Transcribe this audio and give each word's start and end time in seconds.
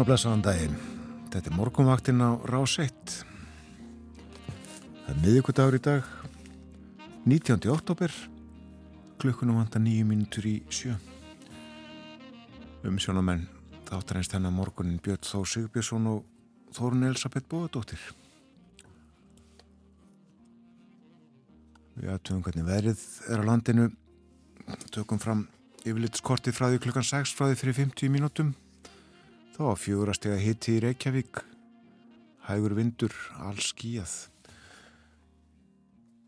og 0.00 0.06
blessaðan 0.08 0.40
daginn. 0.40 0.76
Þetta 1.28 1.50
er 1.50 1.56
morgunvaktinn 1.58 2.22
á 2.24 2.32
Rás 2.48 2.78
1. 2.80 3.16
Það 5.04 5.10
er 5.12 5.18
miðugudagur 5.20 5.76
í 5.76 5.80
dag, 5.84 6.06
19. 7.28 7.66
oktober, 7.68 8.14
klukkunum 9.20 9.58
vanda 9.60 9.82
nýju 9.82 10.06
mínutur 10.08 10.46
í 10.48 10.54
sjö. 10.72 10.94
Umsjónamenn 12.88 13.44
þáttar 13.90 14.22
einst 14.22 14.38
hennar 14.38 14.54
morgunin 14.56 15.02
Björn 15.04 15.20
Þó 15.20 15.44
Sigbjörnsson 15.52 16.08
og 16.14 16.24
Þórun 16.72 17.04
Elisabeth 17.10 17.50
Bóðadóttir. 17.52 18.00
Við 21.98 22.14
aðtöfum 22.14 22.46
hvernig 22.48 22.68
verið 22.70 23.04
er 23.28 23.44
á 23.44 23.48
landinu, 23.52 23.90
tökum 24.96 25.20
fram 25.20 25.44
yfirlitskortið 25.84 26.56
frá 26.56 26.70
því 26.70 26.82
klukkan 26.88 27.10
6 27.12 27.36
frá 27.36 27.50
því 27.50 27.62
fyrir 27.66 27.80
50 27.84 28.16
mínútum. 28.16 28.56
Þá 29.60 29.66
var 29.66 29.76
fjórastega 29.76 30.36
hitti 30.40 30.72
í 30.72 30.80
Reykjavík, 30.80 31.42
hægur 32.46 32.72
vindur, 32.78 33.12
alls 33.44 33.66
skíjað. 33.74 34.12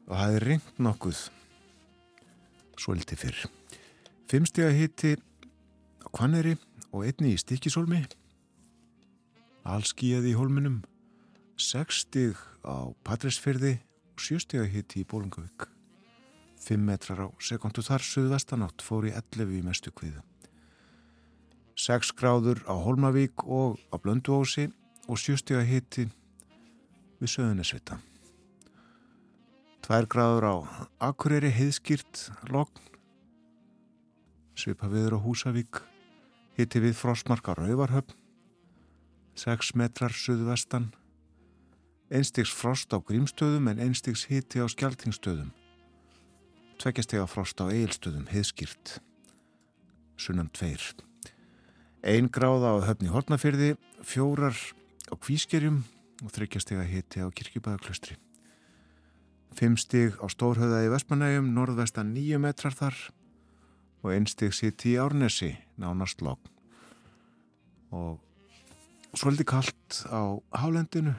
Og 0.05 0.19
það 0.19 0.35
er 0.35 0.45
ringt 0.51 0.81
nokkuð, 0.85 1.21
svolítið 2.77 3.23
fyrr. 3.23 3.39
Fimmstega 4.29 4.75
hitti 4.77 5.15
á 5.17 6.07
Kvanneri 6.13 6.59
og 6.91 7.07
einni 7.09 7.31
í 7.33 7.39
Stikisólmi, 7.41 8.03
alls 9.65 9.95
skíjað 9.95 10.29
í 10.29 10.35
hólminum. 10.37 10.83
Sekstig 11.57 12.37
á 12.69 12.93
Patræsfyrði 13.01 13.79
og 14.13 14.27
sjöstega 14.27 14.67
hitti 14.69 15.07
í 15.07 15.09
Bólungavík. 15.09 15.71
Fimm 16.61 16.85
metrar 16.85 17.25
á 17.25 17.29
sekundu 17.41 17.81
þar 17.81 18.05
suðvestanátt 18.05 18.85
fór 18.85 19.09
í 19.09 19.15
11 19.17 19.57
í 19.57 19.65
mestu 19.65 19.89
kviðu. 19.89 20.21
6 21.77 22.13
gráður 22.19 22.61
á 22.69 22.75
Holmavík 22.77 23.45
og 23.49 23.81
á 23.89 23.97
Blönduósi 23.97 24.69
og 25.09 25.19
7 25.19 25.41
steg 25.41 25.59
að 25.63 25.71
hiti 25.71 26.05
við 27.21 27.31
Söðunisvita. 27.33 27.99
2 29.83 30.07
gráður 30.13 30.47
á 30.47 30.55
Akureyri 31.09 31.51
heiðskýrt 31.51 32.29
logn, 32.53 32.77
svipa 34.55 34.87
viður 34.93 35.19
á 35.19 35.25
Húsavík, 35.25 35.81
hiti 36.59 36.83
við 36.85 36.99
Frostmark 36.99 37.49
á 37.51 37.57
Rauvarhöfn, 37.59 38.15
6 39.35 39.75
metrar 39.81 40.13
söðvestan, 40.13 40.93
einstigs 42.13 42.53
frost 42.53 42.93
á 42.93 43.01
Grímstöðum 43.01 43.73
en 43.73 43.81
einstigs 43.81 44.29
hiti 44.29 44.61
á 44.61 44.69
Skjaltingstöðum, 44.69 45.51
tveggjastega 46.79 47.25
frost 47.27 47.59
á 47.59 47.67
Eilstöðum 47.73 48.29
heiðskýrt, 48.31 49.01
sunnan 50.21 50.53
2. 50.53 51.12
Einn 52.03 52.27
gráða 52.35 52.75
á 52.75 52.77
höfni 52.83 53.13
Hortnafyrði, 53.15 53.77
fjórar 54.03 54.57
á 55.07 55.15
Kvískerjum 55.15 55.85
og 56.27 56.33
þryggjastega 56.35 56.83
hitti 56.83 57.23
á 57.23 57.31
Kirkjubæðaklustri. 57.31 58.17
Fimm 59.55 59.79
stig 59.79 60.19
á 60.19 60.27
Stórhauða 60.27 60.83
í 60.83 60.91
Vestmanægum, 60.91 61.53
norðvestan 61.55 62.11
nýju 62.11 62.43
metrar 62.43 62.75
þar 62.75 62.99
og 64.03 64.11
einn 64.17 64.27
stig 64.27 64.51
sitt 64.51 64.83
í 64.91 64.97
Árnesi, 64.99 65.53
nánast 65.79 66.27
logg. 66.27 66.43
Og 67.95 68.19
svolítið 69.15 69.53
kallt 69.55 70.03
á 70.11 70.43
Hálendinu, 70.59 71.15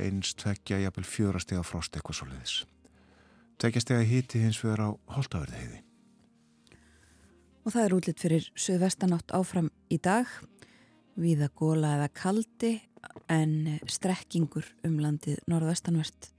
eins 0.00 0.32
tveggja 0.40 0.86
jafnvel 0.86 1.04
fjórastega 1.04 1.66
frost 1.66 1.92
eitthvað 1.92 2.22
soliðis. 2.22 2.60
Tveggjastega 3.60 4.08
hitti 4.08 4.40
hins 4.40 4.62
vegar 4.64 4.88
á 4.88 4.90
Holtaverði 5.12 5.60
heiði 5.60 5.85
og 7.66 7.74
það 7.74 7.82
er 7.82 7.94
útlitt 7.96 8.22
fyrir 8.22 8.44
söðvestanátt 8.54 9.32
áfram 9.34 9.72
í 9.90 9.98
dag. 9.98 10.30
Viða 11.18 11.48
góla 11.58 11.96
eða 11.96 12.08
kaldi 12.14 12.76
en 13.32 13.80
strekkingur 13.90 14.68
um 14.86 15.00
landið 15.02 15.40
norðvestanvert. 15.50 16.30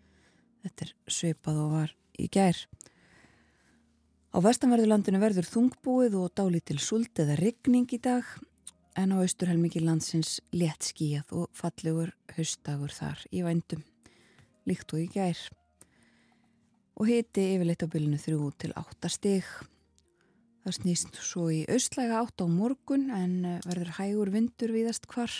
Þetta 0.63 0.87
er 0.87 0.93
sveipað 1.11 1.61
og 1.65 1.73
var 1.73 1.93
í 2.17 2.29
gær. 2.31 2.63
Á 4.31 4.37
vestanverðurlandinu 4.43 5.19
verður 5.19 5.51
þungbúið 5.51 6.17
og 6.21 6.33
dálítil 6.37 6.79
sult 6.79 7.19
eða 7.19 7.37
rigning 7.41 7.91
í 7.91 7.99
dag 7.99 8.23
en 8.97 9.13
á 9.13 9.17
austurhelmingi 9.19 9.83
landsins 9.83 10.37
létt 10.55 10.87
skíjað 10.93 11.33
og 11.41 11.47
fallegur 11.55 12.15
haustagur 12.37 12.93
þar 12.93 13.23
í 13.35 13.43
vændum 13.43 13.83
líkt 14.67 14.93
og 14.95 15.03
í 15.03 15.07
gær. 15.11 15.39
Og 16.97 17.11
hiti 17.11 17.51
yfirleitt 17.55 17.83
á 17.83 17.91
bylunu 17.91 18.19
3 18.21 18.53
til 18.63 18.77
8 18.79 19.11
stig 19.11 19.49
Það 20.67 20.75
snýst 20.75 21.17
svo 21.23 21.45
í 21.47 21.61
austlæga 21.71 22.17
átt 22.19 22.41
á 22.43 22.45
morgun 22.51 23.05
en 23.15 23.35
eh, 23.47 23.59
verður 23.63 23.93
hægur 24.01 24.31
vindur 24.33 24.73
viðast 24.75 25.05
hvar. 25.07 25.31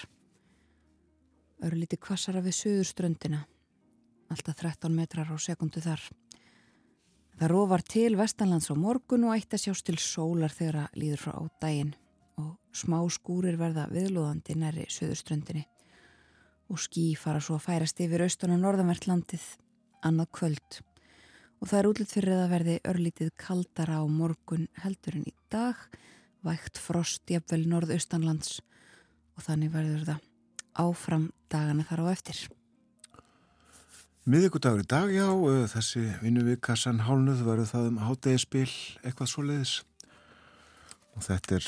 Öru 1.68 1.80
liti 1.82 1.98
kvassara 2.00 2.40
við 2.46 2.56
söðurströndina. 2.56 3.42
Alltaf 4.32 4.56
13 4.62 4.96
metrar 4.96 5.28
á 5.28 5.36
sekundu 5.36 5.84
þar. 5.84 6.00
Það 7.36 7.52
rófar 7.52 7.84
til 7.84 8.16
vestanlands 8.16 8.72
á 8.72 8.76
morgun 8.80 9.28
og 9.28 9.36
eitt 9.36 9.52
að 9.52 9.66
sjást 9.66 9.90
til 9.92 9.98
sólar 10.00 10.56
þegar 10.56 10.86
að 10.86 10.96
líður 11.04 11.26
frá 11.26 11.36
ádægin 11.44 11.92
og 12.40 12.56
smá 12.72 13.02
skúrir 13.12 13.60
verða 13.60 13.90
viðlóðandi 13.92 14.56
næri 14.64 14.88
söðurströndinni 14.88 15.68
og 16.72 16.80
skí 16.80 17.10
fara 17.20 17.44
svo 17.44 17.60
að 17.60 17.68
færast 17.68 18.00
yfir 18.00 18.24
austan 18.24 18.56
og 18.56 18.64
norðanvertlandið 18.64 19.52
annað 20.08 20.32
kvöld 20.40 20.86
og 21.62 21.70
það 21.70 21.80
er 21.80 21.90
útlitt 21.90 22.14
fyrir 22.14 22.36
að 22.38 22.52
verði 22.54 22.76
örlítið 22.88 23.32
kaldara 23.40 24.02
á 24.02 24.06
morgun 24.06 24.68
heldurinn 24.84 25.28
í 25.30 25.34
dag, 25.54 25.80
vægt 26.46 26.80
frost 26.82 27.26
jafnvel 27.32 27.64
norðaustanlands. 27.70 28.62
Og 29.38 29.46
þannig 29.46 29.74
verður 29.74 30.06
það 30.08 30.24
áfram 30.78 31.28
dagana 31.50 31.86
þar 31.90 32.06
á 32.06 32.14
eftir. 32.14 32.40
Miðugudagur 34.28 34.84
í 34.84 34.88
dag, 34.92 35.12
já, 35.14 35.28
þessi 35.72 36.02
vinnuvika 36.20 36.76
sann 36.76 37.06
hálnuð 37.08 37.46
verður 37.48 37.70
það 37.72 37.92
um 37.94 38.02
hátægispil 38.04 38.72
eitthvað 39.06 39.32
svo 39.32 39.46
leiðis 39.48 39.78
og 41.18 41.26
þetta 41.26 41.58
er 41.58 41.68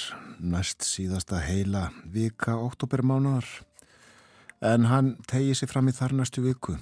næst 0.54 0.86
síðasta 0.86 1.40
heila 1.42 1.88
vika 2.14 2.58
oktobermánaðar 2.60 3.48
en 4.70 4.90
hann 4.92 5.16
tegi 5.30 5.56
sér 5.58 5.72
fram 5.72 5.90
í 5.90 5.96
þar 5.96 6.18
næstu 6.20 6.44
viku 6.46 6.76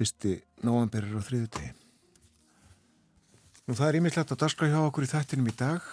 fyrsti 0.00 0.38
november 0.64 1.04
er 1.04 1.20
á 1.20 1.22
þriðu 1.24 1.48
degi. 1.56 1.72
Nú 3.68 3.76
það 3.76 3.90
er 3.90 3.98
ímyndilegt 3.98 4.32
að 4.34 4.40
daskra 4.40 4.70
hjá 4.70 4.78
okkur 4.80 5.04
í 5.04 5.10
þættinum 5.10 5.50
í 5.50 5.56
dag. 5.60 5.84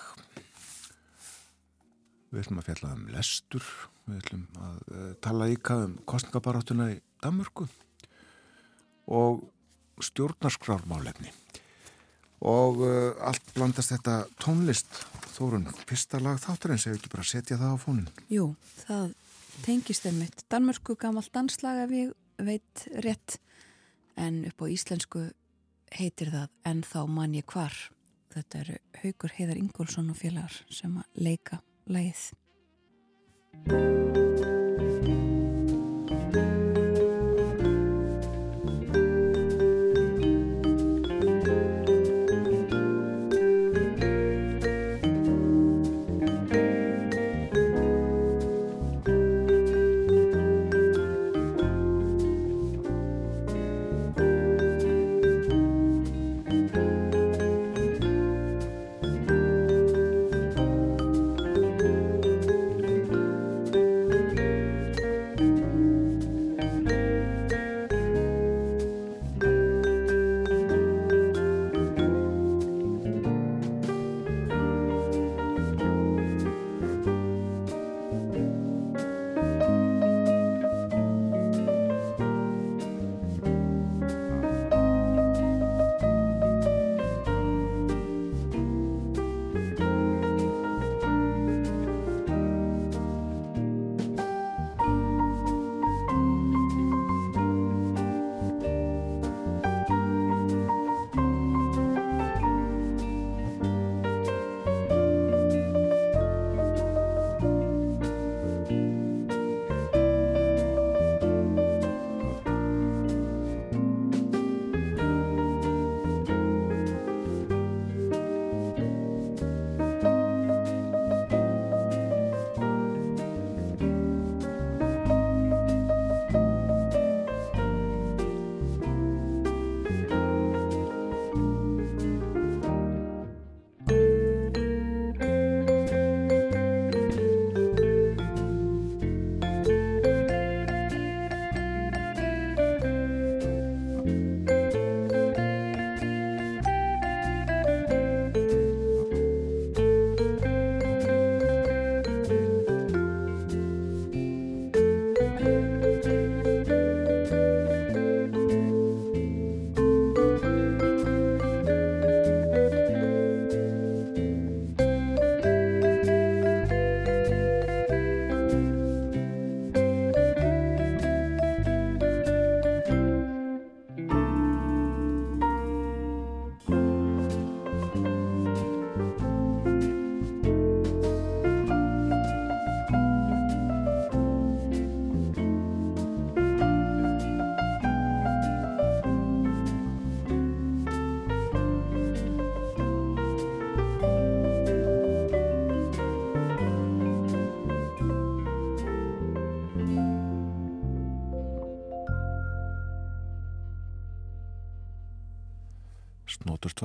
Við 2.31 2.39
ætlum 2.41 2.61
að 2.61 2.69
fjalla 2.69 2.93
um 2.95 3.03
lestur, 3.11 3.67
við 4.07 4.21
ætlum 4.21 4.45
að 4.63 4.79
uh, 4.87 5.11
tala 5.23 5.49
íka 5.51 5.77
um 5.83 5.97
kostningabaráttuna 6.07 6.87
í 6.95 6.97
Danmörku 7.23 7.67
og 9.07 9.43
stjórnarskrármálefni. 10.07 11.33
Og 12.47 12.83
uh, 12.85 13.13
allt 13.27 13.53
blandast 13.55 13.93
þetta 13.95 14.21
tónlist. 14.41 15.03
Þórun, 15.37 15.67
fyrsta 15.85 16.17
lag 16.23 16.39
þátturins, 16.41 16.87
hefur 16.87 16.97
ekki 16.97 17.11
bara 17.13 17.27
setja 17.27 17.59
það 17.59 17.75
á 17.75 17.83
fónin? 17.83 18.07
Jú, 18.33 18.47
það 18.87 19.11
tengist 19.67 20.07
einmitt. 20.09 20.47
Danmörku 20.49 20.95
gammal 20.97 21.27
danslag 21.33 21.83
ef 21.83 21.93
ég 21.93 22.15
veit 22.47 22.87
rétt 23.05 23.37
en 24.17 24.43
upp 24.49 24.63
á 24.63 24.65
íslensku 24.73 25.27
heitir 25.95 26.33
það 26.33 26.49
En 26.67 26.83
þá 26.83 26.99
man 27.07 27.35
ég 27.37 27.47
hvar. 27.47 27.73
Þetta 28.33 28.59
eru 28.63 28.77
Haugur 29.01 29.35
Heiðar 29.37 29.61
Ingólfsson 29.61 30.11
og 30.11 30.19
félagar 30.19 30.59
sem 30.69 30.99
að 30.99 31.23
leika 31.29 31.61
lægið. 31.87 32.31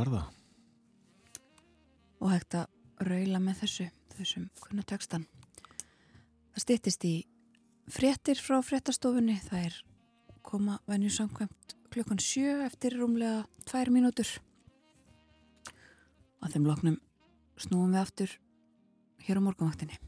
Varða. 0.03 0.23
Og 2.23 2.31
hægt 2.33 2.57
að 2.59 3.07
raula 3.07 3.41
með 3.43 3.63
þessu, 3.63 3.89
þessum 4.17 4.49
kunna 4.63 4.85
tekstan. 4.87 5.27
Það 6.53 6.65
stýttist 6.67 7.07
í 7.09 7.15
fréttir 7.91 8.41
frá 8.43 8.61
fréttastofunni. 8.65 9.39
Það 9.47 9.67
er 9.71 9.79
koma 10.47 10.79
venju 10.91 11.11
samkvæmt 11.15 11.77
klukkan 11.93 12.23
sjö 12.23 12.63
eftir 12.67 12.97
rúmlega 12.99 13.45
tvær 13.69 13.93
mínútur. 13.95 14.31
Að 16.43 16.57
þeim 16.57 16.71
loknum 16.71 17.03
snúum 17.61 17.93
við 17.95 18.03
aftur 18.03 18.39
hér 19.23 19.39
á 19.39 19.43
morgunvaktinni. 19.45 19.99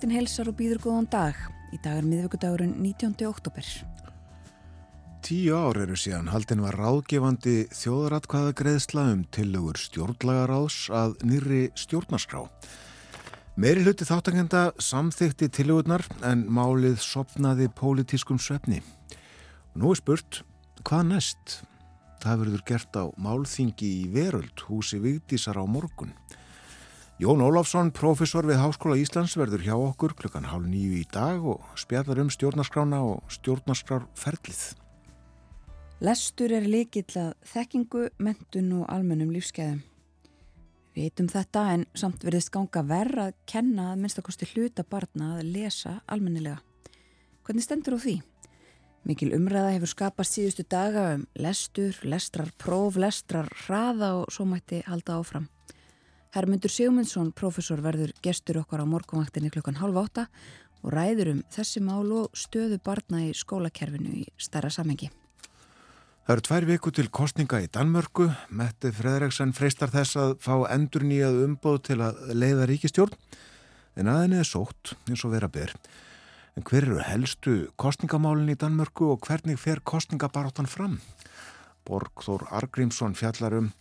Morgunvaktin 0.00 0.16
helsar 0.16 0.48
og 0.48 0.54
býður 0.56 0.78
góðan 0.80 1.06
dag. 1.12 1.36
Í 1.74 1.78
dag 1.84 1.98
er 2.00 2.06
miðvíkudagurinn 2.08 2.70
19. 2.80 3.18
oktober. 3.28 3.66
Tíu 5.20 5.52
ár 5.52 5.76
eru 5.76 5.92
síðan 5.92 6.30
haldin 6.32 6.62
var 6.64 6.78
ráðgefandi 6.80 7.66
þjóðratkvæða 7.68 8.54
greiðsla 8.56 9.04
um 9.12 9.26
tillögur 9.28 9.76
stjórnlagaráðs 9.76 10.78
að 10.88 11.18
nýri 11.28 11.60
stjórnarskrá. 11.76 12.46
Meiri 13.60 13.84
hluti 13.84 14.08
þáttakenda 14.08 14.70
samþykti 14.80 15.50
tillögurnar 15.52 16.06
en 16.24 16.46
málið 16.48 16.96
sopnaði 17.04 17.68
pólitískum 17.68 18.40
svefni. 18.40 18.80
Nú 19.76 19.92
er 19.92 20.00
spurt, 20.00 20.40
hvað 20.80 21.10
næst? 21.12 21.58
Það 22.24 22.46
verður 22.46 22.68
gert 22.72 22.96
á 22.96 23.04
málþingi 23.20 23.96
í 24.00 24.04
veröld 24.16 24.64
húsi 24.64 24.96
Vigdísar 24.96 25.60
á 25.60 25.64
morgun. 25.68 26.16
Jón 27.20 27.42
Ólafsson, 27.44 27.90
profesor 27.92 28.46
við 28.48 28.62
Háskóla 28.62 28.96
Íslands, 28.96 29.34
verður 29.36 29.60
hjá 29.60 29.74
okkur 29.76 30.14
klukkan 30.16 30.46
hálf 30.48 30.64
nýju 30.64 31.02
í 31.02 31.08
dag 31.12 31.42
og 31.44 31.66
spjallar 31.76 32.22
um 32.22 32.30
stjórnarskrána 32.32 33.02
og 33.04 33.26
stjórnarskrárferlið. 33.28 34.62
Lestur 36.00 36.54
er 36.56 36.64
líkill 36.64 37.12
að 37.20 37.34
þekkingu, 37.50 38.06
mentun 38.24 38.72
og 38.78 38.88
almennum 38.88 39.34
lífskeiðum. 39.36 39.82
Við 40.96 41.10
veitum 41.10 41.28
þetta 41.34 41.66
en 41.74 41.86
samt 41.92 42.24
verðist 42.24 42.54
ganga 42.56 42.86
verð 42.88 43.26
að 43.26 43.36
kenna 43.52 43.90
að 43.90 44.00
minnstakosti 44.00 44.48
hluta 44.54 44.88
barna 44.88 45.34
að 45.42 45.52
lesa 45.58 45.98
almennilega. 46.08 46.64
Hvernig 47.44 47.68
stendur 47.68 48.00
á 48.00 48.04
því? 48.08 48.18
Mikil 49.04 49.34
umræða 49.36 49.76
hefur 49.76 49.92
skapast 49.92 50.40
síðustu 50.40 50.64
daga 50.64 51.10
um 51.18 51.28
lestur, 51.36 52.00
lestrar, 52.00 52.48
próf, 52.56 52.96
lestrar, 52.96 53.52
hraða 53.66 54.14
og 54.22 54.32
svo 54.32 54.48
mætti 54.48 54.80
halda 54.88 55.20
áfram. 55.20 55.50
Hermundur 56.30 56.70
Sigmundsson, 56.70 57.32
profesor, 57.34 57.80
verður 57.82 58.12
gestur 58.22 58.60
okkar 58.60 58.84
á 58.84 58.86
morgunvaktinni 58.86 59.50
klukkan 59.50 59.80
halv 59.80 59.96
átta 59.98 60.28
og 60.84 60.92
ræður 60.94 61.32
um 61.32 61.40
þessi 61.50 61.80
mál 61.82 62.06
og 62.14 62.36
stöðu 62.38 62.78
barna 62.86 63.24
í 63.26 63.32
skólakerfinu 63.34 64.12
í 64.20 64.28
starra 64.38 64.70
samengi. 64.70 65.08
Það 66.22 66.36
eru 66.36 66.44
tvær 66.46 66.66
viku 66.68 66.92
til 66.94 67.08
kostninga 67.10 67.58
í 67.64 67.66
Danmörku. 67.74 68.28
Mette 68.54 68.92
Fredriksson 68.94 69.50
freistar 69.56 69.90
þess 69.90 70.20
að 70.22 70.36
fá 70.44 70.54
endur 70.70 71.02
nýjað 71.02 71.40
umbóð 71.48 71.80
til 71.88 71.98
að 72.06 72.20
leiða 72.38 72.68
ríkistjórn 72.70 73.18
en 73.98 74.12
aðeins 74.12 74.44
er 74.44 74.50
sótt 74.52 74.94
eins 75.10 75.24
og 75.26 75.34
vera 75.34 75.50
ber. 75.50 75.74
En 76.54 76.62
hver 76.62 76.86
eru 76.86 77.00
helstu 77.02 77.56
kostningamálinn 77.74 78.54
í 78.54 78.58
Danmörku 78.60 79.10
og 79.16 79.26
hvernig 79.26 79.58
fer 79.58 79.82
kostningabaróttan 79.82 80.70
fram? 80.70 81.00
Borgþór 81.90 82.46
Argrímsson 82.54 83.18
fjallar 83.18 83.58
um 83.58 83.72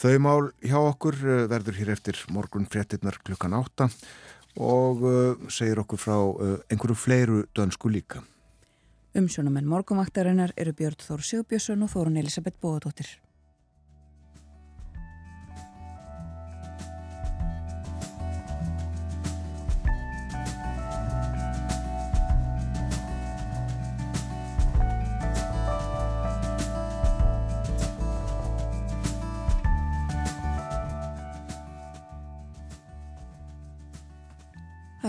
Þau 0.00 0.16
mál 0.24 0.46
hjá 0.64 0.78
okkur 0.80 1.16
eh, 1.20 1.46
verður 1.50 1.76
hér 1.76 1.90
eftir 1.92 2.16
morgun 2.32 2.64
fréttinnar 2.72 3.18
klukkan 3.20 3.52
átta 3.58 3.90
og 4.56 5.02
eh, 5.04 5.48
segir 5.52 5.82
okkur 5.82 6.00
frá 6.00 6.16
eh, 6.16 6.54
einhverju 6.72 6.96
fleiru 6.96 7.40
dönsku 7.56 7.92
líka. 7.92 8.22
Umsjónumenn 9.12 9.68
morgunvaktarinnar 9.68 10.54
eru 10.56 10.72
Björn 10.78 11.04
Þór 11.04 11.26
Sjóbjörnsson 11.26 11.84
og 11.84 11.92
Þórun 11.92 12.16
Elisabeth 12.22 12.56
Bóðadóttir. 12.62 13.18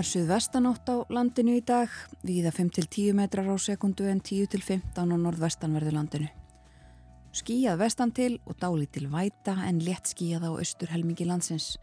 Er 0.01 0.07
suðvestanátt 0.09 0.87
á 0.89 1.05
landinu 1.13 1.59
í 1.59 1.61
dag, 1.61 1.91
viða 2.25 2.49
5-10 2.55 3.13
metrar 3.13 3.45
á 3.45 3.53
sekundu 3.61 4.07
en 4.09 4.17
10-15 4.17 4.97
á 4.97 5.05
norðvestanverðu 5.05 5.91
landinu. 5.93 6.29
Skíjað 7.37 7.77
vestan 7.83 8.09
til 8.09 8.39
og 8.49 8.57
dáli 8.57 8.87
til 8.89 9.11
væta 9.11 9.53
en 9.67 9.77
létt 9.85 10.09
skíjað 10.09 10.47
á 10.49 10.51
austur 10.55 10.89
helmingi 10.89 11.27
landsins 11.29 11.75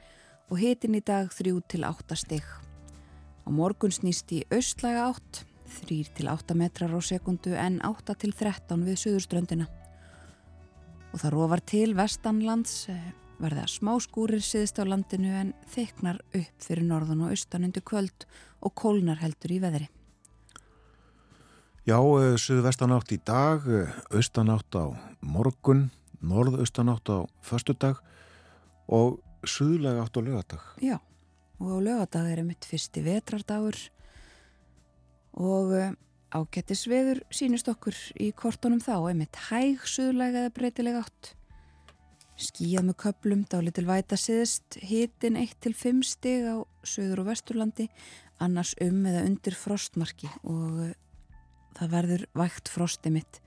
og 0.51 0.59
hitin 0.59 0.99
í 0.99 1.03
dag 1.07 1.31
3-8 1.31 2.19
stygg. 2.19 2.43
Á 3.47 3.49
morgun 3.55 3.95
snýst 3.95 4.35
í 4.35 4.43
austlæga 4.51 5.13
átt, 5.13 5.45
3-8 5.87 6.59
metrar 6.59 6.91
á 6.91 6.99
sekundu 6.99 7.55
en 7.55 7.79
8-13 7.87 8.83
við 8.83 8.99
suðurströndina. 9.05 9.71
Og 11.15 11.23
það 11.23 11.37
rofar 11.39 11.63
til 11.63 11.95
vestanlands 11.95 12.89
verða 13.39 13.67
smá 13.71 13.95
skúrir 14.03 14.43
síðust 14.45 14.81
á 14.83 14.85
landinu 14.87 15.31
en 15.41 15.53
þyknar 15.73 16.21
upp 16.35 16.65
fyrir 16.65 16.87
norðun 16.87 17.27
og 17.27 17.35
austan 17.35 17.67
undir 17.69 17.85
kvöld 17.87 18.27
og 18.61 18.75
kólnar 18.75 19.21
heldur 19.23 19.55
í 19.55 19.61
veðri. 19.63 19.89
Já, 21.89 21.97
eh, 21.97 22.37
suðvestanátt 22.37 23.13
í 23.13 23.19
dag, 23.25 23.63
eh, 23.65 23.89
austanátt 24.13 24.75
á 24.77 24.93
morgun, 25.23 25.91
norðaustanátt 26.21 27.09
á 27.09 27.25
förstudag 27.41 27.97
og 28.89 29.23
suðlega 29.45 30.05
átt 30.05 30.19
á 30.19 30.21
lögadag. 30.21 30.61
Já, 30.83 31.01
og 31.61 31.67
á 31.73 31.79
lögadag 31.81 32.27
er 32.29 32.45
mitt 32.45 32.65
fyrsti 32.65 33.01
vetrardagur 33.01 33.89
og 35.33 35.73
eh, 35.73 35.93
ágættis 36.35 36.85
veður 36.91 37.23
sínist 37.31 37.69
okkur 37.69 37.95
í 38.21 38.35
kortunum 38.37 38.81
þá, 38.81 39.09
einmitt 39.09 39.37
hæg 39.49 39.81
suðlega 39.87 40.45
eða 40.45 40.53
breytilega 40.53 41.05
átt. 41.07 41.38
Skíjað 42.39 42.85
með 42.87 42.97
köplum, 43.03 43.43
dálitil 43.51 43.83
væta 43.89 44.15
siðist, 44.19 44.79
hitin 44.79 45.35
1-5 45.41 46.05
stig 46.07 46.47
á 46.47 46.63
söður 46.87 47.25
og 47.25 47.33
vesturlandi, 47.33 47.89
annars 48.39 48.77
um 48.85 49.01
eða 49.11 49.25
undir 49.27 49.57
frostmarki 49.59 50.31
og 50.47 50.85
eh, 50.85 50.95
það 51.79 51.93
verður 51.97 52.25
vægt 52.39 52.71
frosti 52.71 53.11
mitt. 53.11 53.41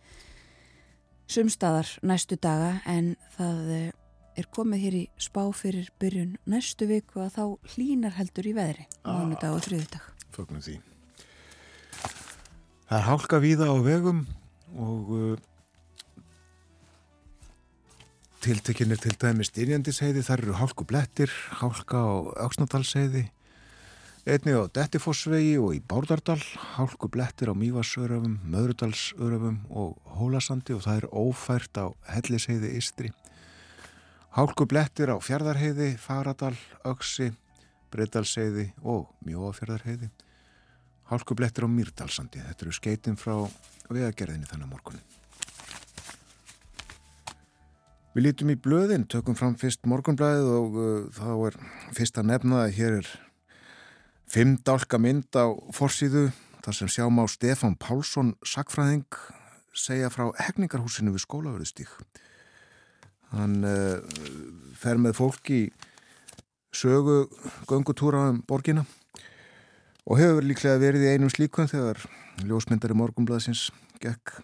Sumstaðar 1.32 1.88
næstu 2.04 2.36
daga 2.36 2.82
en 2.92 3.14
það 3.38 3.72
eh, 3.78 3.90
er 4.36 4.50
komið 4.52 4.84
hér 4.84 4.98
í 5.00 5.04
spá 5.22 5.44
fyrir 5.56 5.88
byrjun 6.02 6.36
næstu 6.52 6.90
viku 6.90 7.24
að 7.24 7.38
þá 7.38 7.74
hlínar 7.76 8.18
heldur 8.18 8.50
í 8.52 8.56
veðri 8.58 8.88
á 9.08 9.10
hannu 9.22 9.40
dag 9.40 9.56
og 9.56 9.64
þriðu 9.70 9.88
dag. 9.96 10.10
Fögnum 10.36 10.64
því. 10.68 10.76
Það 12.92 12.98
er 13.00 13.08
hálka 13.08 13.40
víða 13.40 13.72
á 13.72 13.76
vegum 13.88 14.26
og 14.76 15.16
uh, 15.16 15.40
tiltekinir 18.42 19.00
til 19.02 19.14
dæmi 19.22 19.46
styrjandisheiði, 19.46 20.26
þar 20.26 20.46
eru 20.46 20.58
hálku 20.58 20.88
blettir, 20.90 21.32
hálka 21.62 22.02
á 22.02 22.12
auksnadalsheiði, 22.48 23.28
Einnig 24.22 24.54
á 24.54 24.70
Dettifossvegi 24.70 25.56
og 25.58 25.72
í 25.74 25.80
Bárdardal, 25.82 26.38
hálku 26.76 27.08
blettir 27.10 27.50
á 27.50 27.58
Mývarsöröfum, 27.58 28.36
Möðrudalsöröfum 28.54 29.56
og 29.74 29.96
Hólasandi 30.14 30.76
og 30.76 30.84
það 30.86 31.00
er 31.00 31.08
ófært 31.10 31.80
á 31.82 31.90
Helliseiði 32.06 32.70
Istri. 32.78 33.10
Hálku 34.38 34.68
blettir 34.70 35.10
á 35.10 35.18
Fjardarheiði, 35.18 35.96
Faradal, 35.98 36.54
Öksi, 36.86 37.32
Breitalseiði 37.90 38.68
og 38.86 39.10
Mjóafjardarheiði. 39.26 40.12
Hálku 41.10 41.34
blettir 41.34 41.66
á 41.66 41.74
Mýrdalsandi, 41.74 42.46
þetta 42.46 42.68
eru 42.68 42.78
skeitin 42.78 43.18
frá 43.18 43.34
vegagerðinni 43.90 44.46
þannig 44.54 44.70
morgunin. 44.70 45.21
Við 48.12 48.26
lítum 48.26 48.50
í 48.52 48.58
blöðin, 48.60 49.06
tökum 49.08 49.38
fram 49.40 49.54
fyrst 49.56 49.86
morgunblæðið 49.88 50.50
og 50.52 50.74
uh, 50.76 51.04
þá 51.16 51.30
er 51.48 51.60
fyrst 51.96 52.18
að 52.20 52.32
nefna 52.34 52.66
að 52.66 52.74
hér 52.76 52.98
er 53.02 53.12
Fimm 54.32 54.54
dálka 54.64 54.96
mynd 54.96 55.36
á 55.36 55.52
forsýðu 55.76 56.30
þar 56.64 56.76
sem 56.78 56.90
sjáum 56.92 57.18
á 57.20 57.28
Stefan 57.28 57.74
Pálsson 57.76 58.30
sakfræðing 58.48 59.18
segja 59.76 60.08
frá 60.12 60.30
hegningarhúsinu 60.40 61.12
við 61.12 61.26
skólaverðustík. 61.26 61.92
Hann 63.36 63.58
uh, 63.68 64.00
fer 64.80 65.00
með 65.00 65.18
fólk 65.20 65.52
í 65.52 65.62
sögu 66.72 67.26
göngutúra 67.68 68.30
um 68.32 68.40
borgina 68.48 68.86
og 70.08 70.20
hefur 70.22 70.48
líklega 70.48 70.80
verið 70.80 71.10
í 71.10 71.12
einum 71.12 71.32
slíkun 71.32 71.68
þegar 71.72 72.00
ljósmyndari 72.48 72.96
morgumblaðsins 72.96 73.68
gekk 74.00 74.38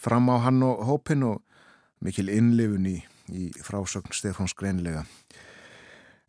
fram 0.00 0.32
á 0.32 0.40
hann 0.48 0.64
og 0.64 0.86
hópin 0.88 1.28
og 1.28 1.40
mikil 2.02 2.28
innlifun 2.32 2.88
í, 2.90 2.98
í 3.32 3.48
frásögn 3.62 4.14
Stefáns 4.16 4.54
greinlega. 4.58 5.04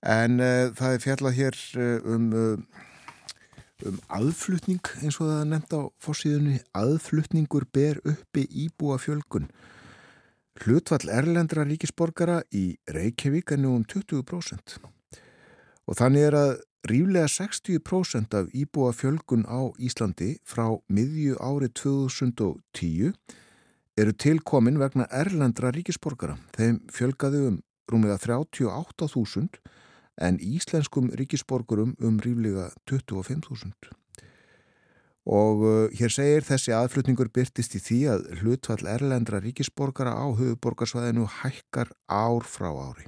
En 0.04 0.40
uh, 0.44 0.72
það 0.76 0.96
er 0.96 1.04
fjallað 1.04 1.38
hér 1.40 1.60
uh, 1.80 2.16
um, 2.16 2.26
uh, 2.36 2.82
um 3.88 4.00
aðflutning 4.12 4.84
eins 5.02 5.20
og 5.20 5.30
það 5.30 5.38
er 5.40 5.52
nefnt 5.54 5.78
á 5.80 5.82
fórsíðunni. 6.04 6.58
Aðflutningur 6.76 7.68
ber 7.72 8.02
uppi 8.04 8.46
íbúa 8.66 9.00
fjölgun. 9.02 9.48
Hlutvall 10.64 11.10
erlendra 11.10 11.64
ríkisborgara 11.66 12.44
í 12.54 12.76
Reykjavík 12.94 13.56
er 13.56 13.64
nú 13.64 13.74
um 13.80 13.88
20%. 13.90 14.78
Og 15.90 15.98
þannig 15.98 16.28
er 16.28 16.38
að 16.38 16.52
ríflega 16.88 17.30
60% 17.32 18.36
af 18.38 18.52
íbúa 18.54 18.92
fjölgun 18.96 19.48
á 19.48 19.72
Íslandi 19.80 20.36
frá 20.44 20.68
miðju 20.92 21.40
ári 21.40 21.72
2010 21.72 23.16
eru 24.00 24.14
tilkomin 24.14 24.80
vegna 24.82 25.06
erlendra 25.14 25.72
ríkisborgara. 25.74 26.38
Þeim 26.58 26.80
fjölgaði 26.94 27.42
um 27.50 27.60
rúmlega 27.92 28.18
38.000 28.22 29.60
en 30.22 30.40
íslenskum 30.42 31.12
ríkisborgurum 31.18 31.96
um 32.02 32.20
ríflega 32.22 32.72
25.000. 32.90 33.94
Og 35.24 35.62
uh, 35.64 35.88
hér 35.96 36.12
segir 36.12 36.44
þessi 36.44 36.74
aðflutningur 36.76 37.30
byrtist 37.32 37.78
í 37.78 37.80
því 37.80 38.00
að 38.12 38.26
hlutfall 38.42 38.84
erlendra 38.92 39.40
ríkisborgara 39.44 40.12
á 40.20 40.26
höfuborgarsvæðinu 40.36 41.30
hækkar 41.40 41.94
ár 42.12 42.44
frá 42.44 42.70
ári. 42.74 43.08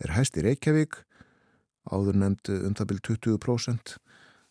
Er 0.00 0.14
hæst 0.16 0.38
í 0.40 0.46
Reykjavík, 0.46 0.96
áður 1.92 2.16
nefnd 2.22 2.54
um 2.70 2.78
það 2.78 2.92
byrj 2.94 3.02
20% 3.10 3.98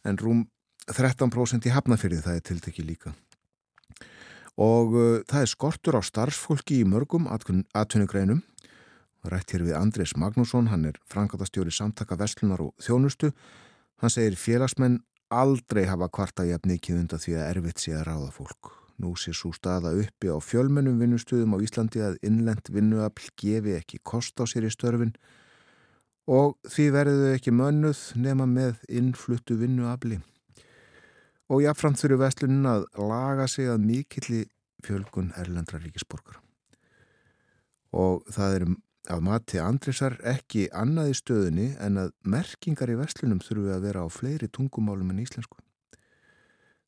en 0.05 0.21
rúm 0.21 0.45
13% 0.89 1.65
í 1.65 1.73
Hafnafyrði 1.73 2.21
það 2.25 2.37
er 2.37 2.45
tiltekki 2.45 2.85
líka. 2.85 3.15
Og 4.59 4.95
uh, 4.95 5.19
það 5.29 5.45
er 5.45 5.51
skortur 5.53 5.99
á 5.99 6.01
starfsfólki 6.03 6.81
í 6.83 6.87
mörgum 6.87 7.29
atvinnugreinum 7.31 8.43
Rætt 9.27 9.51
hér 9.51 9.65
við 9.67 9.75
Andrés 9.75 10.13
Magnússon, 10.15 10.69
hann 10.71 10.85
er 10.87 10.99
frangatastjóri 11.11 11.73
samtaka 11.75 12.15
Vestlunar 12.15 12.61
og 12.63 12.71
Þjónustu. 12.79 13.33
Hann 13.99 14.13
segir 14.13 14.37
félagsmenn 14.39 15.01
aldrei 15.29 15.83
hafa 15.89 16.07
kvarta 16.07 16.45
jafn 16.47 16.71
mikið 16.71 17.01
undan 17.01 17.19
því 17.19 17.35
að 17.35 17.49
erfitt 17.49 17.83
sé 17.83 17.97
að 17.97 18.05
ráða 18.07 18.29
fólk. 18.37 18.71
Nú 18.99 19.11
sé 19.19 19.33
svo 19.35 19.51
staða 19.55 19.91
uppi 19.99 20.31
á 20.31 20.39
fjölmennum 20.39 21.01
vinnustuðum 21.03 21.55
á 21.55 21.57
Íslandi 21.63 22.03
að 22.03 22.17
innlend 22.23 22.71
vinnuafl 22.71 23.27
gefi 23.35 23.75
ekki 23.75 23.99
kost 24.03 24.39
á 24.39 24.47
sér 24.47 24.67
í 24.67 24.71
störfin 24.71 25.13
og 26.29 26.55
því 26.69 26.89
verðu 26.95 27.29
ekki 27.33 27.51
mönnuð 27.51 28.01
nema 28.15 28.47
með 28.47 28.83
innfluttu 28.87 29.59
vinnuafli. 29.59 30.19
Og 31.49 31.63
jáfnframt 31.65 31.97
þurfu 32.01 32.19
Vestlunin 32.21 32.69
að 32.69 32.85
laga 33.01 33.47
sig 33.49 33.69
að 33.71 33.81
mikilli 33.87 34.43
fjölgun 34.85 35.33
erlendra 35.39 35.81
ríkisborgar. 35.81 36.37
Og 37.97 38.21
það 38.29 38.55
er 38.59 38.69
Af 39.09 39.23
mati 39.25 39.57
Andrisar 39.57 40.19
ekki 40.27 40.67
annað 40.75 41.07
í 41.09 41.13
stöðunni 41.17 41.67
en 41.81 41.95
að 41.97 42.11
merkingar 42.29 42.91
í 42.93 42.97
vestlunum 42.99 43.39
þurfu 43.41 43.71
að 43.73 43.87
vera 43.87 44.03
á 44.05 44.07
fleiri 44.13 44.49
tungumálum 44.53 45.09
en 45.09 45.23
íslensku. 45.23 45.57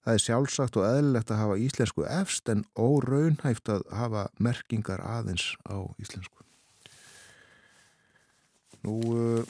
Það 0.06 0.18
er 0.18 0.24
sjálfsagt 0.26 0.78
og 0.78 0.86
eðlilegt 0.86 1.34
að 1.34 1.42
hafa 1.42 1.56
íslensku 1.66 2.06
efst 2.06 2.52
en 2.54 2.62
óraunhæft 2.78 3.74
að 3.74 3.88
hafa 3.98 4.28
merkingar 4.38 5.02
aðeins 5.02 5.48
á 5.66 5.82
íslensku. 6.02 6.46
Nú, 8.86 9.00
uh, 9.10 9.42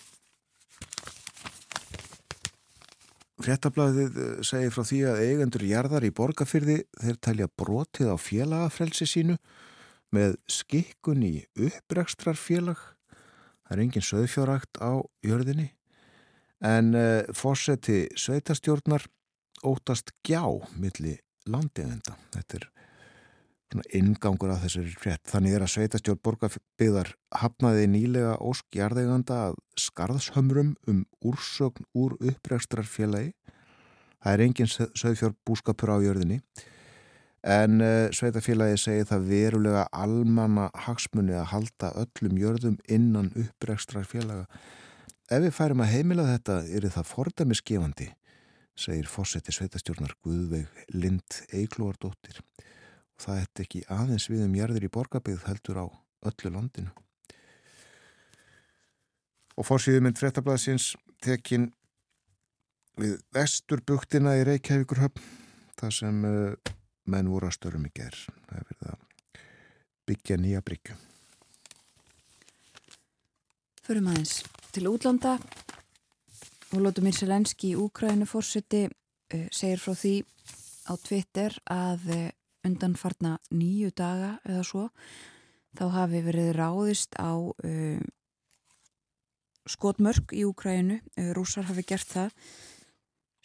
fréttablaðið 3.46 4.18
uh, 4.18 4.32
segir 4.46 4.74
frá 4.74 4.86
því 4.88 5.02
að 5.12 5.22
eigendur 5.26 5.66
jarðar 5.68 6.06
í 6.08 6.14
borgarfyrði 6.16 6.78
þeir 7.02 7.20
talja 7.26 7.50
brotið 7.60 8.12
á 8.14 8.18
félagafrelsi 8.22 9.08
sínu 9.10 9.38
með 10.12 10.36
skikkun 10.52 11.24
í 11.24 11.36
upprækstrarfélag 11.56 12.82
það 12.82 13.76
er 13.76 13.84
engin 13.86 14.04
söðfjárakt 14.04 14.82
á 14.84 15.00
jörðinni. 15.24 15.70
En 16.62 16.94
uh, 16.94 17.02
eh, 17.02 17.32
fórseti 17.34 18.04
sveitastjórnar 18.20 19.08
ótast 19.66 20.14
gjá 20.26 20.44
milli 20.78 21.18
landiðenda 21.50 22.18
þetta 22.34 22.60
er 22.60 22.70
ingangur 23.96 24.52
að 24.52 24.66
þessari 24.66 24.96
frétt 25.00 25.32
þannig 25.32 25.56
er 25.56 25.66
að 25.66 25.74
sveitastjórn 25.76 26.22
borgarbyggðar 26.26 27.14
hafnaði 27.42 27.88
nýlega 27.94 28.34
óskjarðeganda 28.44 29.38
að 29.48 29.56
skarðshömrum 29.80 30.76
um 30.92 31.06
úrsögn 31.24 31.88
úr 31.96 32.18
upprækstrarfélagi 32.20 33.32
það 34.22 34.34
er 34.34 34.46
engin 34.46 34.72
söðfjárbúskapur 34.72 35.96
á 35.96 35.98
jörðinni 36.04 36.42
en 37.42 37.82
uh, 37.82 38.10
sveitafélagi 38.14 38.78
segir 38.78 39.08
það 39.10 39.28
verulega 39.32 39.86
almanna 39.92 40.70
hagsmunni 40.86 41.34
að 41.34 41.50
halda 41.56 41.92
öllum 42.04 42.38
jörðum 42.38 42.78
innan 42.88 43.32
upprækstrar 43.34 44.06
félaga. 44.06 44.46
Ef 45.32 45.42
við 45.46 45.56
færum 45.56 45.82
að 45.82 45.94
heimila 45.96 46.28
þetta 46.28 46.60
er 46.70 46.90
það 46.92 47.10
fordæmisgefandi, 47.16 48.10
segir 48.78 49.10
fósetti 49.10 49.54
sveitastjórnar 49.56 50.14
Guðveig 50.22 50.86
Lind 50.94 51.42
Eiklóardóttir. 51.56 52.42
Það 53.22 53.40
hætti 53.42 53.66
ekki 53.66 53.84
aðeins 53.94 54.28
við 54.32 54.46
um 54.48 54.58
jörður 54.58 54.88
í 54.88 54.92
borgarbygð 54.98 55.46
heldur 55.46 55.82
á 55.82 55.86
öllu 56.32 56.54
landinu. 56.56 56.92
Og 59.58 59.68
fórsýðuminn 59.68 60.18
frettablasins 60.18 60.96
tekin 61.22 61.70
við 62.98 63.20
vesturbuktina 63.36 64.34
í 64.40 64.46
Reykjavíkurhöfn, 64.48 65.22
það 65.78 65.94
sem 65.96 66.24
uh, 66.26 66.74
menn 67.10 67.30
voru 67.32 67.50
að 67.50 67.58
störum 67.58 67.88
í 67.88 67.94
gerð 67.96 68.28
það 68.48 68.58
er 68.58 68.68
verið 68.70 68.92
að 68.92 69.06
byggja 70.10 70.38
nýja 70.42 70.66
bryggju 70.66 70.98
Förum 73.82 74.12
aðeins 74.12 74.36
til 74.72 74.88
útlanda 74.92 75.38
og 76.72 76.84
Lótumir 76.84 77.16
Selenski 77.18 77.74
í 77.74 77.80
Úkrænu 77.80 78.28
fórseti 78.30 78.86
uh, 78.88 78.94
eh, 79.34 79.48
segir 79.52 79.82
frá 79.82 79.96
því 79.98 80.16
á 80.88 80.94
Twitter 81.02 81.58
að 81.72 82.08
uh, 82.14 82.28
undanfarna 82.68 83.38
nýju 83.52 83.92
daga 83.98 84.36
eða 84.46 84.64
svo 84.68 84.88
þá 85.78 85.86
hafi 85.96 86.22
verið 86.26 86.52
ráðist 86.58 87.16
á 87.18 87.32
uh, 87.38 88.02
skotmörk 89.70 90.34
í 90.34 90.44
Úkrænu 90.50 91.00
rúsar 91.38 91.68
hafi 91.70 91.86
gert 91.88 92.10
það 92.10 92.36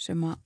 sem 0.00 0.24
að 0.26 0.40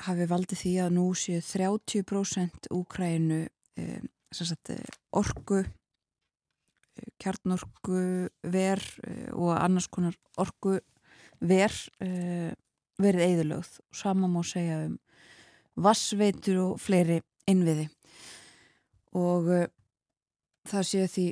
hafi 0.00 0.26
valdið 0.28 0.60
því 0.62 0.72
að 0.84 0.94
nú 0.96 1.06
séu 1.18 1.40
30% 1.44 2.68
Úkrænu 2.72 3.40
eh, 3.78 4.02
sagt, 4.32 4.72
orgu 5.12 5.60
eh, 5.62 7.10
kjarnorku 7.20 8.28
ver 8.54 8.82
eh, 9.04 9.28
og 9.32 9.54
annars 9.58 9.88
konar 9.92 10.16
orgu 10.40 10.78
ver 11.40 11.74
eh, 12.04 12.52
verið 13.02 13.26
eðalögð 13.28 13.80
og 13.82 13.98
sama 13.98 14.30
má 14.30 14.42
segja 14.46 14.84
um 14.86 14.98
vassveitur 15.82 16.60
og 16.66 16.80
fleiri 16.80 17.20
innviði. 17.50 17.88
Og 19.18 19.48
eh, 19.52 19.70
það 20.68 20.88
séu 20.88 21.08
því 21.10 21.28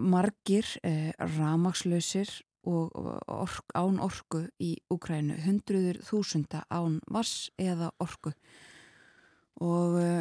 margir 0.00 0.68
eh, 0.86 1.10
ramagslausir 1.36 2.30
og 2.68 2.92
ork, 3.26 3.64
án 3.74 4.00
orku 4.02 4.44
í 4.60 4.74
Úkrænu, 4.92 5.38
hundruður 5.46 6.00
þúsunda 6.04 6.64
án 6.68 6.98
vass 7.08 7.48
eða 7.60 7.90
orku. 8.00 8.32
Og 9.60 9.96
uh, 10.00 10.20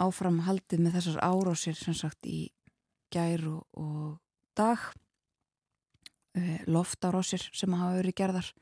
áfram 0.00 0.42
haldið 0.46 0.84
með 0.84 0.98
þessar 0.98 1.22
árásir 1.24 1.76
sem 1.76 1.96
sagt 1.96 2.28
í 2.28 2.50
gær 3.12 3.44
og, 3.48 3.64
og 3.76 4.18
dag 4.56 4.80
uh, 6.36 6.60
loftárásir 6.68 7.44
sem 7.52 7.72
hafa 7.76 8.00
verið 8.00 8.18
gerðar. 8.20 8.52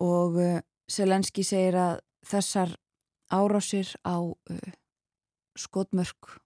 Og 0.00 0.38
uh, 0.40 0.60
Selenski 0.88 1.44
segir 1.46 1.78
að 1.80 2.00
þessar 2.28 2.76
árásir 3.32 3.88
á 4.04 4.20
uh, 4.20 4.72
skotmörk 5.58 6.38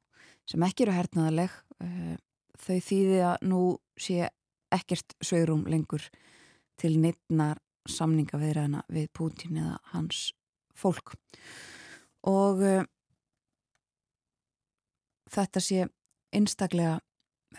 sem 0.47 0.63
ekki 0.63 0.87
eru 0.87 0.97
hernaðaleg 0.97 1.53
uh, 1.83 2.17
þau 2.57 2.79
þýði 2.89 3.21
að 3.27 3.47
nú 3.51 3.61
sé 4.01 4.31
ekkert 4.75 5.17
sögurum 5.25 5.67
lengur 5.71 6.05
til 6.81 6.97
neittnar 7.01 7.61
samninga 7.87 8.39
viðræðina 8.41 8.83
við 8.91 9.07
Putin 9.15 9.61
eða 9.63 9.77
hans 9.93 10.31
fólk. 10.77 11.15
Og 12.27 12.63
uh, 12.63 12.83
þetta 15.31 15.63
sé 15.63 15.87
einstaklega 16.35 16.99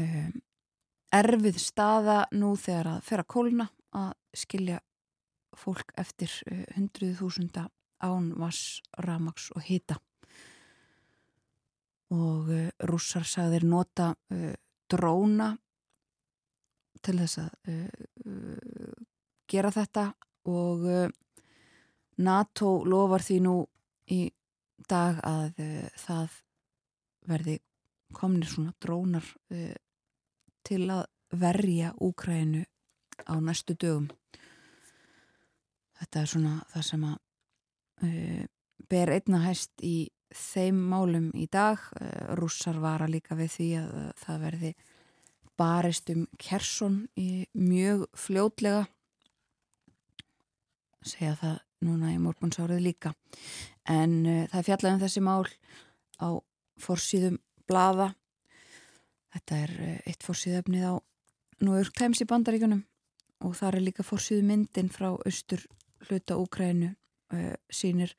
um, 0.02 0.36
erfið 1.16 1.62
staða 1.62 2.20
nú 2.36 2.54
þegar 2.60 2.92
að 2.98 3.08
fer 3.08 3.24
að 3.24 3.32
kólna 3.34 3.70
að 3.96 4.12
skilja 4.36 4.82
fólk 5.58 5.94
eftir 5.98 6.34
uh, 6.52 7.16
þúsunda 7.18 7.68
án 8.03 8.31
vass, 8.39 8.81
ramags 9.03 9.49
og 9.55 9.63
hita. 9.65 9.97
Og 12.13 12.49
uh, 12.49 12.69
rússar 12.88 13.25
sagðir 13.27 13.65
nota 13.67 14.13
uh, 14.31 14.53
dróna 14.88 15.51
til 17.03 17.17
þess 17.19 17.41
að 17.43 17.71
uh, 17.73 18.93
gera 19.47 19.71
þetta 19.71 20.10
og 20.47 20.86
NATO 22.23 22.69
lofar 22.88 23.23
því 23.23 23.38
nú 23.43 23.55
í 24.12 24.21
dag 24.88 25.19
að 25.27 25.60
það 25.99 26.38
verði 27.27 27.55
komnir 28.15 28.49
svona 28.51 28.73
drónar 28.79 29.27
til 30.67 30.81
að 30.91 31.03
verja 31.31 31.93
Úkrænu 31.99 32.63
á 33.27 33.36
næstu 33.39 33.75
dögum. 33.75 34.07
Þetta 35.99 36.21
er 36.21 36.31
svona 36.31 36.53
það 36.71 36.86
sem 36.89 37.07
að 37.07 37.17
uh, 38.03 38.43
ber 38.89 39.12
einna 39.15 39.41
hæst 39.45 39.73
í 39.86 40.10
þeim 40.33 40.79
málum 40.91 41.29
í 41.38 41.47
dag. 41.51 41.81
Uh, 41.99 42.36
rússar 42.39 42.79
vara 42.83 43.07
líka 43.10 43.38
við 43.39 43.53
því 43.55 43.69
að 43.81 43.95
uh, 44.01 44.12
það 44.23 44.43
verði 44.45 44.73
barist 45.57 46.12
um 46.13 46.27
Kersson 46.38 46.99
í 47.17 47.47
mjög 47.57 48.05
fljótlega. 48.17 48.86
Segja 51.07 51.33
það 51.39 51.57
núna 51.88 52.12
í 52.13 52.19
morgunsárið 52.21 52.83
líka. 52.83 53.13
En 53.89 54.19
það 54.25 54.60
er 54.60 54.65
fjallað 54.67 54.93
um 54.93 55.01
þessi 55.01 55.23
mál 55.23 55.47
á 56.19 56.29
forsýðum 56.81 57.38
blaða. 57.69 58.12
Þetta 59.33 59.60
er 59.63 59.73
eitt 60.10 60.25
forsýðöfnið 60.25 60.86
á 60.89 60.93
York 61.65 61.97
Times 61.97 62.21
í 62.21 62.29
bandaríkunum 62.29 62.83
og 63.45 63.57
það 63.57 63.75
er 63.75 63.86
líka 63.88 64.05
forsýðu 64.05 64.45
myndin 64.45 64.89
frá 64.93 65.10
austur 65.13 65.63
hluta 66.07 66.38
Úkrænu 66.38 66.93
uh, 67.34 67.56
sínir 67.70 68.13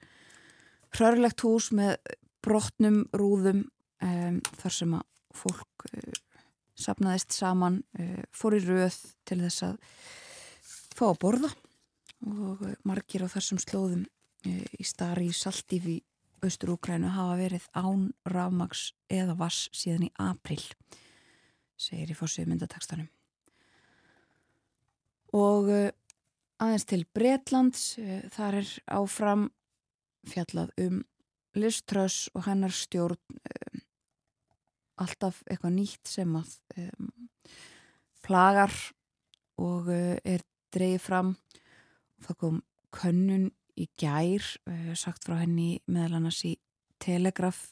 hrörlegt 0.96 1.44
hús 1.44 1.70
með 1.76 1.96
brotnum 2.44 3.02
rúðum 3.16 3.64
um, 4.04 4.40
þar 4.60 4.74
sem 4.74 4.94
að 4.98 5.06
fólk 5.36 5.86
uh, 5.90 6.18
sapnaðist 6.78 7.34
saman, 7.36 7.80
uh, 7.98 8.22
fór 8.32 8.58
í 8.58 8.62
röð 8.64 9.00
til 9.28 9.40
þess 9.44 9.66
að 9.68 9.80
fá 10.98 11.08
að 11.10 11.20
borða. 11.24 11.50
Og 12.26 12.64
margir 12.88 13.22
á 13.22 13.30
þessum 13.30 13.60
slóðum 13.62 14.00
í 14.42 14.84
starri 14.86 15.28
Saltíf 15.34 15.84
í 15.86 16.00
Östur-Úkrænu 16.42 17.12
hafa 17.14 17.36
verið 17.38 17.68
án 17.78 18.08
rafmags 18.26 18.88
eða 19.06 19.36
vass 19.38 19.68
síðan 19.74 20.08
í 20.08 20.10
april 20.22 20.58
segir 21.78 22.10
í 22.10 22.16
fórsið 22.18 22.50
myndatakstanum. 22.50 23.06
Og 25.38 25.70
aðeins 26.62 26.86
til 26.88 27.04
Bretlands 27.14 27.84
eh, 28.02 28.24
þar 28.34 28.60
er 28.62 28.72
áfram 28.98 29.46
fjallað 30.28 30.72
um 30.82 31.02
Liz 31.58 31.80
Truss 31.88 32.28
og 32.36 32.44
hennar 32.46 32.74
stjórn 32.74 33.18
um, 33.18 33.82
alltaf 35.00 35.40
eitthvað 35.48 35.74
nýtt 35.78 36.10
sem 36.10 36.34
að 36.38 36.52
um, 36.82 37.08
plagar 38.26 38.74
og 39.58 39.88
uh, 39.90 40.18
er 40.22 40.44
dreyið 40.74 41.00
fram. 41.02 41.32
Það 42.26 42.38
kom 42.42 42.60
könnun 42.94 43.48
í 43.78 43.88
gær 43.98 44.44
uh, 44.68 44.92
sagt 44.98 45.26
frá 45.26 45.38
henni 45.40 45.78
meðal 45.86 46.20
annars 46.20 46.42
í 46.46 46.56
Telegraf 47.02 47.68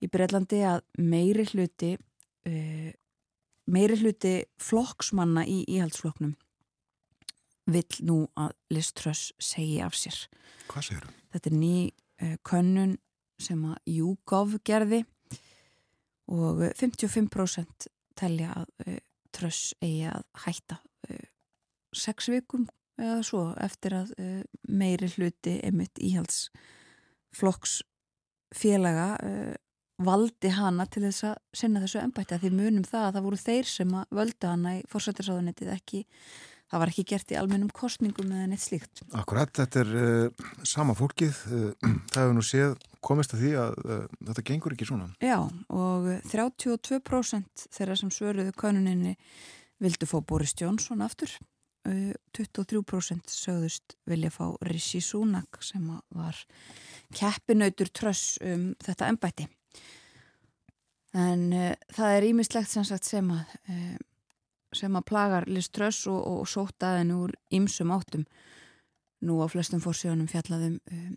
í 0.00 0.08
Breitlandi 0.08 0.62
að 0.64 0.82
meiri 1.02 1.46
hluti 1.52 1.96
uh, 1.98 2.90
meiri 3.70 3.98
hluti 4.00 4.36
flokksmanna 4.62 5.44
í 5.46 5.62
íhaldsflokknum 5.68 6.34
vill 7.70 8.00
nú 8.06 8.18
að 8.38 8.54
Liz 8.72 8.92
Truss 8.96 9.30
segi 9.42 9.80
af 9.84 9.96
sér. 9.98 10.16
Hvað 10.70 10.86
segir 10.88 11.06
þú? 11.06 11.14
Þetta 11.34 11.50
er 11.50 11.56
ný 11.56 11.74
uh, 11.86 12.36
könnun 12.46 12.96
sem 13.40 13.62
að 13.68 13.78
YouGov 13.94 14.58
gerði 14.66 15.04
og 16.30 16.62
55% 16.78 17.88
telja 18.18 18.52
að 18.60 18.68
uh, 18.86 18.98
Truss 19.34 19.74
eigi 19.80 20.08
að 20.10 20.26
hætta 20.44 20.80
uh, 21.10 21.26
sex 21.96 22.30
vikum 22.32 22.68
eða 23.00 23.22
svo 23.24 23.46
eftir 23.56 23.94
að 23.96 24.10
meiri 24.68 25.06
hluti 25.14 25.54
emitt 25.64 25.96
íhalds 26.04 26.50
flokks 27.32 27.78
félaga 28.52 29.14
valdi 30.04 30.50
hana 30.52 30.86
til 30.88 31.04
þess 31.06 31.26
að 31.30 31.38
sinna 31.56 31.82
þessu 31.82 32.00
ennbætti 32.00 32.36
að 32.36 32.44
því 32.44 32.50
munum 32.56 32.86
það 32.88 33.06
að 33.06 33.14
það 33.16 33.26
voru 33.26 33.40
þeir 33.40 33.70
sem 33.70 33.94
að 34.00 34.14
völdu 34.20 34.50
hana 34.50 34.74
í 34.78 34.82
fórsættisáðunitið 34.92 35.72
ekki 35.74 36.02
það 36.70 36.82
var 36.82 36.92
ekki 36.92 37.04
gert 37.12 37.32
í 37.34 37.38
almennum 37.38 37.70
kostningum 37.74 38.30
eða 38.30 38.48
neitt 38.50 38.62
slíkt. 38.62 39.02
Akkurat, 39.18 39.52
þetta 39.56 39.82
er 39.82 39.92
uh, 39.98 40.48
sama 40.66 40.94
fólkið, 40.98 41.38
uh, 41.50 41.70
það 42.12 42.20
hefur 42.22 42.36
nú 42.36 42.44
séð 42.46 42.76
komist 43.04 43.34
að 43.34 43.44
því 43.44 43.52
að 43.62 43.78
uh, 43.84 44.02
þetta 44.30 44.46
gengur 44.50 44.76
ekki 44.76 44.90
svona. 44.90 45.08
Já, 45.24 45.38
og 45.74 46.10
32% 46.30 47.66
þeirra 47.76 47.96
sem 47.98 48.12
svöruðu 48.14 48.54
konuninni 48.58 49.16
vildu 49.80 50.08
fá 50.08 50.18
Boris 50.22 50.54
Johnson 50.58 51.02
aftur, 51.06 51.32
23% 52.36 53.32
sögðust 53.32 53.94
vilja 54.04 54.28
fá 54.34 54.50
Rishi 54.68 54.98
Sunak 55.00 55.62
sem 55.64 55.86
var 56.12 56.36
keppinautur 57.16 57.88
tröss 57.88 58.34
um 58.44 58.66
þetta 58.84 59.08
ennbætti. 59.08 59.46
En 61.16 61.48
það 61.96 62.18
er 62.18 62.26
ímislegt 62.28 62.68
sem 62.68 62.84
sagt 62.84 63.08
sem 63.08 63.32
að 63.32 63.56
sem 64.76 64.96
að 64.96 65.06
plagar 65.10 65.48
liströss 65.50 66.06
og, 66.10 66.20
og 66.20 66.48
sóta 66.48 66.94
aðeins 66.94 67.16
úr 67.16 67.34
ymsum 67.56 67.92
áttum. 67.94 68.26
Nú 69.26 69.40
á 69.44 69.46
flestum 69.52 69.82
fórsjónum 69.84 70.30
fjallaðum 70.30 70.78
um, 70.80 71.16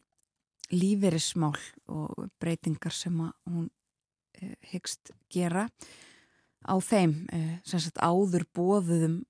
líferismál 0.74 1.60
og 1.92 2.28
breytingar 2.42 2.96
sem 2.96 3.20
að 3.24 3.32
hún 3.52 3.68
uh, 3.70 4.56
hyggst 4.72 5.14
gera 5.32 5.68
á 6.64 6.76
þeim 6.84 7.16
uh, 7.32 7.56
sem 7.68 7.84
sagt 7.84 8.02
áður 8.04 8.48
bóðuðum 8.56 9.22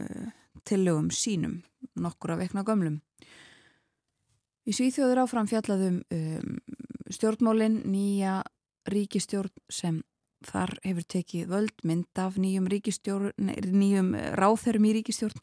uh, 0.00 0.30
tillögum 0.68 1.12
sínum 1.14 1.60
nokkur 1.98 2.34
af 2.34 2.42
veikna 2.42 2.64
gömlum. 2.66 3.00
Í 4.68 4.74
Svíþjóður 4.76 5.22
áfram 5.24 5.48
fjallaðum 5.48 6.02
um, 6.12 6.58
stjórnmálinn 7.08 7.82
nýja 7.88 8.42
ríkistjórn 8.88 9.52
sem 9.72 10.02
þar 10.46 10.74
hefur 10.84 11.06
tekið 11.14 11.48
völdmynd 11.50 12.20
af 12.22 12.36
nýjum, 12.38 12.68
nýjum 12.68 14.12
ráþörum 14.38 14.86
í 14.86 14.92
ríkistjórn 14.98 15.40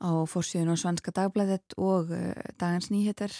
á 0.00 0.24
fórsíðun 0.30 0.72
og 0.72 0.80
svanska 0.80 1.12
dagblæðet 1.12 1.74
og 1.76 2.12
dagans 2.56 2.88
nýheter 2.88 3.34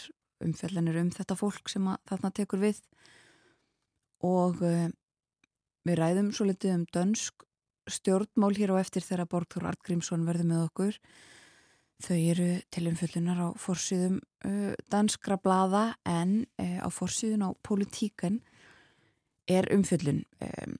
umfjallanir 0.45 0.99
um 1.01 1.11
þetta 1.15 1.37
fólk 1.39 1.71
sem 1.73 1.87
þarna 2.09 2.33
tekur 2.37 2.63
við. 2.63 2.81
Og 4.27 4.61
uh, 4.65 4.89
við 5.89 6.01
ræðum 6.01 6.31
svo 6.37 6.49
litið 6.49 6.77
um 6.77 6.87
dönsk 6.93 7.47
stjórnmál 7.91 8.53
hér 8.59 8.75
á 8.77 8.83
eftir 8.83 9.05
þegar 9.05 9.31
Borgþór 9.33 9.71
Artgrímsson 9.73 10.27
verður 10.29 10.51
með 10.53 10.65
okkur. 10.69 10.99
Þau 12.01 12.17
eru 12.17 12.51
til 12.73 12.87
umfjallunar 12.89 13.41
á 13.45 13.49
fórsíðum 13.61 14.21
danskra 14.89 15.37
blada 15.37 15.99
en 16.09 16.47
á 16.57 16.89
fórsíðun 16.89 17.45
á 17.45 17.51
politíkan 17.67 18.39
er 19.51 19.67
umfjöllun 19.75 20.23
um, 20.47 20.79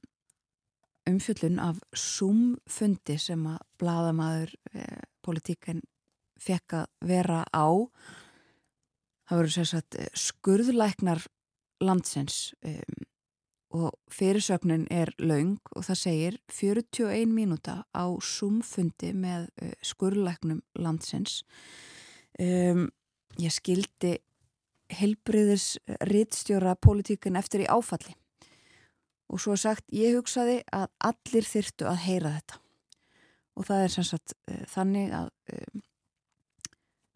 umfjöllun 1.11 1.59
af 1.59 1.81
sumfundi 1.97 3.17
sem 3.19 3.45
að 3.49 3.61
bladamæður 3.81 4.55
eh, 4.75 5.03
politíkan 5.25 5.83
fekk 6.41 6.77
að 6.81 6.87
vera 7.11 7.43
á. 7.53 7.69
Það 9.29 9.41
voru 9.41 9.55
sérsagt 9.55 9.99
eh, 9.99 10.11
skurðlæknar 10.15 11.25
landsins 11.81 12.53
um, 12.67 13.07
og 13.81 13.95
fyrirsögnin 14.13 14.89
er 14.91 15.13
laung 15.23 15.61
og 15.77 15.87
það 15.87 16.01
segir 16.01 16.39
41 16.51 17.31
mínúta 17.31 17.85
á 17.95 18.05
sumfundi 18.21 19.15
með 19.15 19.49
uh, 19.63 19.75
skurðlæknum 19.87 20.63
landsins. 20.77 21.45
Um, 22.41 22.89
ég 23.41 23.55
skildi 23.55 24.19
helbriðis 24.91 25.77
rittstjóra 26.11 26.75
politíkan 26.83 27.39
eftir 27.39 27.63
í 27.63 27.71
áfalli 27.71 28.20
og 29.31 29.39
svo 29.39 29.55
sagt 29.59 29.87
ég 29.95 30.17
hugsaði 30.19 30.61
að 30.75 30.89
allir 31.07 31.47
þyrtu 31.47 31.87
að 31.87 32.03
heyra 32.05 32.35
þetta. 32.39 32.61
Og 33.59 33.67
það 33.69 33.85
er 33.85 33.93
sem 33.95 34.07
sagt 34.07 34.35
uh, 34.51 34.63
þannig 34.71 35.15
að 35.15 35.29
um, 35.55 35.83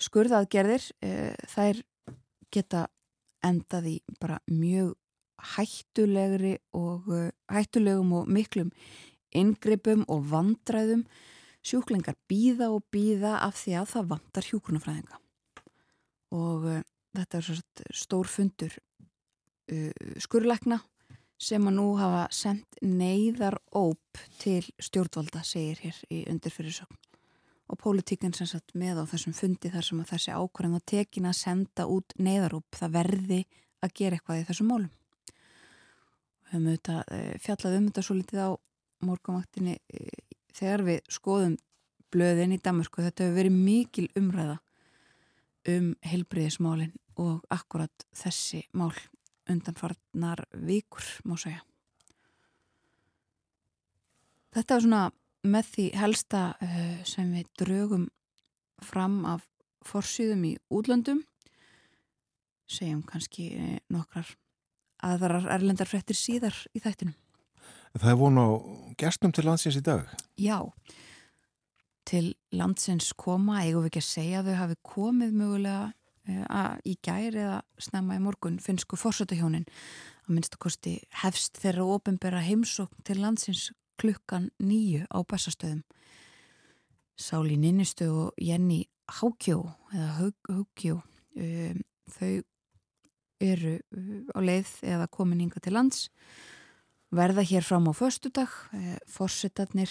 skurðaðgerðir 0.05 0.87
uh, 1.07 1.49
þær 1.55 1.83
geta 2.55 2.85
endað 3.45 3.91
í 3.91 3.97
bara 4.23 4.39
mjög 4.51 4.95
hættulegri 5.55 6.55
og 6.79 7.11
uh, 7.11 7.29
hættulegum 7.51 8.15
og 8.21 8.31
miklum 8.31 8.71
inngripum 9.35 10.07
og 10.07 10.27
vandræðum. 10.31 11.07
Sjúklingar 11.65 12.15
býða 12.29 12.69
og 12.71 12.85
býða 12.93 13.39
af 13.43 13.57
því 13.57 13.79
að 13.81 13.93
það 13.95 14.09
vandar 14.11 14.49
hjúkunarfræðinga 14.51 15.21
og 16.35 16.65
þetta 17.15 17.39
er 17.39 17.61
stór 17.95 18.29
fundur 18.29 18.75
skurleikna 20.21 20.81
sem 21.41 21.67
að 21.69 21.77
nú 21.79 21.87
hafa 21.99 22.27
sendt 22.35 22.79
neyðar 22.83 23.57
óp 23.75 24.21
til 24.39 24.63
stjórnvalda 24.83 25.43
segir 25.47 25.81
hér 25.83 26.01
í 26.11 26.23
undirfyrirsögn. 26.31 27.01
Og 27.73 27.81
pólitíkinn 27.81 28.35
sem 28.37 28.47
sagt 28.47 28.75
með 28.77 29.03
á 29.03 29.05
þessum 29.09 29.35
fundi 29.37 29.71
þar 29.73 29.87
sem 29.87 30.03
að 30.03 30.11
þessi 30.13 30.35
ákvarðan 30.37 30.79
að 30.79 30.89
tekin 30.93 31.29
að 31.31 31.39
senda 31.41 31.87
út 31.91 32.15
neyðaróp 32.21 32.77
það 32.77 32.97
verði 32.99 33.41
að 33.85 33.95
gera 33.99 34.19
eitthvað 34.19 34.43
í 34.43 34.47
þessum 34.51 34.71
málum. 34.71 34.91
Við 36.45 36.53
höfum 36.53 36.69
auðvitað 36.69 37.01
uh, 37.17 37.31
fjallað 37.41 37.79
um 37.79 37.89
þetta 37.89 38.05
svo 38.05 38.19
litið 38.19 38.45
á 38.45 38.51
morgunvaktinni 39.05 39.79
þegar 40.55 40.85
við 40.87 41.01
skoðum 41.13 41.57
blöðin 42.15 42.55
í 42.55 42.61
Damersku 42.63 43.03
þetta 43.03 43.27
hefur 43.27 43.41
verið 43.41 43.59
mikil 43.59 44.07
umræða 44.19 44.61
um 45.75 45.91
helbriðismálin 46.05 46.95
og 47.21 47.45
akkurat 47.53 48.07
þessi 48.15 48.65
mál 48.77 48.93
undanfarnar 49.51 50.45
vikur 50.53 51.05
má 51.29 51.37
segja. 51.41 51.63
Þetta 54.55 54.77
er 54.77 54.85
svona 54.85 55.03
með 55.45 55.71
því 55.73 55.87
helsta 55.99 56.43
uh, 56.63 57.01
sem 57.09 57.33
við 57.35 57.51
draugum 57.61 58.07
fram 58.85 59.25
af 59.29 59.45
forsýðum 59.85 60.47
í 60.49 60.55
útlöndum. 60.73 61.25
Segjum 62.71 63.03
kannski 63.09 63.51
uh, 63.59 63.77
nokkrar 63.93 64.31
aðvarar 65.05 65.51
erlendarfrettir 65.59 66.17
síðar 66.17 66.57
í 66.73 66.81
þættinum. 66.83 67.17
Það 67.95 68.11
er 68.11 68.19
vonu 68.19 68.43
á 68.43 68.51
gestum 68.99 69.35
til 69.35 69.45
landsins 69.47 69.77
í 69.79 69.83
dag? 69.85 70.09
Já, 70.41 70.59
til 72.09 72.33
landsins 72.55 73.13
koma, 73.19 73.61
eigum 73.63 73.85
við 73.85 73.93
ekki 73.93 74.03
að 74.03 74.09
segja 74.09 74.41
að 74.41 74.49
þau 74.49 74.57
hafi 74.63 74.79
komið 74.95 75.37
mögulega 75.39 75.85
uh, 76.29 76.77
í 76.85 76.97
gæri 77.05 77.43
eða 77.43 77.61
snemma 77.79 78.19
í 78.19 78.23
morgun 78.23 78.61
finnsku 78.63 78.99
fórsötuhjónin 79.01 79.67
að 80.25 80.33
minnstu 80.33 80.61
kosti 80.61 80.97
hefst 81.23 81.61
þeirra 81.63 81.87
ofinbera 81.97 82.43
heimsókn 82.45 83.05
til 83.05 83.21
landsins 83.21 83.71
klukkan 84.01 84.51
nýju 84.59 85.05
á 85.07 85.19
Bessastöðum. 85.23 85.85
Sáli 87.15 87.57
Ninnistu 87.61 88.09
og 88.11 88.41
Jenny 88.43 88.85
Hákjó 89.21 89.61
eða 89.95 90.31
Hákjó 90.51 90.99
um, 90.99 91.85
þau 92.11 92.33
eru 93.45 93.79
á 94.35 94.39
leið 94.43 94.75
eða 94.83 95.09
komin 95.13 95.43
hinga 95.45 95.61
til 95.63 95.75
lands 95.77 96.09
verða 97.15 97.45
hér 97.47 97.63
fram 97.63 97.89
á 97.91 97.93
förstudag 97.95 98.51
eh, 98.75 98.99
fórsetarnir 99.07 99.91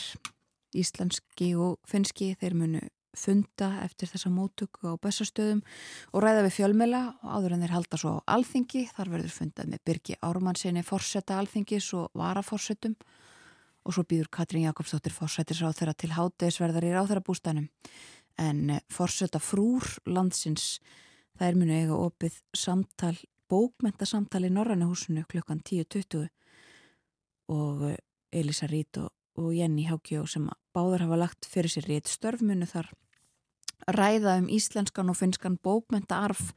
íslenski 0.73 1.53
og 1.55 1.77
finski 1.87 2.33
þeir 2.41 2.55
munu 2.57 2.81
funda 3.17 3.69
eftir 3.83 4.09
þessa 4.09 4.31
mótöku 4.33 4.89
á 4.89 4.97
bestastöðum 5.01 5.61
og 6.13 6.23
ræða 6.23 6.45
við 6.47 6.55
fjölmela 6.57 7.01
og 7.21 7.35
áður 7.37 7.55
en 7.55 7.65
þeir 7.65 7.75
halda 7.75 7.99
svo 8.01 8.13
á 8.17 8.25
alþingi 8.35 8.85
þar 8.93 9.11
verður 9.13 9.35
fundað 9.37 9.69
með 9.73 9.83
Birgi 9.85 10.17
Ármannsinni 10.21 10.83
fórseta 10.87 11.37
alþingis 11.37 11.91
og 11.97 12.09
varafórsetum 12.17 12.95
og 13.83 13.95
svo 13.95 14.05
býður 14.07 14.31
Katrín 14.33 14.65
Jakobsdóttir 14.67 15.13
fórsetisráð 15.13 15.77
þeirra 15.79 15.95
til 15.99 16.11
hátegisverðar 16.15 16.87
í 16.87 16.93
ráþarabústanum 16.95 17.69
en 18.41 18.69
eh, 18.73 18.83
fórseta 18.89 19.41
frúr 19.43 19.85
landsins 20.09 20.79
þær 21.39 21.57
munu 21.59 21.75
eiga 21.75 21.97
opið 21.97 22.39
samtal 22.55 23.15
bókmentasamtal 23.51 24.45
í 24.47 24.53
Norrannahúsinu 24.53 25.25
klukkan 25.29 25.61
10.20 25.61 26.29
og 27.53 27.89
eh, 27.91 27.99
Elisa 28.33 28.69
Rít 28.71 28.97
og, 29.01 29.11
og 29.39 29.53
Jenny 29.55 29.87
Hákjó 29.89 30.25
sem 30.29 30.49
báðar 30.75 31.07
hafa 31.07 31.19
lagt 31.19 31.47
fyrir 31.49 31.71
sér 31.71 31.87
rétt 31.89 32.11
störfmunu 32.11 32.67
þar 32.69 32.91
ræða 33.87 34.37
um 34.41 34.49
íslenskan 34.51 35.11
og 35.11 35.17
finskan 35.19 35.57
bókmentaarf 35.63 36.53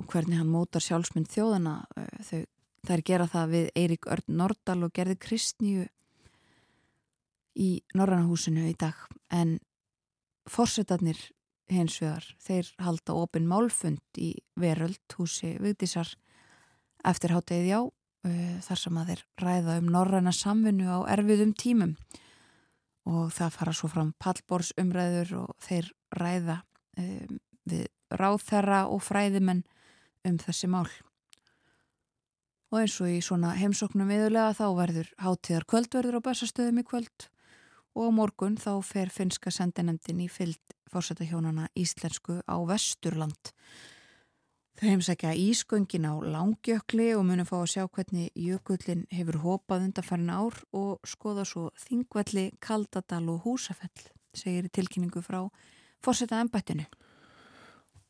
og 0.00 0.08
hvernig 0.08 0.38
hann 0.40 0.50
mótar 0.50 0.84
sjálfsmynd 0.84 1.30
þjóðana 1.32 1.82
eh, 1.96 2.22
þau, 2.28 2.42
þær 2.88 3.04
gera 3.08 3.28
það 3.30 3.52
við 3.56 3.68
Eirik 3.82 4.08
Örn 4.08 4.38
Nordal 4.40 4.80
og 4.86 4.94
gerði 4.96 5.18
Kristníu 5.20 5.86
í 7.52 7.70
Norrannahúsinu 7.94 8.64
í 8.70 8.76
dag. 8.80 8.96
En 9.28 9.58
fórsetarnir 10.48 11.18
hins 11.72 11.98
vegar, 12.00 12.24
þeir 12.40 12.70
halda 12.82 13.16
ofin 13.16 13.48
málfund 13.48 14.20
í 14.20 14.34
veröld 14.60 15.16
húsi 15.16 15.54
Vigdísar 15.60 16.08
eftir 17.04 17.34
hátegið 17.34 17.68
já 17.68 17.80
þar 18.22 18.78
sem 18.78 18.98
að 19.00 19.08
þeir 19.12 19.22
ræða 19.42 19.78
um 19.80 19.88
norræna 19.90 20.32
samvinnu 20.34 20.86
á 20.86 20.98
erfiðum 21.10 21.54
tímum 21.58 21.96
og 23.10 23.32
það 23.34 23.56
fara 23.56 23.72
svo 23.74 23.90
fram 23.90 24.12
pallbórsumræður 24.22 25.32
og 25.40 25.56
þeir 25.64 25.88
ræða 26.14 26.60
um, 27.02 27.40
við 27.66 27.88
ráþerra 28.12 28.84
og 28.92 29.02
fræðimenn 29.02 29.64
um 30.28 30.38
þessi 30.38 30.70
mál. 30.70 30.86
Og 32.72 32.82
eins 32.82 32.94
og 33.02 33.10
í 33.10 33.18
svona 33.24 33.52
heimsóknum 33.58 34.08
viðulega 34.08 34.54
þá 34.56 34.66
verður 34.78 35.10
hátíðar 35.20 35.66
kvöldverður 35.68 36.20
á 36.22 36.26
basastöðum 36.28 36.80
í 36.80 36.86
kvöld 36.86 37.26
og 37.92 38.08
á 38.08 38.10
morgun 38.14 38.56
þá 38.56 38.78
fer 38.86 39.12
finska 39.12 39.52
sendinemdin 39.52 40.22
í 40.24 40.28
fyllt 40.32 40.76
fórsættahjónana 40.92 41.68
íslensku 41.76 42.40
á 42.44 42.56
Vesturland 42.68 43.52
Þau 44.80 44.88
heimsækja 44.88 45.34
ísköngin 45.36 46.08
á 46.08 46.14
langjökli 46.24 47.10
og 47.12 47.26
munum 47.28 47.46
fá 47.46 47.58
að 47.60 47.72
sjá 47.74 47.82
hvernig 47.92 48.30
jökullin 48.32 49.04
hefur 49.12 49.38
hopað 49.44 49.84
undarfærin 49.88 50.32
ár 50.32 50.56
og 50.72 51.04
skoða 51.04 51.44
svo 51.44 51.68
þingvelli, 51.76 52.48
kaldadal 52.60 53.28
og 53.34 53.44
húsafell, 53.44 54.08
segir 54.32 54.70
tilkynningu 54.72 55.20
frá 55.20 55.44
fórsetta 56.02 56.40
ennbættinu. 56.40 56.88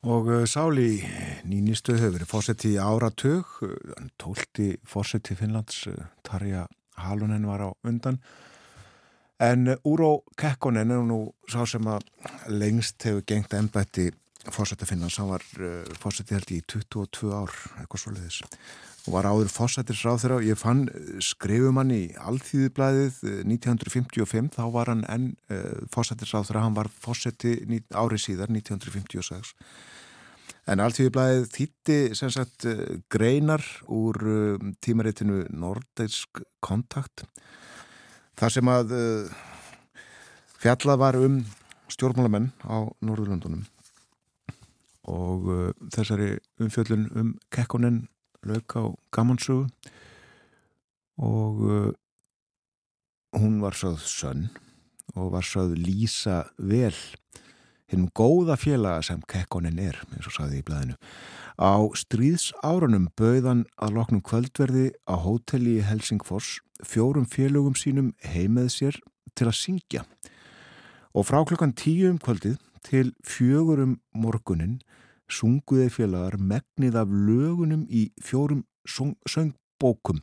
Og 0.02 0.30
uh, 0.30 0.44
Sáli 0.46 1.02
nýnistu 1.46 1.94
hefur 1.98 2.16
verið 2.16 2.30
fórseti 2.30 2.72
í 2.76 2.80
áratug, 2.82 3.58
tólti 4.18 4.72
fórseti 4.86 5.36
Finnlands, 5.38 5.84
uh, 5.90 6.08
Tarja 6.26 6.64
Halunen 7.02 7.46
var 7.46 7.66
á 7.66 7.70
undan, 7.86 8.22
en 9.42 9.74
Úró 9.82 10.22
Kekkonen 10.38 10.94
er 10.94 11.06
nú 11.06 11.24
sá 11.50 11.66
sem 11.66 11.86
að 11.90 12.06
lengst 12.54 13.02
hefur 13.02 13.26
gengt 13.26 13.54
ennbætti 13.58 14.12
fórsætti 14.50 14.86
Finnlands, 14.88 15.18
hann 15.20 15.30
var 15.30 15.44
uh, 15.60 15.82
fórsætti 16.02 16.34
held 16.34 16.50
í 16.50 16.58
22 16.66 17.30
ár, 17.30 17.52
eitthvað 17.78 18.02
svolítið 18.02 18.40
og 19.02 19.16
var 19.16 19.26
áður 19.26 19.50
fórsættir 19.50 19.98
ráð 20.02 20.20
þeirra 20.22 20.38
og 20.40 20.46
ég 20.46 20.58
fann 20.58 20.82
uh, 20.90 21.14
skrifum 21.22 21.78
hann 21.78 21.92
í 21.94 22.02
Alþýðublaðið 22.18 23.20
1955, 23.46 24.50
uh, 24.50 24.56
þá 24.56 24.64
var 24.74 24.90
hann 24.90 25.04
enn 25.10 25.28
uh, 25.52 25.82
fórsættir 25.94 26.30
ráð 26.32 26.48
þeirra, 26.50 26.64
hann 26.66 26.78
var 26.78 26.90
fórsætti 27.04 27.56
árið 27.94 28.24
síðar 28.26 28.50
1956 28.54 29.54
en 30.72 30.82
Alþýðublaðið 30.82 31.48
þýtti 31.54 31.98
sem 32.18 32.34
sagt 32.34 32.66
uh, 32.70 32.82
greinar 33.12 33.62
úr 33.86 34.18
tímaritinu 34.82 35.44
Nordeisk 35.54 36.42
kontakt 36.62 37.26
þar 38.38 38.54
sem 38.54 38.70
að 38.70 38.96
fjallað 40.62 40.98
var 41.02 41.18
um 41.20 41.42
stjórnmálamenn 41.92 42.50
á 42.66 42.90
Norðurlundunum 43.04 43.66
og 45.08 45.48
uh, 45.50 45.70
þessari 45.94 46.36
umfjöldun 46.62 47.08
um 47.18 47.34
kekkonin 47.54 48.06
lög 48.46 48.76
á 48.78 48.94
Gamansu 49.14 49.64
og 51.18 51.62
uh, 51.62 51.90
hún 53.34 53.60
var 53.62 53.74
sáð 53.74 53.98
sönn 54.06 54.48
og 55.14 55.32
var 55.34 55.44
sáð 55.46 55.74
lýsa 55.78 56.44
vel 56.58 56.94
hinn 57.92 58.08
góða 58.16 58.56
félaga 58.56 59.02
sem 59.04 59.20
kekkonin 59.28 59.80
er, 59.82 59.98
eins 60.14 60.28
og 60.30 60.32
saði 60.32 60.62
í 60.62 60.64
blæðinu. 60.64 60.96
Á 61.60 61.76
stríðsárunum 61.98 63.10
bauðan 63.18 63.66
að 63.76 63.98
loknum 63.98 64.22
kvöldverði 64.24 64.92
á 65.04 65.14
hóteli 65.20 65.76
í 65.78 65.84
Helsingfors 65.84 66.60
fjórum 66.82 67.28
félögum 67.28 67.76
sínum 67.76 68.14
heimað 68.24 68.72
sér 68.78 69.00
til 69.36 69.50
að 69.50 69.58
syngja 69.58 70.06
og 71.12 71.28
frá 71.28 71.42
klokkan 71.44 71.76
tíu 71.76 72.08
um 72.10 72.20
kvöldið 72.20 72.56
til 72.86 73.12
fjögurum 73.26 73.96
morgunin 74.14 74.80
sunguði 75.32 75.88
félagar 75.92 76.38
megnið 76.38 76.98
af 77.00 77.12
lögunum 77.12 77.86
í 77.88 78.08
fjórum 78.22 78.64
söngbókum 78.84 80.22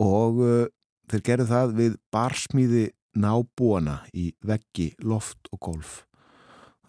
og 0.00 0.40
uh, 0.44 0.66
þeir 1.10 1.26
gerðu 1.26 1.48
það 1.50 1.76
við 1.80 1.98
barsmíði 2.14 2.84
nábúana 3.18 4.00
í 4.14 4.30
veggi, 4.46 4.92
loft 5.02 5.50
og 5.50 5.62
golf 5.66 5.94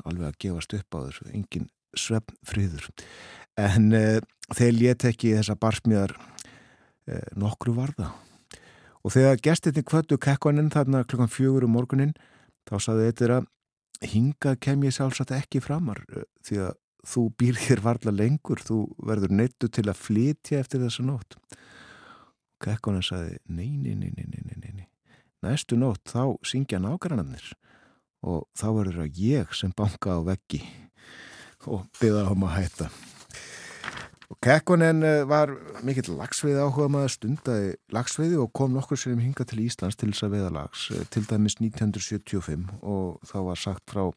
alveg 0.06 0.32
að 0.32 0.40
gefast 0.46 0.76
upp 0.78 0.98
á 0.98 1.00
þessu 1.08 1.30
engin 1.32 1.70
svefn 1.98 2.38
friður 2.48 2.90
en 3.60 3.94
uh, 3.96 4.20
þeir 4.56 4.76
létt 4.78 5.08
ekki 5.10 5.36
þessa 5.38 5.58
barsmíðar 5.60 6.14
uh, 6.18 7.26
nokkru 7.40 7.76
varða. 7.76 8.12
Og 9.02 9.16
þegar 9.16 9.42
gestinni 9.42 9.84
kvöttu 9.86 10.20
kekkoninn 10.22 10.70
þarna 10.74 11.04
klukkan 11.10 11.32
fjögur 11.32 11.66
um 11.66 11.74
morgunin 11.74 12.14
þá 12.70 12.76
saði 12.86 13.10
þetta 13.10 13.40
að 13.40 13.48
hinga 14.02 14.56
kem 14.62 14.86
ég 14.88 14.96
sjálfsagt 14.96 15.34
ekki 15.36 15.62
framar 15.64 16.02
eh, 16.10 16.26
því 16.46 16.62
að 16.68 16.74
þú 17.12 17.26
býr 17.40 17.60
hér 17.64 17.82
varla 17.82 18.14
lengur, 18.14 18.62
þú 18.62 18.84
verður 19.02 19.34
neittu 19.34 19.70
til 19.74 19.88
að 19.90 20.02
flytja 20.02 20.62
eftir 20.62 20.84
þessu 20.84 21.06
nótt. 21.08 21.38
Kekkonen 22.62 23.02
saði, 23.06 23.40
nei, 23.50 23.72
nei, 23.74 23.96
nei, 23.98 24.14
nei, 24.14 24.42
nei, 24.46 24.74
nei. 24.76 24.88
Næstu 25.42 25.80
nótt 25.82 26.12
þá 26.12 26.38
syngja 26.46 26.78
nágrannarnir 26.82 27.48
og 28.22 28.46
þá 28.54 28.68
verður 28.76 29.00
það 29.02 29.24
ég 29.24 29.56
sem 29.58 29.74
banka 29.74 30.14
á 30.14 30.22
veggi 30.22 30.62
og 31.66 31.88
byggða 31.98 32.28
á 32.30 32.34
maður 32.38 32.52
að 32.52 32.60
hætta. 32.60 32.92
Og 34.32 34.38
Kekkonen 34.44 35.04
eh, 35.04 35.24
var 35.28 35.52
mikill 35.84 36.14
lagsveiði 36.16 36.62
áhuga 36.64 36.88
maður 36.92 37.16
stundaði 37.18 37.74
lagsveiði 37.92 38.38
og 38.40 38.54
kom 38.56 38.72
nokkur 38.76 39.02
um 39.12 39.20
hinga 39.20 39.44
til 39.48 39.66
Íslands 39.66 40.00
til 40.00 40.14
þess 40.14 40.28
að 40.28 40.38
veiða 40.38 40.54
lags 40.56 40.86
eh, 40.96 41.04
til 41.12 41.26
dæmis 41.28 41.58
1975 41.60 42.70
og 42.82 43.20
þá 43.28 43.38
var 43.50 43.60
sagt 43.60 43.92
frá, 43.92 44.08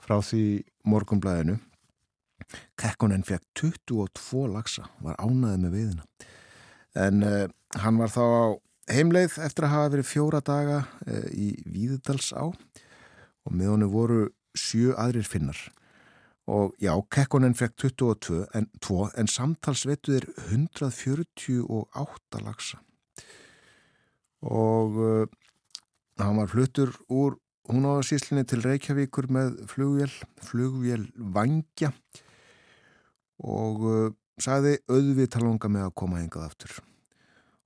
frá 0.00 0.16
því 0.24 0.46
morgumblæðinu 0.88 1.58
Kekkonen 2.80 3.24
fekk 3.26 3.44
22 3.58 4.46
lagsa, 4.52 4.88
var 5.04 5.18
ánaði 5.22 5.60
með 5.62 5.76
veiðina. 5.76 6.06
En 6.98 7.24
uh, 7.24 7.44
hann 7.80 8.00
var 8.00 8.12
þá 8.12 8.22
á 8.22 8.44
heimleið 8.92 9.38
eftir 9.46 9.66
að 9.66 9.74
hafa 9.76 9.92
verið 9.94 10.08
fjóra 10.10 10.40
daga 10.44 10.82
uh, 11.06 11.28
í 11.32 11.54
Víðudals 11.64 12.32
á 12.36 12.50
og 12.50 13.54
með 13.54 13.72
honum 13.72 13.92
voru 13.94 14.20
sjö 14.58 14.92
aðrir 15.00 15.28
finnar 15.28 15.60
og 16.50 16.74
já, 16.82 16.94
Kekkonen 17.10 17.54
fekk 17.54 17.76
22 17.84 18.46
en, 18.58 18.66
2, 18.82 19.10
en 19.18 19.28
samtalsveituðir 19.30 20.24
148 20.50 22.42
lagsa 22.42 22.78
og 24.42 24.98
uh, 24.98 25.26
hann 26.18 26.38
var 26.40 26.50
fluttur 26.50 26.90
úr 27.10 27.38
húnáðarsíslinni 27.70 28.44
til 28.48 28.62
Reykjavíkur 28.64 29.28
með 29.30 29.54
flugvél, 29.70 30.10
flugvél 30.42 31.06
Vangja. 31.14 31.92
Og 33.42 33.84
uh, 33.86 34.08
sagði 34.42 34.78
auðvið 34.90 35.30
talunga 35.36 35.70
með 35.70 35.86
að 35.88 35.96
koma 36.02 36.22
hengað 36.22 36.48
aftur. 36.48 36.80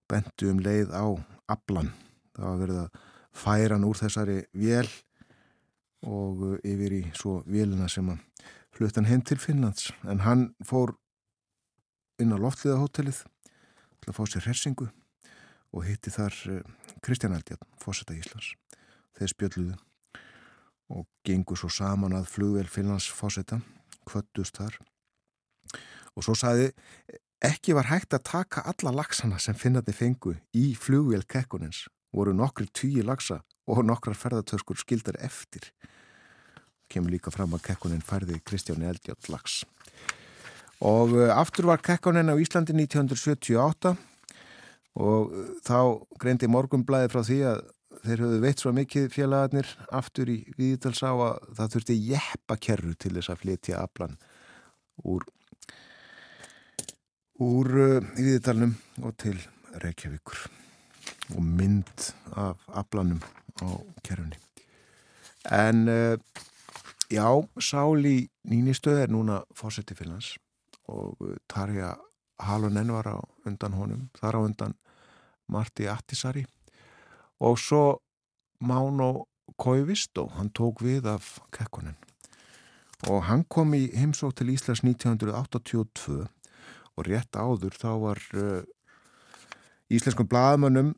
Bentu 0.07 0.53
um 0.53 0.61
leið 0.63 0.93
á 0.93 1.07
Ablan, 1.51 1.93
það 2.37 2.47
var 2.47 2.61
verið 2.61 2.83
að 2.83 3.03
færa 3.37 3.77
hann 3.77 3.87
úr 3.87 3.99
þessari 3.99 4.39
vél 4.57 4.89
og 6.07 6.45
uh, 6.45 6.57
yfir 6.61 7.01
í 7.01 7.03
svo 7.17 7.41
vélina 7.49 7.89
sem 7.91 8.13
að 8.13 8.21
fluttan 8.77 9.07
heim 9.09 9.23
til 9.25 9.39
Finnlands 9.41 9.89
en 10.05 10.21
hann 10.27 10.51
fór 10.69 10.93
inn 12.21 12.35
á 12.35 12.37
loftliðahótelið 12.37 13.23
til 13.25 14.11
að 14.11 14.17
fá 14.19 14.23
sér 14.29 14.49
hersingu 14.51 14.89
og 15.73 15.87
hitti 15.87 16.13
þar 16.13 16.37
uh, 16.53 16.59
Kristján 17.05 17.37
Eldjarn, 17.37 17.65
fósetta 17.81 18.17
Íslands. 18.17 18.53
Þeir 19.17 19.33
spjöldluðu 19.33 19.79
og 20.93 21.07
gengur 21.25 21.59
svo 21.59 21.71
saman 21.73 22.19
að 22.19 22.29
flugvel 22.35 22.69
Finnlands 22.69 23.09
fósetta, 23.09 23.63
kvöttust 24.05 24.61
þar. 24.61 24.77
Og 26.13 26.29
svo 26.29 26.37
saði 26.37 26.69
ekki 27.45 27.75
var 27.77 27.89
hægt 27.89 28.13
að 28.17 28.27
taka 28.29 28.65
alla 28.69 28.93
lagsana 29.01 29.41
sem 29.41 29.57
finnandi 29.57 29.97
fengu 29.97 30.37
í 30.57 30.69
flugvél 30.77 31.25
kekkunins 31.25 31.87
voru 32.13 32.37
nokkri 32.37 32.69
tíu 32.73 33.05
lagsa 33.05 33.41
og 33.67 33.83
nokkrar 33.89 34.17
ferðartöskur 34.17 34.79
skildar 34.85 35.17
eftir 35.25 35.73
kemur 36.93 37.15
líka 37.15 37.33
fram 37.35 37.55
að 37.57 37.65
kekkunin 37.71 38.05
færði 38.05 38.41
Kristjáni 38.47 38.89
Eldjátt 38.91 39.31
lags 39.33 39.63
og 40.85 41.15
uh, 41.17 41.31
aftur 41.33 41.71
var 41.71 41.83
kekkunin 41.85 42.33
á 42.33 42.37
Íslandi 42.37 42.77
1978 42.77 43.95
og 44.97 45.33
uh, 45.33 45.49
þá 45.65 45.79
greindi 46.21 46.51
morgumblæði 46.53 47.13
frá 47.13 47.23
því 47.25 47.41
að 47.53 47.63
þeir 48.07 48.23
höfðu 48.23 48.41
veit 48.43 48.63
svo 48.63 48.73
mikið 48.77 49.09
félagarnir 49.15 49.71
aftur 49.95 50.31
í 50.31 50.39
viðtals 50.59 51.03
á 51.03 51.13
að 51.13 51.39
það 51.59 51.73
þurfti 51.75 51.97
jeppakerru 52.11 52.93
til 52.95 53.15
þess 53.17 53.33
að 53.33 53.41
flytja 53.43 53.81
aflan 53.83 54.19
úr 55.05 55.27
úr 57.43 57.73
uh, 57.77 58.13
viðtalnum 58.17 58.77
og 59.05 59.17
til 59.21 59.37
Reykjavíkur 59.83 60.47
og 61.37 61.43
mynd 61.43 62.11
af 62.37 62.63
aflanum 62.73 63.21
á 63.61 63.69
kerfunni 64.05 64.39
en 65.53 65.89
uh, 65.89 66.17
já, 67.11 67.29
Sáli 67.59 68.29
Nínistöð 68.45 69.03
er 69.05 69.11
núna 69.11 69.43
fósetti 69.55 69.95
Finnlands 69.95 70.37
og 70.89 71.17
uh, 71.21 71.37
Tarja 71.49 71.97
Halonen 72.39 72.93
var 72.93 73.09
á 73.09 73.19
undan 73.47 73.75
honum 73.75 74.09
þar 74.19 74.39
á 74.39 74.41
undan 74.43 74.75
Marti 75.49 75.87
Attisari. 75.89 76.45
Og 77.41 77.59
svo 77.59 78.01
Máno 78.61 79.27
Koivistó 79.57 80.27
hann 80.35 80.51
tók 80.51 80.83
við 80.83 81.07
af 81.07 81.39
Kekkonen. 81.53 81.97
Og 83.09 83.23
hann 83.29 83.45
kom 83.49 83.75
í 83.77 83.87
heimsók 83.95 84.35
til 84.35 84.51
Íslands 84.55 84.83
1982 84.83 86.27
og 86.97 87.07
rétt 87.07 87.37
áður 87.37 87.77
þá 87.77 87.91
var 88.03 88.23
uh, 88.35 88.63
íslenskum 89.93 90.29
blagamönnum 90.29 90.95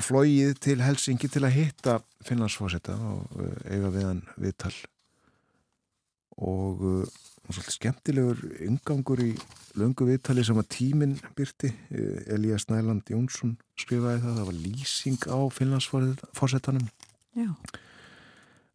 flóið 0.00 0.58
til 0.60 0.82
Helsingi 0.84 1.28
til 1.28 1.44
að 1.44 1.56
hitta 1.56 1.96
Finnlandsfósetta 2.24 2.94
og 2.96 3.40
uh, 3.40 3.56
eiga 3.68 3.90
við 3.90 4.06
hann 4.06 4.22
viðtal 4.36 4.76
og 6.36 6.82
uh, 6.84 7.16
svolítið 7.46 7.76
skemmtilegur 7.76 8.44
yngangur 8.66 9.22
í 9.22 9.32
löngu 9.78 10.08
viðtali 10.08 10.42
sem 10.44 10.58
að 10.58 10.70
tíminn 10.74 11.16
byrti 11.38 11.70
Elías 12.34 12.66
Næland 12.72 13.06
Jónsson 13.12 13.54
skrifaði 13.78 14.24
það, 14.24 14.38
það 14.40 14.48
var 14.48 14.60
lýsing 14.64 15.26
á 15.30 15.38
Finnlandsfósettanum 15.54 16.88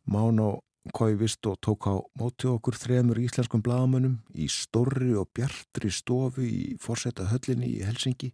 Mán 0.07 0.39
og 0.39 0.61
Kói 0.89 1.13
vist 1.13 1.45
og 1.45 1.59
tók 1.61 1.85
á 1.85 2.01
móti 2.17 2.47
okkur 2.49 2.73
þremur 2.73 3.19
íslenskum 3.21 3.61
blagamönnum 3.61 4.15
í 4.33 4.47
storri 4.49 5.13
og 5.13 5.29
bjartri 5.29 5.91
stofu 5.93 6.41
í 6.41 6.73
fórsetta 6.81 7.27
höllinni 7.29 7.69
í 7.69 7.83
Helsingi. 7.85 8.31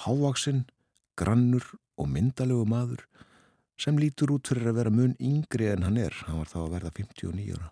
Hávaksinn, 0.00 0.64
grannur 1.12 1.66
og 2.00 2.08
myndalegu 2.08 2.64
maður 2.64 3.04
sem 3.76 4.00
lítur 4.00 4.32
út 4.32 4.48
fyrir 4.48 4.70
að 4.72 4.78
vera 4.80 4.94
mun 4.96 5.12
yngri 5.20 5.68
en 5.74 5.84
hann 5.84 6.00
er. 6.00 6.16
Hann 6.24 6.40
var 6.40 6.48
þá 6.48 6.58
að 6.64 6.72
verða 6.78 6.96
59 7.02 7.52
ára. 7.58 7.68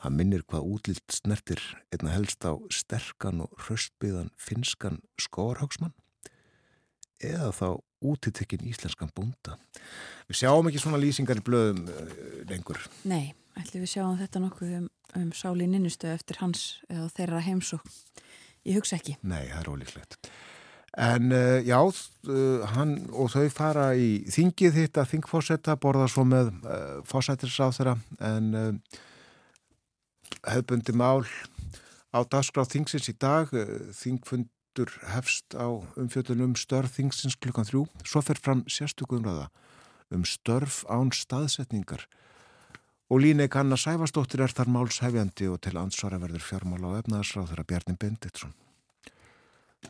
Hann 0.00 0.16
minnir 0.16 0.44
hvað 0.48 0.68
útlilt 0.74 1.12
snertir 1.12 1.60
einna 1.92 2.14
helst 2.14 2.44
á 2.48 2.56
sterkan 2.72 3.42
og 3.44 3.66
röstbyðan 3.66 4.30
finskan 4.40 5.02
skórhagsmann 5.20 5.92
eða 7.20 7.50
þá 7.52 7.68
útitekkin 8.00 8.64
íslenskan 8.64 9.10
búnda. 9.12 9.58
Við 10.30 10.40
sjáum 10.40 10.70
ekki 10.70 10.80
svona 10.80 11.00
lýsingar 11.02 11.40
í 11.40 11.44
blöðum 11.44 11.82
uh, 11.92 12.14
lengur. 12.48 12.80
Nei, 13.04 13.34
ætlum 13.60 13.84
við 13.84 13.92
sjáum 13.92 14.16
þetta 14.20 14.40
nokkuð 14.40 14.70
um, 14.78 14.86
um 15.20 15.26
sáli 15.36 15.66
ninnustu 15.68 16.08
eftir 16.08 16.40
hans 16.40 16.80
eða 16.88 17.10
þeirra 17.18 17.42
heimsók. 17.44 17.84
Ég 18.64 18.80
hugsa 18.80 18.96
ekki. 18.96 19.18
Nei, 19.20 19.50
það 19.50 19.60
er 19.60 19.70
ólíklegt. 19.74 20.32
En 21.00 21.28
uh, 21.36 21.60
já, 21.60 21.76
uh, 21.76 22.64
hann 22.72 22.96
og 23.12 23.30
þau 23.36 23.52
fara 23.52 23.90
í 24.00 24.24
þingið 24.32 24.80
hitt 24.80 25.04
að 25.04 25.12
þingfósetta, 25.12 25.76
borða 25.80 26.08
svo 26.08 26.24
með 26.24 26.54
fósettisáð 27.12 27.76
þeirra 27.82 27.96
en 28.32 28.50
hefðbundi 30.44 30.94
mál 30.96 31.26
á 32.14 32.22
dagskráð 32.22 32.72
þingsins 32.74 33.10
í 33.12 33.16
dag, 33.18 33.52
þingfund 33.94 34.50
fundur 34.70 34.92
hefst 35.10 35.54
á 35.58 35.66
umfjöldunum 35.98 36.54
störf 36.54 36.94
þingsins 36.94 37.36
klukkan 37.36 37.66
þrjú. 37.66 37.86
Svo 38.06 38.22
fer 38.22 38.38
fram 38.38 38.62
sérstöku 38.68 39.18
umræða 39.18 39.50
um 40.10 40.24
störf 40.24 40.84
án 40.86 41.10
staðsetningar. 41.10 42.06
Og 43.10 43.20
Líneik 43.20 43.56
Anna 43.56 43.76
Sæfastóttir 43.76 44.42
er 44.42 44.50
þar 44.54 44.70
málshefjandi 44.70 45.48
og 45.50 45.60
til 45.60 45.76
ansvara 45.76 46.18
verður 46.18 46.42
fjármála 46.42 46.94
á 46.94 46.98
efnaðarsráð 47.02 47.50
þeirra 47.50 47.66
Bjarni 47.66 47.96
Benditsson. 47.98 48.54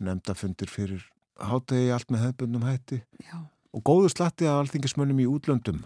Nemndafundir 0.00 0.68
fyrir 0.68 1.04
hátegi 1.36 1.92
allt 1.92 2.10
með 2.10 2.24
hefbundum 2.24 2.64
hætti 2.64 3.02
Já. 3.20 3.48
og 3.72 3.84
góðu 3.84 4.12
slatti 4.12 4.48
að 4.48 4.62
alþingismönnum 4.64 5.20
í 5.20 5.28
útlöndum. 5.28 5.84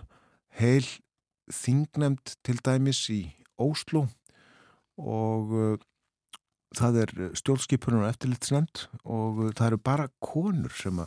Heil 0.55 0.87
þingnemnd 1.51 2.39
til 2.43 2.61
dæmis 2.63 3.03
í 3.11 3.35
Óslo 3.59 4.07
og 5.01 5.81
það 6.75 7.01
er 7.05 7.13
stjórnskipunar 7.39 8.05
og 8.05 8.11
eftirlitsnend 8.11 8.87
og 9.05 9.41
það 9.55 9.67
eru 9.69 9.81
bara 9.91 10.09
konur 10.23 10.75
sem 10.75 11.01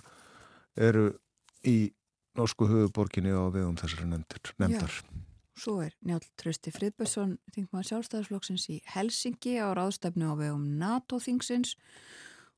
eru 0.77 1.09
í 1.67 1.77
norsku 2.37 2.67
höfuborginni 2.69 3.33
á 3.33 3.49
vegum 3.51 3.77
þessari 3.79 4.07
nefndar. 4.11 4.93
Já, 4.93 5.25
svo 5.57 5.79
er 5.81 5.95
Njál 6.05 6.21
Trösti 6.37 6.71
Friðbjörnsson, 6.73 7.37
þingmaður 7.55 7.89
sjálfstæðarflokksins 7.91 8.67
í 8.75 8.79
Helsingi 8.93 9.57
á 9.57 9.73
ráðstefnu 9.73 10.29
á 10.29 10.33
vegum 10.37 10.67
NATO-þingsins 10.79 11.75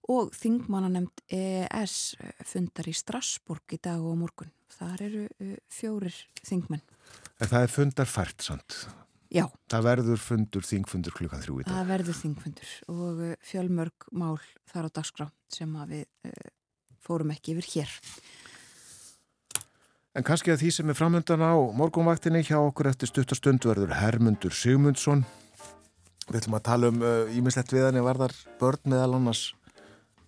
og 0.09 0.33
þingmannanemnd 0.35 1.23
EES 1.31 2.17
fundar 2.49 2.89
í 2.89 2.95
Strasburg 2.97 3.77
í 3.77 3.79
dag 3.81 4.03
og 4.03 4.17
morgun. 4.19 4.51
Þar 4.73 5.03
eru 5.05 5.27
fjórir 5.71 6.15
þingmenn. 6.43 6.83
En 7.39 7.49
það 7.51 7.63
er 7.63 7.73
fundar 7.73 8.09
fært 8.09 8.43
samt? 8.45 8.83
Já. 9.29 9.45
Það 9.69 9.85
verður 9.85 10.21
fundur, 10.23 10.65
þingfundur 10.65 11.13
klukkan 11.13 11.41
þrjú 11.43 11.59
í 11.59 11.65
dag. 11.65 11.73
Það 11.75 11.89
verður 11.91 12.17
þingfundur 12.17 12.69
og 12.89 13.19
uh, 13.21 13.33
fjölmörg 13.45 14.07
mál 14.17 14.37
þar 14.71 14.87
á 14.89 14.95
dagskrá 14.97 15.27
sem 15.53 15.75
við 15.91 16.07
uh, 16.25 16.47
fórum 17.05 17.33
ekki 17.35 17.53
yfir 17.53 17.67
hér. 17.75 17.91
En 20.17 20.25
kannski 20.25 20.49
að 20.49 20.63
því 20.63 20.71
sem 20.73 20.89
er 20.89 20.97
framöndan 20.97 21.45
á 21.45 21.53
morgunvaktinni 21.77 22.41
hjá 22.47 22.57
okkur 22.57 22.89
eftir 22.89 23.11
stuttastund 23.11 23.67
verður 23.69 23.93
Hermundur 23.99 24.55
Sigmundsson 24.55 25.21
Við 26.29 26.39
ætlum 26.41 26.57
að 26.57 26.65
tala 26.65 26.89
um 26.89 27.05
ímislegt 27.37 27.71
uh, 27.71 27.75
við 27.77 27.85
hann 27.87 28.03
var 28.05 28.19
þar 28.19 28.33
börn 28.59 28.91
meðal 28.93 29.15
annars 29.17 29.43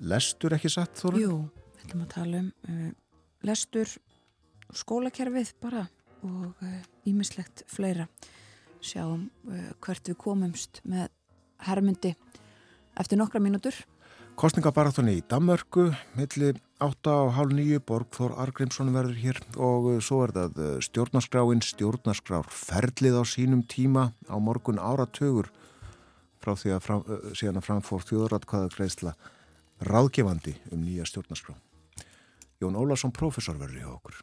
lestur 0.01 0.55
ekki 0.57 0.69
satt 0.73 1.01
Þorun? 1.01 1.21
Jú, 1.21 1.35
við 1.75 1.83
ætlum 1.87 2.05
að 2.05 2.13
tala 2.13 2.43
um 2.43 2.47
uh, 2.69 2.87
lestur 3.49 3.91
skólakerfið 4.77 5.51
bara 5.61 5.87
og 6.25 6.61
ímislegt 7.09 7.65
uh, 7.65 7.69
fleira 7.69 8.07
sjáum 8.85 9.29
uh, 9.47 9.71
hvert 9.83 10.11
við 10.11 10.17
komumst 10.21 10.81
með 10.87 11.09
herrmyndi 11.65 12.15
eftir 12.99 13.19
nokkra 13.21 13.41
mínútur. 13.43 13.75
Kostningabaratunni 14.39 15.17
í 15.19 15.23
Damörku 15.29 15.89
milli 16.17 16.53
8 16.81 17.13
á 17.13 17.19
hálf 17.35 17.53
9 17.53 17.81
Borgþór 17.85 18.33
Argrímsson 18.41 18.93
verður 18.95 19.19
hér 19.21 19.41
og 19.57 19.89
uh, 19.91 19.99
svo 20.01 20.23
er 20.25 20.33
það 20.37 20.61
uh, 20.61 20.71
stjórnarskráin 20.87 21.63
stjórnarskrár 21.65 22.49
ferlið 22.49 23.19
á 23.21 23.23
sínum 23.27 23.65
tíma 23.67 24.09
á 24.25 24.35
morgun 24.41 24.81
áratögur 24.81 25.51
frá 26.41 26.55
því 26.57 26.73
að 26.73 26.83
fram, 26.87 27.03
síðan 27.37 27.61
að 27.61 27.67
framfór 27.67 28.07
þjóðratkvæða 28.09 28.73
greiðsla 28.73 29.13
ráðgefandi 29.85 30.55
um 30.73 30.81
nýja 30.81 31.05
stjórnarskrá. 31.05 31.53
Jón 32.61 32.77
Ólarsson 32.77 33.13
professor 33.13 33.57
verður 33.61 33.83
hjá 33.83 33.91
okkur 33.93 34.21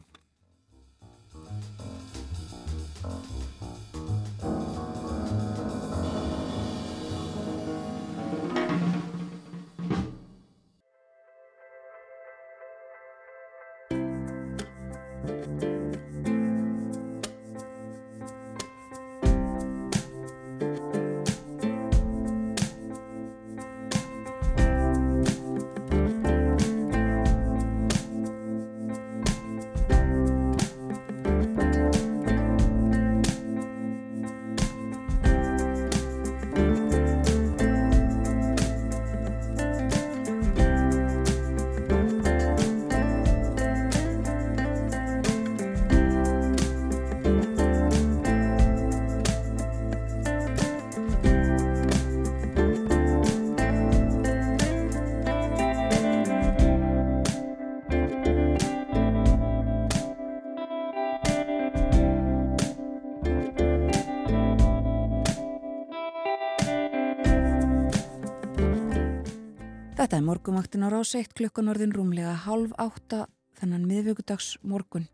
morgumaktin 70.29 70.85
á 70.85 70.93
ráseitt 70.93 71.33
klukkan 71.33 71.71
orðin 71.71 71.93
rúmlega 71.95 72.35
halv 72.45 72.75
átta 72.77 73.25
þennan 73.57 73.87
miðvöggudags 73.89 74.59
morgun 74.61 75.07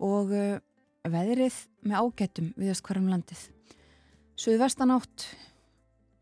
og 0.00 0.32
uh, 0.32 0.56
veðrið 1.04 1.58
með 1.84 2.00
ágættum 2.00 2.48
viðast 2.56 2.84
hverjum 2.86 3.10
landið. 3.12 3.42
Suðvestan 4.38 4.94
átt 4.94 5.26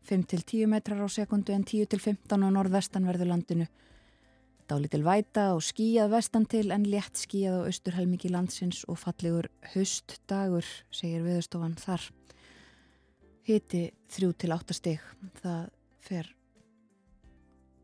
5-10 0.09 0.67
metrar 0.71 1.03
á 1.03 1.07
sekundu 1.11 1.55
en 1.55 1.65
10-15 1.67 2.43
á 2.43 2.49
norðvestan 2.51 3.07
verður 3.07 3.31
landinu. 3.31 3.67
Dálítil 4.67 5.03
væta 5.07 5.53
og 5.55 5.63
skíjað 5.63 6.11
vestan 6.17 6.47
til 6.51 6.67
en 6.75 6.87
létt 6.87 7.19
skíjað 7.21 7.63
á 7.63 7.67
austurhelmiki 7.69 8.31
landsins 8.33 8.83
og 8.91 8.99
fallegur 8.99 9.47
höstdagur, 9.73 10.67
segir 10.91 11.23
viðstofan 11.23 11.77
þar. 11.79 12.09
Hiti 13.47 13.85
3-8 14.11 14.75
stig, 14.75 15.03
það 15.39 15.69
fer 16.03 16.36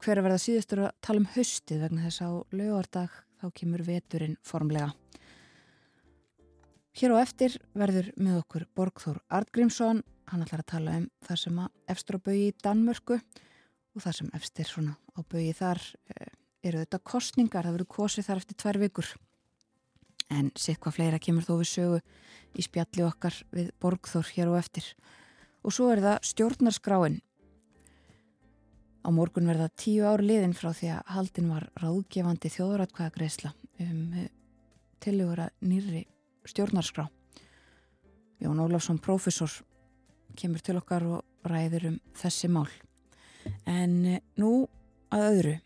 hver 0.03 0.19
að 0.19 0.25
verða 0.27 0.41
síðustur 0.41 0.81
að 0.83 0.95
tala 1.05 1.21
um 1.21 1.29
haustið 1.31 1.83
vegna 1.85 2.03
þess 2.03 2.23
að 2.25 2.35
lögardag 2.59 3.13
þá 3.39 3.45
kemur 3.55 3.83
veturinn 3.87 4.35
formlega. 4.43 4.89
Hér 6.99 7.15
á 7.15 7.23
eftir 7.23 7.55
verður 7.73 8.09
með 8.19 8.41
okkur 8.41 8.65
Borgþór 8.75 9.21
Artgrímsson, 9.33 10.03
hann 10.29 10.43
ætlar 10.43 10.61
að 10.65 10.71
tala 10.73 10.97
um 10.99 11.07
það 11.25 11.39
sem 11.41 11.61
að 11.63 11.93
efstur 11.95 12.19
á 12.19 12.25
bögi 12.27 12.43
í 12.49 12.55
Danmörku 12.63 13.17
og 13.17 14.03
það 14.03 14.17
sem 14.19 14.31
efstir 14.37 14.69
svona 14.69 14.97
á 15.15 15.19
bögi 15.23 15.55
þar 15.57 15.81
eh, 16.13 16.31
eru 16.67 16.83
þetta 16.83 17.03
kostningar, 17.07 17.65
það 17.65 17.77
verður 17.77 17.91
kosið 17.95 18.27
þar 18.27 18.43
eftir 18.43 18.59
tvær 18.59 18.81
vikur. 18.83 19.11
En 20.33 20.51
sitt 20.59 20.81
hvað 20.83 20.97
fleira 20.99 21.21
kemur 21.23 21.47
þó 21.47 21.55
við 21.61 21.69
sögu 21.71 21.99
í 22.53 22.65
spjalli 22.65 23.07
okkar 23.07 23.39
við 23.55 23.71
Borgþór 23.81 24.35
hér 24.35 24.51
á 24.51 24.59
eftir. 24.59 24.93
Og 25.63 25.73
svo 25.75 25.89
er 25.93 26.03
það 26.03 26.25
stjórnarskráin 26.27 27.21
Á 29.03 29.11
morgun 29.11 29.49
verða 29.51 29.67
tíu 29.75 30.05
ár 30.07 30.23
liðin 30.23 30.55
frá 30.55 30.69
því 30.71 30.93
að 30.95 31.09
haldin 31.11 31.49
var 31.51 31.65
ráðgefandi 31.81 32.51
þjóðratkvæðagreisla 32.53 33.51
um 33.83 34.13
eh, 34.15 34.29
tilugur 35.03 35.41
að 35.43 35.51
nýri 35.67 36.05
stjórnarskrá. 36.47 37.09
Jón 38.39 38.61
Ólafsson, 38.63 39.01
profesor, 39.03 39.51
kemur 40.39 40.63
til 40.63 40.77
okkar 40.79 41.03
og 41.07 41.47
ræður 41.47 41.89
um 41.91 41.97
þessi 42.15 42.47
mál. 42.51 42.69
En 43.67 43.97
eh, 44.07 44.23
nú 44.39 44.69
að 45.11 45.27
öðru, 45.27 45.57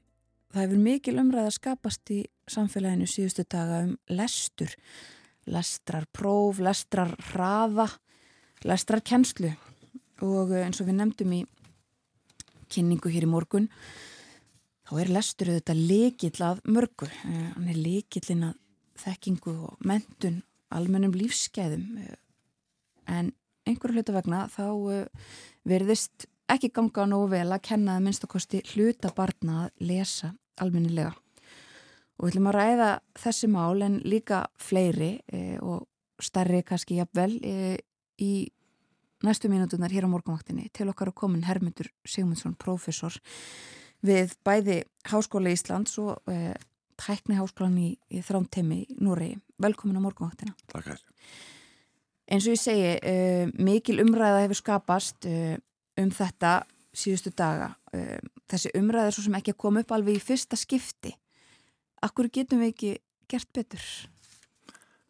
það 0.54 0.64
hefur 0.64 0.84
mikil 0.88 1.16
umræð 1.22 1.52
að 1.52 1.56
skapast 1.60 2.14
í 2.14 2.20
samfélaginu 2.50 3.06
síðustu 3.10 3.46
daga 3.46 3.84
um 3.86 3.94
lestur, 4.18 4.74
lestrar 5.46 6.10
próf, 6.10 6.58
lestrar 6.58 7.14
hraða, 7.30 7.86
lestrar 8.66 9.06
kennslu 9.06 9.54
og 10.26 10.56
eh, 10.56 10.66
eins 10.66 10.82
og 10.82 10.90
við 10.90 11.00
nefndum 11.04 11.38
í 11.38 11.44
kynningu 12.72 13.12
hér 13.12 13.28
í 13.28 13.32
morgun 13.32 13.68
þá 14.88 14.94
er 15.02 15.12
lestur 15.12 15.52
auðvitað 15.52 15.84
leikill 15.90 16.46
að 16.46 16.62
mörgu. 16.72 17.10
Eh, 17.10 17.50
hann 17.56 17.68
er 17.72 17.82
leikillin 17.82 18.46
að 18.48 18.56
þekkingu 19.02 19.54
og 19.68 19.84
mentun 19.86 20.42
almennum 20.74 21.14
lífskeiðum 21.16 22.00
eh, 22.02 22.16
en 23.12 23.34
einhverju 23.68 24.00
hluta 24.00 24.16
vegna 24.16 24.46
þá 24.52 24.66
eh, 24.96 25.30
verðist 25.68 26.28
ekki 26.48 26.72
ganga 26.76 27.08
nógu 27.12 27.34
vel 27.36 27.50
að 27.52 27.66
kenna 27.68 27.98
að 27.98 28.06
minnstakosti 28.08 28.64
hluta 28.72 29.12
barna 29.16 29.66
að 29.66 29.88
lesa 29.92 30.32
almennilega. 30.64 31.12
Og 32.18 32.26
við 32.26 32.32
ætlum 32.32 32.48
að 32.50 32.58
ræða 32.58 32.92
þessi 33.20 33.50
mál 33.52 33.84
en 33.86 34.00
líka 34.08 34.40
fleiri 34.58 35.20
og 35.62 35.84
starri 36.24 36.64
kannski 36.66 36.96
jafnvel 36.98 37.36
í 37.38 38.32
næstu 39.26 39.50
mínutunar 39.50 39.94
hér 39.94 40.06
á 40.06 40.10
morgunvaktinni 40.12 40.70
til 40.76 40.90
okkar 40.92 41.12
að 41.12 41.20
komin 41.24 41.46
Hermundur 41.48 41.90
Sigmundsson, 42.06 42.58
professor 42.60 43.16
við 44.06 44.36
bæði 44.46 44.84
Háskóla 45.10 45.54
Íslands 45.54 45.98
og 46.02 46.22
eh, 46.30 46.54
tækni 46.98 47.38
háskólan 47.38 47.78
í, 47.82 47.92
í 48.10 48.22
Þrámteimi 48.26 48.82
í 48.84 48.98
Núri. 49.04 49.36
Velkomin 49.62 50.00
á 50.00 50.02
morgunvaktina. 50.02 50.56
Takk 50.72 50.92
hér. 50.92 51.04
Eins 52.28 52.48
og 52.48 52.58
ég 52.58 52.60
segi, 52.62 52.90
eh, 53.00 53.48
mikil 53.56 54.02
umræða 54.04 54.44
hefur 54.44 54.60
skapast 54.60 55.26
eh, 55.30 55.56
um 55.98 56.10
þetta 56.12 56.60
síðustu 56.98 57.32
daga. 57.38 57.76
Eh, 57.94 58.20
þessi 58.50 58.74
umræða 58.76 59.08
er 59.08 59.16
svo 59.16 59.24
sem 59.28 59.38
ekki 59.40 59.54
að 59.54 59.62
koma 59.64 59.84
upp 59.84 59.94
alveg 59.96 60.20
í 60.20 60.24
fyrsta 60.24 60.60
skipti. 60.60 61.14
Akkur 62.04 62.30
getum 62.34 62.62
við 62.62 62.74
ekki 62.74 62.92
gert 63.32 63.50
betur? 63.56 63.86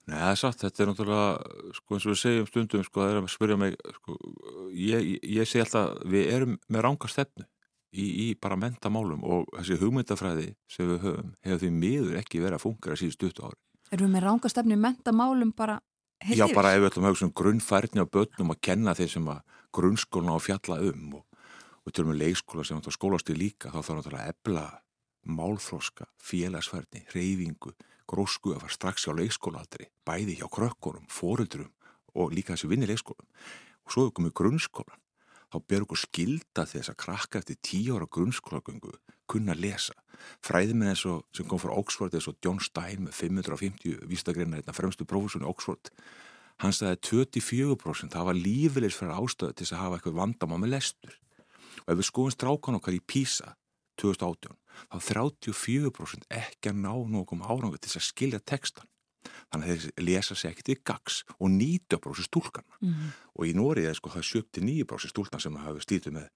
Nei, 0.08 0.16
það 0.16 0.30
er 0.32 0.40
satt, 0.40 0.62
þetta 0.62 0.84
er 0.84 0.88
náttúrulega, 0.88 1.54
sko 1.76 1.96
eins 1.98 2.06
og 2.06 2.14
við 2.14 2.20
segjum 2.22 2.46
stundum, 2.48 2.84
sko 2.88 3.02
það 3.02 3.10
er 3.12 3.18
að 3.20 3.26
spyrja 3.34 3.58
mig, 3.60 3.74
sko, 3.98 4.14
ég, 4.72 5.08
ég 5.36 5.50
segi 5.50 5.64
alltaf, 5.66 5.98
við 6.08 6.30
erum 6.32 6.54
með 6.72 6.86
ranga 6.86 7.10
stefnu 7.12 7.44
í, 7.92 8.06
í 8.08 8.28
bara 8.40 8.56
mentamálum 8.60 9.26
og 9.28 9.52
þessi 9.58 9.80
hugmyndafræði 9.82 10.48
sem 10.72 10.88
við 10.94 11.04
höfum 11.04 11.34
hefur 11.44 11.62
því 11.64 11.72
miður 11.82 12.20
ekki 12.22 12.40
verið 12.44 12.60
að 12.60 12.64
fungera 12.64 13.00
síðust 13.00 13.28
út 13.28 13.42
ári. 13.50 13.60
Erum 13.92 14.08
við 14.08 14.16
með 14.16 14.26
ranga 14.30 14.52
stefnu 14.54 14.78
í 14.78 14.82
mentamálum 14.86 15.52
bara 15.60 15.78
heilir? 16.24 16.40
Já, 16.40 16.56
bara 16.56 16.72
ef 16.76 16.82
við 16.86 16.90
ætlum 16.92 17.10
að 17.10 17.16
hugsa 17.16 17.28
um 17.28 17.36
grunnfærni 17.42 18.08
á 18.08 18.14
börnum 18.18 18.56
að 18.56 18.62
kenna 18.70 18.96
þeir 18.96 19.12
sem 19.12 19.30
að 19.34 19.44
grunnskóluna 19.76 20.40
á 20.40 20.46
fjalla 20.48 20.80
um 20.88 21.20
og, 21.20 21.44
og 21.84 21.92
til 21.92 22.06
og 22.06 22.12
með 22.14 22.22
leikskóla 22.24 22.64
sem 22.68 22.80
skólast 22.96 23.36
í 23.36 23.36
líka, 23.36 23.76
þá 23.76 23.82
þarf 23.82 24.00
náttúrulega 24.00 24.24
að 24.24 24.34
ebla 24.36 24.66
málþróska, 25.28 26.08
félagsfærni, 26.24 27.04
reyfingu 27.12 27.74
grósku 28.10 28.54
að 28.54 28.64
fara 28.66 28.76
strax 28.76 29.08
á 29.10 29.12
leikskólaaldri, 29.18 29.90
bæði 30.08 30.40
hjá 30.40 30.48
krökkunum, 30.52 31.08
fóruldrum 31.12 31.74
og 32.18 32.34
líka 32.34 32.56
þessi 32.56 32.72
vinni 32.72 32.90
leikskólum. 32.90 33.28
Og 33.86 33.94
svo 33.94 34.08
hefur 34.08 34.18
komið 34.20 34.38
grunnskólan. 34.42 35.04
Þá 35.48 35.58
ber 35.64 35.84
okkur 35.86 36.00
skilda 36.02 36.66
þess 36.68 36.92
að 36.92 37.00
krakka 37.04 37.40
eftir 37.40 37.60
tíu 37.64 37.96
ára 37.96 38.10
grunnskólagöngu 38.12 38.98
kunna 39.28 39.56
lesa. 39.56 39.96
Fræðiminn 40.44 40.92
eins 40.92 41.04
og 41.08 41.28
sem 41.36 41.48
kom 41.48 41.62
frá 41.62 41.74
Oxford 41.76 42.16
eins 42.16 42.28
og 42.32 42.40
John 42.44 42.60
Stein 42.64 43.06
með 43.06 43.16
550 43.20 44.08
vístagreina 44.10 44.60
þetta 44.60 44.76
fremstu 44.76 45.08
prófessunni 45.08 45.48
Oxford. 45.48 45.92
hann 46.58 46.74
sagði 46.74 47.28
24% 47.28 48.16
það 48.16 48.28
var 48.30 48.38
lífilegs 48.38 48.98
fyrir 48.98 49.14
ástöðu 49.14 49.54
til 49.54 49.68
að 49.68 49.82
hafa 49.82 49.98
eitthvað 49.98 50.16
vandamá 50.18 50.58
með 50.58 50.72
lestur 50.74 51.18
og 51.84 51.92
ef 51.94 52.00
við 52.00 52.08
skoðum 52.10 52.34
strákan 52.34 52.78
okkar 52.80 52.98
í 52.98 53.02
PISA 53.06 53.52
2018 54.02 54.58
þá 54.92 54.98
34% 55.12 56.30
ekki 56.30 56.72
að 56.72 56.80
ná 56.84 56.94
nokkum 57.16 57.44
árangu 57.46 57.80
til 57.82 57.96
að 57.96 58.08
skilja 58.08 58.40
textan 58.40 58.88
þannig 59.52 59.68
að 59.68 59.84
þeir 59.84 60.06
lesa 60.08 60.36
sér 60.38 60.54
ekkert 60.54 60.72
í 60.72 60.78
gags 60.88 61.22
og 61.38 61.52
90% 61.52 62.28
stúlkarna 62.30 62.80
mm 62.80 62.94
-hmm. 62.94 63.14
og 63.36 63.48
í 63.48 63.54
Nóriði 63.58 63.94
sko, 63.96 64.10
það 64.10 64.24
er 64.24 64.30
79% 64.32 65.14
stúlkarna 65.14 65.44
sem 65.44 65.56
hafa 65.56 65.84
stýtið 65.84 66.14
með 66.18 66.28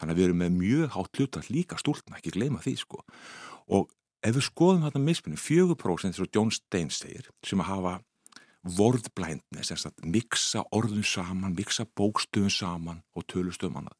þannig 0.00 0.12
að 0.12 0.18
við 0.18 0.24
erum 0.24 0.40
með 0.40 0.52
mjög 0.56 0.92
hátt 0.96 1.16
hlutar 1.18 1.48
líka 1.50 1.76
stúlkarna, 1.76 2.16
ekki 2.16 2.32
gleyma 2.36 2.60
því 2.64 2.76
sko. 2.80 3.04
Og 3.68 3.90
ef 4.22 4.36
við 4.36 4.46
skoðum 4.48 4.86
þetta 4.86 5.02
mismunni 5.04 5.40
4% 5.40 6.08
eins 6.08 6.20
og 6.20 6.30
John 6.34 6.50
Stein 6.50 6.90
segir 6.90 7.28
sem 7.44 7.60
að 7.60 7.70
hafa 7.72 8.00
að 10.00 10.04
miksa 10.04 10.64
orðun 10.76 11.04
saman 11.04 11.56
miksa 11.56 11.86
bókstöðun 11.96 12.52
saman 12.52 13.02
og 13.16 13.24
tölustöðum 13.24 13.80
annað 13.80 13.96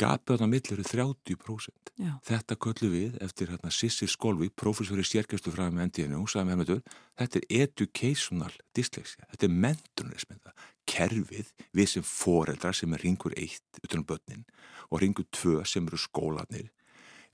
gapið 0.00 0.42
á 0.42 0.46
millir 0.50 0.80
er 0.82 0.88
30% 0.90 1.92
Já. 1.94 2.12
þetta 2.26 2.58
köllu 2.58 2.90
við 2.90 3.18
eftir 3.22 3.52
hérna, 3.52 3.70
Sissi 3.70 4.08
Skolvi, 4.10 4.50
professor 4.50 4.98
í 4.98 5.06
sérkjastufræðum 5.06 5.78
með 5.78 5.90
NDNU, 5.92 6.24
sagði 6.26 6.50
með 6.50 6.62
með 6.62 6.72
þetta 7.20 7.40
er 7.40 7.66
educational 7.68 8.54
dyslexia 8.74 9.28
þetta 9.30 9.46
er 9.46 9.58
mentunisminda 9.66 10.54
kerfið 10.90 11.52
við 11.72 11.90
sem 11.94 12.06
foreldrar 12.06 12.76
sem 12.76 12.92
er 12.94 13.04
ringur 13.04 13.36
eitt 13.38 13.84
utan 13.84 14.04
börnin 14.04 14.44
og 14.90 15.00
ringur 15.02 15.28
tvö 15.32 15.62
sem 15.68 15.86
eru 15.88 16.00
skólanir 16.00 16.70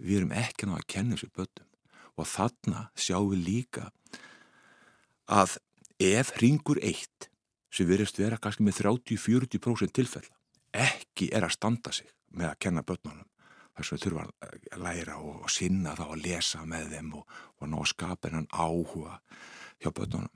við 0.01 0.21
erum 0.21 0.37
ekki 0.37 0.69
náða 0.69 0.83
að 0.83 0.91
kenna 0.95 1.17
þessu 1.17 1.33
börnum. 1.37 1.67
Og 2.19 2.29
þarna 2.29 2.85
sjáum 2.99 3.33
við 3.33 3.43
líka 3.47 3.91
að 5.31 5.57
ef 6.03 6.33
ringur 6.41 6.81
eitt 6.83 7.29
sem 7.71 7.89
verðist 7.89 8.19
vera 8.19 8.41
kannski 8.41 8.67
með 8.67 8.81
30-40% 8.83 9.95
tilfella 9.95 10.37
ekki 10.75 11.31
er 11.35 11.47
að 11.47 11.55
standa 11.57 11.93
sig 11.95 12.11
með 12.37 12.51
að 12.51 12.59
kenna 12.67 12.87
börnunum. 12.87 13.29
Þess 13.77 13.93
að 13.93 13.97
við 13.97 14.05
þurfum 14.05 14.25
að 14.27 14.83
læra 14.85 15.17
og 15.25 15.47
sinna 15.53 15.95
þá 15.97 16.05
að 16.09 16.25
lesa 16.27 16.65
með 16.69 16.91
þeim 16.97 17.15
og, 17.21 17.39
og 17.61 17.71
ná 17.71 17.79
að 17.81 17.91
skapa 17.95 18.29
hennan 18.29 18.51
áhuga 18.51 19.21
hjá 19.81 19.91
börnunum. 19.91 20.35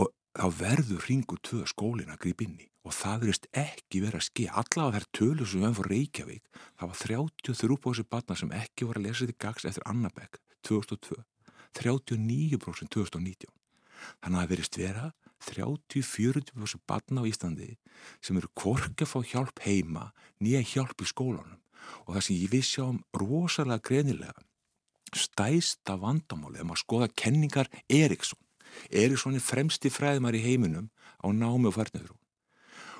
Og 0.00 0.12
þá 0.36 0.46
verður 0.60 1.10
ringu 1.10 1.38
tvö 1.42 1.66
skólin 1.68 2.14
að 2.14 2.22
grípa 2.24 2.46
inn 2.46 2.58
í 2.64 2.70
og 2.86 2.94
það 2.94 3.22
verist 3.24 3.48
ekki 3.56 4.00
verið 4.04 4.20
að 4.20 4.26
skilja 4.28 4.58
allavega 4.60 5.00
þær 5.00 5.06
tölur 5.18 5.48
sem 5.50 5.60
við 5.60 5.66
hefum 5.66 5.78
fór 5.78 5.88
Reykjavík 5.90 6.60
það 6.62 6.90
var 6.90 7.00
33 7.02 7.78
bóðsir 7.82 8.08
barna 8.14 8.36
sem 8.38 8.52
ekki 8.54 8.86
voru 8.86 9.02
að 9.02 9.08
lesa 9.08 9.26
þetta 9.26 9.42
gags 9.42 9.66
eftir 9.70 9.86
Annabek 9.90 10.38
2002 10.68 11.18
39% 11.80 12.92
2019 12.94 13.50
þannig 14.22 14.36
að 14.36 14.38
það 14.38 14.52
verist 14.52 14.78
vera 14.80 15.08
30-40% 15.50 16.82
barna 16.88 17.22
á 17.22 17.28
Íslandi 17.28 17.76
sem 18.24 18.38
eru 18.38 18.50
korki 18.54 19.06
að 19.06 19.12
fá 19.12 19.20
hjálp 19.32 19.62
heima 19.66 20.10
nýja 20.42 20.64
hjálp 20.74 21.02
í 21.02 21.08
skólanum. 21.08 21.62
Og 22.06 22.16
það 22.16 22.26
sem 22.26 22.40
ég 22.40 22.52
við 22.52 22.66
sjáum 22.66 23.00
rosalega 23.14 23.84
greinilega 23.88 24.46
stæsta 25.16 25.94
vandamáli 26.00 26.58
þegar 26.58 26.68
maður 26.68 26.82
skoða 26.82 27.08
kenningar 27.14 27.70
Eriksson. 27.88 28.40
Eriksson 28.90 29.38
er 29.38 29.44
fremsti 29.44 29.92
fræðmar 29.92 30.36
í 30.36 30.42
heiminum 30.44 30.90
á 31.22 31.30
námi 31.30 31.70
og 31.70 31.76
færniður 31.78 32.16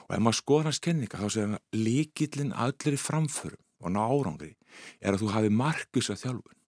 og 0.07 0.15
ef 0.15 0.23
maður 0.23 0.39
skoða 0.39 0.69
hans 0.69 0.83
kenninga 0.83 1.19
þá 1.19 1.27
segir 1.27 1.49
hann 1.49 1.65
líkillin 1.75 2.53
allir 2.55 2.95
í 2.95 3.01
framförum 3.01 3.63
og 3.83 3.93
ná 3.93 4.03
árangri 4.05 4.53
er 5.01 5.15
að 5.15 5.25
þú 5.25 5.33
hafi 5.35 5.51
markus 5.51 6.11
að 6.13 6.23
þjálfun. 6.23 6.61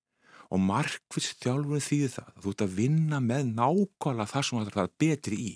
Og 0.48 0.60
markvis 0.64 1.28
þjálfurinn 1.42 1.84
þýðir 1.84 2.12
það 2.14 2.28
að 2.32 2.42
þú 2.42 2.52
ert 2.52 2.64
að 2.64 2.76
vinna 2.78 3.18
með 3.20 3.50
nákvæmlega 3.52 4.30
það 4.32 4.46
sem 4.48 4.68
það 4.68 4.82
er 4.82 4.94
betri 5.04 5.40
í 5.44 5.50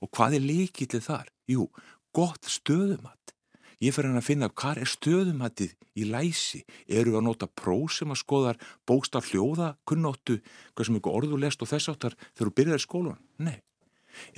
og 0.00 0.10
hvað 0.14 0.38
er 0.38 0.48
líkillið 0.48 1.06
þar? 1.08 1.28
Jú, 1.50 1.68
gott 2.14 2.48
stöðumatt 2.48 3.34
ég 3.82 3.94
fyrir 3.94 4.12
hann 4.12 4.20
að 4.20 4.28
finna 4.28 4.48
hvað 4.48 4.80
er 4.84 4.90
stöðumattið 4.90 5.74
í 5.98 6.06
læsi 6.08 6.62
eru 6.86 7.18
að 7.18 7.26
nota 7.26 7.48
próf 7.50 7.98
sem 7.98 8.12
að 8.12 8.20
skoðar 8.22 8.60
bókstaf 8.88 9.30
hljóða 9.32 9.74
kunnáttu, 9.88 10.38
hvað 10.74 10.88
sem 10.88 10.98
ykkur 11.00 11.18
orðu 11.20 11.40
lest 11.42 11.62
og 11.64 11.70
þess 11.70 11.92
áttar 11.92 12.16
þegar 12.32 12.50
þú 12.50 12.54
byrjar 12.60 12.82
í 12.82 12.86
skólan? 12.86 13.22
Nei 13.38 13.60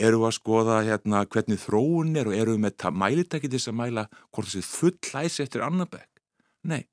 eru 0.00 0.22
að 0.24 0.38
skoða 0.38 0.78
hérna 0.86 1.26
hvernig 1.28 1.60
þróun 1.60 2.14
er 2.16 2.30
og 2.30 2.36
eru 2.36 2.54
með 2.56 2.86
mælitæki 2.96 3.50
til 3.50 3.58
þess 3.58 3.68
að 3.68 3.80
mæla 3.82 4.04
hvort 4.32 4.48
þessi 4.48 4.64
full 4.64 5.10
læsi 5.12 5.42
eftir 5.44 5.64
annabæk? 5.66 6.08
Nei 6.64 6.86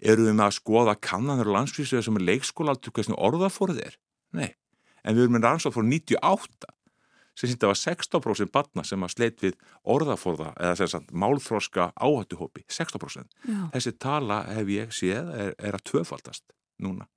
eru 0.00 0.24
við 0.24 0.36
með 0.38 0.46
að 0.46 0.56
skoða 0.56 0.96
kannanur 0.96 1.50
og 1.50 1.58
landsvísu 1.58 2.00
sem 2.00 2.16
er 2.16 2.24
leikskóla 2.24 2.72
allt 2.72 2.88
hvernig 2.88 3.20
orðaforð 3.20 3.82
er? 3.84 3.98
Nei, 4.32 4.54
en 5.04 5.16
við 5.16 5.26
erum 5.26 5.36
með 5.36 5.44
rannsóð 5.44 5.76
frá 5.76 5.84
98 5.84 6.70
sem 7.40 7.48
sýndi 7.48 7.64
að 7.64 7.72
var 7.72 7.80
16% 7.80 8.52
batna 8.52 8.84
sem 8.84 9.06
að 9.06 9.14
sleit 9.14 9.44
við 9.44 9.56
orðaforða 9.88 10.50
eða 10.58 10.74
sem 10.80 10.90
sagt 10.92 11.14
málþróska 11.16 11.90
áhættuhópi 11.96 12.66
16%. 12.68 13.38
Já. 13.48 13.62
Þessi 13.76 13.94
tala 14.02 14.42
hef 14.50 14.74
ég 14.74 14.92
séð 14.94 15.32
er, 15.32 15.54
er 15.56 15.78
að 15.78 15.86
tvöfaldast 15.92 16.44
núna. 16.84 17.08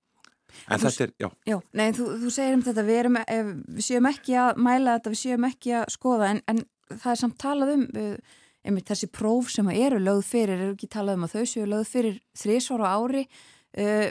En 0.69 0.77
þú, 0.77 0.85
þetta 0.85 1.03
er, 1.03 1.11
já. 1.17 1.29
Já, 1.49 1.57
nei, 1.73 1.87
þú, 1.97 2.07
þú 2.21 2.31
segir 2.31 2.55
um 2.55 2.63
þetta, 2.63 2.85
við, 2.85 2.99
erum, 3.01 3.19
eh, 3.23 3.51
við 3.73 3.87
séum 3.87 4.07
ekki 4.07 4.37
að 4.37 4.61
mæla 4.61 4.97
þetta, 4.97 5.13
við 5.13 5.21
séum 5.23 5.47
ekki 5.49 5.75
að 5.79 5.85
skoða 5.95 6.29
en, 6.29 6.41
en 6.51 6.63
það 6.93 7.09
er 7.13 7.21
samt 7.23 7.37
talað 7.41 7.73
um 7.73 7.85
uh, 7.97 8.39
einmitt 8.63 8.91
þessi 8.91 9.09
próf 9.11 9.49
sem 9.51 9.69
eru 9.73 9.99
lögð 9.99 10.27
fyrir, 10.29 10.61
eru 10.61 10.75
ekki 10.77 10.91
talað 10.93 11.19
um 11.19 11.25
að 11.27 11.35
þau 11.35 11.49
séu 11.51 11.65
lögð 11.67 11.89
fyrir 11.89 12.19
þrísvar 12.39 12.85
á 12.85 12.87
ári 12.93 13.23
uh, 13.25 14.07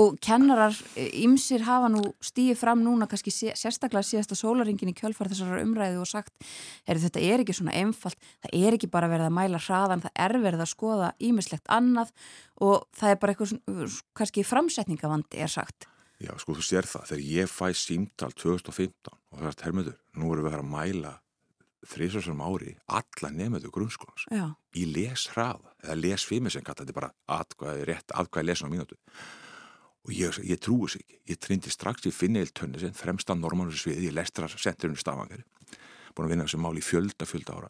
og 0.00 0.16
kennarar 0.24 0.76
ymsir 0.96 1.60
eh, 1.60 1.66
hafa 1.66 1.90
nú 1.92 2.02
stíið 2.24 2.56
fram 2.62 2.80
núna 2.84 3.08
kannski 3.10 3.32
sérstaklega 3.32 4.06
síðasta 4.06 4.36
sólaringin 4.38 4.92
í 4.92 4.96
kjölfar 4.96 5.28
þessar 5.28 5.60
umræðu 5.60 6.00
og 6.00 6.08
sagt 6.08 6.32
er, 6.86 7.00
þetta 7.00 7.20
er 7.20 7.42
ekki 7.42 7.56
svona 7.58 7.76
einfalt, 7.76 8.16
það 8.44 8.56
er 8.56 8.76
ekki 8.78 8.90
bara 8.92 9.10
verið 9.12 9.28
að 9.28 9.36
mæla 9.36 9.60
hraðan, 9.60 10.04
það 10.06 10.20
er 10.24 10.36
verið 10.46 10.64
að 10.64 10.72
skoða 10.72 11.10
ímislegt 11.20 11.68
annað 11.68 12.12
og 12.64 12.86
það 12.96 13.14
er 13.14 13.20
bara 13.20 13.34
eitthvað 13.34 13.98
kannski 14.16 14.46
framsetningavandi 14.48 15.42
er 15.44 15.52
sagt. 15.52 15.88
Já 16.22 16.32
sko 16.38 16.54
þú 16.54 16.64
sér 16.64 16.86
það, 16.86 17.08
þegar 17.10 17.28
ég 17.34 17.50
fæ 17.50 17.66
símtal 17.76 18.30
2015 18.38 19.12
og 19.12 19.42
það 19.42 19.50
er 19.50 19.66
hermiður, 19.66 20.00
nú 20.16 20.32
erum 20.32 20.48
við 20.48 20.56
að 20.56 20.68
mæla 20.70 21.12
þrísarsum 21.88 22.42
ári 22.46 22.76
alla 22.86 23.30
nefnöðu 23.34 23.72
grunnskólans 23.74 24.26
Já. 24.30 24.54
í 24.78 24.86
leshraða 24.86 25.72
eða 25.82 25.98
lesfimi 25.98 26.52
sem 26.52 26.64
kalla 26.64 26.84
þetta 26.84 26.96
bara 26.96 27.10
atkvæði 27.40 27.86
rétt, 27.88 28.14
atkvæði 28.14 28.48
lesin 28.48 28.70
á 28.70 28.72
mínútu 28.72 28.98
og 30.02 30.12
ég, 30.16 30.38
ég 30.48 30.60
trúi 30.60 30.90
sig 30.90 31.04
ekki, 31.04 31.18
ég 31.32 31.40
trindi 31.40 31.72
strax 31.72 32.06
í 32.08 32.14
Finneild 32.14 32.54
Tönnesinn, 32.58 32.96
fremsta 32.96 33.36
normanur 33.38 33.76
sviði 33.78 34.10
í 34.10 34.14
Lestrarsenturinu 34.14 34.98
Stavanger 34.98 35.44
búin 36.12 36.26
að 36.26 36.34
vinna 36.34 36.46
þessu 36.46 36.60
mál 36.60 36.76
í 36.76 36.84
fjölda, 36.84 37.24
fjölda 37.24 37.54
ára. 37.56 37.68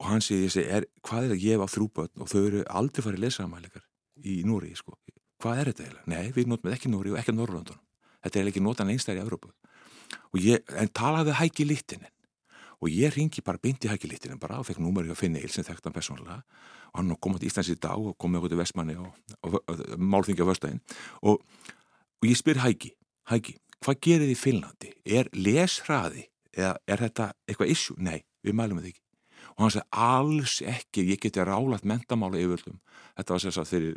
Og 0.00 0.06
hann 0.08 0.22
segi, 0.24 0.46
ég 0.46 0.52
segi, 0.54 0.70
er, 0.72 0.86
hvað 1.04 1.26
er 1.26 1.34
að 1.34 1.42
gefa 1.42 1.66
á 1.68 1.74
þrúböld 1.74 2.22
og 2.22 2.30
þau 2.32 2.38
eru 2.40 2.62
aldrei 2.80 3.04
farið 3.04 3.24
lesaðamælikar 3.26 3.84
í 4.24 4.38
Núri, 4.48 4.72
sko. 4.78 4.96
Hvað 5.42 5.58
er 5.58 5.70
þetta 5.70 5.84
eiginlega? 5.84 6.08
Nei, 6.14 6.32
við 6.32 6.48
notum 6.48 6.72
ekki 6.72 6.92
Núri 6.92 7.12
og 7.12 7.20
ekki 7.20 7.34
Norrlöndunum 7.36 7.82
þetta 8.22 8.40
er 8.40 8.50
ekki 8.50 8.62
notan 8.62 8.92
einstæri 8.92 9.20
í 9.20 9.24
Európu 9.24 9.52
en 10.32 10.92
talaði 10.94 11.36
hækki 11.38 11.66
lítinin 11.68 12.10
og 12.82 12.90
ég 12.90 13.14
ringi 13.14 13.44
bara 13.46 13.60
beint 13.62 13.84
í 13.86 13.90
hækilítinu 13.90 14.38
bara 14.42 14.58
og 14.58 14.66
fekk 14.66 14.82
númur 14.82 15.06
í 15.06 15.12
að 15.14 15.20
finna 15.22 15.42
eil 15.42 15.50
sem 15.52 15.64
þekkta 15.66 15.88
hann 15.88 15.96
personlega 15.96 16.40
og 16.92 16.98
hann 16.98 17.14
kom 17.22 17.36
átt 17.36 17.46
í 17.46 17.50
Íslands 17.50 17.70
í 17.72 17.78
dag 17.80 17.98
og 17.98 18.16
kom 18.18 18.34
með 18.34 18.42
okkur 18.42 18.52
til 18.52 18.60
Vestmanni 18.60 18.96
og, 18.98 19.12
og, 19.40 19.60
og, 19.60 19.84
og 19.94 20.02
málþingi 20.02 20.42
á 20.42 20.50
vörstæðin 20.50 20.82
og 21.30 22.26
ég 22.26 22.38
spyr 22.38 22.62
hæki, 22.62 22.92
hæki, 23.30 23.56
hvað 23.82 24.00
gerir 24.06 24.26
þið 24.26 24.34
í 24.34 24.38
Finnlandi? 24.38 24.90
Er 25.04 25.30
lesraði 25.34 26.26
eða 26.54 26.74
er 26.86 27.04
þetta 27.06 27.28
eitthvað 27.48 27.72
issue? 27.74 27.98
Nei, 27.98 28.22
við 28.44 28.56
mælum 28.58 28.80
þetta 28.80 28.92
ekki. 28.92 29.02
Og 29.52 29.64
hann 29.64 29.74
sagði 29.74 30.02
alls 30.06 30.56
ekki, 30.72 31.06
ég 31.10 31.22
geti 31.22 31.44
rálat 31.44 31.86
mentamála 31.88 32.40
yfirvöldum, 32.40 32.78
þetta 33.18 33.34
var 33.34 33.44
þess 33.44 33.62
að 33.62 33.70
þeir 33.72 33.88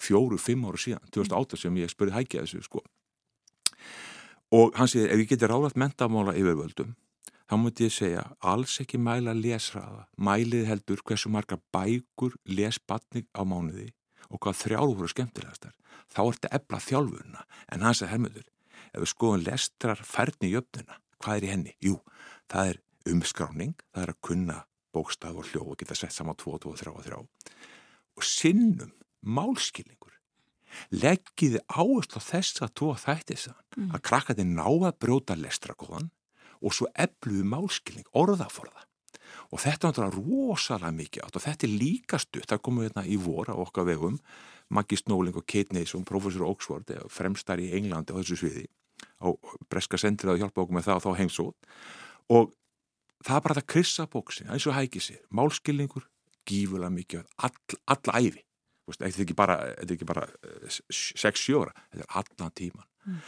fjóru, 0.00 0.38
fimm 0.40 0.66
áru 0.68 0.80
síðan 0.80 1.12
2008 1.12 1.60
sem 1.60 1.78
ég 1.80 1.92
spurði 1.92 2.16
hæki 2.16 2.40
að 2.40 2.48
þessu 2.48 2.66
sko. 2.68 2.82
Og 4.56 4.76
hann 4.76 4.90
sagði 4.90 5.08
ef 5.08 5.22
ég 5.22 5.32
geti 5.32 5.48
rálat 5.50 5.78
mentamála 5.80 6.36
yfirvöldum 6.36 6.94
þá 7.50 7.56
múti 7.58 7.88
ég 7.88 7.94
segja 7.94 8.22
alls 8.46 8.76
ekki 8.78 8.98
mæla 9.02 9.32
lesraða, 9.34 10.04
mælið 10.22 10.68
heldur 10.70 11.00
hversu 11.02 11.32
marga 11.34 11.56
bækur 11.74 12.36
lesbatning 12.46 13.26
á 13.34 13.42
mánuði 13.42 13.88
og 14.30 14.38
hvað 14.38 14.60
þrjáru 14.60 14.94
voru 14.94 15.10
skemmtilegastar. 15.10 15.74
Þá 16.14 16.20
ertu 16.28 16.50
ebla 16.54 16.78
þjálfurna 16.84 17.42
en 17.74 17.82
hans 17.82 18.02
er 18.04 18.12
hermuður. 18.12 18.46
Ef 18.94 19.02
við 19.02 19.10
skoðum 19.10 19.42
lestrar 19.48 19.98
færni 20.06 20.52
í 20.52 20.56
öfnuna, 20.60 21.00
hvað 21.18 21.40
er 21.40 21.46
í 21.46 21.50
henni? 21.50 21.74
Jú, 21.82 21.96
það 22.50 22.70
er 22.70 22.80
umskráning, 23.10 23.74
það 23.90 24.06
er 24.06 24.14
að 24.14 24.22
kunna 24.28 24.58
bókstaf 24.94 25.42
og 25.42 25.50
hljóð 25.50 25.74
og 25.74 25.82
geta 25.82 25.98
sett 25.98 26.14
saman 26.14 26.38
2, 26.38 26.54
2, 26.66 26.76
3 26.84 26.94
og 26.94 27.04
3 27.06 27.18
og 28.20 28.26
sinnum 28.26 28.94
málskilningur 29.22 30.16
leggiði 30.94 31.62
áherslu 31.66 32.22
á 32.22 32.22
þess 32.22 32.62
að 32.62 32.74
þú 32.78 32.88
að 32.94 33.04
þætti 33.04 33.36
þess 33.36 33.52
mm. 33.76 33.90
að 33.90 34.02
krakka 34.06 34.36
þið 34.38 34.50
ná 34.54 34.66
að 34.66 34.98
brjóta 35.02 35.36
lestrakóðan 35.38 36.10
og 36.60 36.76
svo 36.76 36.88
ebluðu 36.94 37.46
málskilning, 37.48 38.06
orðaforða. 38.16 38.86
Og 39.50 39.62
þetta 39.62 39.88
er 39.88 39.90
náttúrulega 39.90 40.16
rosalega 40.20 40.92
mikið 40.94 41.24
átt 41.26 41.38
og 41.38 41.44
þetta 41.44 41.66
er 41.66 41.74
líka 41.80 42.20
stutt, 42.22 42.48
það 42.50 42.62
komum 42.66 42.84
við 42.84 42.90
hérna 42.90 43.06
í 43.06 43.16
vor 43.20 43.50
á 43.50 43.54
okkar 43.58 43.88
vegum, 43.88 44.20
Maggi 44.70 45.00
Snóling 45.00 45.34
og 45.34 45.46
Kate 45.50 45.74
Nason, 45.74 46.06
professor 46.06 46.46
Oxford 46.46 46.92
fremstar 47.10 47.58
í 47.58 47.72
Englandi 47.74 48.14
á 48.14 48.18
þessu 48.20 48.38
sviði. 48.38 48.68
Og 49.26 49.56
breska 49.72 49.98
sendir 49.98 50.30
að 50.30 50.44
hjálpa 50.44 50.62
okkur 50.62 50.76
með 50.76 50.86
það 50.86 51.00
og 51.00 51.04
þá 51.06 51.20
heimsótt 51.22 51.70
og 52.30 52.52
það 53.24 53.36
er 53.36 53.44
bara 53.46 53.56
það 53.58 53.68
krissa 53.74 54.06
bóksi, 54.10 54.46
eins 54.46 54.66
og 54.68 54.76
hækið 54.76 55.06
sér 55.06 55.24
málskilningur, 55.34 56.06
gífulega 56.48 56.92
mikið 56.94 57.26
all, 57.46 57.80
alla 57.90 58.20
æfi 58.20 58.44
þetta 58.90 59.06
er 59.06 59.24
ekki 59.24 59.36
bara, 59.38 59.56
bara 60.08 60.26
6-7 60.90 61.60
ára, 61.60 61.74
þetta 61.92 62.04
er 62.04 62.14
allan 62.20 62.54
tíman 62.58 62.86
mm. 63.06 63.18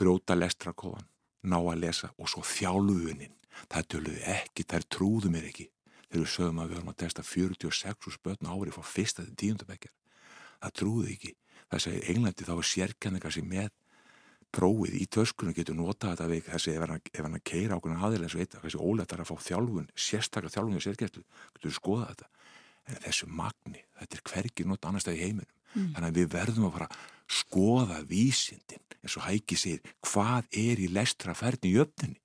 bróta 0.00 0.36
lestrakóðan 0.38 1.08
ná 1.42 1.58
að 1.60 1.80
lesa 1.84 2.10
og 2.18 2.30
svo 2.30 2.42
þjálfunin. 2.46 3.36
Það 3.70 3.88
töluði 3.94 4.24
ekki, 4.30 4.64
þær 4.68 4.86
trúðu 4.88 5.30
mér 5.32 5.48
ekki. 5.50 5.70
Þegar 6.10 6.24
við 6.24 6.30
sögum 6.34 6.60
að 6.60 6.70
við 6.70 6.78
höfum 6.78 6.92
að 6.92 7.00
testa 7.04 7.22
46 7.22 8.14
spötna 8.16 8.54
ári 8.54 8.74
frá 8.74 8.84
fyrsta 8.86 9.24
til 9.26 9.36
tíundabækjar 9.38 9.94
það 10.60 10.74
trúðu 10.80 11.12
ekki. 11.14 11.36
Það 11.70 11.84
segir 11.84 12.10
Englandi 12.12 12.46
þá 12.46 12.52
er 12.56 12.68
sérkenningar 12.70 13.34
sem 13.34 13.46
með 13.46 13.70
prófið 14.50 14.96
í 14.98 15.06
töskunum 15.14 15.54
getur 15.54 15.76
notað 15.78 16.16
þetta 16.16 16.26
við 16.32 16.48
þessi 16.48 16.72
ef 16.74 17.20
hann 17.22 17.36
að 17.38 17.44
keira 17.46 17.76
ákveðin 17.78 18.02
aðeins 18.02 18.34
veit 18.34 18.56
að 18.56 18.64
þessi 18.66 18.80
óletar 18.82 19.22
að 19.22 19.30
fá 19.30 19.36
þjálfun 19.46 19.86
sérstaklega 19.94 20.54
þjálfun 20.56 20.80
og 20.80 20.84
sérkjærslu 20.86 21.22
getur 21.54 21.76
skoða 21.76 22.08
þetta. 22.10 22.30
En 22.90 22.98
þessu 23.04 23.28
magni, 23.30 23.84
þetta 24.00 24.18
er 24.18 24.24
hvergir 24.32 24.66
nota 24.66 24.90
annar 24.90 25.04
stað 25.04 25.20
í 25.20 25.22
heiminum 25.28 25.54
mm. 25.74 25.90
þannig 25.94 26.08
að 26.08 26.18
við 26.20 26.30
verðum 26.34 26.68
að 26.68 26.76
fara 26.76 26.88
að 26.90 27.04
skoða 27.40 28.00
vísindin 28.10 28.84
eins 29.00 29.16
og 29.16 29.26
hæki 29.26 29.58
segir 29.58 29.94
hvað 30.04 30.48
er 30.60 30.82
í 30.82 30.88
lestraferðin 30.92 31.70
í 31.70 31.80
öfninni 31.84 32.20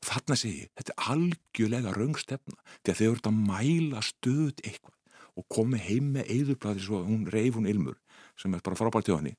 og 0.00 0.08
þarna 0.08 0.38
segir 0.40 0.70
þetta 0.78 0.94
er 0.96 1.12
algjörlega 1.14 1.94
raungstefna 1.96 2.58
því 2.80 2.92
að 2.92 3.00
þau 3.00 3.06
eru 3.10 3.22
að 3.30 3.38
mæla 3.50 4.02
stöðut 4.04 4.64
eitthvað. 4.64 4.96
Og 5.38 5.46
komi 5.48 5.78
heim 5.80 6.10
með 6.16 6.32
eðurblæði 6.34 6.82
svo 6.84 7.04
hún 7.06 7.22
reyf 7.30 7.54
hún 7.56 7.68
ilmur 7.70 7.96
sem 8.36 8.52
er 8.54 8.64
bara 8.64 8.76
frábært 8.76 9.08
hjá 9.08 9.16
henni 9.20 9.36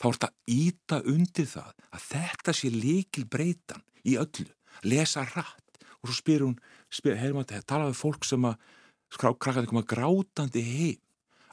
þá 0.00 0.06
er 0.08 0.16
þetta 0.16 0.30
íta 0.52 0.98
undir 1.12 1.48
það 1.48 1.70
að 1.92 2.06
þetta 2.08 2.54
sé 2.56 2.70
líkil 2.72 3.24
breytan 3.30 3.84
í 4.02 4.16
öllu, 4.20 4.48
lesa 4.88 5.24
rætt 5.30 5.82
og 6.02 6.10
svo 6.10 6.16
spyr 6.18 6.44
hún, 6.46 6.58
spyr, 6.92 7.18
heyrum 7.20 7.42
að 7.42 7.62
tala 7.68 7.88
við 7.90 8.00
fólk 8.00 8.26
sem 8.26 8.44
að 8.48 8.58
krakkaði 9.16 9.70
koma 9.70 9.84
grátandi 9.86 10.64
heim 10.66 11.00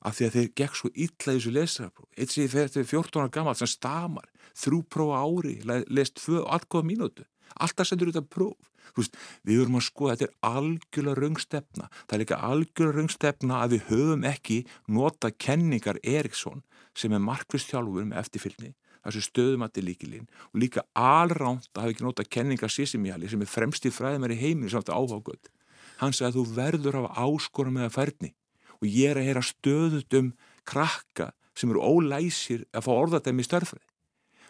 af 0.06 0.18
því 0.18 0.28
að 0.28 0.36
þeir 0.36 0.50
gekk 0.62 0.80
svo 0.80 0.92
illa 0.94 1.34
í 1.34 1.38
þessu 1.38 1.54
lesarapróf 1.56 2.10
eitt 2.16 2.34
sé 2.34 2.48
þegar 2.52 2.90
14 2.92 3.22
ára 3.22 3.34
gammal 3.36 3.56
sem 3.60 3.70
stamar 3.70 4.28
þrjú 4.60 4.82
prófa 4.92 5.22
ári, 5.24 5.56
lest 5.88 6.18
tvö 6.20 6.44
og 6.44 6.52
allt 6.56 6.68
góða 6.72 6.90
mínútu, 6.90 7.26
alltaf 7.56 7.90
sendur 7.90 8.12
þetta 8.12 8.26
próf. 8.28 8.58
Veist, 8.98 9.16
við 9.46 9.60
vorum 9.62 9.78
að 9.78 9.86
skoða, 9.86 10.14
þetta 10.18 10.26
er 10.26 10.50
algjörlega 10.50 11.22
raungstefna, 11.22 11.90
það 12.08 12.16
er 12.16 12.22
líka 12.24 12.40
algjörlega 12.48 12.98
raungstefna 12.98 13.60
að 13.62 13.76
við 13.76 13.84
höfum 13.92 14.26
ekki 14.26 14.58
nota 14.90 15.30
kenningar 15.30 16.00
Eriksson 16.02 16.64
sem 16.98 17.14
er 17.14 17.22
markvistjálfur 17.22 18.10
með 18.10 18.24
eftirfylgni 18.24 18.74
þessu 19.06 19.24
stöðumatti 19.24 19.84
líkilinn 19.84 20.28
og 20.50 20.60
líka 20.64 20.84
alránt 20.98 21.70
að 21.74 21.84
hafa 21.84 21.94
ekki 21.94 22.06
nota 22.06 22.26
kenningar 22.26 22.74
Sissimjali 22.74 23.30
sem 23.32 23.42
er 23.42 23.50
fremst 23.50 23.86
í 23.88 23.94
fræðumæri 23.94 24.38
heiminn 24.40 24.72
samt 24.72 24.92
áhágöld. 24.92 25.52
Hann 26.00 26.16
sagði 26.16 26.30
að 26.30 26.38
þú 26.38 26.58
verður 26.58 27.00
af 27.02 27.22
áskora 27.24 27.74
með 27.74 27.88
að 27.88 27.96
færni 27.96 28.34
og 28.80 28.88
ég 28.88 29.12
er 29.12 29.20
að 29.20 29.30
heyra 29.30 29.46
stöðut 29.46 30.20
um 30.20 30.34
krakka 30.68 31.32
sem 31.58 31.72
eru 31.72 31.84
ólæsir 31.84 32.66
að 32.74 32.86
fá 32.88 32.92
orðatæmi 32.96 33.46
störfrið 33.48 33.86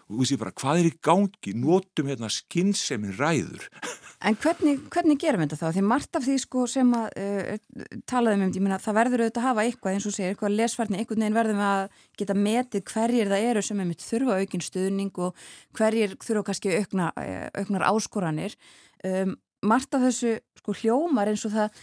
og 0.09 0.17
þú 0.17 0.25
sé 0.25 0.39
bara 0.41 0.55
hvað 0.57 0.79
er 0.81 0.87
í 0.89 0.97
gangi, 1.05 1.53
notum 1.53 2.09
hérna 2.09 2.31
skynnsemin 2.33 3.17
ræður 3.17 3.69
En 4.19 4.35
hvernig, 4.35 4.81
hvernig 4.91 5.15
gerum 5.15 5.39
við 5.39 5.53
þetta 5.53 5.69
þá? 5.69 5.75
Því 5.77 5.81
margt 5.87 6.17
af 6.19 6.23
því 6.25 6.33
sko 6.43 6.65
sem 6.67 6.89
að 6.97 7.05
uh, 7.21 7.93
talaðum 8.09 8.41
um, 8.49 8.49
ég 8.51 8.63
meina 8.65 8.79
það 8.83 8.97
verður 8.97 9.21
auðvitað 9.23 9.39
að 9.39 9.47
hafa 9.47 9.63
eitthvað 9.63 9.95
eins 9.95 10.07
og 10.09 10.15
segir, 10.15 10.33
eitthvað 10.33 10.57
lesfarni, 10.57 10.99
einhvern 10.99 11.23
veginn 11.23 11.37
verðum 11.37 11.61
að 11.63 11.83
geta 12.19 12.35
metið 12.35 12.83
hverjir 12.91 13.31
það 13.31 13.47
eru 13.53 13.63
sem 13.63 13.79
er 13.79 13.87
mitt 13.87 14.03
þurfa 14.03 14.41
aukinn 14.41 14.65
stuðning 14.65 15.21
og 15.23 15.45
hverjir 15.79 16.17
þurfa 16.19 16.43
kannski 16.49 16.75
aukna, 16.81 17.07
uh, 17.15 17.47
auknar 17.61 17.87
áskoranir. 17.93 18.59
Um, 19.07 19.37
margt 19.71 19.95
af 19.95 20.03
þessu 20.09 20.35
sko 20.59 20.75
hljómar 20.81 21.31
eins 21.31 21.47
og 21.47 21.55
það 21.55 21.79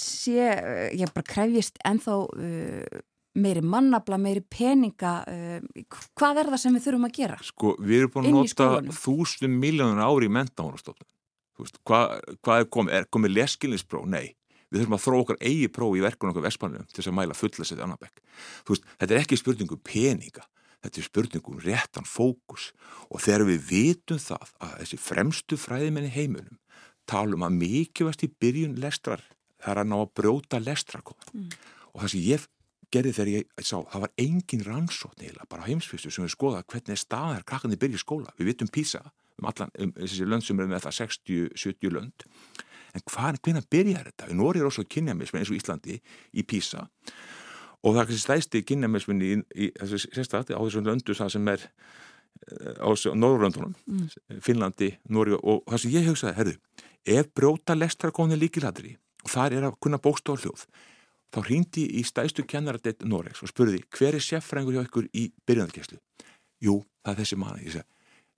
sé, 0.00 0.48
uh, 0.54 0.86
ég 0.94 1.12
bara 1.14 1.26
krefjist 1.26 1.80
enþá 1.86 2.16
uh, 2.22 3.02
meiri 3.36 3.60
mannabla, 3.64 4.16
meiri 4.20 4.40
peninga 4.40 5.18
uh, 5.28 5.84
hvað 6.16 6.42
er 6.42 6.54
það 6.54 6.62
sem 6.62 6.78
við 6.78 6.88
þurfum 6.88 7.10
að 7.10 7.18
gera? 7.20 7.36
Sko 7.44 7.76
við 7.80 8.02
erum 8.02 8.14
búin 8.14 8.30
að 8.30 8.38
nota 8.38 8.98
þústum 9.02 9.60
miljónur 9.60 10.04
ári 10.06 10.30
í 10.30 10.34
mentáðunarstofnum 10.38 11.10
Veist, 11.60 11.78
hvað, 11.88 12.18
hvað 12.44 12.62
er 12.62 12.68
komið? 12.72 12.96
Er 12.98 13.06
komið 13.12 13.34
leskilinspró? 13.36 14.02
Nei. 14.08 14.34
Við 14.66 14.82
þurfum 14.82 14.96
að 14.96 15.02
þróa 15.04 15.22
okkar 15.22 15.40
eigi 15.46 15.70
próf 15.72 15.96
í 15.96 16.02
verkunum 16.04 16.34
okkur 16.34 16.44
vespanum 16.44 16.84
til 16.90 16.98
þess 16.98 17.10
að 17.12 17.16
mæla 17.16 17.38
fulla 17.38 17.66
setja 17.68 17.86
annar 17.86 18.00
bekk. 18.02 18.20
Þetta 18.66 19.08
er 19.08 19.20
ekki 19.22 19.38
spurningum 19.38 19.80
peninga, 19.86 20.44
þetta 20.84 21.00
er 21.00 21.06
spurningum 21.06 21.60
réttan 21.62 22.08
fókus 22.08 22.72
og 23.06 23.22
þegar 23.22 23.46
við 23.52 23.62
vitum 23.70 24.20
það 24.20 24.52
að 24.66 24.74
þessi 24.82 25.00
fremstu 25.00 25.60
fræðimenni 25.60 26.10
heimunum 26.12 26.58
talum 27.06 27.46
að 27.46 27.60
mikilvægast 27.62 28.26
í 28.26 28.32
byrjun 28.42 28.74
lestrar 28.82 29.22
það 29.62 29.72
er 29.72 29.82
að 29.82 29.90
ná 29.90 29.96
að 29.98 30.12
brjóta 30.20 30.60
lestrakóðan 30.62 31.32
mm. 31.32 31.50
og 31.92 32.02
það 32.02 32.12
sem 32.14 32.24
ég 32.26 32.48
gerði 32.94 33.12
þegar 33.16 33.30
ég 33.32 33.46
sá, 33.60 33.76
það 33.90 34.02
var 34.04 34.12
engin 34.22 34.64
rannsótt 34.66 35.22
neila 35.22 35.46
bara 35.50 35.66
heimsfyrstu 35.66 36.12
sem 36.12 36.26
við 36.26 36.34
skoða 36.36 36.64
hvernig 36.70 37.00
staðar 37.00 37.44
krakkandi 37.46 37.78
byrja 37.80 37.98
í 37.98 38.02
skóla. 38.02 38.34
Við 38.38 38.52
vitum 38.52 38.70
písa 38.72 39.02
um 39.36 39.48
allan, 39.50 39.72
um 39.82 39.92
þessi 39.96 40.28
lönd 40.28 40.46
sem 40.46 40.60
eru 40.60 40.70
með 40.70 40.86
það 40.86 40.98
60-70 41.02 41.92
lönd 41.92 42.26
en 42.96 43.04
hvað, 43.04 43.40
hvernig 43.44 43.68
byrjar 43.72 44.10
þetta? 44.10 44.30
Í 44.32 44.36
Nóri 44.38 44.62
er 44.62 44.68
også 44.70 44.86
kynjamismin 44.88 45.42
eins 45.42 45.52
og 45.52 45.58
Íslandi 45.58 45.98
í 46.32 46.44
Písa 46.48 46.86
og 47.82 47.92
það 47.92 48.00
er 48.00 48.08
kannski 48.08 48.22
stæsti 48.22 48.62
kynjamismin 48.66 49.22
í, 49.22 49.32
í 49.52 49.70
þessu 49.76 50.00
sérstætti 50.06 50.56
á 50.56 50.60
þessum 50.62 50.86
löndu 50.88 51.16
það 51.16 51.34
sem 51.36 51.50
er 51.52 51.66
eh, 51.66 52.80
á 52.80 52.88
Norrlöndunum 53.12 53.74
mm. 53.84 54.40
Finnlandi, 54.44 54.94
Nóri 55.12 55.36
og 55.36 55.66
það 55.68 55.82
sem 55.82 55.96
ég 55.98 56.08
hugsaði, 56.08 56.36
herru 56.38 56.56
ef 57.06 57.28
bróta 57.36 57.76
lestrakóni 57.76 58.38
líkiladri 58.40 58.96
þar 59.32 59.56
er 59.56 59.66
að 59.68 59.80
kunna 59.82 60.00
bókstofa 60.02 60.44
hljóð 60.44 60.66
þá 61.34 61.40
hrýndi 61.42 61.84
í 61.98 62.04
stæstu 62.06 62.46
kennaradeitt 62.48 63.04
Noregs 63.04 63.42
og 63.44 63.50
spurði 63.50 63.82
hver 63.96 64.16
er 64.16 64.24
seffrængur 64.24 64.76
hjá 64.76 64.86
ykkur 64.86 65.10
í 65.12 65.28
byrjandarkeslu? 65.48 65.98
Jú, 66.62 66.80
það 67.04 67.12
er 67.12 67.20
þessi 67.20 67.38
manni, 67.40 67.66
ég 67.66 67.76
segi 67.76 67.96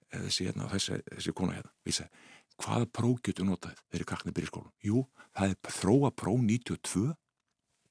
þessi, 0.09 0.49
hérna, 0.49 0.68
þessi, 0.72 0.99
þessi 1.12 1.34
kona 1.36 1.59
hérna 1.59 1.72
vísa, 1.86 2.09
hvaða 2.59 2.89
próf 2.99 3.22
getur 3.26 3.47
notað 3.47 3.78
þegar 3.93 4.09
krakknir 4.12 4.36
byrja 4.36 4.49
í 4.49 4.53
skólum? 4.53 4.72
Jú, 4.82 5.05
það 5.36 5.53
er 5.53 5.74
þróa 5.78 6.12
próf 6.16 6.41
92 6.43 7.05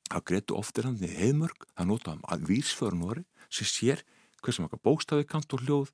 það 0.08 0.26
greitu 0.32 0.58
oftir 0.58 0.88
hann 0.88 1.00
í 1.04 1.12
heimörg 1.14 1.68
það 1.74 1.90
notaðum 1.92 2.28
að 2.32 2.48
vísförun 2.50 3.06
voru 3.06 3.24
sem 3.54 3.70
sér 3.70 4.04
hversum 4.42 4.68
okkar 4.68 4.84
bóstafi 4.84 5.28
kant 5.28 5.54
og 5.56 5.64
hljóð 5.64 5.94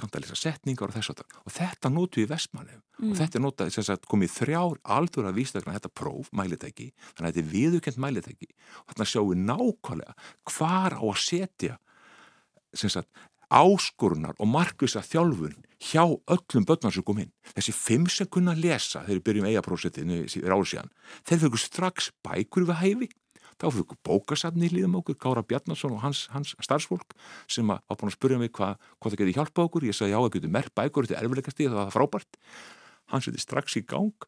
kant 0.00 0.16
að 0.16 0.24
lesa 0.24 0.38
setningar 0.38 0.90
og 0.90 0.96
þess 0.96 1.12
að 1.14 1.22
og 1.40 1.54
þetta 1.54 1.92
notu 1.92 2.22
í 2.22 2.28
vestmannum 2.30 2.80
mm. 2.80 3.10
og 3.10 3.16
þetta 3.20 3.38
er 3.38 3.44
notað 3.44 3.72
þess 3.76 3.92
að 3.94 4.08
komið 4.10 4.34
þrjár 4.36 4.80
aldur 4.96 5.28
að 5.30 5.38
vístökna 5.40 5.76
þetta 5.78 5.92
próf, 6.00 6.30
mælitæki 6.36 6.90
þannig 7.14 7.26
að 7.26 7.30
þetta 7.30 7.42
er 7.44 7.52
viðukent 7.54 8.02
mælitæki 8.04 8.50
og 8.50 8.92
þarna 8.92 9.08
sjáum 9.12 9.32
við 9.32 9.42
nákvæmlega 9.48 10.14
hvar 10.52 10.98
á 11.00 11.04
að 11.04 11.22
setja 11.24 11.78
sagt, 12.76 13.08
áskornar 13.50 14.36
og 14.38 14.48
markvisa 14.48 15.02
þjálfun 15.02 15.58
hjá 15.82 16.04
öllum 16.06 16.66
börnar 16.68 16.94
sem 16.94 17.04
kom 17.06 17.18
inn. 17.22 17.32
Þessi 17.56 17.74
fimm 17.74 18.06
sem 18.10 18.28
kunna 18.30 18.54
lesa 18.54 19.02
þegar 19.02 19.16
við 19.16 19.24
byrjum 19.26 19.48
eigaprósetinu 19.50 20.20
ráður 20.44 20.70
síðan, 20.70 20.92
þeir 21.26 21.42
fyrir 21.44 21.64
strax 21.64 22.10
bækur 22.26 22.68
við 22.68 22.80
hæfi. 22.84 23.10
Þá 23.60 23.66
fyrir 23.68 23.86
við 23.86 24.00
bókasafni 24.08 24.68
í 24.70 24.74
líðum 24.74 24.98
okkur, 25.02 25.18
Gára 25.20 25.44
Bjarnason 25.44 25.94
og 25.96 26.02
hans, 26.04 26.24
hans 26.32 26.56
starfsfólk 26.64 27.14
sem 27.50 27.68
var 27.68 27.84
búin 27.92 28.10
að 28.10 28.16
spurja 28.16 28.40
mig 28.40 28.52
hva, 28.56 28.74
hvað 28.98 29.14
það 29.14 29.22
geti 29.22 29.36
hjálpa 29.36 29.66
okkur. 29.68 29.88
Ég 29.90 29.96
sagði 29.96 30.14
já, 30.14 30.20
það 30.20 30.36
getur 30.38 30.54
merk 30.56 30.76
bækur, 30.80 31.08
þetta 31.08 31.18
er 31.20 31.28
erfilegast 31.28 31.60
í 31.60 31.68
það, 31.68 31.76
það 31.76 31.90
var 31.90 31.96
frábært 31.98 32.40
hann 33.10 33.24
seti 33.24 33.42
strax 33.42 33.76
í 33.80 33.82
gang 33.88 34.26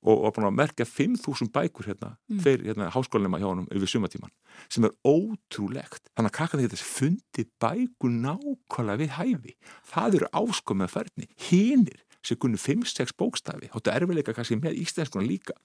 og 0.00 0.24
var 0.24 0.34
búin 0.34 0.48
að 0.48 0.58
merka 0.58 0.86
5.000 0.86 1.50
bækur 1.54 1.90
hérna, 1.90 2.12
mm. 2.30 2.42
fyrir 2.44 2.70
hérna, 2.70 2.90
háskólinema 2.94 3.40
hjá 3.42 3.48
hann 3.48 3.66
yfir 3.74 3.94
sumatíman 3.94 4.32
sem 4.70 4.86
er 4.86 4.94
ótrúlegt 5.06 6.12
þannig 6.14 6.30
að 6.30 6.36
krakkan 6.38 6.64
þetta 6.64 6.90
fundi 6.90 7.46
bækur 7.62 8.14
nákvæmlega 8.26 9.02
við 9.02 9.16
hæfi 9.18 9.56
það 9.92 10.20
eru 10.20 10.32
áskomið 10.42 10.88
að 10.88 10.94
ferni 10.96 11.30
hinnir 11.48 12.04
sem 12.26 12.38
kunni 12.40 12.60
5-6 12.60 13.14
bókstafi 13.18 13.70
þáttu 13.72 13.94
erfileika 13.94 14.34
kannski 14.36 14.58
með 14.60 14.80
íslenskuna 14.82 15.26
líka 15.26 15.56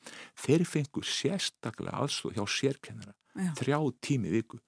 þeir 0.45 0.66
fengur 0.70 1.08
sérstaklega 1.08 2.03
aðstóð 2.03 2.39
hjá 2.39 2.45
sérkennara 2.58 3.16
Já. 3.36 3.51
þrjá 3.60 3.80
tími 4.08 4.32
viku 4.34 4.62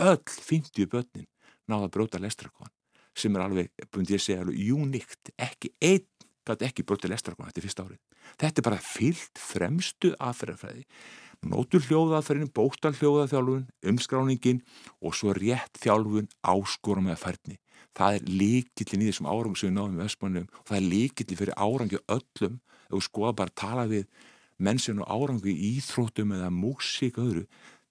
öll 0.00 0.20
50 0.20 0.90
börnin 0.90 1.28
náða 1.70 1.88
að 1.88 1.94
bróta 1.96 2.20
lestrakon 2.22 2.72
sem 3.16 3.34
er 3.36 3.42
alveg, 3.44 3.70
búin 3.90 4.06
ég 4.08 4.20
að 4.20 4.26
segja, 4.26 4.44
alveg 4.44 4.74
uníkt 4.74 5.32
ekki 5.40 5.72
einn 5.82 6.06
gæti 6.50 6.66
ekki 6.66 6.84
brotið 6.86 7.14
lestrakona 7.14 7.50
þetta 7.50 7.64
fyrsta 7.64 7.84
árið. 7.86 7.98
Þetta 8.40 8.60
er 8.60 8.66
bara 8.66 8.84
fyllt 8.84 9.40
fremstu 9.40 10.12
aðferðarfræði. 10.22 10.84
Nótur 11.50 11.84
hljóðaðferðin, 11.86 12.52
bóktal 12.52 12.92
hljóðaþjálfun, 12.98 13.66
umskráningin 13.92 14.60
og 15.00 15.16
svo 15.16 15.34
rétt 15.36 15.80
þjálfun 15.80 16.28
áskorum 16.44 17.08
eða 17.08 17.20
færni. 17.20 17.56
Það 17.96 18.16
er 18.16 18.32
líkillin 18.40 19.04
í 19.04 19.08
þessum 19.10 19.28
árangum 19.30 19.56
sem 19.58 19.70
við 19.70 19.76
náðum 19.76 19.96
í 19.96 20.02
Vestmannum 20.04 20.48
og 20.50 20.66
það 20.68 20.78
er 20.78 20.88
líkillin 20.94 21.40
fyrir 21.40 21.56
árangi 21.56 22.00
öllum 22.16 22.58
ef 22.60 22.94
við 22.94 23.06
skoðum 23.06 23.38
bara 23.40 23.52
að 23.52 23.60
tala 23.62 23.86
við 23.90 24.06
mennsinn 24.60 25.02
og 25.02 25.10
árangi 25.10 25.54
í 25.54 25.70
íþróttum 25.78 26.34
eða 26.36 26.50
músík 26.54 27.20
öðru. 27.20 27.46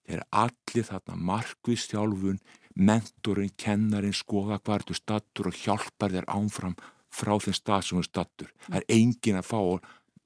Þeir 0.10 0.24
allir 0.44 0.88
þarna 0.88 1.18
markvist 1.30 1.94
þjálfun, 1.94 2.40
mentorinn, 2.76 3.54
kennarin, 3.58 4.16
skoða 4.16 4.60
hvartu 4.64 4.98
stattur 4.98 5.52
og 5.52 5.58
hjálpar 5.58 6.14
þér 6.16 6.30
ánfram 6.34 6.78
frá 7.14 7.36
þeim 7.42 7.58
stað 7.58 7.86
sem 7.86 8.00
hún 8.00 8.08
stattur. 8.08 8.54
Það 8.68 8.80
er 8.82 8.88
engin 8.96 9.42
að 9.42 9.50
fá 9.50 9.62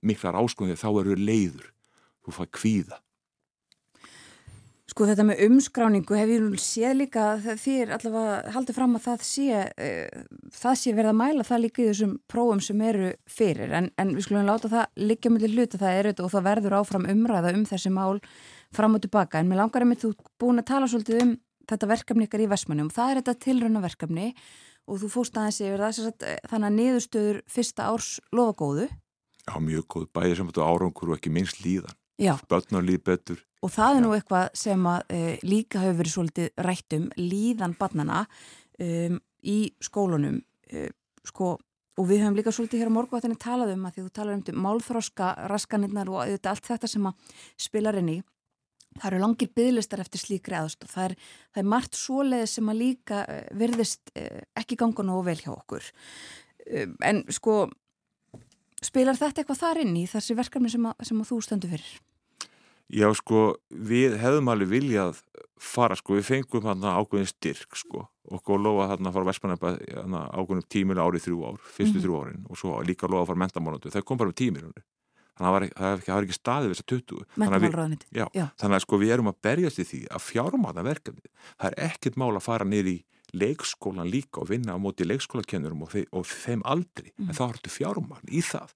miklar 0.04 0.40
áskoðið 0.40 0.80
þá 0.84 0.90
eru 0.92 1.18
leiður, 1.20 1.68
þú 2.24 2.38
fær 2.38 2.54
kvíða 2.60 3.04
Sko 4.92 5.06
þetta 5.08 5.24
með 5.24 5.42
umskráningu 5.46 6.18
hef 6.20 6.32
ég 6.34 6.42
nú 6.44 6.58
séð 6.60 6.98
líka 7.00 7.28
því 7.40 7.74
er 7.86 7.92
allavega 7.96 8.52
haldið 8.52 8.76
fram 8.76 8.98
að 8.98 9.06
það 9.06 9.22
sé, 9.24 9.62
uh, 9.64 10.42
það 10.52 10.76
sé 10.82 10.92
verið 10.98 11.12
að 11.14 11.20
mæla 11.22 11.46
það 11.48 11.62
líka 11.64 11.82
í 11.82 11.86
þessum 11.88 12.18
prófum 12.28 12.64
sem 12.66 12.82
eru 12.84 13.14
fyrir. 13.32 13.72
En, 13.80 13.88
en 13.96 14.12
við 14.18 14.28
skulum 14.28 14.50
láta 14.50 14.72
það 14.74 15.00
líka 15.00 15.32
með 15.32 15.48
hluta 15.54 15.80
það 15.80 16.00
er 16.02 16.10
og 16.18 16.34
það 16.34 16.46
verður 16.50 16.76
áfram 16.82 17.08
umræða 17.14 17.54
um 17.56 17.64
þessi 17.70 17.94
mál 17.96 18.20
fram 18.76 18.98
og 19.00 19.06
tilbaka. 19.06 19.40
En 19.40 19.48
mér 19.48 19.62
langar 19.62 19.86
að 19.86 19.92
mitt 19.94 20.04
þú 20.04 20.12
búin 20.44 20.60
að 20.60 20.68
tala 20.74 20.92
svolítið 20.92 21.24
um 21.24 21.34
þetta 21.72 21.90
verkefni 21.94 22.28
ykkar 22.28 22.44
í 22.44 22.50
Vestmannum 22.52 22.92
og 22.92 22.98
það 22.98 23.14
er 23.14 23.22
þetta 23.22 23.38
tilröna 23.48 23.86
verkefni 23.86 24.28
og 24.84 25.00
þú 25.00 25.12
fóst 25.14 25.40
aðeins 25.40 25.62
yfir 25.64 25.80
það 25.86 25.96
sagt, 26.02 26.28
eh, 26.28 26.44
þannig 26.52 26.68
að 26.68 26.78
niðurstöður 26.82 27.42
fyrsta 27.48 27.88
árs 27.88 28.12
lofa 28.36 28.58
góðu. 28.60 28.90
Já 29.48 29.56
mjög 29.64 29.88
góð, 29.88 30.12
bæðið 30.12 30.38
sem 30.42 30.52
þetta 30.52 30.68
árangur 30.68 31.14
og 31.14 31.18
ekki 31.18 31.32
minnst 31.32 31.64
líðan. 31.64 31.96
Bötnar 32.52 32.84
líð 32.84 33.04
betur 33.08 33.40
Og 33.64 33.72
það 33.72 33.98
er 33.98 34.04
nú 34.04 34.12
eitthvað 34.16 34.50
sem 34.60 34.88
að 34.92 35.14
e, 35.14 35.20
líka 35.48 35.80
hefur 35.84 36.02
verið 36.02 36.16
svolítið 36.18 36.66
rætt 36.68 36.96
um 36.98 37.06
líðan 37.20 37.78
barnana 37.80 38.26
um, 38.84 39.22
í 39.48 39.58
skólunum 39.84 40.42
e, 40.68 40.90
sko, 41.24 41.56
og 41.96 42.10
við 42.10 42.24
höfum 42.26 42.38
líka 42.40 42.52
svolítið 42.56 42.84
hér 42.84 42.92
á 42.92 42.98
morguvattinni 42.98 43.40
talað 43.40 43.74
um 43.78 43.88
að 43.88 43.96
því 43.96 44.04
þú 44.04 44.14
talar 44.20 44.38
um 44.38 44.62
málþróska 44.66 45.32
raskanirnar 45.52 46.12
og 46.12 46.22
auðvitað 46.26 46.52
allt 46.52 46.70
þetta 46.74 46.92
sem 46.92 47.10
að 47.10 47.42
spilar 47.68 48.00
inn 48.02 48.14
í. 48.18 48.20
Það 49.00 49.10
eru 49.10 49.22
langir 49.24 49.54
bygglistar 49.58 50.04
eftir 50.04 50.22
slíkri 50.22 50.58
aðstof 50.60 50.92
það 50.94 51.08
er, 51.08 51.16
það 51.54 51.64
er 51.64 51.70
margt 51.72 51.98
svoleið 51.98 52.48
sem 52.52 52.70
að 52.70 52.82
líka 52.82 53.24
e, 53.26 53.42
virðist 53.64 54.12
e, 54.12 54.28
ekki 54.60 54.78
ganga 54.84 55.08
nú 55.08 55.22
vel 55.26 55.40
hjá 55.40 55.54
okkur. 55.56 55.88
E, 56.68 56.90
en 57.00 57.24
sko 57.32 57.62
spilar 58.84 59.18
þetta 59.18 59.42
eitthvað 59.42 59.64
þar 59.64 59.86
inn 59.86 60.02
í 60.04 60.10
þessi 60.12 60.36
verkefni 60.38 60.74
sem 60.74 60.92
að, 60.92 61.08
sem 61.08 61.24
að 61.24 61.32
þú 61.32 61.46
stendur 61.48 61.74
fyrir? 61.78 61.94
Já 62.94 63.08
sko, 63.18 63.44
við 63.70 64.18
hefðum 64.22 64.52
alveg 64.54 64.70
viljað 64.70 65.22
fara 65.64 65.96
sko, 65.98 66.18
við 66.20 66.28
fengum 66.30 66.68
hann 66.68 66.84
ákveðin 66.84 67.30
styrk 67.30 67.78
sko 67.80 68.08
og 68.34 68.50
lofa 68.62 68.94
hann 68.94 69.08
að 69.08 69.16
fara 69.18 69.30
Vestmannabæð 69.30 69.80
ákveðin 70.32 70.66
tímilega 70.72 71.06
árið 71.08 71.26
þrjú 71.28 71.40
ár, 71.44 71.60
fyrstu 71.64 71.84
mm 71.84 72.00
-hmm. 72.00 72.04
þrjú 72.04 72.20
árin 72.22 72.46
og 72.50 72.58
svo 72.58 72.82
líka 72.82 73.08
lofa 73.08 73.24
að 73.24 73.30
fara 73.32 73.44
mentamálundu, 73.44 73.90
það 73.92 74.06
kom 74.06 74.18
bara 74.18 74.30
um 74.30 74.34
tímir 74.34 74.64
þannig 74.64 75.74
að 75.74 76.04
það 76.06 76.14
var 76.14 76.24
ekki 76.24 76.38
staðið 76.38 76.70
þess 76.70 76.84
að 76.84 76.92
tuttu 76.92 77.16
Þannig 78.58 78.76
að 78.78 78.86
sko 78.86 78.98
við 79.02 79.14
erum 79.16 79.32
að 79.32 79.42
berjast 79.42 79.80
í 79.80 79.84
því 79.84 80.02
að 80.14 80.22
fjármáta 80.22 80.84
verkefni, 80.84 81.30
það 81.58 81.68
er 81.72 81.80
ekkert 81.90 82.16
mál 82.16 82.36
að 82.36 82.46
fara 82.46 82.66
niður 82.66 82.92
í 82.94 82.98
leikskólan 83.34 84.12
líka 84.14 84.42
og 84.44 84.50
vinna 84.50 84.78
á 84.78 84.80
móti 84.80 85.08
leikskólakennurum 85.10 85.82
og, 85.82 85.90
þe 85.90 86.06
og 86.14 86.28
þeim 86.30 86.62
aldrei, 86.70 87.10
mm. 87.18 87.30
en 87.30 87.34
þá 87.34 87.44
hartu 87.48 87.70
fjármán 87.74 88.30
í 88.30 88.42
það 88.46 88.76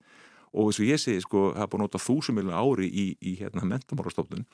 og 0.57 0.71
eins 0.71 0.81
og 0.81 0.89
ég 0.89 1.01
segi 1.01 1.23
sko, 1.23 1.51
það 1.53 1.63
er 1.63 1.71
búin 1.71 1.83
að 1.83 1.87
nota 1.87 2.03
þúsumilin 2.03 2.57
ári 2.57 2.89
í, 2.89 3.07
í 3.21 3.37
hérna 3.39 3.67
mentamárastofnun 3.69 4.47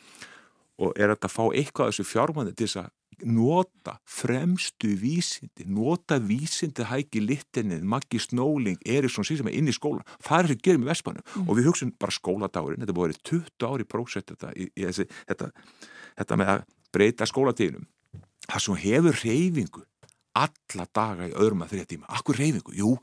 og 0.84 0.98
er 0.98 1.14
þetta 1.14 1.30
að 1.30 1.36
fá 1.36 1.44
eitthvað 1.54 1.92
þessu 1.92 2.06
fjármændi 2.10 2.56
til 2.58 2.68
þess 2.68 2.82
að 2.82 2.92
nota 3.30 3.94
fremstu 4.10 4.96
vísindi, 5.00 5.68
nota 5.70 6.18
vísindi 6.20 6.88
hægi 6.90 7.22
littinnið, 7.24 7.84
Maggi 7.86 8.20
Snóling 8.20 8.82
Eriksson 8.90 9.28
síðan 9.28 9.44
sem 9.44 9.52
er 9.52 9.58
inn 9.60 9.70
í 9.70 9.76
skóla. 9.76 10.04
Það 10.18 10.38
er 10.40 10.48
það 10.48 10.54
sem 10.54 10.64
gerum 10.68 10.86
í 10.86 10.90
Vespanum 10.90 11.24
mm. 11.24 11.46
og 11.46 11.60
við 11.60 11.70
hugsun 11.70 11.94
bara 12.02 12.18
skóladagurinn, 12.18 12.84
þetta 12.84 12.98
búið 12.98 13.06
að 13.06 13.14
vera 13.14 13.26
20 13.30 13.68
ári 13.70 13.88
prósett 13.94 14.34
þetta, 14.34 14.52
í, 14.58 14.68
í 14.74 14.88
þessi, 14.90 15.08
þetta, 15.30 15.50
þetta 16.20 16.40
með 16.42 16.54
að 16.56 16.66
breyta 16.94 17.30
skólatíðinum. 17.30 17.88
Það 18.50 18.66
sem 18.66 18.82
hefur 18.84 19.22
reyfingu 19.24 19.86
alla 20.34 20.88
daga 20.90 21.30
í 21.30 21.36
öðrum 21.38 21.64
að 21.64 21.76
þrija 21.76 21.90
tíma. 21.94 22.10
Akkur 22.18 22.40
reyfingu? 22.42 22.74
Jú, 22.76 22.96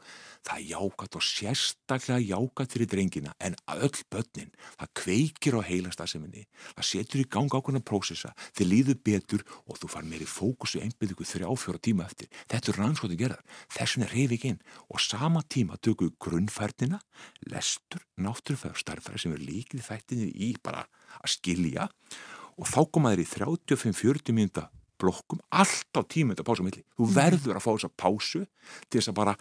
það 0.46 0.56
er 0.56 0.66
jákat 0.70 1.18
og 1.18 1.24
sérstaklega 1.24 2.20
jákat 2.24 2.74
fyrir 2.74 2.90
drengina 2.90 3.34
en 3.40 3.56
öll 3.76 4.02
börnin, 4.12 4.52
það 4.78 4.92
kveikir 5.02 5.58
á 5.58 5.60
heilastaseminni, 5.66 6.46
það 6.76 6.88
setur 6.90 7.22
í 7.22 7.26
gang 7.28 7.52
ákveðna 7.52 7.82
prósessa, 7.84 8.32
þið 8.56 8.70
líður 8.72 9.00
betur 9.04 9.44
og 9.66 9.80
þú 9.80 9.92
far 9.92 10.08
meiri 10.08 10.28
fókusu 10.28 10.80
einbyrðu 10.80 11.28
þrjá 11.28 11.48
fjóra 11.60 11.82
tíma 11.82 12.06
eftir. 12.08 12.30
Þetta 12.50 12.72
er 12.72 12.80
rannsóti 12.80 13.18
gerðar 13.20 13.44
þessin 13.74 14.04
er 14.06 14.14
reyfinginn 14.14 14.60
og 14.88 15.02
sama 15.02 15.42
tíma 15.48 15.78
tökum 15.82 16.10
við 16.10 16.18
grunnfærnina 16.24 17.00
lestur, 17.50 18.04
náttúrufæður, 18.20 18.80
starfæri 18.80 19.22
sem 19.22 19.34
er 19.36 19.44
líkið 19.44 19.86
þættinni 19.86 20.30
í 20.30 20.52
bara 20.62 20.86
að 21.20 21.34
skilja 21.36 21.88
og 22.56 22.68
þá 22.68 22.80
komaður 22.92 23.24
í 23.24 23.28
35-40 23.30 24.36
mínúta 24.36 24.68
blokkum 25.00 25.40
alltaf 25.48 26.08
tímund 26.12 26.40
að 26.40 26.48
pása 26.50 26.64
milli. 26.66 26.84
Þú 26.98 27.06
mhm. 27.06 27.14
verður 27.16 27.56
að 27.56 27.64
fá 27.64 27.70
þessa 27.70 27.94
pásu 28.02 28.42
til 28.88 29.00
þess 29.00 29.12
að 29.12 29.20
bara 29.22 29.36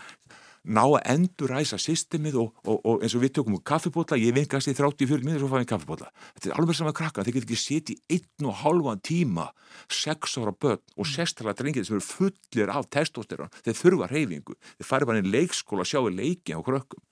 ná 0.70 0.84
að 0.86 1.00
endur 1.14 1.52
ræsa 1.54 1.80
systemið 1.82 2.38
og, 2.44 2.50
og, 2.64 2.80
og 2.86 3.04
eins 3.04 3.16
og 3.18 3.24
við 3.24 3.34
tökum 3.40 3.58
úr 3.58 3.64
kaffibótla, 3.66 4.20
ég 4.22 4.36
vingast 4.36 4.70
í 4.70 4.76
30-40 4.78 5.26
minnir 5.26 5.42
svo 5.42 5.50
fæðum 5.50 5.66
ég 5.66 5.72
kaffibótla. 5.72 6.10
Þetta 6.36 6.50
er 6.52 6.56
alveg 6.62 6.78
saman 6.78 6.98
krakka, 6.98 7.26
þeir 7.26 7.38
get 7.40 7.48
ekki 7.48 7.60
setið 7.60 7.96
í 7.96 8.18
einn 8.20 8.50
og 8.50 8.60
halvan 8.62 9.02
tíma 9.06 9.50
sex 9.92 10.38
ára 10.38 10.54
börn 10.54 10.82
og 10.96 11.06
mhm. 11.06 11.14
sextala 11.16 11.56
drengið 11.58 11.90
sem 11.90 11.98
eru 11.98 12.06
fullir 12.06 12.74
af 12.74 12.90
testosteron, 12.94 13.54
þeir 13.66 13.80
þurfa 13.82 14.12
reyfingu, 14.14 14.58
þeir 14.78 14.90
fari 14.92 15.10
bara 15.10 15.24
inn 15.24 15.32
í 15.32 15.34
leikskóla 15.34 15.86
að 15.86 15.92
sjá 15.94 16.04
í 16.04 16.14
leikin 16.20 16.62
á 16.62 16.66
krökkum. 16.66 17.04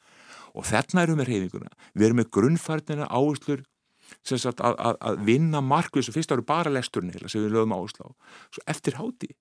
Og 0.58 0.66
þarna 0.66 1.03
erum 1.03 1.20
við 1.22 1.34
reyfinguna, 1.34 1.74
við 1.93 2.08
erum 2.08 2.22
með 2.22 2.32
grunnfærnina 2.38 3.10
áherslur 3.10 3.66
Að, 4.28 4.62
að, 4.64 4.97
að 5.03 5.18
vinna 5.28 5.60
markvið 5.64 6.08
sem 6.08 6.16
fyrst 6.16 6.32
áru 6.32 6.43
bara 6.47 6.72
lesturinn 6.72 7.12
heila 7.12 7.28
sem 7.32 7.43
við 7.43 7.58
lögum 7.58 7.76
áslá 7.76 8.08
svo 8.08 8.64
eftir 8.72 8.95
háti 8.99 9.34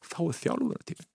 þá 0.00 0.20
er 0.30 0.38
þjálfuratífin 0.38 1.08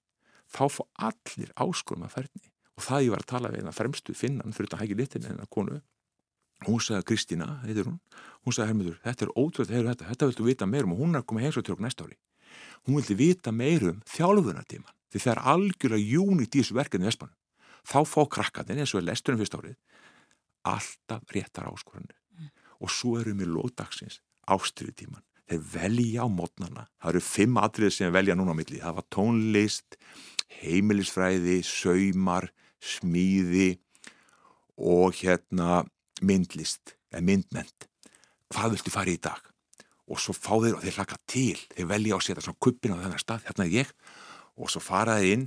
þá 0.53 0.63
fá 0.71 0.83
allir 1.09 1.51
áskonum 1.59 2.07
að 2.07 2.15
ferni 2.17 2.51
og 2.73 2.85
það 2.87 3.05
ég 3.05 3.13
var 3.13 3.23
að 3.23 3.31
tala 3.33 3.51
við 3.53 3.63
eina 3.63 3.75
fremstu 3.75 4.15
finnan 4.17 4.55
fyrir 4.55 4.69
þetta 4.69 4.81
hægir 4.81 5.01
litin 5.01 5.27
en 5.29 5.43
að 5.43 5.51
konu 5.53 5.81
hún 6.63 6.79
sagði 6.79 7.07
Kristína, 7.11 7.59
heitir 7.65 7.89
hún 7.89 7.99
hún 8.45 8.55
sagði 8.55 8.71
Hermiður, 8.71 8.99
þetta 9.03 9.25
er 9.25 9.33
ótrúið 9.35 9.73
þetta, 9.73 10.09
þetta 10.09 10.29
viltu 10.29 10.47
vita 10.47 10.69
meirum 10.69 10.95
og 10.95 11.03
hún 11.03 11.15
er 11.15 11.23
að 11.23 11.29
koma 11.31 11.43
heimsóttjók 11.43 11.83
næsta 11.83 12.07
ári 12.07 12.17
hún 12.87 12.99
vildi 12.99 13.17
vita 13.19 13.51
meirum 13.51 14.01
þjálfuratíman 14.09 14.93
því 15.13 15.23
það 15.25 15.33
er 15.33 15.43
algjörlega 15.53 16.11
júnit 16.13 16.55
í 16.55 16.61
þessu 16.61 16.77
verkefni 16.77 17.09
Vespanum 17.09 17.37
þá 17.83 17.99
fá 18.07 18.21
krakkaðin 18.37 18.83
eins 18.83 18.93
og 18.95 19.01
er 19.01 19.09
lesturinn 19.09 19.41
fyrst 19.41 19.57
árið 19.59 19.77
alltaf 20.63 21.35
réttar 21.35 21.67
áskonunir 21.67 22.51
og 22.83 22.91
svo 22.91 23.17
erum 23.19 23.39
við 23.39 23.51
lóðdagsins 23.55 24.21
ástriðutíman. 24.51 25.23
Þeir 25.47 25.63
velja 25.73 26.25
á 26.25 26.27
mótnana. 26.31 26.85
Það 27.01 27.11
eru 27.11 27.23
fimm 27.23 27.59
atriðir 27.59 27.95
sem 27.95 28.13
velja 28.15 28.35
núna 28.35 28.55
á 28.55 28.57
milli. 28.57 28.79
Það 28.81 28.97
var 28.97 29.07
tónlist, 29.11 29.97
heimilisfræði, 30.61 31.61
saumar, 31.65 32.49
smíði 32.83 33.77
og 34.77 35.15
hérna 35.21 35.83
myndlist, 36.23 36.95
eða 37.13 37.25
myndment. 37.29 37.89
Hvað 38.53 38.77
viltu 38.77 38.93
fara 38.93 39.13
í 39.13 39.19
dag? 39.21 39.41
Og 40.11 40.19
svo 40.19 40.35
fá 40.35 40.53
þeir 40.59 40.77
og 40.77 40.83
þeir 40.83 40.99
laka 40.99 41.17
til. 41.29 41.57
Þeir 41.73 41.89
velja 41.89 42.17
að 42.17 42.25
setja 42.27 42.45
svona 42.45 42.61
kuppin 42.61 42.93
á 42.93 43.01
þennar 43.01 43.21
stað, 43.23 43.45
hérna 43.47 43.65
er 43.65 43.75
ég. 43.79 43.93
Og 44.59 44.69
svo 44.69 44.81
faraði 44.83 45.35
inn 45.37 45.45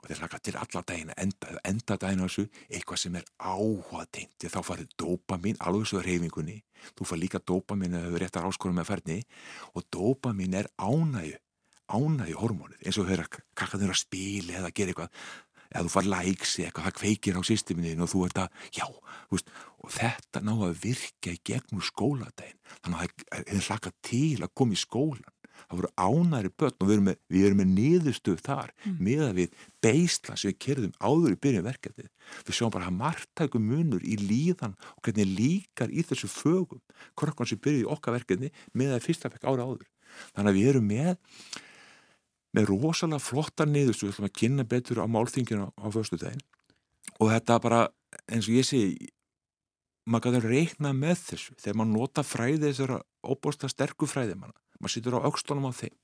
og 0.00 0.08
þeir 0.08 0.22
hlaka 0.22 0.40
til 0.40 0.56
alla 0.56 0.82
dagina 0.86 1.16
enda, 1.20 1.52
enda 1.66 1.96
dagina 2.00 2.26
þessu 2.26 2.46
eitthvað 2.70 3.02
sem 3.02 3.16
er 3.20 3.26
áhugatengt 3.36 4.36
því 4.40 4.52
þá 4.54 4.60
farið 4.64 4.94
dopamin 5.02 5.60
alveg 5.60 5.90
svo 5.90 6.02
reyfingunni 6.04 6.56
þú 6.96 7.08
far 7.08 7.20
líka 7.20 7.42
dopamin 7.52 7.98
að 7.98 8.08
þau 8.08 8.20
réttar 8.22 8.48
áskorum 8.48 8.80
með 8.80 8.90
ferni 8.90 9.18
og 9.74 9.86
dopamin 9.92 10.56
er 10.62 10.70
ánægu 10.80 11.36
ánægu 11.90 12.40
hormónið 12.40 12.82
eins 12.84 12.98
og 13.00 13.08
þau 13.08 13.14
er 13.16 13.24
að 13.24 13.38
kakka 13.58 13.80
þau 13.80 13.88
að 13.90 14.00
spila 14.00 14.58
eða 14.60 14.74
gera 14.74 14.94
eitthvað 14.94 15.24
eða 15.70 15.84
þú 15.86 15.92
far 15.94 16.08
likes 16.10 16.54
eitthvað, 16.58 16.86
það 16.86 16.96
kveikir 16.98 17.36
á 17.38 17.42
systeminni 17.46 17.92
og 18.02 18.10
þú 18.10 18.22
ert 18.26 18.40
að, 18.42 18.62
já, 18.74 18.86
veist, 19.30 19.52
og 19.78 19.92
þetta 19.94 20.42
ná 20.42 20.54
að 20.56 20.80
virka 20.82 21.34
í 21.34 21.42
gegnum 21.46 21.84
skóladagin 21.84 22.58
þannig 22.80 23.04
að 23.04 23.44
þeir 23.52 23.68
hlaka 23.68 23.92
til 24.06 24.40
að 24.42 24.56
koma 24.58 24.74
í 24.74 24.80
skólan 24.80 25.36
það 25.60 25.80
voru 25.80 25.90
ánæri 26.00 26.50
börn 26.58 26.76
og 26.80 26.88
við 26.88 26.94
erum 26.96 27.06
með, 27.08 27.18
við 27.30 27.46
erum 27.46 27.60
með 27.60 27.70
niðurstöð 27.76 28.42
þar 28.46 28.72
mm. 28.74 28.96
með 29.06 29.22
að 29.26 29.38
við 29.38 29.56
beisla 29.84 30.36
sem 30.36 30.50
við 30.50 30.58
kerðum 30.66 30.94
áður 30.98 31.34
í 31.34 31.40
byrjun 31.44 31.66
verkefni 31.66 32.06
við 32.46 32.56
sjáum 32.56 32.74
bara 32.74 32.90
að 32.90 32.98
margtækum 32.98 33.66
munur 33.70 34.04
í 34.04 34.18
líðan 34.20 34.76
og 34.94 35.02
hvernig 35.06 35.32
líkar 35.38 35.92
í 35.92 36.04
þessu 36.06 36.30
fögum. 36.30 36.82
Korkon 37.18 37.48
sem 37.48 37.60
byrjuði 37.62 37.88
okkar 37.90 38.16
verkefni 38.18 38.52
með 38.76 38.96
að 38.96 39.06
fyrsta 39.08 39.32
fekk 39.32 39.48
ára 39.50 39.66
áður. 39.66 39.88
Þannig 40.34 40.50
að 40.50 40.58
við 40.58 40.70
erum 40.72 40.88
með 40.90 41.12
með 42.56 42.72
rosalega 42.72 43.22
flotta 43.22 43.66
niðurstöð 43.68 44.08
við 44.08 44.14
ætlum 44.14 44.28
að 44.28 44.36
kynna 44.40 44.66
betur 44.70 45.02
á 45.02 45.06
málþingina 45.06 45.70
á 45.70 45.86
förstu 45.94 46.18
daginn 46.20 46.44
og 47.20 47.30
þetta 47.30 47.58
bara 47.62 47.80
eins 48.26 48.48
og 48.48 48.56
ég 48.56 48.66
segi 48.66 49.10
maður 50.10 50.40
að 50.40 50.48
reikna 50.50 50.92
með 50.96 51.20
þessu. 51.28 51.54
Þegar 51.60 51.76
maður 51.78 51.92
nota 51.94 52.24
fræði 52.26 52.70
þessara 52.70 53.00
óbústa 53.22 53.70
sterku 53.70 54.08
fræði 54.10 54.38
manna 54.38 54.56
maður 54.80 54.94
sittur 54.96 55.18
á 55.20 55.26
aukstónum 55.28 55.68
á 55.68 55.72
þeim 55.76 55.96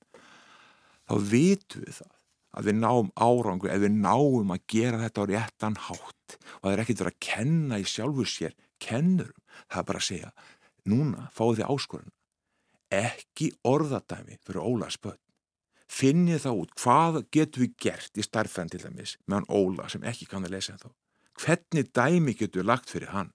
þá 1.07 1.13
vitum 1.31 1.83
við 1.87 1.99
það 1.99 2.13
að 2.57 2.69
við 2.69 2.77
náum 2.81 3.09
árangu 3.21 3.69
ef 3.69 3.81
við 3.83 3.97
náum 4.01 4.53
að 4.53 4.63
gera 4.71 5.01
þetta 5.03 5.23
á 5.23 5.29
réttan 5.29 5.79
hátt. 5.87 6.37
Og 6.57 6.63
það 6.63 6.71
er 6.73 6.83
ekkert 6.83 7.01
verið 7.03 7.13
að 7.13 7.25
kenna 7.27 7.79
í 7.79 7.85
sjálfur 7.87 8.29
sér 8.31 8.55
kennurum, 8.81 9.43
það 9.67 9.81
er 9.81 9.87
bara 9.89 10.01
að 10.01 10.07
segja 10.07 10.31
núna 10.87 11.27
fáið 11.35 11.59
þið 11.59 11.71
áskorun. 11.73 12.13
Ekki 12.97 13.51
orðadæmi 13.67 14.39
fyrir 14.47 14.63
Óla 14.63 14.89
finnið 15.91 16.43
þá 16.45 16.49
út 16.51 16.73
hvað 16.81 17.21
getur 17.33 17.65
við 17.65 17.75
gert 17.87 18.19
í 18.19 18.25
starfræðin 18.25 18.73
til 18.73 18.83
dæmis 18.83 19.15
meðan 19.25 19.47
Óla 19.47 19.87
sem 19.91 20.03
ekki 20.07 20.27
kann 20.29 20.45
að 20.47 20.57
lesa 20.57 20.77
þá 20.81 20.91
hvernig 21.37 21.89
dæmi 21.95 22.35
getur 22.37 22.63
við 22.63 22.69
lagt 22.71 22.91
fyrir 22.91 23.13
hann? 23.13 23.31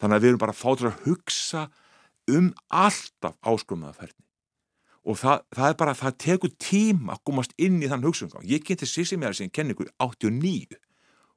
Þannig 0.00 0.16
að 0.16 0.22
við 0.22 0.30
erum 0.30 0.42
bara 0.42 0.56
fátur 0.56 0.90
að 0.90 1.00
hugsa 1.06 1.66
um 2.30 2.50
alltaf 2.68 3.36
áskrumnaðaferðni 3.44 4.26
og 5.10 5.16
það, 5.16 5.42
það 5.56 5.72
er 5.72 5.76
bara, 5.80 5.96
það 5.96 6.16
tekur 6.24 6.52
tíma 6.60 7.16
að 7.16 7.22
komast 7.30 7.54
inn 7.56 7.78
í 7.80 7.88
þann 7.88 8.04
hugsungang. 8.04 8.44
Ég 8.44 8.64
geti 8.68 8.88
sýsið 8.88 9.20
mér 9.20 9.32
að 9.32 9.38
sem 9.40 9.52
kenningu 9.52 9.86
89 9.96 10.76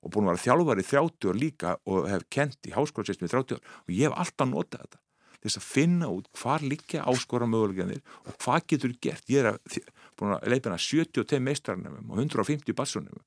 og 0.03 0.11
búin 0.11 0.28
að 0.28 0.34
vera 0.34 0.43
þjálfar 0.43 0.82
í 0.82 0.86
30 0.89 1.30
ár 1.32 1.39
líka 1.39 1.76
og 1.88 2.09
hef 2.11 2.26
kent 2.34 2.67
í 2.67 2.74
háskólasystem 2.76 3.30
í 3.30 3.32
30 3.32 3.57
ár 3.57 3.63
og 3.63 3.95
ég 3.95 4.09
hef 4.09 4.17
alltaf 4.19 4.49
notað 4.51 4.84
þetta 4.86 5.01
þess 5.44 5.60
að 5.60 5.68
finna 5.68 6.10
út 6.14 6.30
hvar 6.39 6.64
líka 6.66 7.04
áskora 7.10 7.48
möguleganir 7.50 8.02
og 8.24 8.38
hvað 8.39 8.68
getur 8.74 8.96
gert? 9.04 9.28
Ég 9.32 9.44
er 9.44 9.54
að, 9.54 9.78
búin 10.20 10.36
að 10.38 10.50
leipina 10.54 10.80
70 10.80 11.44
meistarnefum 11.44 12.12
og 12.14 12.24
150 12.24 12.78
bassunum 12.78 13.22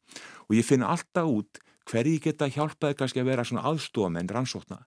og 0.46 0.56
ég 0.56 0.66
finna 0.66 0.90
alltaf 0.94 1.30
út 1.30 1.62
hverji 1.86 2.18
geta 2.24 2.50
hjálpaði 2.50 2.98
kannski 2.98 3.22
að 3.22 3.30
vera 3.30 3.46
svona 3.46 3.66
aðstofamenn 3.70 4.32
rannsókna 4.32 4.82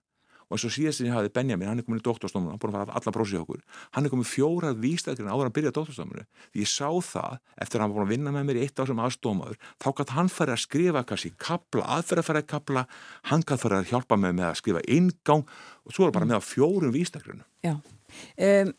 og 0.50 0.58
eins 0.58 0.66
og 0.66 0.74
síðast 0.74 1.00
sem 1.00 1.06
ég 1.06 1.14
hafði 1.14 1.32
Benjamin, 1.38 1.70
hann 1.70 1.80
er 1.80 1.86
komin 1.86 2.02
í 2.02 2.04
doktorsnáminu, 2.04 2.50
hann 2.50 2.60
búin 2.60 2.74
að 2.74 2.80
fara 2.80 2.98
alla 2.98 3.14
prósið 3.14 3.44
okkur. 3.44 3.60
Hann 3.94 4.06
er 4.08 4.12
komin 4.12 4.26
fjórað 4.26 4.80
vístakirinn 4.82 5.30
áður 5.30 5.50
að 5.50 5.56
byrja 5.60 5.74
doktorsnáminu, 5.76 6.26
því 6.50 6.64
ég 6.64 6.70
sá 6.70 6.90
það 6.90 7.38
eftir 7.62 7.78
að 7.78 7.84
hann 7.86 7.94
var 7.94 8.06
að 8.06 8.12
vinna 8.14 8.34
með 8.34 8.48
mér 8.48 8.58
í 8.58 8.64
eitt 8.66 8.82
ár 8.82 8.90
sem 8.90 9.02
aðstómaður 9.04 9.58
þá 9.80 9.88
gæti 10.00 10.16
hann 10.16 10.30
fara 10.32 10.56
að 10.56 10.64
skrifa 10.64 11.04
kannski 11.06 11.32
kapla, 11.40 11.86
aðferðarfæra 11.96 12.42
kapla 12.50 12.84
hann 13.30 13.44
gæti 13.44 13.62
fara 13.64 13.80
að 13.80 13.90
hjálpa 13.92 14.18
mig 14.20 14.36
með 14.36 14.48
að 14.50 14.58
skrifa 14.60 14.84
ingang 14.96 15.46
og 15.86 15.94
svo 15.94 16.08
er 16.08 16.14
bara 16.16 16.28
með 16.28 16.40
á 16.40 16.48
fjórum 16.48 16.94
vístakirinn 16.94 17.44
Já, 17.66 17.76
um, 17.78 18.74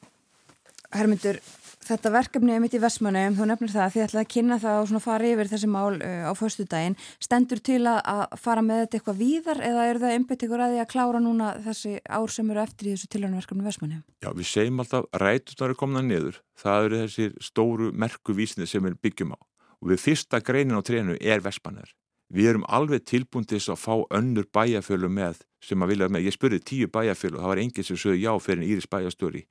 Hermundur 0.91 1.39
þetta 1.85 2.11
verkefni 2.13 2.53
er 2.55 2.61
mitt 2.63 2.75
í 2.77 2.81
Vestmannum, 2.81 3.35
þú 3.37 3.47
nefnir 3.49 3.71
það 3.73 3.93
því 3.93 4.03
ætlaði 4.05 4.23
að 4.25 4.31
kynna 4.35 4.57
það 4.61 4.79
og 4.79 4.89
svona 4.89 5.03
fara 5.03 5.29
yfir 5.31 5.51
þessi 5.51 5.69
mál 5.71 5.97
uh, 5.97 6.25
á 6.29 6.33
förstu 6.37 6.65
daginn. 6.69 6.97
Stendur 7.23 7.61
til 7.63 7.79
að, 7.89 7.99
að 8.13 8.35
fara 8.41 8.65
með 8.65 8.83
þetta 8.83 8.99
eitthvað 8.99 9.21
víðar 9.21 9.63
eða 9.67 9.85
eru 9.89 10.03
það 10.03 10.15
einbit 10.17 10.45
ykkur 10.47 10.65
að 10.65 10.75
því 10.75 10.81
að 10.83 10.91
klára 10.93 11.23
núna 11.23 11.53
þessi 11.67 11.93
ár 12.05 12.35
sem 12.35 12.51
eru 12.53 12.63
eftir 12.65 12.89
í 12.89 12.95
þessu 12.95 13.11
tilhörnverkefni 13.15 13.67
Vestmannum? 13.67 14.03
Já, 14.21 14.29
við 14.37 14.51
segjum 14.51 14.83
alltaf 14.83 15.07
rætunar 15.23 15.73
er 15.73 15.79
komnað 15.79 16.07
niður. 16.09 16.43
Það 16.61 16.89
eru 16.89 17.01
þessi 17.05 17.31
stóru 17.41 17.89
merkuvísni 17.93 18.69
sem 18.69 18.85
við 18.85 18.99
byggjum 19.01 19.33
á 19.33 19.39
og 19.81 19.89
við 19.89 20.03
fyrsta 20.03 20.37
greinin 20.45 20.77
á 20.77 20.85
trénu 20.85 21.17
er 21.17 21.41
Vestmannar. 21.41 21.89
Við 22.31 22.51
erum 22.53 22.67
alveg 22.69 23.03
tilbúin 23.09 23.43
til 23.43 23.57
þess 23.57 23.73
að 23.73 23.81
fá 23.81 23.95
önnur 24.15 24.45
bæjarfjölu 24.53 25.09
með 25.11 25.41
sem 25.61 25.81
að 25.81 25.91
vilja 25.91 26.07
með. 26.07 26.27
Ég 26.29 26.35
spurði 26.37 26.61
tíu 26.63 26.87
bæjarfjölu 26.93 27.39
og 27.39 27.43
það 27.43 27.51
var 27.51 27.61
enginn 27.63 27.87
sem 27.87 27.99
sögði 27.99 28.21
já 28.21 28.31
fyrir 28.39 28.61
en 28.61 28.69
Íris 28.69 28.87
bæjarstjóri 28.93 29.41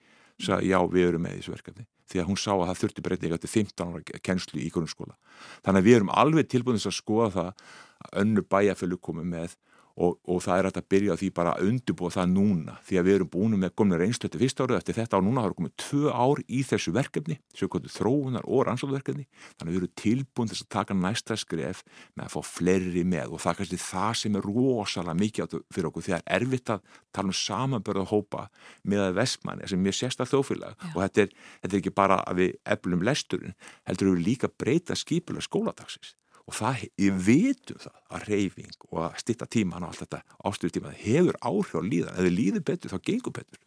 sagði 0.40 0.70
já 0.72 0.78
við 0.90 1.08
erum 1.08 1.24
með 1.26 1.38
þessu 1.38 1.54
verkefni 1.54 1.86
því 2.10 2.20
að 2.20 2.28
hún 2.30 2.40
sá 2.40 2.50
að 2.54 2.66
það 2.66 2.80
þurfti 2.80 3.04
breytinga 3.06 3.38
til 3.38 3.50
15 3.50 3.90
ára 3.90 4.20
kennslu 4.26 4.58
í 4.58 4.70
grunnskóla. 4.74 5.14
Þannig 5.62 5.80
að 5.82 5.86
við 5.86 5.96
erum 5.98 6.14
alveg 6.22 6.48
tilbúinist 6.50 6.90
að 6.90 6.96
skoða 6.96 7.28
það 7.36 7.50
að 8.00 8.16
önnu 8.24 8.44
bæjarfjölu 8.50 8.98
komi 8.98 9.26
með 9.30 9.54
og, 9.96 10.18
og 10.30 10.42
það 10.44 10.60
er 10.60 10.68
að 10.70 10.80
byrja 10.90 11.16
því 11.20 11.30
bara 11.36 11.54
að 11.56 11.70
undirbúa 11.70 12.12
það 12.14 12.32
núna 12.34 12.76
því 12.86 12.98
að 13.00 13.06
við 13.08 13.16
erum 13.18 13.30
búin 13.34 13.56
með 13.60 13.74
kominu 13.78 13.98
reynstötu 14.00 14.40
fyrst 14.40 14.62
árið 14.62 14.78
eftir 14.78 14.98
þetta 15.00 15.18
og 15.18 15.26
núna 15.26 15.44
hafa 15.44 15.56
komið 15.58 15.74
tvö 15.84 16.14
ár 16.14 16.42
í 16.46 16.62
þessu 16.66 16.94
verkefni, 16.94 17.38
sjökvöldu 17.56 17.92
þróunar 17.92 18.46
og 18.46 18.64
rannsóðverkefni, 18.68 19.26
þannig 19.58 19.70
að 19.70 19.74
við 19.74 19.80
erum 19.80 19.94
tilbúin 20.02 20.52
þess 20.52 20.64
að 20.64 20.70
taka 20.76 20.96
næsta 20.98 21.38
skref 21.40 21.82
með 22.14 22.26
að 22.26 22.34
fá 22.34 22.40
fleiri 22.50 23.04
með. 23.04 23.34
Og 23.34 23.42
það 23.42 23.52
er 23.52 23.60
kannski 23.60 23.80
það 23.84 24.12
sem 24.22 24.38
er 24.38 24.48
rosalega 24.50 25.16
mikið 25.20 25.58
fyrir 25.74 25.90
okkur 25.90 26.06
því 26.06 26.16
að 26.16 26.22
er 26.22 26.40
erfitt 26.40 26.74
að 26.74 26.86
tala 27.14 27.32
um 27.32 27.40
samanbörða 27.40 28.06
hópa 28.10 28.46
með 28.88 29.04
að 29.08 29.18
vestmanni 29.20 29.70
sem 29.70 29.90
er 29.90 29.96
sérsta 29.96 30.28
þjófélag 30.28 30.76
Já. 30.76 30.92
og 30.94 31.02
þetta 31.02 31.26
er, 31.26 31.36
þetta 31.62 31.76
er 31.76 31.82
ekki 31.82 31.96
bara 32.02 32.22
að 32.24 32.42
við 32.44 32.56
eflum 32.76 33.04
lesturinn, 33.06 33.58
heldur 33.88 34.14
við 34.14 34.26
líka 34.30 34.50
breyta 34.60 34.98
skipulega 34.98 35.46
skóladagsins 35.48 36.14
og 36.50 36.56
það, 36.58 36.84
ég 36.98 37.18
vitum 37.26 37.80
það 37.80 37.98
að 38.10 38.28
reyfing 38.28 38.86
og 38.90 39.02
að 39.06 39.18
stitta 39.22 39.46
tíman 39.46 39.84
og 39.86 39.92
allt 39.92 40.04
þetta 40.04 40.22
ástuðtíma, 40.50 40.92
það 40.92 41.02
hefur 41.06 41.38
áhrif 41.46 41.76
á 41.78 41.82
líðan. 41.86 42.16
Ef 42.16 42.26
þið 42.26 42.36
líður 42.36 42.64
betur, 42.70 42.94
þá 42.94 43.06
gengur 43.06 43.36
betur. 43.38 43.60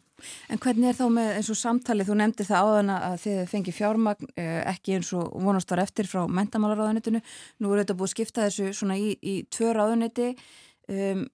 En 0.48 0.60
hvernig 0.62 0.88
er 0.88 0.96
þá 0.96 1.06
með 1.12 1.30
eins 1.38 1.50
og 1.52 1.58
samtalið, 1.58 2.08
þú 2.08 2.16
nefndir 2.20 2.48
það 2.48 2.68
áðan 2.68 2.92
að 2.94 3.16
þið 3.24 3.40
fengi 3.50 3.74
fjármagn 3.74 4.30
eh, 4.40 4.60
ekki 4.70 4.94
eins 4.98 5.10
og 5.16 5.32
vonast 5.42 5.72
var 5.72 5.82
eftir 5.82 6.08
frá 6.08 6.22
mentamálaráðunitinu, 6.38 7.20
nú 7.60 7.72
er 7.72 7.82
þetta 7.82 7.96
búið 7.98 8.10
að 8.10 8.14
skipta 8.14 8.46
þessu 8.46 8.70
svona 8.78 8.98
í, 9.00 9.16
í 9.20 9.34
tvö 9.52 9.72
ráðuniti 9.74 10.30
um, 10.92 11.26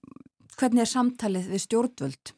hvernig 0.57 0.83
er 0.83 0.91
samtalið 0.91 1.51
við 1.53 1.63
stjórnvöld? 1.67 2.33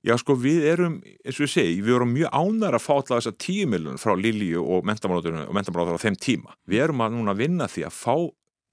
Já 0.00 0.14
sko 0.16 0.32
við 0.40 0.64
erum, 0.64 0.94
eins 1.20 1.36
og 1.36 1.44
ég 1.44 1.50
segi, 1.52 1.80
við 1.84 1.98
erum 1.98 2.14
mjög 2.14 2.30
ánar 2.32 2.76
að 2.76 2.84
fá 2.86 2.92
alltaf 2.94 3.18
þessa 3.18 3.36
tíu 3.36 3.66
miljónum 3.68 4.00
frá 4.00 4.14
Lilju 4.16 4.62
og 4.64 4.86
mentamálaður 4.88 5.98
á 6.00 6.04
þeim 6.04 6.16
tíma. 6.16 6.54
Við 6.64 6.84
erum 6.86 7.02
að 7.04 7.18
núna 7.18 7.34
vinna 7.36 7.66
því 7.68 7.84
að 7.84 7.98
fá 7.98 8.14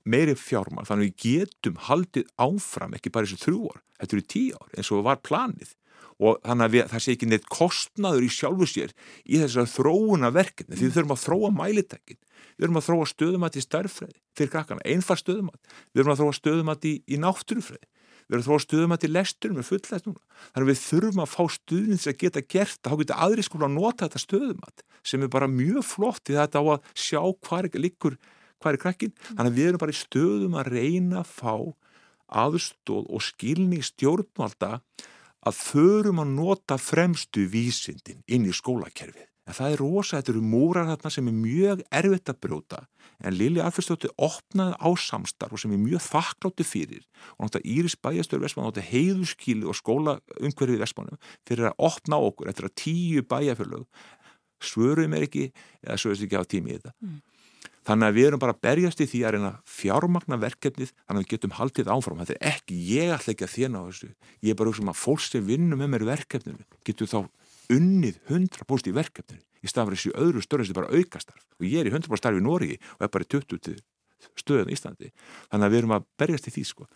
meiri 0.08 0.38
fjármar 0.40 0.88
þannig 0.88 1.10
að 1.10 1.10
við 1.10 1.26
getum 1.26 1.82
haldið 1.90 2.32
áfram 2.40 2.96
ekki 2.96 3.12
bara 3.12 3.28
þessu 3.28 3.44
þrjú 3.44 3.74
ár, 3.74 3.82
þetta 4.00 4.16
eru 4.16 4.26
tíu 4.36 4.62
ár 4.62 4.78
eins 4.78 4.94
og 4.96 5.04
var 5.10 5.20
planið. 5.28 5.76
Og 6.18 6.40
þannig 6.48 6.66
að 6.66 6.74
við, 6.74 6.86
það 6.94 7.04
sé 7.04 7.14
ekki 7.18 7.30
neitt 7.30 7.52
kostnaður 7.54 8.24
í 8.24 8.32
sjálfu 8.34 8.70
sér 8.72 8.96
í 9.28 9.42
þessar 9.44 9.68
þróuna 9.70 10.32
verkefni 10.34 10.80
því 10.80 10.88
við 10.88 10.96
þurfum 10.96 11.14
að 11.18 11.24
þróa 11.26 11.52
mælitækin. 11.60 12.22
Við 12.56 12.64
þurfum 12.64 12.80
að 12.80 12.88
þróa 12.88 13.10
stöðumat 13.12 13.60
í 13.60 13.66
starffræði 13.68 14.18
fyrir 14.38 14.54
krakkana, 14.56 14.88
einfar 14.88 15.20
stöðumat. 15.20 15.60
Við 15.92 16.00
þurfum 16.00 16.16
að 16.16 16.24
þróa 16.24 16.38
stöðumat 16.40 16.88
í, 16.88 16.96
í 17.06 17.20
náttúrufræði 17.22 17.86
við 18.28 18.38
erum 18.38 18.46
þó 18.46 18.54
að 18.56 18.64
stuðum 18.66 18.96
að 18.96 19.02
til 19.04 19.12
lestur 19.14 19.54
með 19.56 19.68
fullest 19.70 20.08
núna. 20.08 20.24
Þannig 20.54 20.70
við 20.70 20.82
þurfum 20.84 21.22
að 21.24 21.32
fá 21.34 21.44
stuðnins 21.56 22.08
að 22.08 22.18
geta 22.24 22.44
gert 22.56 22.82
þá 22.84 22.94
geta 23.02 23.20
aðri 23.26 23.46
skóla 23.48 23.70
að 23.70 23.78
nota 23.78 24.08
þetta 24.08 24.24
stuðumat 24.24 24.84
sem 25.08 25.24
er 25.24 25.32
bara 25.32 25.48
mjög 25.52 25.86
flott 25.88 26.24
því 26.28 26.40
þetta 26.42 26.64
á 26.64 26.66
að 26.74 26.90
sjá 27.00 27.22
hvað 27.22 27.70
er 27.70 27.84
líkur, 27.86 28.18
hvað 28.60 28.74
er 28.74 28.82
krakkin. 28.84 29.16
Þannig 29.32 29.56
við 29.56 29.70
erum 29.70 29.84
bara 29.84 29.96
í 29.96 30.02
stöðum 30.02 30.58
að 30.60 30.72
reyna 30.76 31.22
að 31.24 31.32
fá 31.32 31.54
aðstóð 32.28 33.08
og 33.08 33.24
skilning 33.24 33.86
stjórnvalda 33.88 34.82
að 35.48 35.60
förum 35.62 36.20
að 36.20 36.36
nota 36.36 36.76
fremstu 36.82 37.48
vísindin 37.48 38.20
inn 38.28 38.50
í 38.50 38.56
skólakerfið 38.56 39.30
en 39.48 39.56
það 39.56 39.74
er 39.74 39.82
rosa, 39.82 40.20
þetta 40.20 40.34
eru 40.34 40.44
múrar 40.44 40.90
þarna 40.90 41.12
sem 41.14 41.30
er 41.32 41.36
mjög 41.38 41.84
erfitt 42.02 42.32
að 42.32 42.40
brjóta. 42.44 42.82
En 43.24 43.34
Lili 43.34 43.62
Alferstóttir 43.64 44.12
opnaði 44.22 44.76
á 44.78 44.90
samstarf 45.02 45.56
og 45.56 45.62
sem 45.62 45.74
er 45.74 45.82
mjög 45.82 46.04
þakkláttu 46.06 46.66
fyrir. 46.68 47.06
Og 47.38 47.48
náttúrulega 47.48 47.72
Íris 47.74 47.96
bæjastöru 48.04 48.44
Vestmann 48.44 48.68
náttúrulega 48.68 48.92
heiðuskíli 48.92 49.66
og 49.66 49.78
skóla 49.80 50.18
umhverfið 50.38 50.84
Vestmannum 50.84 51.22
fyrir 51.48 51.72
að 51.72 51.88
opna 51.90 52.20
okkur 52.28 52.52
eftir 52.52 52.68
að 52.68 52.76
tíu 52.84 53.24
bæjafjörlög 53.24 53.88
svöruðum 54.64 55.16
er 55.18 55.26
ekki 55.28 55.48
eða 55.86 55.98
svöruðum 56.02 56.28
ekki 56.28 56.42
á 56.42 56.52
tími 56.52 56.74
í 56.74 56.78
þetta. 56.78 56.94
Mm. 57.02 57.18
þannig 57.88 58.10
að 58.10 58.18
við 58.18 58.26
erum 58.28 58.40
bara 58.42 58.52
að 58.52 58.64
berjast 58.66 59.00
í 59.00 59.06
því 59.08 59.20
að 59.24 59.34
reyna 59.38 59.52
fjármagna 59.64 60.38
verkefnið 60.42 60.90
þannig 60.92 61.22
að 61.22 61.22
við 61.22 61.30
getum 61.32 61.54
haldið 61.56 61.92
áfram. 61.94 62.18
Þetta 62.20 62.36
er 62.36 62.50
ekki, 62.52 62.80
ég 62.92 63.14
ætla 63.16 63.34
ekki 63.34 63.46
að 63.48 63.54
þessu. 63.88 64.10
Ég 64.44 64.52
er 64.52 64.58
bara 64.60 64.74
um 64.74 64.92
að 64.92 64.98
fólk 65.00 65.24
sem 65.24 65.46
vinnum 65.48 65.80
með 65.80 65.94
mér 65.94 66.06
verkefninu 66.10 66.66
getur 66.84 67.08
þá 67.08 67.20
unnið 67.74 68.20
100% 68.30 68.92
í 68.92 68.96
verkefninu 68.96 69.44
í 69.64 69.70
staðan 69.70 69.92
fyrir 69.92 70.02
þessu 70.02 70.16
öðru 70.24 70.44
störu 70.46 70.66
sem 70.66 70.78
bara 70.78 70.92
aukastarf. 70.94 71.46
Og 71.60 71.68
ég 71.68 71.82
er 71.82 71.90
í 71.90 71.94
100% 71.94 72.22
starf 72.22 72.40
í 72.40 72.44
Nóri 72.44 72.76
og 72.98 73.08
er 73.08 73.14
bara 73.14 73.26
í 73.26 73.32
20 73.32 73.80
stöðun 74.38 74.72
í 74.72 74.76
Íslandi. 74.78 75.14
Þannig 75.52 75.68
að 75.68 75.74
við 75.74 75.82
erum 75.82 75.96
að 75.98 76.06
berjast 76.20 76.50
í 76.50 76.54
því 76.54 76.68
sko. 76.72 76.88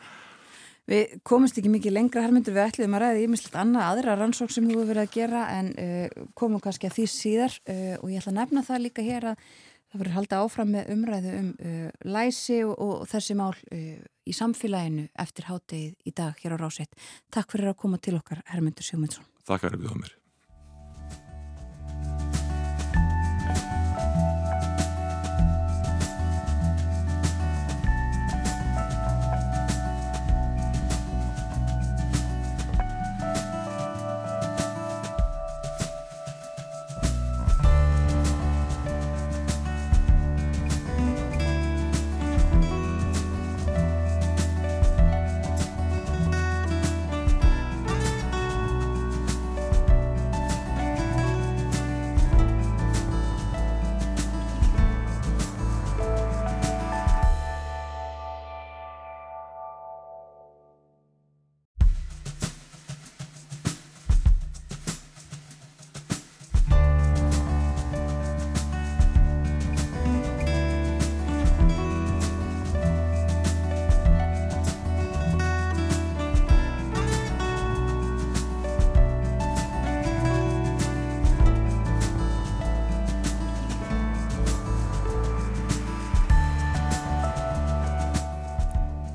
Við 0.89 1.17
komumst 1.27 1.57
ekki 1.59 1.71
mikið 1.71 1.93
lengra 1.93 2.23
hermyndur 2.25 2.55
við 2.55 2.63
ætliðum 2.65 2.95
að 2.97 3.03
ræða 3.03 3.25
ímislegt 3.25 3.57
annað 3.61 3.89
aðra 3.89 4.15
rannsók 4.17 4.51
sem 4.51 4.65
þú 4.65 4.79
hefur 4.79 4.89
verið 4.89 5.03
að 5.03 5.11
gera 5.13 5.43
en 5.53 5.67
uh, 5.77 6.23
komum 6.37 6.63
kannski 6.63 6.89
að 6.89 6.95
því 6.97 7.05
síðar. 7.13 7.57
Uh, 7.69 7.97
og 8.01 8.07
ég 8.09 8.23
ætla 8.23 8.33
að 8.33 8.39
nefna 8.39 8.63
það 8.65 8.81
líka 8.87 9.05
hér 9.05 9.27
að 9.31 9.43
það 9.91 10.01
verður 10.01 10.17
haldið 10.17 10.41
áfram 10.41 10.73
með 10.73 10.89
umræðu 10.95 11.35
um 11.37 11.51
uh, 11.53 11.85
læsi 12.17 12.61
og, 12.65 12.73
og 12.81 13.03
þessi 13.11 13.37
mál 13.37 13.53
í 13.71 14.35
samfélaginu 14.35 15.05
eftir 15.21 15.49
hátegið 15.51 16.09
í 16.09 16.15
dag 16.17 16.41
hér 16.41 16.57
á 16.57 16.61
Ráseitt. 16.61 16.97
Takk 17.33 17.53
fyrir 17.53 17.73
að 17.73 17.79
koma 17.83 18.01
til 18.01 18.17
okkar 18.17 18.41
hermyndur 18.49 18.87
Sjómundsson. 18.87 19.27
Takk 19.45 19.67
fyrir 19.67 19.77
að 19.77 19.85
við 19.85 19.93
á 20.09 20.20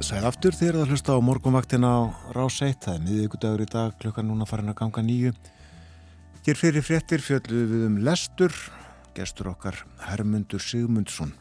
Sæð 0.07 0.23
aftur 0.29 0.55
þegar 0.55 0.77
það 0.77 0.91
hlusta 0.93 1.15
á 1.19 1.27
morgunvaktina 1.27 1.89
á 1.91 2.03
rás 2.31 2.61
1, 2.63 2.77
það 2.85 2.93
er 2.93 3.01
miðvíkudagur 3.03 3.63
í 3.65 3.67
dag, 3.73 3.97
klukkan 3.99 4.29
núna 4.31 4.47
farin 4.47 4.71
að 4.71 4.77
ganga 4.79 5.03
nýju. 5.03 5.33
Hér 6.47 6.61
fyrir 6.61 6.87
fréttir 6.87 7.25
fjöldluðu 7.25 7.67
við 7.73 7.83
um 7.89 7.97
lestur, 8.07 8.55
gestur 9.17 9.51
okkar 9.51 9.81
Hermundur 10.05 10.63
Sigmundsson. 10.63 11.35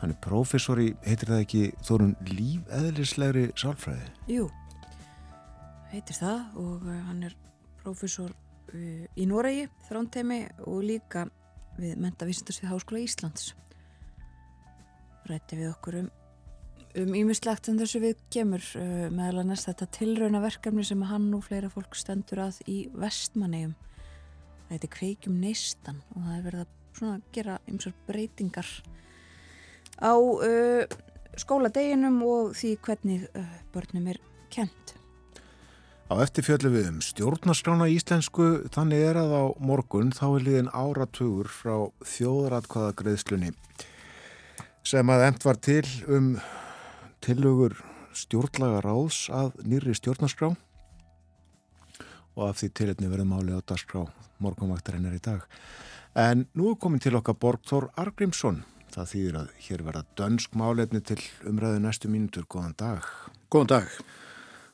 Hann 0.00 0.16
er 0.16 0.18
professor 0.18 0.82
í, 0.82 0.88
heitir 1.06 1.30
það 1.30 1.44
ekki, 1.44 1.62
þórun 1.86 2.16
lífeðlislegri 2.32 3.46
sálfræði? 3.62 4.10
Jú, 4.34 4.50
heitir 5.94 6.18
það 6.18 6.62
og 6.66 6.90
uh, 6.90 7.00
hann 7.06 7.22
er 7.30 7.40
professor 7.84 8.34
uh, 8.34 9.04
í 9.14 9.30
Noregi, 9.30 9.68
þrántemi 9.86 10.42
og 10.66 10.82
líka 10.90 11.28
við 11.78 12.02
Mentavísindarsvið 12.02 12.74
Háskóla 12.74 13.06
Íslands. 13.06 13.52
Rætti 15.30 15.62
við 15.62 15.70
okkur 15.76 16.02
um 16.02 16.16
um 16.98 17.14
ímislegt 17.14 17.68
sem 17.68 17.78
þessu 17.78 18.00
við 18.02 18.22
kemur 18.34 18.64
uh, 18.78 19.06
meðal 19.14 19.44
annars 19.44 19.66
þetta 19.68 19.88
tilrauna 19.94 20.42
verkefni 20.42 20.84
sem 20.86 21.02
hann 21.06 21.28
og 21.36 21.44
fleira 21.46 21.70
fólk 21.70 21.94
stendur 21.98 22.42
að 22.48 22.60
í 22.70 22.80
vestmannegjum 22.98 23.76
það 24.66 24.74
heiti 24.74 24.90
kveikjum 24.96 25.36
neistan 25.42 26.00
og 26.14 26.24
það 26.24 26.36
er 26.36 26.46
verið 26.48 26.64
að 27.10 27.28
gera 27.34 27.58
ymsar 27.70 27.94
breytingar 28.08 28.70
á 30.02 30.14
uh, 30.14 30.96
skóladeginum 31.38 32.18
og 32.26 32.56
því 32.58 32.76
hvernig 32.86 33.28
uh, 33.34 33.52
börnum 33.74 34.10
er 34.10 34.22
kent 34.50 34.96
Á 36.10 36.18
eftir 36.18 36.42
fjöldum 36.42 36.72
við 36.74 36.88
um 36.90 36.96
stjórnaskrána 37.06 37.86
íslensku 37.94 38.46
þannig 38.74 39.04
er 39.12 39.20
að 39.20 39.30
á 39.30 39.44
morgun 39.62 40.10
þá 40.10 40.24
er 40.26 40.46
liðin 40.48 40.72
áratugur 40.74 41.46
frá 41.46 41.76
þjóðratkvaða 42.16 42.96
greiðslunni 42.98 43.52
sem 44.82 45.12
að 45.12 45.28
emt 45.28 45.46
var 45.46 45.60
til 45.62 45.84
um 46.10 46.32
tilugur 47.24 47.76
stjórnlaga 48.16 48.80
ráðs 48.84 49.28
að 49.32 49.54
nýri 49.62 49.94
stjórnarskrá 49.94 50.54
og 52.36 52.42
af 52.46 52.60
því 52.60 52.68
tilitni 52.78 53.10
verðum 53.10 53.36
áli 53.36 53.54
á 53.54 53.60
dagskrá 53.60 54.06
morgunvaktarinnar 54.40 55.16
í 55.16 55.22
dag. 55.22 55.44
En 56.16 56.46
nú 56.56 56.72
er 56.72 56.78
komin 56.80 57.02
til 57.02 57.14
okkar 57.18 57.36
Borgþór 57.38 57.90
Argrímsson. 58.00 58.64
Það 58.90 59.10
þýðir 59.12 59.36
að 59.38 59.52
hér 59.66 59.84
verða 59.86 60.02
dönsk 60.18 60.56
málefni 60.58 61.02
til 61.06 61.20
umræðu 61.46 61.82
næstu 61.84 62.10
mínutur. 62.10 62.48
Góðan 62.50 62.74
dag. 62.80 63.06
Góðan 63.52 63.70
dag. 63.76 63.92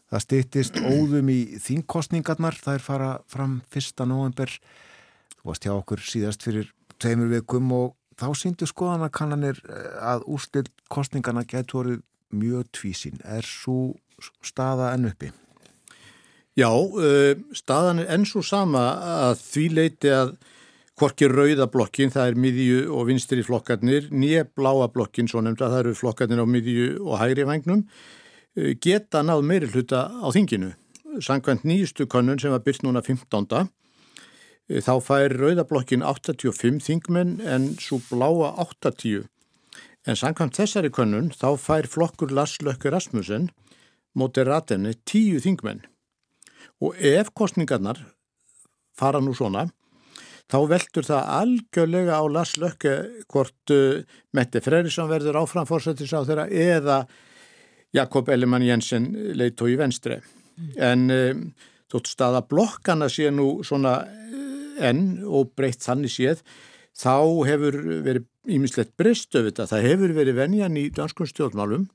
Það 0.07 0.25
stýttist 0.25 0.81
óðum 0.81 1.29
í 1.35 1.41
þínkostningarnar. 1.61 2.57
Það 2.57 2.79
er 2.79 2.87
fara 2.87 3.11
fram 3.29 3.61
fyrsta 3.75 4.07
november. 4.09 4.53
Þú 5.37 5.51
varst 5.51 5.67
hjá 5.67 5.75
okkur 5.75 6.05
síðast 6.07 6.47
fyrir 6.47 6.71
tveimur 7.03 7.29
vikum 7.35 7.73
og 7.77 7.97
þá 8.17 8.31
síndu 8.39 8.69
skoðanakannanir 8.71 9.61
eh, 9.69 9.89
að 10.01 10.25
úrslill 10.33 10.69
kostningarna 10.93 11.45
getur 11.45 11.83
orðið 11.83 12.05
mjög 12.35 12.71
tvísin. 12.75 13.21
Er 13.25 13.47
svo 13.47 13.97
staða 14.45 14.93
enn 14.97 15.11
uppi? 15.11 15.31
Já, 16.57 16.71
staðan 17.53 18.01
er 18.01 18.13
enn 18.15 18.25
svo 18.25 18.41
sama 18.45 18.87
að 19.29 19.43
því 19.45 19.65
leiti 19.77 20.13
að 20.13 20.37
hvorki 20.97 21.29
rauðablokkin, 21.29 22.13
það 22.15 22.31
er 22.31 22.39
miðju 22.41 22.79
og 22.97 23.11
vinstri 23.11 23.45
flokkarnir, 23.45 24.09
nýja 24.09 24.47
bláa 24.57 24.89
blokkin, 24.89 25.29
svo 25.29 25.43
nefnd 25.45 25.61
að 25.61 25.75
það 25.75 25.83
eru 25.83 25.99
flokkarnir 25.99 26.41
á 26.41 26.47
miðju 26.49 26.87
og 27.05 27.19
hægri 27.21 27.45
vagnum, 27.45 27.83
geta 28.81 29.21
náð 29.21 29.45
meiri 29.45 29.69
hluta 29.69 30.07
á 30.09 30.29
þinginu. 30.33 30.73
Sankvæmt 31.21 31.65
nýjustu 31.65 32.07
konun 32.09 32.41
sem 32.41 32.53
var 32.53 32.65
byrst 32.65 32.85
núna 32.85 33.03
15. 33.05 33.47
Uh, 33.53 34.81
þá 34.83 34.95
fær 35.05 35.33
rauðablokkin 35.37 36.05
85 36.05 36.83
þingmenn 36.85 37.39
en 37.45 37.71
svo 37.81 38.01
bláa 38.11 38.53
80. 38.65 39.29
En 40.07 40.19
samkvæmt 40.19 40.55
þessari 40.55 40.93
könnun 40.95 41.33
þá 41.35 41.49
fær 41.59 41.89
flokkur 41.91 42.31
Laslökkur 42.35 42.95
Rasmussen 42.95 43.49
mótið 44.17 44.51
ratenni 44.51 44.95
tíu 45.09 45.41
þingmenn 45.43 45.83
og 46.85 46.95
ef 47.03 47.33
kostningarnar 47.35 47.99
fara 48.97 49.21
nú 49.21 49.35
svona 49.37 49.67
þá 50.47 50.59
veldur 50.71 51.07
það 51.07 51.31
algjörlega 51.41 52.21
á 52.23 52.25
Laslökku 52.31 52.95
hvort 53.33 53.75
uh, 53.75 54.05
Mette 54.37 54.63
Freyrisson 54.63 55.11
verður 55.11 55.41
áframfórsættis 55.43 56.15
á 56.15 56.23
þeirra 56.23 56.47
eða 56.51 57.01
Jakob 57.97 58.31
Ellemann 58.31 58.67
Jensen 58.67 59.09
leitt 59.39 59.63
og 59.65 59.73
í 59.73 59.77
venstri. 59.79 60.21
Mm. 60.57 60.71
En 60.77 61.05
um, 61.15 61.43
þótt 61.91 62.11
staða 62.13 62.45
blokkana 62.47 63.09
sé 63.11 63.31
nú 63.35 63.65
svona 63.67 63.99
uh, 64.07 64.87
enn 64.87 65.25
og 65.27 65.51
breytt 65.59 65.83
þannig 65.83 66.15
séð 66.15 66.45
þá 66.97 67.17
hefur 67.49 67.79
verið 68.07 68.27
ímislegt 68.57 68.95
breystu 68.99 69.43
við 69.43 69.53
þetta. 69.53 69.69
Það 69.75 69.89
hefur 69.91 70.17
verið 70.17 70.41
venjan 70.41 70.79
í 70.81 70.89
danskum 70.95 71.29
stjórnmálum 71.29 71.89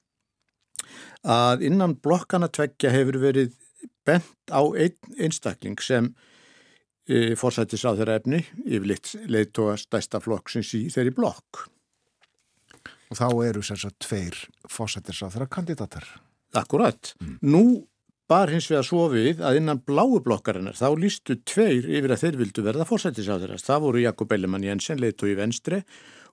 að 1.28 1.66
innan 1.68 1.96
blokkana 2.02 2.50
tveggja 2.54 2.92
hefur 2.94 3.20
verið 3.22 3.56
bent 4.08 4.54
á 4.54 4.62
einn 4.62 5.18
einstakling 5.22 5.82
sem 5.82 6.10
e, 7.06 7.36
fórsættis 7.38 7.86
á 7.86 7.94
þeirra 7.94 8.18
efni 8.22 8.42
yfirleitt 8.66 9.14
leiðtóa 9.30 9.78
stæsta 9.80 10.22
flokk 10.24 10.50
sem 10.54 10.66
sí 10.66 10.88
þeirri 10.94 11.14
blokk. 11.18 11.68
Og 13.12 13.20
þá 13.20 13.28
eru 13.46 13.62
sérstaklega 13.66 14.08
tveir 14.08 14.42
fórsættis 14.72 15.22
á 15.22 15.28
þeirra 15.30 15.50
kandidatar. 15.52 16.08
Akkurat. 16.58 17.14
Mm. 17.22 17.38
Nú 17.48 17.64
bar 18.32 18.52
hins 18.54 18.70
vegar 18.72 18.88
svo 18.88 19.10
við 19.12 19.42
að 19.44 19.60
innan 19.60 19.82
bláu 19.84 20.22
blokkarinnar 20.24 20.78
þá 20.80 20.88
lístu 21.00 21.36
tveir 21.48 21.90
yfir 21.90 22.14
að 22.16 22.24
þeir 22.24 22.40
vildu 22.40 22.64
verða 22.64 22.88
fórsættis 22.88 23.28
á 23.28 23.36
þeirra. 23.36 23.60
Það 23.60 23.84
voru 23.84 24.06
Jakob 24.06 24.32
Ellemann 24.32 24.64
Jensen, 24.64 25.02
leiðtói 25.04 25.34
venstre 25.40 25.84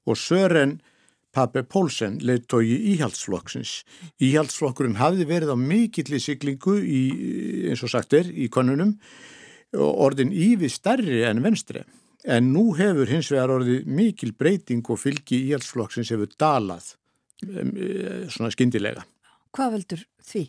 og 0.06 0.18
Sören 0.20 0.78
Pape 1.34 1.62
Pólsen 1.62 2.18
leittói 2.24 2.70
íhaldsflokksins. 2.94 3.82
Íhaldsflokkurinn 4.24 4.98
hafði 4.98 5.26
verið 5.28 5.52
á 5.52 5.56
mikilli 5.60 6.20
siglingu 6.22 6.78
í, 6.80 7.02
eins 7.68 7.84
og 7.84 7.92
sagt 7.92 8.16
er, 8.16 8.30
í 8.32 8.48
konunum 8.52 8.96
og 9.76 10.04
orðin 10.08 10.32
ívið 10.32 10.72
starri 10.72 11.22
en 11.28 11.42
venstri. 11.44 11.84
En 12.24 12.50
nú 12.54 12.72
hefur 12.78 13.10
hins 13.10 13.28
vegar 13.32 13.52
orðið 13.58 13.86
mikil 13.86 14.32
breyting 14.38 14.86
og 14.88 15.00
fylgi 15.02 15.44
íhaldsflokksins 15.50 16.14
hefur 16.14 16.32
dalað 16.40 16.94
svona 17.38 18.50
skindilega. 18.50 19.04
Hvað 19.54 19.76
veldur 19.76 20.06
því? 20.26 20.48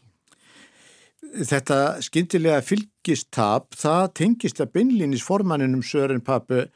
Þetta 1.29 1.99
skindilega 2.01 2.63
fylgistab, 2.65 3.69
það 3.77 4.05
tengist 4.17 4.61
að 4.63 4.71
beinlýnis 4.77 5.25
formanninum 5.25 5.83
Sören 5.85 6.23
Pape 6.25 6.69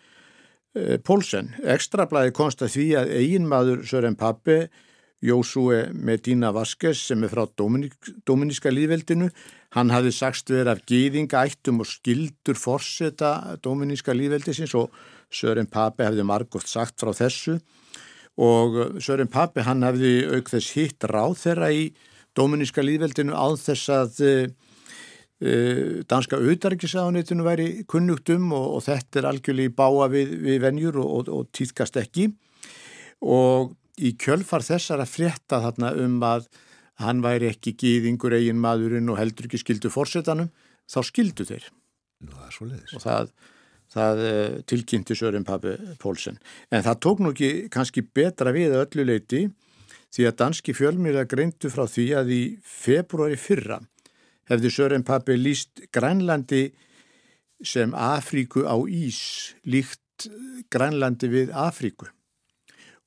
Eh, 0.74 0.98
Pólsen. 1.06 1.52
Ekstrablaði 1.70 2.34
konsta 2.34 2.66
því 2.66 2.88
að 2.98 3.12
eiginmaður 3.20 3.84
Sören 3.86 4.16
Pappi, 4.18 4.64
Jósúe 5.24 5.92
Medina 5.94 6.50
Vaskes 6.52 7.04
sem 7.08 7.22
er 7.24 7.30
frá 7.30 7.46
Dominíska 7.56 8.74
líðveldinu, 8.74 9.30
hann 9.78 9.94
hafi 9.94 10.12
sagst 10.12 10.50
verið 10.50 10.72
af 10.74 10.82
gýðingaættum 10.90 11.80
og 11.80 11.88
skildur 11.88 12.58
forseta 12.60 13.60
Dominíska 13.64 14.18
líðveldisins 14.18 14.74
og 14.76 14.90
Sören 15.32 15.70
Pappi 15.70 16.04
hefði 16.08 16.26
margótt 16.28 16.68
sagt 16.68 16.98
frá 17.00 17.14
þessu 17.16 17.60
og 18.42 18.98
Sören 18.98 19.30
Pappi 19.32 19.64
hann 19.64 19.86
hefði 19.86 20.26
auk 20.34 20.50
þess 20.52 20.74
hitt 20.74 21.06
ráð 21.06 21.38
þeirra 21.46 21.70
í 21.72 21.86
Dominíska 22.38 22.84
líðveldinu 22.86 23.36
á 23.36 23.48
þess 23.60 23.90
að 23.94 24.22
Eh, 25.44 26.04
danska 26.08 26.38
auðarrikiðsáðanitinu 26.40 27.44
væri 27.44 27.68
kunnugt 27.90 28.30
um 28.32 28.54
og, 28.56 28.68
og 28.78 28.84
þetta 28.86 29.20
er 29.20 29.26
algjörlega 29.28 29.72
í 29.72 29.74
báa 29.76 30.06
við, 30.14 30.36
við 30.40 30.60
venjur 30.64 31.00
og, 31.02 31.10
og, 31.18 31.32
og 31.36 31.50
týðkast 31.58 31.98
ekki. 32.00 32.30
Og 33.28 33.74
í 34.00 34.14
kjölfar 34.24 34.64
þessar 34.64 35.04
að 35.04 35.12
frétta 35.12 35.60
þarna 35.66 35.92
um 36.06 36.16
að 36.24 36.48
hann 37.04 37.20
væri 37.26 37.50
ekki 37.52 37.74
gýðingur 37.82 38.38
eigin 38.38 38.62
maðurinn 38.64 39.12
og 39.12 39.20
heldur 39.20 39.50
ekki 39.50 39.60
skildu 39.60 39.92
fórsetanum, 39.92 40.48
þá 40.88 41.00
skildu 41.10 41.48
þeir. 41.50 41.68
Nú, 42.24 42.38
það 42.38 42.96
og 42.96 43.04
það, 43.04 43.34
það 43.92 44.24
uh, 44.30 44.58
tilkynnti 44.70 45.18
Sören 45.20 45.48
Pappi 45.48 45.74
Pólsen. 46.00 46.38
En 46.72 46.86
það 46.86 47.02
tók 47.04 47.24
nú 47.26 47.34
ekki 47.34 47.52
kannski 47.74 48.06
betra 48.06 48.54
við 48.56 48.78
öllu 48.80 49.10
leiti 49.10 49.48
því 50.14 50.28
að 50.30 50.38
danski 50.44 50.76
fjölmýra 50.78 51.26
greintu 51.30 51.72
frá 51.74 51.88
því 51.90 52.08
að 52.20 52.34
í 52.36 52.42
februari 52.62 53.38
fyrra 53.40 53.80
hefði 54.52 54.72
Sören 54.74 55.06
Pappi 55.08 55.38
líst 55.40 55.86
Grænlandi 55.94 56.68
sem 57.64 57.94
Afríku 57.96 58.66
á 58.68 58.76
Ís, 58.86 59.56
líkt 59.64 60.28
Grænlandi 60.72 61.30
við 61.32 61.54
Afríku. 61.56 62.10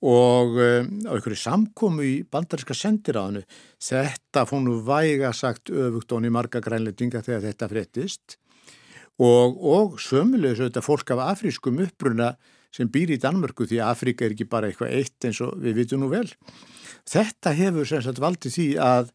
Og 0.07 0.59
um, 0.61 0.89
á 1.09 1.13
einhverju 1.17 1.39
samkomu 1.41 2.05
í 2.05 2.17
bandarinska 2.29 2.75
sendiráðinu 2.77 3.45
þetta 3.81 4.45
fónu 4.49 4.81
væga 4.85 5.31
sagt 5.33 5.73
öfugt 5.73 6.13
onni 6.13 6.29
marga 6.33 6.61
grænlendinga 6.61 7.23
þegar 7.25 7.47
þetta 7.47 7.71
fréttist. 7.71 8.37
Og, 9.17 9.57
og 9.57 9.97
sömulegis 10.03 10.61
auðvitað 10.61 10.85
fólk 10.85 11.15
af 11.15 11.23
afrískum 11.31 11.81
uppruna 11.87 12.35
sem 12.77 12.91
býr 12.93 13.15
í 13.17 13.21
Danmörku 13.23 13.65
því 13.67 13.81
að 13.81 13.93
Afríka 13.95 14.27
er 14.27 14.35
ekki 14.37 14.49
bara 14.53 14.69
eitthvað 14.69 14.93
eitt 14.99 15.29
eins 15.29 15.41
og 15.45 15.57
við 15.63 15.81
vitum 15.81 16.05
nú 16.05 16.11
vel 16.13 16.29
þetta 17.11 17.55
hefur 17.57 17.89
sem 17.89 18.03
sagt 18.05 18.21
valdið 18.23 18.57
því 18.57 18.67
að 18.83 19.11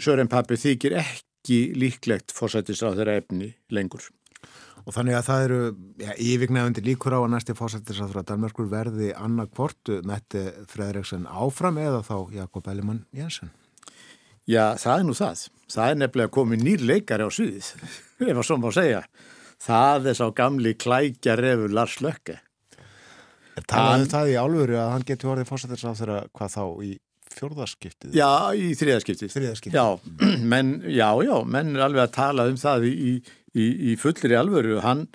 Sören 0.00 0.30
Pappi 0.32 0.56
þykir 0.60 0.96
ekki 1.00 1.60
líklegt 1.76 2.32
fórsættis 2.32 2.82
á 2.86 2.94
þeirra 2.94 3.18
efni 3.20 3.52
lengur. 3.74 4.06
Og 4.88 4.94
þannig 4.96 5.18
að 5.18 5.26
það 5.26 5.42
eru 5.44 5.58
ja, 6.00 6.14
yfirgnefandi 6.16 6.84
líkur 6.86 7.16
á 7.16 7.20
að 7.20 7.32
næsti 7.34 7.56
fórsættis 7.58 8.00
á 8.00 8.06
þeirra 8.06 8.24
Danmarkur 8.30 8.70
verði 8.70 9.10
annað 9.12 9.50
kvortu 9.56 9.98
Mette 10.08 10.44
Fredriksson 10.70 11.26
áfram 11.28 11.80
eða 11.82 12.00
þá 12.06 12.16
Jakob 12.38 12.70
Ellimann 12.72 13.02
Jensen? 13.12 13.52
Já, 14.48 14.72
það 14.80 14.94
er 14.94 15.04
nú 15.06 15.16
það. 15.18 15.42
Það 15.70 15.90
er 15.90 15.98
nefnilega 16.00 16.34
komið 16.34 16.64
nýr 16.64 16.86
leikari 16.88 17.26
á 17.28 17.30
sviðið, 17.30 17.68
ef 18.30 18.32
að 18.32 18.46
svo 18.48 18.56
má 18.62 18.70
segja. 18.74 19.02
Það 19.60 20.08
er 20.10 20.16
sá 20.16 20.26
gamli 20.32 20.72
klækja 20.80 21.36
refur 21.36 21.76
Lars 21.76 21.98
Lökke. 22.00 22.40
Talaðu 23.68 24.04
um 24.06 24.10
það 24.14 24.32
í 24.32 24.36
álveru 24.40 24.78
að 24.80 24.92
hann 24.94 25.06
getur 25.08 25.32
orðið 25.34 25.50
fórsættis 25.50 25.86
á 25.86 25.92
þeirra 25.98 26.20
hvað 26.36 26.54
þá 26.56 26.64
í 26.86 26.92
fjórðarskiptið? 27.30 28.14
Já, 28.16 28.30
í 28.56 28.70
þriðarskiptið. 28.78 29.32
Þriðarskiptið. 29.34 29.80
Já, 29.80 30.14
menn, 30.52 30.76
já, 30.90 31.08
já, 31.26 31.34
menn 31.46 31.74
er 31.76 31.86
alveg 31.86 32.06
að 32.06 32.14
tala 32.16 32.46
um 32.50 32.60
það 32.60 32.86
í, 32.90 33.16
í, 33.54 33.66
í 33.92 33.98
fullri 34.00 34.38
alvöru. 34.38 34.80
Hann 34.84 35.06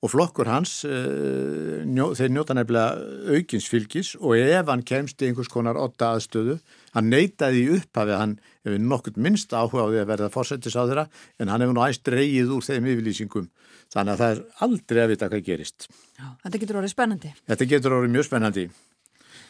og 0.00 0.08
flokkur 0.14 0.48
hans, 0.48 0.78
uh, 0.88 1.82
njó, 1.84 2.10
þeir 2.16 2.32
njóta 2.32 2.56
nefnilega 2.56 3.34
aukinsfylgis 3.36 4.14
og 4.16 4.38
ef 4.40 4.70
hann 4.72 4.84
kemst 4.88 5.20
í 5.20 5.28
einhvers 5.28 5.50
konar 5.52 5.76
otta 5.76 6.14
aðstöðu, 6.14 6.56
hann 6.94 7.10
neytaði 7.12 7.66
í 7.66 7.74
upphafi, 7.76 8.16
hann 8.16 8.38
hefur 8.64 8.80
nokkurt 8.80 9.20
minnst 9.20 9.52
áhuga 9.52 9.84
á 9.84 9.88
því 9.90 10.00
að 10.00 10.12
verða 10.14 10.30
fórsættis 10.32 10.78
á 10.80 10.88
þeirra, 10.88 11.06
en 11.36 11.52
hann 11.52 11.64
hefur 11.64 11.76
nú 11.76 11.84
æst 11.84 12.08
reyið 12.08 12.54
úr 12.56 12.64
þeim 12.64 12.88
yfirlýsingum. 12.94 13.50
Þannig 13.90 14.12
að 14.14 14.20
það 14.22 14.30
er 14.36 14.40
aldrei 14.66 15.00
að 15.02 15.10
vita 15.14 15.28
hvað 15.32 15.46
gerist. 15.48 15.88
Já, 16.20 16.26
þetta 16.44 16.60
getur 16.62 16.78
orðið 16.80 16.92
spennandi. 16.94 17.32
Þetta 17.50 17.66
getur 17.72 17.96
orðið 17.96 18.12
mjög 18.14 18.28
spennandi 18.28 18.64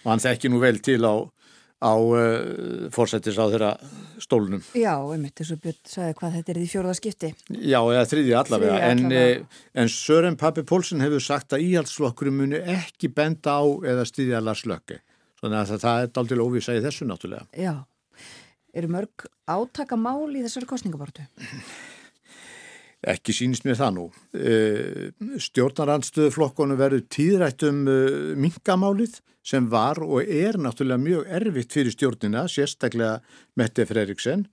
og 0.01 0.09
hann 0.15 0.23
þekki 0.25 0.49
nú 0.49 0.61
vel 0.63 0.79
til 0.81 0.97
á, 1.05 1.15
á 1.85 1.93
uh, 1.93 2.87
fórsættis 2.95 3.37
á 3.37 3.45
þeirra 3.53 3.71
stólunum. 4.25 4.63
Já, 4.77 4.95
einmitt, 5.13 5.35
þess 5.37 5.53
að 5.57 5.61
Björn 5.67 5.93
sagði 5.93 6.17
hvað 6.23 6.35
þetta 6.39 6.53
er 6.55 6.61
í 6.63 6.69
fjórða 6.73 6.95
skipti. 6.97 7.31
Já, 7.53 7.79
eða 7.85 8.07
þriði 8.15 8.35
allavega, 8.41 8.79
Þriðji 8.81 8.89
en, 8.95 9.05
allavega. 9.05 9.45
eh, 9.53 9.61
en 9.85 9.93
Sören 9.93 10.41
Pappi 10.41 10.65
Pólsson 10.73 11.05
hefur 11.05 11.25
sagt 11.25 11.53
að 11.57 11.67
íhaldsflokkurum 11.69 12.41
muni 12.41 12.63
ekki 12.79 13.13
benda 13.13 13.59
á 13.61 13.65
eða 13.93 14.09
styðja 14.09 14.41
Lars 14.45 14.65
Lökke. 14.69 15.03
Þannig 15.41 15.61
að 15.61 15.85
það 15.85 16.03
er 16.07 16.11
daldil 16.17 16.41
óvisa 16.45 16.77
í 16.77 16.83
þessu 16.85 17.09
náttúrulega. 17.09 17.47
Já, 17.57 17.75
eru 18.77 18.89
mörg 18.93 19.29
átaka 19.49 19.97
mál 20.01 20.33
í 20.33 20.45
þessari 20.45 20.69
kostningabortu? 20.69 21.25
Ekki 23.09 23.33
sínist 23.33 23.65
mér 23.65 23.79
það 23.79 23.95
nú. 23.97 24.07
Stjórnarandstöðuflokkonum 25.41 26.77
verður 26.81 27.07
tíðrætt 27.09 27.65
um 27.69 27.79
mingamálið 28.37 29.21
sem 29.47 29.69
var 29.73 30.03
og 30.05 30.29
er 30.29 30.59
náttúrulega 30.61 31.01
mjög 31.01 31.31
erfitt 31.39 31.73
fyrir 31.73 31.95
stjórnina, 31.95 32.45
sérstaklega 32.45 33.23
Mette 33.57 33.87
Fredriksen. 33.89 34.45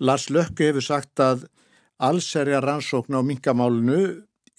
Lars 0.00 0.28
Lökke 0.28 0.68
hefur 0.68 0.84
sagt 0.84 1.20
að 1.24 1.46
allserja 2.00 2.60
rannsókn 2.64 3.16
á 3.16 3.20
mingamálinu 3.24 4.00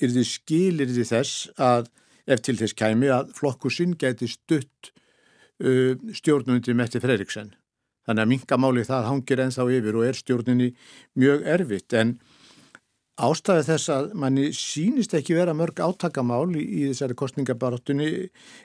yrði 0.02 0.26
skilirði 0.26 1.06
þess 1.06 1.48
að 1.62 1.90
ef 2.30 2.42
til 2.46 2.58
þess 2.58 2.78
kæmi 2.78 3.10
að 3.14 3.32
flokkur 3.38 3.74
sinn 3.74 3.96
geti 4.00 4.30
stutt 4.30 4.92
uh, 5.62 5.94
stjórnundi 6.14 6.76
Mette 6.78 7.02
Fredriksen. 7.02 7.54
Þannig 8.06 8.26
að 8.26 8.32
mingamálið 8.34 8.88
það 8.90 9.08
hangir 9.10 9.42
ennþá 9.46 9.66
yfir 9.78 9.98
og 9.98 10.08
er 10.08 10.18
stjórninni 10.18 10.70
mjög 11.22 11.46
erfitt 11.56 11.98
en 11.98 12.16
Ástæði 13.20 13.64
þess 13.68 13.90
að 13.92 14.06
manni 14.18 14.46
sínist 14.56 15.14
ekki 15.18 15.36
vera 15.36 15.54
mörg 15.54 15.82
átakamál 15.84 16.56
í, 16.56 16.64
í 16.64 16.84
þessari 16.90 17.18
kostningabarátunni 17.20 18.08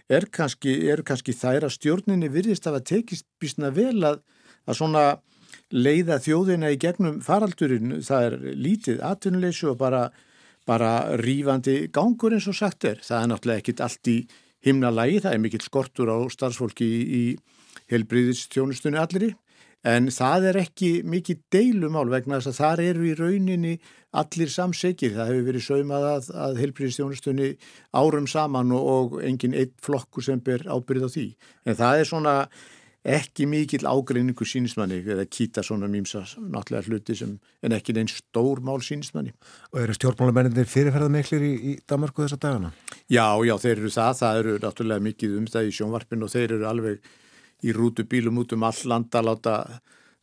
er 0.08 0.26
kannski, 0.32 0.76
kannski 1.04 1.34
þær 1.34 1.66
að 1.66 1.74
stjórninni 1.74 2.30
virðist 2.30 2.68
af 2.70 2.78
að 2.78 2.86
tekist 2.92 3.26
bísna 3.42 3.72
vel 3.74 3.98
að, 4.06 4.22
að 4.70 4.78
svona 4.78 5.04
leiða 5.74 6.20
þjóðina 6.22 6.70
í 6.72 6.78
gegnum 6.80 7.18
faraldurinn. 7.26 7.98
Það 8.06 8.28
er 8.28 8.38
lítið 8.54 9.02
atvinnuleysu 9.04 9.72
og 9.72 9.80
bara, 9.82 10.06
bara 10.68 11.18
rífandi 11.18 11.90
gangur 11.92 12.36
eins 12.36 12.46
og 12.46 12.56
sagt 12.56 12.86
er. 12.86 13.02
Það 13.02 13.22
er 13.22 13.32
náttúrulega 13.32 13.64
ekkit 13.64 13.82
allt 13.82 14.12
í 14.12 14.18
himna 14.66 14.92
lægi, 14.94 15.24
það 15.26 15.34
er 15.34 15.42
mikill 15.42 15.64
skortur 15.66 16.14
á 16.14 16.18
starfsfólki 16.32 16.86
í, 16.86 17.02
í 17.02 17.90
helbriðistjónustunni 17.92 19.02
allri. 19.02 19.34
En 19.86 20.08
það 20.10 20.48
er 20.50 20.60
ekki 20.64 20.90
mikið 21.06 21.42
deilumál 21.54 22.08
vegna 22.10 22.40
þess 22.40 22.50
að 22.50 22.58
þar 22.58 22.84
eru 22.88 23.04
í 23.06 23.16
rauninni 23.18 23.74
allir 24.16 24.50
samsegir. 24.50 25.12
Það 25.14 25.28
hefur 25.30 25.44
verið 25.50 25.66
saumað 25.66 26.06
að, 26.10 26.30
að 26.46 26.62
heilbríðistjónustunni 26.62 27.50
árum 27.94 28.26
saman 28.30 28.72
og, 28.74 28.88
og 28.96 29.20
engin 29.26 29.54
eitt 29.54 29.76
flokku 29.84 30.24
sem 30.24 30.42
ber 30.42 30.66
ábyrð 30.66 31.06
á 31.06 31.10
því. 31.12 31.28
En 31.70 31.78
það 31.78 32.00
er 32.00 32.10
svona 32.10 32.34
ekki 33.06 33.46
mikill 33.46 33.86
ágreiningu 33.86 34.46
sínismanni 34.48 34.98
eða 35.04 35.28
kýta 35.30 35.62
svona 35.62 35.86
mýmsa 35.90 36.24
náttúrulega 36.40 36.90
hluti 36.90 37.14
sem 37.14 37.36
en 37.62 37.76
ekki 37.76 37.94
neins 37.94 38.16
stór 38.18 38.58
mál 38.66 38.82
sínismanni. 38.82 39.30
Og 39.70 39.84
eru 39.84 39.94
stjórnmálamennir 39.94 40.66
fyrirferða 40.70 41.12
miklir 41.14 41.44
í, 41.46 41.52
í 41.54 41.76
Danmarku 41.86 42.24
þessa 42.24 42.40
dagana? 42.42 42.72
Já, 43.06 43.28
já, 43.46 43.54
þeir 43.62 43.76
eru 43.76 43.92
það. 43.94 44.18
Það 44.22 44.40
eru 44.40 44.56
náttúrulega 44.64 45.06
mikið 45.06 45.38
um 45.38 45.46
það 45.54 45.70
í 45.70 45.78
sjónvarpin 45.78 46.26
og 46.26 46.34
þeir 46.34 46.56
eru 46.58 46.68
alveg 46.72 47.14
í 47.64 47.72
rútubílum 47.76 48.42
út 48.42 48.54
um 48.56 48.64
all 48.66 48.80
landa 48.90 49.22
láta, 49.24 49.54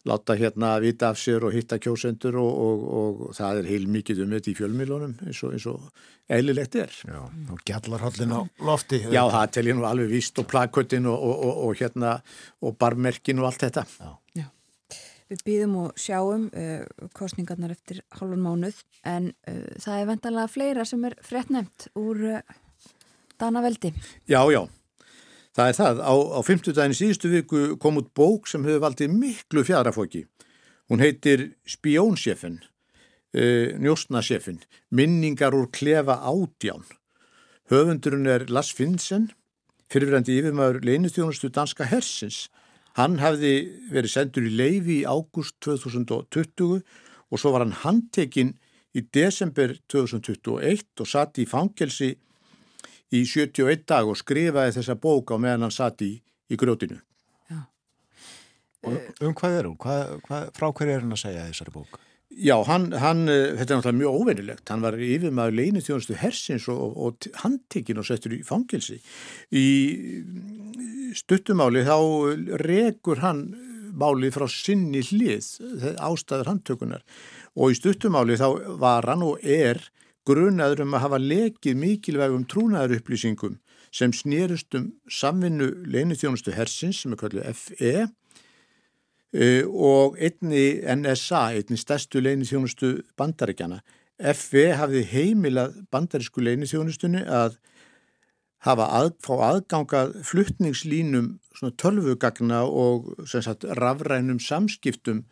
láta 0.06 0.36
hérna 0.38 0.76
vita 0.84 1.10
af 1.10 1.20
sér 1.22 1.46
og 1.48 1.56
hitta 1.56 1.80
kjósendur 1.82 2.38
og, 2.42 2.58
og, 2.66 2.90
og 2.98 3.22
það 3.38 3.62
er 3.62 3.70
heil 3.72 3.88
mikið 3.92 4.24
um 4.26 4.36
þetta 4.36 4.52
í 4.52 4.58
fjölmilunum 4.60 5.16
eins 5.26 5.44
og, 5.46 5.56
eins 5.56 5.68
og 5.72 5.88
eðlilegt 6.32 6.78
er. 6.80 6.98
Já, 7.08 7.22
og 7.24 7.64
gjallarhaldin 7.68 8.36
á 8.36 8.42
lofti. 8.64 9.02
Já, 9.08 9.24
það 9.34 9.48
tel 9.58 9.70
ég 9.72 9.80
nú 9.80 9.88
alveg 9.90 10.12
víst 10.14 10.40
og 10.42 10.50
plaköttin 10.52 11.10
og, 11.10 11.24
og 11.68 11.80
hérna 11.80 12.18
og 12.62 12.78
barmerkin 12.80 13.42
og 13.42 13.50
allt 13.50 13.66
þetta. 13.68 13.88
Já. 14.00 14.12
Já. 14.44 14.50
Við 15.32 15.46
býðum 15.48 15.78
og 15.86 15.98
sjáum 15.98 16.50
uh, 16.52 17.08
kostningarnar 17.18 17.74
eftir 17.74 18.04
hálfun 18.20 18.44
mánuð 18.44 18.84
en 19.08 19.32
uh, 19.50 19.66
það 19.82 19.98
er 19.98 20.12
vendanlega 20.12 20.52
fleira 20.52 20.86
sem 20.86 21.10
er 21.10 21.18
frettnæmt 21.26 21.88
úr 21.98 22.28
uh, 22.38 22.60
Danaveldi. 23.42 23.94
Já, 24.30 24.44
já. 24.52 24.68
Það 25.54 25.70
er 25.70 25.78
það. 25.78 26.02
Á, 26.02 26.14
á 26.34 26.40
50 26.42 26.76
daginn 26.78 26.98
síðustu 26.98 27.30
viku 27.30 27.64
kom 27.82 28.00
út 28.02 28.10
bók 28.18 28.50
sem 28.50 28.64
hefur 28.66 28.82
valdið 28.88 29.14
miklu 29.14 29.64
fjadrafóki. 29.68 30.26
Hún 30.90 31.04
heitir 31.04 31.54
Spjónsjefin, 31.70 32.58
uh, 33.38 33.70
Njóstnasjefin, 33.78 34.64
Minningar 34.90 35.54
úr 35.54 35.70
klefa 35.72 36.18
ádján. 36.26 36.84
Höfundurinn 37.70 38.28
er 38.28 38.48
Lars 38.50 38.74
Finnsen, 38.74 39.30
fyrirverandi 39.94 40.40
yfirmaður 40.42 40.82
leinustjónustu 40.90 41.52
danska 41.54 41.86
hersins. 41.88 42.48
Hann 42.98 43.20
hafði 43.22 43.54
verið 43.94 44.14
sendur 44.14 44.50
í 44.50 44.52
leifi 44.58 45.00
í 45.02 45.08
ágúst 45.08 45.56
2020 45.66 46.82
og 47.34 47.42
svo 47.42 47.54
var 47.54 47.64
hann 47.64 47.78
handtekinn 47.86 48.56
í 48.94 49.06
desember 49.14 49.74
2021 49.90 51.02
og 51.02 51.10
satt 51.10 51.40
í 51.42 51.48
fangelsi 51.50 52.14
í 53.14 53.24
71 53.30 53.86
dag 53.90 54.10
og 54.10 54.18
skrifaði 54.20 54.78
þessa 54.80 54.98
bók 55.00 55.34
á 55.34 55.38
meðan 55.38 55.68
hann 55.68 55.76
satt 55.76 56.02
í, 56.06 56.16
í 56.50 56.60
grjótinu. 56.60 57.00
Og 58.84 59.24
um 59.24 59.36
hvað 59.38 59.60
er 59.60 59.70
hún? 59.70 59.78
Hvað, 59.80 60.18
hvað, 60.26 60.50
frá 60.58 60.66
hverju 60.76 60.92
er 60.92 61.06
hann 61.06 61.16
að 61.16 61.22
segja 61.22 61.46
þessari 61.48 61.74
bók? 61.76 62.02
Já, 62.34 62.56
hann, 62.66 62.88
hann, 62.98 63.28
eh, 63.30 63.54
þetta 63.60 63.76
er 63.76 63.78
náttúrulega 63.78 64.00
mjög 64.00 64.16
óveinilegt. 64.20 64.70
Hann 64.72 64.84
var 64.84 64.98
yfirmaður 64.98 65.58
leinið 65.60 65.86
þjónustu 65.88 66.18
hersins 66.18 66.66
og, 66.74 66.82
og, 66.82 66.96
og 67.06 67.28
handtekinn 67.44 68.02
og 68.02 68.08
settur 68.08 68.34
í 68.34 68.42
fangelsi. 68.48 68.98
Í 69.54 69.68
stuttumáli 71.16 71.86
þá 71.86 71.98
rekur 72.64 73.22
hann 73.24 73.46
málið 73.94 74.34
frá 74.36 74.48
sinni 74.50 75.04
hlið, 75.06 75.46
ástæður 76.02 76.50
handtökunar. 76.50 77.04
Og 77.54 77.72
í 77.72 77.78
stuttumáli 77.78 78.40
þá 78.42 78.48
var 78.82 79.08
hann 79.12 79.26
og 79.28 79.44
er 79.46 79.84
grunaður 80.28 80.86
um 80.86 80.98
að 80.98 81.06
hafa 81.06 81.22
lekið 81.22 81.80
mikilvægum 81.80 82.48
trúnaður 82.50 83.00
upplýsingum 83.00 83.60
sem 83.94 84.14
snýrust 84.16 84.74
um 84.80 84.92
samvinnu 85.12 85.70
leinið 85.86 86.24
þjónustu 86.24 86.56
hersins 86.56 87.04
sem 87.04 87.14
er 87.14 87.24
kallið 87.24 87.50
FE 87.58 87.96
Uh, 89.34 89.66
og 89.66 90.18
einni 90.22 90.78
NSA, 90.94 91.56
einni 91.58 91.78
stærstu 91.82 92.20
leinithjónustu 92.22 93.00
bandaríkjana. 93.18 93.80
FV 94.22 94.68
hafði 94.78 95.02
heimilað 95.10 95.80
bandarísku 95.90 96.44
leinithjónustunni 96.46 97.24
að 97.26 97.56
hafa 98.62 98.86
að, 99.00 99.10
fá 99.26 99.34
aðgangað 99.48 100.14
fluttningslínum 100.30 101.32
tölvugagna 101.82 102.62
og 102.70 103.10
sagt, 103.26 103.66
rafrænum 103.66 104.38
samskiptum, 104.38 105.24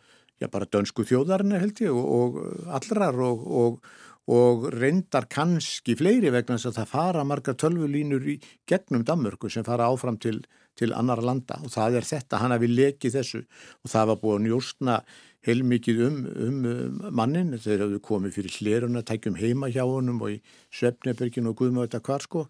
já 0.42 0.50
bara 0.50 0.66
dönsku 0.66 1.06
þjóðarinn 1.06 1.54
held 1.62 1.78
ég 1.84 1.94
og 1.94 2.42
allrar 2.74 3.22
og, 3.22 3.46
og, 3.46 3.92
og 4.32 4.66
reyndar 4.72 5.28
kannski 5.30 5.96
fleiri 5.98 6.32
vegna 6.32 6.56
þess 6.56 6.72
að 6.72 6.80
það 6.80 6.90
fara 6.94 7.24
margar 7.28 7.58
tölvulínur 7.60 8.26
í 8.32 8.38
gegnum 8.68 9.04
Danmörku 9.06 9.50
sem 9.52 9.66
fara 9.66 9.90
áfram 9.92 10.18
til 10.22 10.40
til 10.78 10.92
annar 10.96 11.22
landa. 11.24 11.58
Og 11.62 11.72
það 11.72 11.98
er 12.00 12.08
þetta, 12.08 12.40
hann 12.40 12.54
hafi 12.54 12.70
lekið 12.70 13.16
þessu. 13.18 13.42
Og 13.82 13.92
það 13.92 14.10
var 14.10 14.20
búið 14.22 14.36
að 14.36 14.44
njóstna 14.46 14.98
heilmikið 15.46 16.04
um, 16.06 16.20
um 16.46 17.00
mannin, 17.18 17.56
þeir 17.60 17.86
hafðu 17.86 18.02
komið 18.06 18.36
fyrir 18.38 18.58
hleruna, 18.60 19.02
tækjum 19.06 19.40
heima 19.40 19.70
hjá 19.72 19.82
honum 19.88 20.22
og 20.22 20.36
í 20.36 20.38
Svefnebergin 20.74 21.50
og 21.50 21.58
Guðmá 21.58 21.86
þetta 21.86 22.02
hvar 22.06 22.26
sko. 22.26 22.44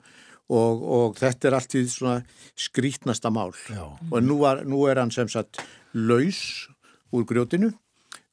Og, 0.53 0.83
og 0.83 1.17
þetta 1.17 1.49
er 1.49 1.57
allt 1.57 1.77
í 1.79 1.87
svona 1.89 2.19
skrítnasta 2.59 3.31
mál. 3.33 3.55
Já. 3.73 3.87
og 4.11 4.19
nú, 4.21 4.43
var, 4.43 4.67
nú 4.69 4.85
er 4.91 5.01
hann 5.01 5.15
sem 5.15 5.31
sagt 5.33 5.63
laus 5.97 6.69
úr 7.13 7.25
grjótinu 7.29 7.73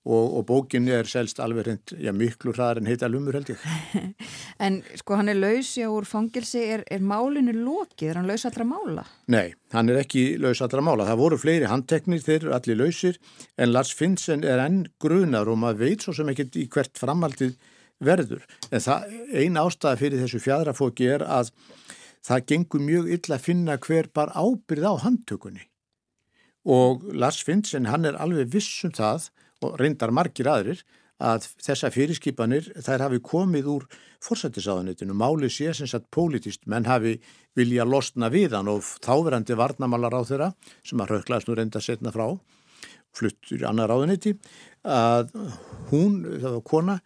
og, 0.08 0.38
og 0.40 0.46
bókin 0.48 0.88
er 0.92 1.08
selst 1.10 1.42
alveg 1.44 1.66
hreint, 1.66 1.94
já 2.00 2.12
miklu 2.16 2.54
hraðar 2.56 2.80
en 2.80 2.88
heita 2.88 3.10
lumur 3.12 3.36
held 3.36 3.52
ég. 3.52 3.66
En 4.66 4.82
sko 5.00 5.16
hann 5.20 5.32
er 5.32 5.38
laus 5.40 5.74
já 5.78 5.88
úr 5.92 6.08
fangilsi, 6.08 6.62
er, 6.76 6.84
er 6.92 7.04
málinu 7.04 7.54
lokið, 7.56 8.10
er 8.10 8.20
hann 8.20 8.30
laus 8.30 8.46
allra 8.48 8.68
mála? 8.68 9.06
Nei, 9.32 9.54
hann 9.76 9.92
er 9.92 10.02
ekki 10.02 10.24
laus 10.42 10.64
allra 10.64 10.84
mála. 10.84 11.08
Það 11.08 11.22
voru 11.24 11.40
fleiri 11.40 11.70
handteknir, 11.72 12.24
þeir 12.24 12.40
eru 12.42 12.56
allir 12.58 12.80
lausir 12.80 13.20
en 13.60 13.74
Lars 13.74 13.94
Finnsen 13.96 14.44
er 14.48 14.64
enn 14.64 14.86
grunar 15.04 15.52
og 15.52 15.60
maður 15.62 15.84
veit 15.86 16.08
svo 16.08 16.16
sem 16.16 16.32
ekki 16.32 16.50
í 16.64 16.68
hvert 16.72 17.00
framhaldið 17.00 17.56
verður. 18.04 18.46
En 18.72 18.84
það, 18.84 19.16
ein 19.36 19.60
ástæða 19.60 20.00
fyrir 20.00 20.24
þessu 20.24 20.44
fjadrafóki 20.44 21.10
er 21.12 21.28
að 21.28 21.52
það 22.26 22.46
gengur 22.52 22.84
mjög 22.84 23.12
illa 23.16 23.36
að 23.36 23.46
finna 23.48 23.80
hver 23.84 24.12
bar 24.16 24.32
ábyrð 24.36 24.88
á 24.92 24.94
handtökunni 25.04 25.70
og 26.70 27.06
Lars 27.16 27.40
Finnsen 27.44 27.88
hann 27.90 28.06
er 28.06 28.18
alveg 28.20 28.52
vissum 28.54 28.92
það 28.92 29.30
og 29.66 29.78
reyndar 29.80 30.14
margir 30.16 30.50
aðrir 30.50 30.84
að 31.20 31.50
þessa 31.60 31.90
fyrirskipanir 31.92 32.70
þær 32.80 33.04
hafi 33.08 33.20
komið 33.24 33.68
úr 33.74 33.88
forsættisáðanitinu, 34.24 35.16
máli 35.16 35.50
sé 35.52 35.74
sem 35.76 35.88
sagt 35.90 36.08
politist, 36.16 36.64
menn 36.66 36.88
hafi 36.88 37.18
vilja 37.60 37.86
losna 37.88 38.30
við 38.32 38.56
hann 38.56 38.72
og 38.72 38.86
þáverandi 39.04 39.58
varnamálar 39.60 40.16
á 40.16 40.22
þeirra 40.24 40.50
sem 40.80 41.02
að 41.04 41.16
rauklaðast 41.16 41.50
nú 41.50 41.58
reynda 41.60 41.84
setna 41.84 42.14
frá, 42.16 42.32
fluttur 43.16 43.66
annar 43.68 43.92
áðaniti, 43.92 44.38
að 44.88 45.34
hún, 45.92 46.22
það 46.40 46.56
var 46.56 46.66
kona, 46.72 46.98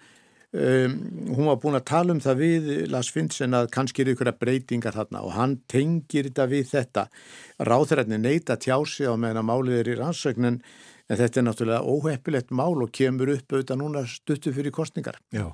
um, 0.54 0.96
hún 1.34 1.50
var 1.50 1.60
búin 1.66 1.80
að 1.80 1.88
tala 1.90 2.14
um 2.14 2.22
það 2.22 2.42
við 2.44 2.72
Lars 2.94 3.10
Finnsen 3.14 3.58
að 3.58 3.72
kannski 3.74 4.06
eru 4.06 4.14
ykkur 4.14 4.30
að 4.30 4.42
breytingar 4.46 4.94
þarna 4.94 5.26
og 5.26 5.38
hann 5.40 5.58
tengir 5.72 6.30
þetta 6.30 6.50
við 6.54 6.70
þetta. 6.76 7.08
Ráþrætni 7.66 8.22
neyta 8.22 8.62
tjási 8.62 9.10
á 9.10 9.18
meðan 9.18 9.42
að 9.42 9.50
málið 9.50 9.80
er 9.80 9.94
í 9.96 10.02
rannsögnin 10.04 10.62
En 11.14 11.20
þetta 11.20 11.40
er 11.40 11.46
náttúrulega 11.46 11.94
óheppilegt 11.94 12.54
mál 12.56 12.82
og 12.82 12.90
kemur 12.96 13.30
upp 13.36 13.54
auðvitað 13.54 13.78
núna 13.84 14.02
stuttu 14.10 14.54
fyrir 14.56 14.74
kostningar. 14.74 15.20
Já, 15.36 15.46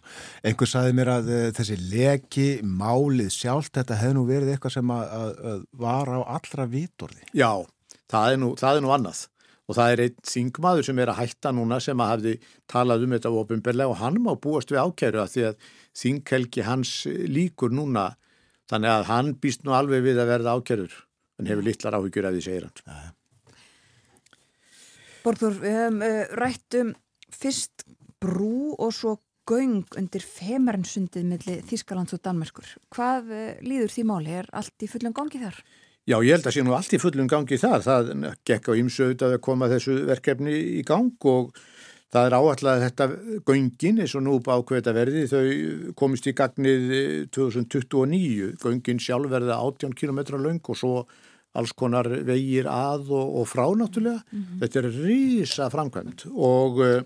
einhver 0.48 0.70
saði 0.72 0.94
mér 0.96 1.12
að 1.18 1.32
uh, 1.34 1.42
þessi 1.58 1.76
leki, 1.92 2.48
málið 2.64 3.34
sjálft, 3.36 3.74
þetta 3.76 3.98
hefði 4.00 4.16
nú 4.16 4.24
verið 4.30 4.54
eitthvað 4.54 4.78
sem 4.78 4.94
að, 4.96 5.04
að, 5.18 5.34
að 5.52 5.66
var 5.84 6.14
á 6.16 6.20
allra 6.38 6.68
vítorði. 6.72 7.28
Já, 7.36 7.52
það 8.14 8.38
er 8.38 8.42
nú, 8.46 8.54
það 8.62 8.80
er 8.80 8.86
nú 8.86 8.96
annað 8.96 9.26
og 9.70 9.78
það 9.78 9.92
er 9.92 10.04
einn 10.06 10.24
þingmaður 10.26 10.88
sem 10.88 11.04
er 11.04 11.12
að 11.12 11.20
hætta 11.20 11.52
núna 11.54 11.78
sem 11.84 12.02
að 12.02 12.12
hafði 12.14 12.34
talað 12.72 13.06
um 13.06 13.14
þetta 13.18 13.34
ofinberlega 13.42 13.92
og 13.94 14.00
hann 14.00 14.18
má 14.24 14.32
búast 14.42 14.74
við 14.74 14.82
ákæru 14.82 15.22
að 15.22 15.36
því 15.36 15.46
að 15.52 15.68
þinghelgi 16.00 16.66
hans 16.66 16.96
líkur 17.30 17.76
núna 17.76 18.08
þannig 18.72 18.96
að 18.96 19.08
hann 19.12 19.32
býst 19.44 19.68
nú 19.68 19.76
alveg 19.78 20.08
við 20.08 20.24
að 20.24 20.34
verða 20.34 20.58
ákærur 20.58 20.98
en 21.40 21.52
hefur 21.52 21.70
litlar 21.70 22.00
áhyggjur 22.00 22.30
af 22.30 22.36
því 22.36 22.46
segir 22.48 22.66
hann. 22.66 22.82
Já. 22.88 23.19
Borður, 25.24 25.58
við 25.64 25.76
hefum 25.78 26.04
uh, 26.06 26.22
rætt 26.40 26.80
um 26.80 26.94
fyrst 27.34 27.86
brú 28.20 28.76
og 28.78 28.94
svo 28.96 29.18
göng 29.50 29.84
undir 29.98 30.24
femarinsundið 30.24 31.28
millir 31.28 31.62
Þískalands 31.70 32.16
og 32.16 32.24
Danmerskur. 32.26 32.72
Hvað 32.94 33.32
uh, 33.34 33.52
líður 33.66 33.94
því 33.96 34.08
máli? 34.10 34.34
Er 34.42 34.50
allt 34.56 34.86
í 34.86 34.90
fullum 34.92 35.16
gangi 35.16 35.42
þar? 35.42 35.60
Já, 36.10 36.18
ég 36.26 36.34
held 36.34 36.48
að 36.50 36.56
sé 36.56 36.64
nú 36.66 36.74
allt 36.74 36.94
í 36.96 37.02
fullum 37.02 37.28
gangi 37.30 37.60
þar. 37.62 37.84
Það 37.86 38.14
gekk 38.48 38.72
á 38.72 38.74
ymsögð 38.80 39.26
að 39.28 39.36
koma 39.46 39.70
þessu 39.70 40.00
verkefni 40.10 40.56
í 40.80 40.84
gang 40.88 41.28
og 41.30 41.52
það 42.10 42.26
er 42.26 42.36
áallega 42.40 42.86
þetta 42.88 43.08
göngin 43.46 44.02
eins 44.02 44.16
og 44.18 44.24
nú 44.26 44.38
ákveðta 44.42 44.94
verði 44.96 45.28
þau 45.30 45.44
komist 46.00 46.30
í 46.30 46.34
gagnið 46.38 46.94
2029. 47.36 48.56
Göngin 48.64 49.02
sjálf 49.04 49.30
verða 49.30 49.60
18 49.62 49.94
km 50.00 50.24
lang 50.40 50.64
og 50.66 50.80
svo 50.80 50.94
alls 51.58 51.74
konar 51.74 52.08
vegir 52.28 52.70
að 52.70 53.10
og, 53.10 53.36
og 53.42 53.50
frá 53.50 53.66
náttúrulega. 53.76 54.22
Mm 54.32 54.44
-hmm. 54.44 54.60
Þetta 54.62 54.80
er 54.80 54.90
rísa 55.06 55.70
framkvæmt 55.70 56.26
og 56.34 56.80
uh, 56.80 57.02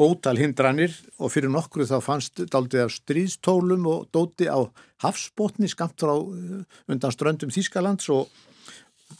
ótal 0.00 0.38
hindranir 0.38 0.94
og 1.18 1.32
fyrir 1.32 1.50
nokkru 1.52 1.84
þá 1.84 2.00
fannst 2.00 2.40
daldið 2.52 2.86
af 2.86 2.94
stríðstólum 2.94 3.86
og 3.86 4.08
dóti 4.12 4.48
á 4.48 4.60
hafsbótni 5.02 5.68
skamt 5.68 6.00
frá 6.00 6.14
uh, 6.16 6.62
undan 6.88 7.12
ströndum 7.12 7.50
Þískalands 7.50 8.08
og 8.08 8.28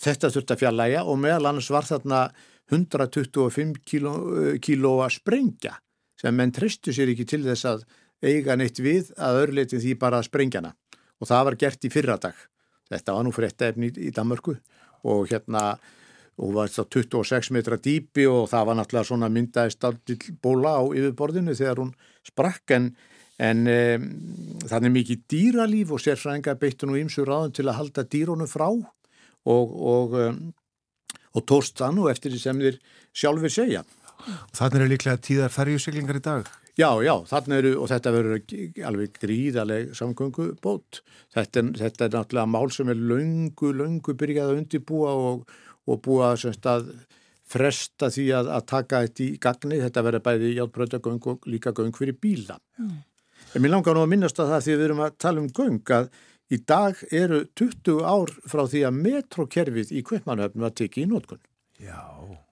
þetta 0.00 0.30
þurfti 0.30 0.54
að 0.54 0.62
fjallæga 0.62 1.04
og 1.04 1.18
meðal 1.18 1.50
annars 1.50 1.70
var 1.70 1.84
þarna 1.84 2.30
125 2.70 3.74
kíló, 3.84 4.12
uh, 4.14 4.58
kíló 4.58 5.00
að 5.04 5.18
sprengja 5.18 5.76
sem 6.20 6.36
menn 6.36 6.52
tristu 6.52 6.92
sér 6.92 7.10
ekki 7.12 7.26
til 7.26 7.42
þess 7.44 7.64
að 7.64 7.84
eiga 8.22 8.56
neitt 8.56 8.78
við 8.78 9.10
að 9.16 9.42
örleitin 9.46 9.80
því 9.80 9.96
bara 9.98 10.20
að 10.20 10.28
sprengjana 10.28 10.74
og 11.20 11.28
það 11.28 11.44
var 11.44 11.56
gert 11.56 11.84
í 11.84 11.92
fyrradag 11.92 12.36
Þetta 12.90 13.14
var 13.16 13.26
nú 13.26 13.32
frétta 13.34 13.70
efni 13.70 13.90
í, 13.94 14.10
Danmörku 14.14 14.56
og 15.08 15.30
hérna 15.30 15.78
og 16.40 16.54
var 16.56 16.70
þetta 16.72 16.86
26 16.96 17.50
metra 17.54 17.78
dýpi 17.80 18.24
og 18.30 18.48
það 18.50 18.68
var 18.68 18.78
náttúrulega 18.78 19.08
svona 19.10 19.28
myndaðist 19.32 19.84
bóla 20.42 20.76
á 20.80 20.82
yfirborðinu 20.88 21.56
þegar 21.56 21.82
hún 21.82 21.90
sprakk 22.26 22.74
en, 22.76 22.88
en 23.40 23.66
um, 23.68 24.06
það 24.64 24.88
er 24.88 24.94
mikið 24.94 25.26
dýralíf 25.34 25.92
og 25.92 26.02
sérfræðingar 26.04 26.58
beittu 26.62 26.88
nú 26.88 26.96
ímsur 27.00 27.28
ráðum 27.28 27.54
til 27.56 27.68
að 27.68 27.78
halda 27.80 28.06
dýrónu 28.14 28.48
frá 28.50 28.68
og, 28.70 29.76
og, 29.94 30.16
um, 30.16 30.40
og 31.36 31.46
tóst 31.48 31.76
það 31.80 31.96
nú 31.98 32.08
eftir 32.12 32.32
því 32.32 32.42
sem 32.42 32.64
þeir 32.64 32.80
sjálfur 33.12 33.52
segja. 33.52 33.84
Þannig 34.56 34.82
er 34.84 34.90
líklega 34.94 35.24
tíðar 35.24 35.52
ferjusiklingar 35.52 36.20
í 36.20 36.24
dag? 36.24 36.48
Já, 36.80 36.88
já, 37.04 37.12
þarna 37.28 37.56
eru, 37.60 37.72
og 37.82 37.88
þetta 37.90 38.12
verður 38.14 38.84
alveg 38.88 39.18
gríðaleg 39.20 39.90
samgöngu 39.98 40.46
bót. 40.64 41.02
Þetta, 41.34 41.64
þetta 41.76 42.06
er 42.06 42.14
náttúrulega 42.14 42.48
mál 42.48 42.72
sem 42.72 42.92
er 42.92 43.02
löngu, 43.10 43.72
löngu 43.76 44.14
byrjað 44.16 44.52
að 44.52 44.60
undibúa 44.62 45.12
og, 45.28 45.44
og 45.84 46.00
búa 46.06 46.32
semst 46.40 46.68
að 46.70 46.88
fresta 47.50 48.08
því 48.14 48.26
að, 48.38 48.50
að 48.56 48.66
taka 48.72 49.02
þetta 49.04 49.24
í 49.26 49.30
gagni. 49.44 49.80
Þetta 49.84 50.06
verður 50.06 50.26
bæði 50.30 50.56
hjálpröðagöng 50.56 51.30
og 51.34 51.48
líka 51.50 51.74
göng 51.76 51.92
fyrir 51.98 52.16
bíla. 52.22 52.56
Mm. 52.80 52.98
En 53.50 53.64
mér 53.64 53.74
langar 53.74 53.98
nú 53.98 54.04
að 54.06 54.12
minnast 54.14 54.40
að 54.40 54.54
það 54.54 54.66
því 54.66 54.76
við 54.76 54.84
erum 54.88 55.04
að 55.04 55.16
tala 55.26 55.42
um 55.42 55.50
göng 55.60 55.96
að 55.96 56.12
í 56.50 56.60
dag 56.70 57.02
eru 57.10 57.42
20 57.60 58.04
ár 58.06 58.32
frá 58.48 58.64
því 58.64 58.86
að 58.88 59.02
metrokerfið 59.04 59.92
í 59.98 60.04
Kveipmannhöfnum 60.06 60.68
var 60.68 60.78
tekið 60.80 61.04
í 61.04 61.10
nótkunn. 61.10 61.44
Já 61.80 62.00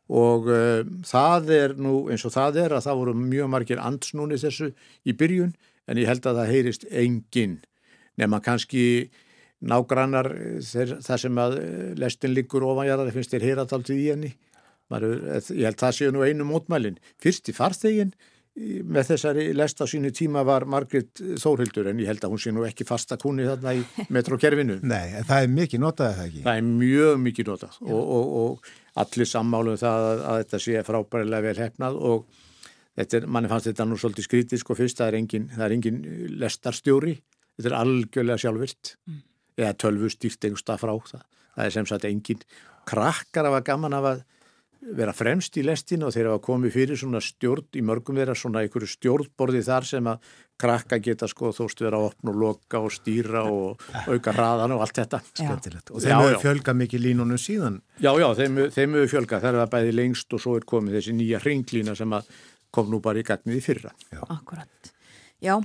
og 0.09 0.49
uh, 0.49 0.83
það 1.05 1.51
er 1.53 1.75
nú 1.77 2.07
eins 2.09 2.25
og 2.25 2.33
það 2.33 2.63
er 2.65 2.75
að 2.77 2.87
það 2.87 3.01
voru 3.03 3.17
mjög 3.21 3.51
margir 3.53 3.83
ansnúni 3.83 4.41
þessu 4.41 4.71
í 5.05 5.15
byrjun 5.17 5.53
en 5.89 6.01
ég 6.01 6.09
held 6.09 6.27
að 6.29 6.41
það 6.41 6.53
heyrist 6.53 6.87
engin 6.89 7.59
nema 8.19 8.41
kannski 8.45 9.11
nágrannar 9.59 10.31
þar 11.03 11.21
sem 11.21 11.39
að 11.43 11.57
eh, 11.59 11.87
lestin 11.99 12.35
liggur 12.35 12.67
ofanjarðar 12.69 13.11
finnst 13.15 13.33
þér 13.35 13.47
heyrataldið 13.49 14.03
í 14.03 14.11
henni. 14.13 14.33
Maru, 14.89 15.11
ég 15.35 15.67
held 15.67 15.81
það 15.81 15.97
séu 15.97 16.13
nú 16.15 16.23
einu 16.25 16.47
mótmælin. 16.49 17.01
Fyrst 17.21 17.51
í 17.51 17.55
farþegin 17.57 18.15
með 18.59 19.13
þessari 19.13 19.45
lest 19.55 19.79
á 19.79 19.87
sínu 19.87 20.11
tíma 20.15 20.43
var 20.47 20.67
Margrit 20.71 21.21
Þórhildur 21.39 21.91
en 21.93 22.01
ég 22.03 22.11
held 22.11 22.25
að 22.27 22.33
hún 22.33 22.43
sé 22.43 22.53
nú 22.55 22.65
ekki 22.67 22.87
fasta 22.89 23.19
kunni 23.21 23.47
þarna 23.47 23.75
í 23.79 23.85
metrokerfinu 24.15 24.81
Nei, 24.83 25.21
það 25.29 25.45
er 25.45 25.55
mikið 25.55 25.83
notað 25.85 26.13
eða 26.15 26.27
ekki? 26.27 26.43
Það 26.47 26.61
er 26.61 26.69
mjög 26.69 27.23
mikið 27.27 27.51
notað 27.53 27.79
og, 27.87 28.03
og, 28.03 28.35
og 28.43 29.03
allir 29.05 29.31
sammálum 29.31 29.79
það 29.79 30.09
að, 30.11 30.23
að 30.31 30.41
þetta 30.43 30.63
sé 30.65 30.85
frábærilega 30.89 31.47
vel 31.47 31.63
hefnað 31.65 31.99
og 32.11 32.41
þetta 32.99 33.21
er, 33.21 33.29
manni 33.37 33.53
fannst 33.53 33.71
þetta 33.71 33.87
nú 33.87 33.99
svolítið 34.01 34.27
skrítið 34.27 34.63
sko 34.63 34.79
fyrst, 34.79 34.99
það 34.99 35.13
er 35.13 35.19
engin, 35.21 35.47
það 35.55 35.67
er 35.67 35.77
engin 35.77 36.01
lestarstjóri, 36.43 37.15
þetta 37.59 37.71
er 37.71 37.77
algjörlega 37.79 38.43
sjálfvirt 38.43 38.95
mm. 38.97 39.21
eða 39.63 39.77
tölvustýrt 39.85 40.49
einhverstað 40.49 40.83
frá 40.83 40.95
það, 41.13 41.23
það 41.55 41.69
er 41.69 41.77
sem 41.77 41.91
sagt 41.93 42.09
engin 42.09 42.43
krakkar 42.89 43.51
af 43.51 43.61
að 43.61 43.67
gaman 43.71 43.99
af 43.99 44.11
að 44.15 44.27
vera 44.81 45.13
fremst 45.17 45.57
í 45.59 45.65
lestinu 45.67 46.07
og 46.09 46.15
þeir 46.15 46.29
hafa 46.31 46.43
komið 46.45 46.75
fyrir 46.75 46.99
svona 46.99 47.21
stjórn 47.23 47.79
í 47.79 47.83
mörgum 47.85 48.19
þeirra 48.19 48.37
svona 48.39 48.63
einhverju 48.63 48.91
stjórnborði 48.93 49.63
þar 49.67 49.87
sem 49.89 50.11
að 50.11 50.29
krakka 50.59 50.99
geta 51.03 51.29
sko 51.31 51.51
þóst 51.55 51.83
vera 51.83 51.99
að 52.01 52.09
opna 52.11 52.33
og 52.33 52.39
loka 52.43 52.83
og 52.83 52.95
stýra 52.95 53.45
og 53.47 53.83
auka 54.13 54.35
hraðan 54.35 54.77
og 54.77 54.85
allt 54.85 55.01
þetta. 55.01 55.21
Skemmtilegt. 55.33 55.91
og 55.91 56.05
þeim 56.05 56.23
hefur 56.23 56.45
fjölgað 56.45 56.79
mikið 56.83 57.05
línunum 57.07 57.41
síðan. 57.43 57.81
Já, 57.99 58.13
já, 58.19 58.29
þeim 58.39 58.61
hefur 58.69 59.11
fjölgað. 59.15 59.45
Það 59.45 59.51
er 59.51 59.61
það 59.63 59.73
bæði 59.75 59.97
lengst 59.99 60.39
og 60.39 60.45
svo 60.45 60.55
er 60.59 60.69
komið 60.75 60.99
þessi 60.99 61.17
nýja 61.19 61.43
hringlína 61.43 61.97
sem 61.99 62.15
að 62.19 62.31
kom 62.75 62.91
nú 62.93 63.03
bara 63.05 63.23
í 63.23 63.27
gagnið 63.27 63.59
í 63.59 63.65
fyrra. 63.65 63.95
Já. 64.13 64.23
Akkurat, 64.29 64.93
já 65.43 65.57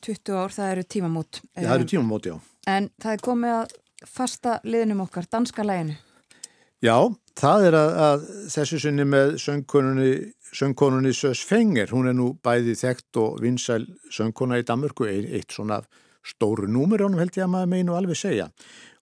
20 0.00 0.36
ár, 0.36 0.52
það 0.54 0.74
eru 0.74 0.84
tímamót. 0.88 1.40
Já, 1.52 1.66
það 1.66 1.74
eru 1.74 1.88
tímamót, 1.92 2.28
já. 2.30 2.36
En 2.70 2.86
það 3.00 3.16
er 3.16 3.24
komið 3.24 3.56
að 3.56 3.74
fasta 4.08 4.60
liðnum 4.64 5.02
okkar, 5.04 5.26
danska 5.28 5.64
læginu 5.66 5.98
Já, 6.80 6.96
það 7.40 7.66
er 7.68 7.76
að, 7.78 7.94
að 8.04 8.28
þessu 8.52 8.78
sinni 8.82 9.06
með 9.08 9.34
söngkonunni, 9.40 10.10
söngkonunni 10.56 11.12
Sös 11.16 11.42
Fenger, 11.46 11.90
hún 11.94 12.10
er 12.10 12.16
nú 12.16 12.32
bæði 12.44 12.76
þekkt 12.78 13.20
og 13.22 13.40
vinsæl 13.44 13.82
söngkona 14.12 14.60
í 14.60 14.66
Danmörku, 14.68 15.08
eitt 15.08 15.54
svona 15.54 15.80
stóru 16.26 16.68
númur 16.68 17.06
ánum 17.06 17.20
held 17.20 17.38
ég 17.38 17.46
að 17.46 17.52
maður 17.54 17.72
meinu 17.72 17.96
alveg 17.96 18.20
segja. 18.20 18.50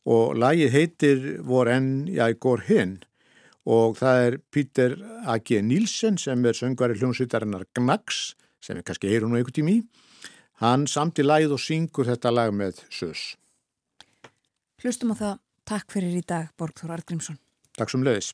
Og 0.08 0.36
lagið 0.38 0.74
heitir 0.74 1.24
Vor 1.44 1.68
enn 1.72 2.06
ég 2.14 2.38
går 2.40 2.64
hinn 2.68 2.98
og 3.68 3.98
það 3.98 4.20
er 4.26 4.36
Pítur 4.54 4.94
A.G. 5.28 5.58
Nílsen 5.64 6.16
sem 6.20 6.46
er 6.46 6.56
söngvari 6.56 6.96
hljómsvitarinnar 7.00 7.66
Gnags 7.76 8.36
sem 8.64 8.78
við 8.78 8.86
kannski 8.88 9.10
heyrum 9.10 9.34
nú 9.34 9.40
einhvern 9.40 9.58
tími 9.58 9.80
hann 10.62 10.86
samt 10.90 11.20
í 11.20 11.26
lagið 11.26 11.58
og 11.58 11.62
syngur 11.62 12.08
þetta 12.08 12.32
lag 12.34 12.54
með 12.54 12.80
Sös. 12.90 13.34
Hlustum 14.82 15.12
á 15.14 15.16
það, 15.18 15.36
takk 15.68 15.92
fyrir 15.92 16.16
í 16.18 16.24
dag 16.26 16.54
Borgþór 16.58 16.96
Argrímsson 16.96 17.38
Takk 17.78 17.94
sem 17.94 18.02
leiðis. 18.02 18.32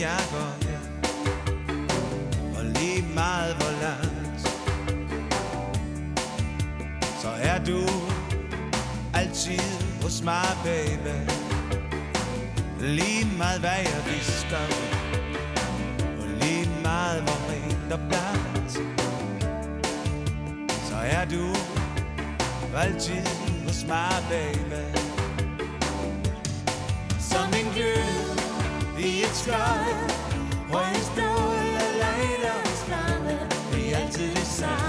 jakker 0.00 0.52
Og 2.58 2.64
lige 2.64 3.04
meget 3.14 3.56
hvor 3.56 3.82
langt 3.82 4.40
Så 7.22 7.28
er 7.28 7.64
du 7.64 7.80
altid 9.14 9.60
hos 10.02 10.22
mig, 10.22 10.48
baby. 10.64 11.16
Lige 12.80 13.28
meget 13.38 13.60
hvad 13.60 13.70
jeg 13.70 14.02
visker 14.06 14.64
Og 16.20 16.28
lige 16.40 16.70
meget 16.82 17.22
hvor 17.22 17.50
rent 17.50 17.92
og 17.92 17.98
blandt 18.08 18.72
Så 20.88 20.96
er 20.96 21.24
du 21.24 21.54
altid 22.76 23.26
hos 23.66 23.84
mig, 23.88 24.24
baby. 24.30 24.98
Som 27.20 27.48
en 27.60 27.72
glød 27.74 28.37
i 28.98 29.22
et 29.22 29.36
skjold 29.36 30.10
Hvor 30.68 30.80
en 30.80 31.02
ståle 31.10 31.84
lejder 32.02 32.54
hos 32.64 32.84
flamme. 32.88 33.38
Det 33.72 33.92
er 33.92 33.98
altid 33.98 34.30
det 34.34 34.46
samme. 34.46 34.88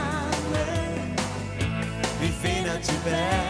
Tilbage. 2.83 3.48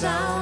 找 0.00 0.39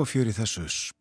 líf 0.00 0.06
og 0.06 0.14
fjör 0.14 0.28
í 0.30 0.32
þessu 0.32 0.92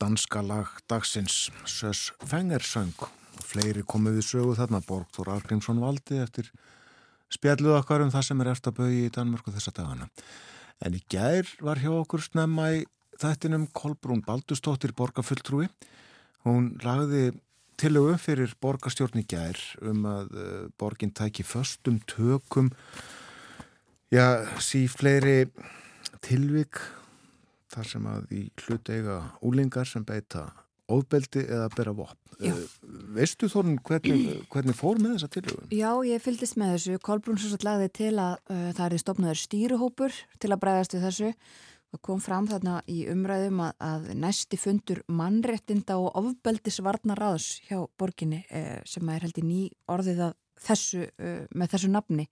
danska 0.00 0.40
lag 0.40 0.68
dagsins 0.88 1.50
Sös 1.68 2.14
Fengersöng 2.24 2.94
og 2.96 3.42
fleiri 3.44 3.82
komið 3.84 4.16
við 4.16 4.24
sögu 4.30 4.54
þarna 4.56 4.80
Borgþór 4.86 5.28
Argrímsson 5.34 5.82
valdi 5.82 6.22
eftir 6.22 6.48
spjalluð 7.28 7.76
okkar 7.76 8.06
um 8.06 8.12
það 8.14 8.24
sem 8.24 8.40
er 8.40 8.50
eftir 8.54 8.72
að 8.72 8.78
bauði 8.78 9.02
í 9.02 9.12
Danmörku 9.12 9.52
þessa 9.52 9.74
dagana. 9.76 10.08
En 10.80 10.96
í 10.96 11.02
gær 11.04 11.52
var 11.60 11.82
hjá 11.82 11.90
okkur 11.98 12.24
snemma 12.24 12.70
í 12.78 12.82
þættinum 13.20 13.68
Kolbrún 13.76 14.24
Baldustóttir 14.24 14.96
borgarfulltrúi. 14.96 15.68
Hún 16.48 16.78
lagði 16.80 17.34
tilögu 17.76 18.16
fyrir 18.16 18.56
borgarstjórn 18.64 19.20
í 19.20 19.28
gær 19.28 19.60
um 19.84 20.06
að 20.08 20.32
uh, 20.32 20.60
borginn 20.80 21.12
tæki 21.12 21.44
föstum 21.44 22.00
tökum 22.08 22.72
já, 24.08 24.48
sí 24.64 24.86
fleiri 24.88 25.42
tilvik 26.24 26.80
þar 27.76 27.90
sem 27.92 28.06
að 28.10 28.30
í 28.34 28.44
hlut 28.64 28.92
eiga 28.92 29.18
úlingar 29.44 29.88
sem 29.88 30.04
beita 30.06 30.48
óbeldi 30.92 31.42
eða 31.46 31.68
bera 31.74 31.92
vopn. 31.96 32.22
Uh, 32.36 32.58
veistu 33.16 33.48
þorun 33.50 33.78
hvernig, 33.86 34.26
hvernig 34.52 34.76
fór 34.76 35.00
með 35.00 35.16
þessa 35.16 35.30
tilögun? 35.36 35.70
Já, 35.74 35.90
ég 36.06 36.22
fyldist 36.22 36.58
með 36.60 36.74
þessu. 36.76 36.98
Kolbrún 37.06 37.40
svo 37.40 37.52
svo 37.52 37.60
lagði 37.66 37.88
til 37.96 38.12
að 38.22 38.36
uh, 38.52 38.68
það 38.76 38.86
er 38.86 39.02
stopnaður 39.02 39.40
stýruhópur 39.42 40.20
til 40.42 40.52
að 40.52 40.62
bregðast 40.64 40.96
við 40.96 41.06
þessu. 41.08 41.32
Það 41.94 42.02
kom 42.08 42.20
fram 42.20 42.48
þarna 42.50 42.80
í 42.92 42.98
umræðum 43.08 43.62
að, 43.64 43.76
að 43.88 44.08
næsti 44.20 44.58
fundur 44.60 45.02
mannrettinda 45.08 45.96
og 46.02 46.18
ofbeldisvarnaráðs 46.20 47.50
hjá 47.68 47.78
borginni 47.98 48.42
uh, 48.50 48.80
sem 48.88 49.14
er 49.14 49.26
held 49.26 49.40
í 49.40 49.46
ný 49.46 49.60
orðið 49.92 50.26
þessu, 50.66 51.06
með 51.52 51.72
þessu 51.74 51.90
nafni. 51.92 52.24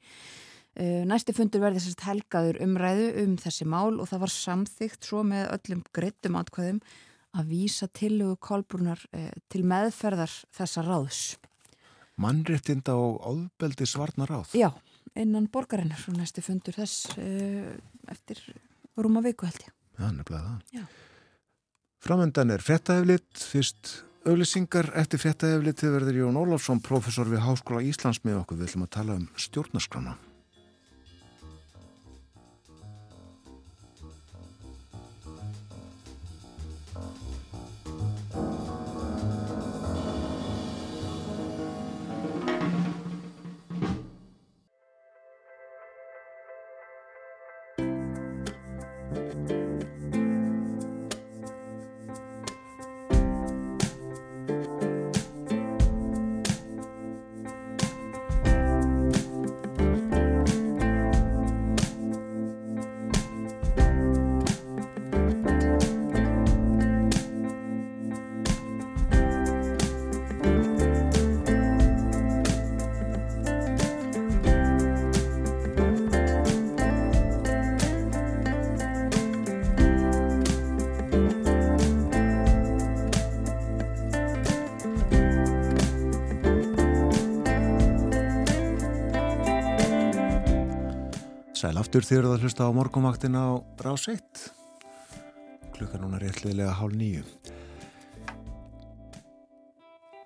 Eh, 0.75 1.05
næsti 1.07 1.31
fundur 1.37 1.63
verði 1.63 1.85
sérst 1.85 2.03
helgaður 2.03 2.59
umræðu 2.65 3.11
um 3.23 3.35
þessi 3.39 3.67
mál 3.71 4.01
og 4.03 4.09
það 4.11 4.25
var 4.25 4.33
samþygt 4.35 5.07
svo 5.07 5.23
með 5.27 5.47
öllum 5.55 5.85
greitum 5.95 6.39
atkvæðum 6.41 6.81
að 7.35 7.51
vísa 7.51 7.87
tilugu 7.95 8.35
kolbrunar 8.43 8.99
eh, 9.15 9.31
til 9.51 9.63
meðferðar 9.71 10.35
þessa 10.55 10.83
ráðs. 10.87 11.21
Mannréttinda 12.19 12.97
og 12.99 13.23
áðbeldi 13.23 13.87
svarna 13.91 14.27
ráð? 14.27 14.55
Já, 14.59 14.69
innan 15.19 15.47
borgarinnar 15.51 16.03
og 16.11 16.19
næsti 16.19 16.43
fundur 16.47 16.77
þess 16.77 17.09
uh, 17.19 17.73
eftir 18.11 18.39
rúma 18.95 19.23
viku 19.25 19.49
held 19.49 19.65
ég. 19.67 19.73
Já, 19.99 20.07
nefnilega 20.15 20.45
það. 20.45 20.93
Framöndan 22.05 22.55
er 22.55 22.63
frettæflitt, 22.63 23.33
fyrst 23.51 23.97
auðlisingar 24.29 24.93
eftir 25.01 25.23
frettæflitt 25.25 25.83
þið 25.83 25.97
verður 25.97 26.21
Jón 26.21 26.39
Ólafsson, 26.39 26.83
professor 26.87 27.27
við 27.27 27.43
Háskóla 27.49 27.83
Íslands 27.83 28.23
með 28.23 28.45
okkur. 28.45 28.63
Við 28.63 28.71
ætlum 28.71 28.87
að 28.87 28.95
tala 29.01 29.19
um 29.19 29.27
stjórnarskrana. 29.35 30.15
Aftur 91.95 92.09
þér 92.11 92.27
að 92.27 92.41
hlusta 92.43 92.67
á 92.67 92.75
morgumvaktin 92.75 93.37
á 93.39 93.55
rás 93.79 94.09
1. 94.11 94.25
Klukka 95.77 96.01
núna 96.03 96.19
réttliðlega 96.19 96.73
hálf 96.75 96.97
nýju. 96.99 97.21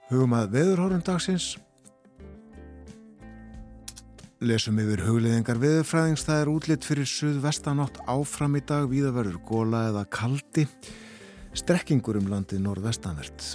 Hugum 0.09 0.33
að 0.39 0.55
veðurhórun 0.55 1.05
dagsins. 1.05 1.51
Lesum 4.41 4.81
yfir 4.81 5.05
hugliðingar 5.11 5.61
veðurfræðings. 5.61 6.25
Það 6.25 6.41
er 6.41 6.53
útlitt 6.55 6.89
fyrir 6.89 7.13
suðvestanátt 7.13 8.01
áfram 8.09 8.57
í 8.57 8.65
dag. 8.65 8.89
Víðaverður 8.89 9.37
góla 9.53 9.85
eða 9.91 10.09
kaldi. 10.09 10.65
Strekkingur 11.53 12.23
um 12.23 12.33
landið 12.33 12.65
norðvestanvert. 12.65 13.51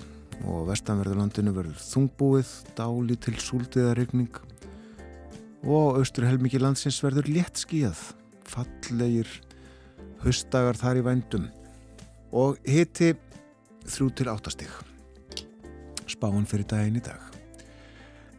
Og 0.46 0.70
vestanverðurlandinu 0.70 1.58
verður 1.58 1.82
þungbúið, 1.82 2.58
dáli 2.78 3.18
til 3.26 3.40
súldiðarregning 3.42 4.44
og 5.64 6.00
austur 6.00 6.28
helmiki 6.28 6.60
landsins 6.62 7.00
verður 7.04 7.30
létt 7.32 7.64
skíðað, 7.64 8.00
fallegir 8.48 9.30
höstdagar 10.24 10.80
þar 10.80 11.00
í 11.00 11.06
vændum. 11.08 11.50
Og 12.34 12.60
hiti 12.68 13.14
þrjú 13.88 14.10
til 14.18 14.30
áttastig 14.32 14.72
spáinn 16.10 16.48
fyrir 16.50 16.68
daginn 16.70 17.00
í 17.00 17.04
dag. 17.04 17.20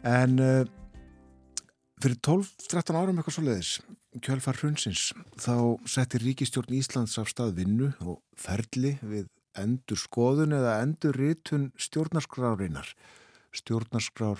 En 0.05 0.39
uh, 0.41 0.65
fyrir 2.01 2.19
12-13 2.21 2.97
árum 2.99 3.17
eitthvað 3.19 3.37
svo 3.37 3.45
leiðis 3.45 3.71
kjölfar 4.23 4.59
hrunsins 4.61 5.09
þá 5.41 5.81
setti 5.89 6.21
Ríkistjórn 6.21 6.75
Íslands 6.77 7.17
af 7.19 7.31
stað 7.31 7.55
vinnu 7.59 7.89
og 8.05 8.21
ferli 8.39 8.95
við 9.01 9.27
endur 9.59 9.99
skoðun 9.99 10.55
eða 10.55 10.77
endur 10.83 11.17
ritun 11.17 11.69
stjórnarskrárinar 11.79 12.91
stjórnarskrár 13.55 14.39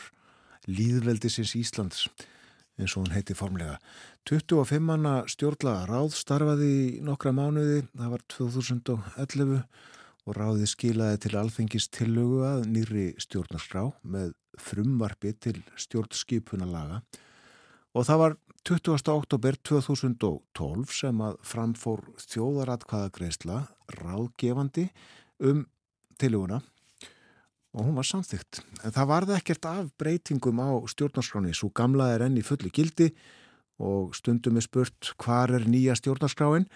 líðveldisins 0.67 1.55
Íslands 1.59 2.05
eins 2.79 2.95
og 2.95 3.05
hún 3.05 3.15
heiti 3.15 3.35
formlega. 3.37 3.77
25 4.29 4.81
manna 4.83 5.17
stjórnlaga 5.29 5.85
ráð 5.89 6.15
starfaði 6.17 6.71
í 6.75 6.87
nokkra 7.05 7.33
mánuði, 7.35 7.83
það 7.95 8.15
var 8.15 8.25
2011 8.35 9.59
og 10.25 10.37
ráði 10.39 10.67
skilaði 10.69 11.21
til 11.25 11.35
alþengis 11.37 11.87
tillögu 11.93 12.41
að 12.47 12.65
nýri 12.71 13.05
stjórnarskrá 13.21 13.85
með 14.01 14.33
frumvarfi 14.61 15.35
til 15.37 15.59
stjórnskipunalaga 15.79 17.01
og 17.95 18.07
það 18.07 18.21
var 18.21 18.37
20. 18.65 19.11
oktober 19.13 19.57
2012 19.69 20.95
sem 20.97 21.19
að 21.21 21.35
framfór 21.45 22.01
þjóðaratkvaðagreisla 22.25 23.59
ráðgefandi 23.99 24.87
um 25.45 25.65
tillöguna 26.19 26.63
og 27.75 27.83
hún 27.83 27.97
var 27.97 28.07
samþygt. 28.07 28.61
Það 28.83 29.09
varði 29.09 29.35
ekkert 29.35 29.67
af 29.67 29.89
breytingum 29.99 30.61
á 30.63 30.71
stjórnarskráni. 30.91 31.51
Svo 31.55 31.69
gamla 31.75 32.13
er 32.15 32.23
enn 32.25 32.39
í 32.39 32.45
fulli 32.45 32.71
gildi 32.73 33.09
og 33.83 34.15
stundum 34.15 34.55
er 34.55 34.63
spurt 34.63 35.11
hvar 35.19 35.51
er 35.51 35.67
nýja 35.67 35.97
stjórnarskráin. 35.99 36.69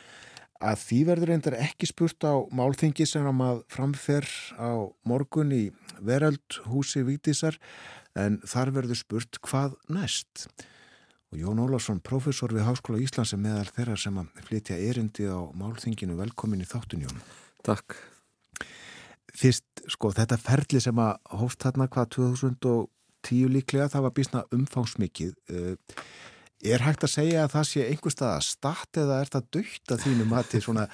Að 0.59 0.81
því 0.84 0.97
verður 1.07 1.31
reyndar 1.31 1.55
ekki 1.55 1.88
spurt 1.88 2.26
á 2.27 2.35
málþingi 2.51 3.07
sem 3.07 3.23
að 3.23 3.38
maður 3.39 3.61
framfer 3.71 4.27
á 4.59 4.91
morgun 5.07 5.55
í 5.55 5.61
veraldhúsi 6.03 7.05
Vítisar 7.07 7.55
en 8.19 8.41
þar 8.43 8.73
verður 8.76 8.99
spurt 8.99 9.39
hvað 9.47 9.80
næst. 9.88 10.49
Og 11.31 11.39
Jón 11.39 11.61
Ólafsson, 11.63 12.03
professor 12.03 12.51
við 12.51 12.65
Háskóla 12.67 12.99
Íslands 12.99 13.31
er 13.38 13.39
meðal 13.39 13.69
þeirra 13.71 13.95
sem 14.01 14.19
að 14.19 14.45
flytja 14.49 14.80
erindi 14.84 15.30
á 15.31 15.39
málþinginu. 15.55 16.19
Velkomin 16.19 16.65
í 16.65 16.67
þáttun, 16.67 17.05
Jón. 17.05 17.21
Takk 17.63 17.95
fyrst, 19.40 19.84
sko, 19.91 20.11
þetta 20.16 20.40
ferli 20.41 20.82
sem 20.84 20.99
að 21.02 21.14
hóft 21.40 21.64
þarna 21.64 21.88
hvað 21.91 22.11
2010 22.18 23.53
líklega, 23.53 23.90
það 23.91 24.06
var 24.07 24.16
bísna 24.18 24.44
umfangsmikið. 24.56 25.34
Uh, 25.52 26.03
er 26.60 26.84
hægt 26.84 27.06
að 27.07 27.14
segja 27.14 27.45
að 27.45 27.53
það 27.56 27.68
sé 27.70 27.88
einhver 27.88 28.14
stað 28.14 28.36
að 28.36 28.48
start 28.49 28.99
eða 28.99 29.20
er 29.24 29.30
það 29.32 29.49
dögt 29.56 29.94
að 29.94 30.06
þínu 30.06 30.26
mati 30.28 30.60
svona 30.64 30.86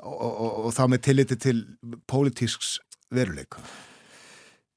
og, 0.00 0.14
og, 0.14 0.32
og, 0.32 0.52
og 0.66 0.76
þá 0.76 0.84
með 0.88 1.02
tilliti 1.08 1.38
til 1.40 1.56
pólitísks 2.08 2.78
veruleika? 3.12 3.60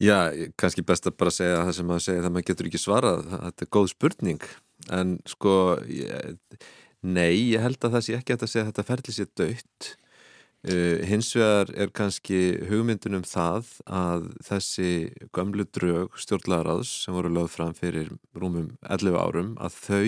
Já, 0.03 0.27
kannski 0.59 0.83
best 0.83 1.07
að 1.07 1.15
bara 1.21 1.31
segja 1.31 1.61
það 1.63 1.75
sem 1.77 1.91
að 1.95 2.01
segja 2.03 2.23
það 2.25 2.33
maður 2.35 2.47
getur 2.49 2.67
ekki 2.69 2.81
svarað, 2.83 3.21
þetta 3.31 3.63
er 3.63 3.69
góð 3.77 3.91
spurning. 3.93 4.47
En 4.91 5.13
sko 5.29 5.53
ég, 5.87 6.35
nei, 6.99 7.31
ég 7.53 7.63
held 7.63 7.79
að 7.79 7.95
það 7.95 8.03
sé 8.03 8.17
ekki 8.17 8.35
að 8.35 8.49
þetta 8.57 8.85
ferli 8.89 9.15
sé 9.15 9.27
dögt 9.39 9.93
Uh, 10.65 11.03
hins 11.05 11.27
vegar 11.35 11.69
er 11.77 11.91
kannski 11.93 12.57
hugmyndunum 12.65 13.21
það 13.27 13.67
að 13.85 14.23
þessi 14.47 14.87
gömlu 15.35 15.61
drög 15.77 16.15
stjórnlaraðs 16.17 16.89
sem 17.03 17.13
voru 17.13 17.29
lögð 17.29 17.51
fram 17.53 17.75
fyrir 17.77 18.09
rúmum 18.33 18.71
11 18.81 19.19
árum 19.19 19.51
að 19.61 19.77
þau 19.83 20.07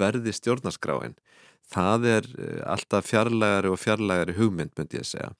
verði 0.00 0.32
stjórnarskráin. 0.38 1.18
Það 1.68 2.08
er 2.14 2.30
uh, 2.32 2.62
alltaf 2.72 3.10
fjarlægari 3.10 3.74
og 3.74 3.82
fjarlægari 3.82 4.38
hugmynd 4.38 4.72
myndi 4.78 5.02
ég 5.02 5.10
segja. 5.10 5.34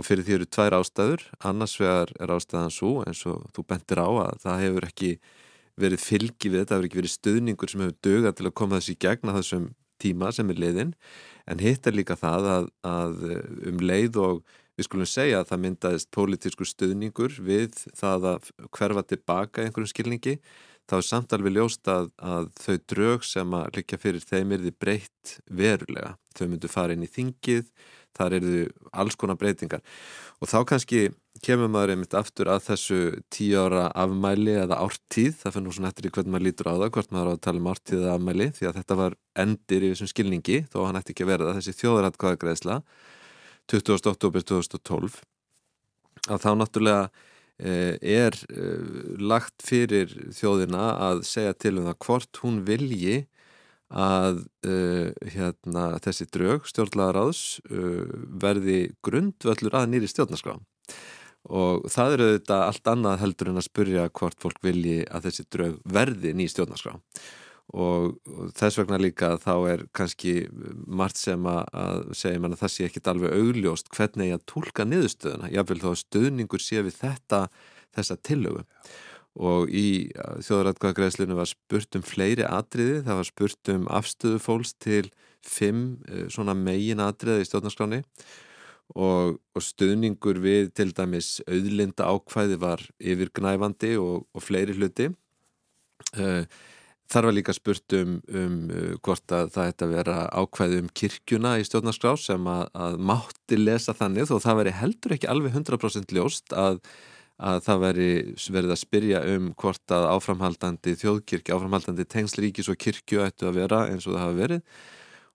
Og 0.00 0.08
fyrir 0.08 0.24
því 0.24 0.38
eru 0.38 0.48
tvær 0.56 0.78
ástæður. 0.80 1.28
Annars 1.44 1.76
vegar 1.82 2.16
er 2.16 2.32
ástæðan 2.32 2.72
svo 2.72 2.94
eins 3.04 3.20
og 3.28 3.44
þú 3.52 3.68
bentir 3.68 4.00
á 4.00 4.08
að 4.08 4.44
það 4.46 4.64
hefur 4.64 4.88
ekki 4.88 5.14
verið 5.84 6.06
fylgi 6.06 6.48
við 6.48 6.62
þetta, 6.62 6.70
það 6.70 6.78
hefur 6.78 6.88
ekki 6.88 7.02
verið 7.02 7.16
stöðningur 7.18 7.74
sem 7.74 7.84
hefur 7.84 8.00
dögað 8.08 8.38
til 8.38 8.48
að 8.48 8.58
koma 8.62 8.80
þessi 8.80 9.00
gegna 9.04 9.36
þessum 9.36 9.72
tíma 10.02 10.32
sem 10.34 10.50
er 10.52 10.60
liðin 10.60 10.92
en 11.50 11.62
hitt 11.62 11.86
er 11.86 11.96
líka 11.96 12.16
það 12.18 12.50
að, 12.56 12.68
að 12.88 13.24
um 13.70 13.82
leið 13.82 14.20
og 14.24 14.44
við 14.74 14.88
skulum 14.88 15.08
segja 15.08 15.40
að 15.40 15.50
það 15.52 15.64
myndaðist 15.64 16.10
pólitískur 16.14 16.68
stuðningur 16.68 17.36
við 17.46 17.82
það 17.94 18.30
að 18.32 18.52
hverfa 18.74 19.04
tilbaka 19.12 19.64
einhverjum 19.64 19.92
skilningi 19.92 20.38
þá 20.90 20.96
er 20.98 21.06
samt 21.06 21.34
alveg 21.36 21.56
ljóst 21.56 21.88
að, 21.88 22.10
að 22.20 22.50
þau 22.60 22.76
drög 22.92 23.26
sem 23.26 23.56
að 23.56 23.78
líka 23.78 24.00
fyrir 24.00 24.24
þeim 24.24 24.54
er 24.54 24.64
því 24.64 24.72
breytt 24.84 25.36
verulega. 25.48 26.14
Þau 26.36 26.46
myndu 26.50 26.70
fara 26.70 26.96
inn 26.96 27.06
í 27.06 27.10
þingið, 27.10 27.70
þar 28.16 28.38
eru 28.38 28.62
alls 28.92 29.18
konar 29.18 29.38
breytingar 29.40 29.82
og 30.40 30.50
þá 30.50 30.58
kannski 30.68 31.02
kemur 31.44 31.70
maður 31.72 31.94
einmitt 31.94 32.14
aftur 32.16 32.48
að 32.52 32.62
þessu 32.68 33.00
tíu 33.32 33.58
ára 33.60 33.88
afmæli 33.98 34.54
eða 34.62 34.78
ártíð, 34.84 35.34
það 35.42 35.60
nú 35.64 35.74
svona 35.74 35.90
eftir 35.90 36.08
í 36.08 36.12
hvernig 36.14 36.34
maður 36.34 36.46
lítur 36.46 36.70
á 36.70 36.74
það, 36.74 36.90
hvort 36.94 37.12
maður 37.14 37.30
á 37.30 37.34
að 37.34 37.42
tala 37.46 37.60
um 37.60 37.68
ártíð 37.72 38.00
eða 38.00 38.14
afmæli, 38.18 38.48
því 38.54 38.68
að 38.70 38.78
þetta 38.80 38.98
var 39.00 39.18
endir 39.44 39.84
í 39.84 39.92
þessum 39.92 40.10
skilningi, 40.12 40.58
þó 40.72 40.78
hann 40.86 41.00
ætti 41.00 41.14
ekki 41.14 41.26
að 41.26 41.32
vera 41.32 41.48
það, 41.48 41.60
þessi 41.60 41.78
þjóðaratkvæðagreðsla 41.82 42.80
20. 43.72 44.10
oktober 44.12 44.44
2012 44.44 45.20
að 46.30 46.42
þá 46.44 46.50
náttúrulega 46.60 47.04
eh, 47.58 47.94
er 48.00 48.36
eh, 48.48 49.14
lagt 49.20 49.64
fyrir 49.64 50.12
þjóðina 50.36 50.90
að 51.10 51.24
segja 51.28 51.56
til 51.56 51.78
um 51.78 51.88
það 51.88 52.00
hvort 52.06 52.42
hún 52.44 52.60
vilji 52.68 53.24
að 53.94 54.42
uh, 54.66 55.10
hérna, 55.30 55.84
þessi 56.02 56.26
drög 56.34 56.66
stjórnlagaráðs 56.70 57.42
uh, 57.70 58.02
verði 58.42 58.88
grundvöldur 59.06 59.76
að 59.78 59.92
nýri 59.92 60.10
stjórnarskrá. 60.10 60.58
Og 61.44 61.86
það 61.92 62.16
eru 62.16 62.28
þetta 62.38 62.58
allt 62.66 62.90
annað 62.90 63.20
heldur 63.20 63.50
en 63.52 63.60
að 63.60 63.66
spurja 63.68 64.10
hvort 64.16 64.38
fólk 64.40 64.62
vilji 64.64 65.02
að 65.12 65.28
þessi 65.28 65.46
drög 65.52 65.80
verði 65.84 66.32
ný 66.36 66.48
stjórnarskrá. 66.48 66.96
Og, 67.74 68.18
og 68.28 68.50
þess 68.56 68.78
vegna 68.80 68.98
líka 69.00 69.34
þá 69.40 69.54
er 69.72 69.84
kannski 69.96 70.34
margt 70.84 71.16
sem 71.16 71.46
að 71.48 72.10
segja 72.16 72.42
að 72.42 72.58
það 72.60 72.72
sé 72.74 72.88
ekkit 72.88 73.08
alveg 73.12 73.36
augljóst 73.38 73.88
hvernig 73.94 74.30
ég 74.30 74.36
að 74.36 74.44
tólka 74.52 74.84
niðurstöðuna 74.88 75.52
jáfnveil 75.52 75.80
þá 75.80 76.02
stöðningur 76.02 76.64
sé 76.64 76.84
við 76.84 76.98
þetta 77.00 77.46
þessa 77.94 78.18
tillögu 78.20 78.66
og 79.34 79.70
í 79.74 80.12
þjóðrætkvæðagreðslinu 80.46 81.36
var 81.38 81.50
spurt 81.50 81.98
um 81.98 82.04
fleiri 82.06 82.46
atriði, 82.46 83.00
það 83.06 83.20
var 83.20 83.28
spurt 83.28 83.70
um 83.74 83.86
afstöðu 83.90 84.40
fólks 84.42 84.74
til 84.78 85.08
fimm 85.44 85.98
eh, 86.08 86.26
svona 86.32 86.54
megin 86.56 87.02
atriði 87.04 87.44
í 87.44 87.48
stjórnarskráni 87.48 88.02
og, 88.94 89.40
og 89.40 89.64
stuðningur 89.64 90.38
við 90.44 90.70
til 90.76 90.92
dæmis 90.96 91.38
auðlinda 91.48 92.06
ákvæði 92.08 92.60
var 92.62 92.84
yfirgnæfandi 93.00 93.96
og, 94.00 94.24
og 94.30 94.44
fleiri 94.44 94.76
hluti. 94.76 95.10
Eh, 96.14 96.44
þar 97.10 97.28
var 97.28 97.36
líka 97.36 97.54
spurt 97.56 97.96
um, 97.98 98.18
um 98.28 98.60
eh, 98.70 98.92
hvort 99.04 99.34
að 99.34 99.50
það 99.56 99.72
ætti 99.72 99.86
að 99.86 99.96
vera 99.96 100.18
ákvæði 100.30 100.82
um 100.84 100.92
kirkjuna 101.00 101.56
í 101.60 101.66
stjórnarskrá 101.66 102.14
sem 102.20 102.46
að, 102.50 102.68
að 102.86 103.00
mátti 103.10 103.58
lesa 103.60 103.96
þannig 103.96 104.30
þó 104.30 104.38
það 104.46 104.62
veri 104.62 104.78
heldur 104.78 105.16
ekki 105.18 105.30
alveg 105.32 105.58
100% 105.58 106.16
ljóst 106.16 106.56
að 106.56 106.80
að 107.42 107.62
það 107.66 107.80
veri 107.82 108.10
verið 108.54 108.74
að 108.74 108.80
spyrja 108.80 109.22
um 109.34 109.48
hvort 109.58 109.94
að 109.94 110.06
áframhaldandi 110.12 110.94
þjóðkirkja, 111.00 111.56
áframhaldandi 111.56 112.06
tengsliríkis 112.06 112.70
og 112.70 112.78
kirkju 112.78 113.24
ættu 113.24 113.48
að 113.48 113.58
vera 113.58 113.80
eins 113.90 114.06
og 114.06 114.14
það 114.14 114.22
hafa 114.22 114.38
verið 114.38 114.62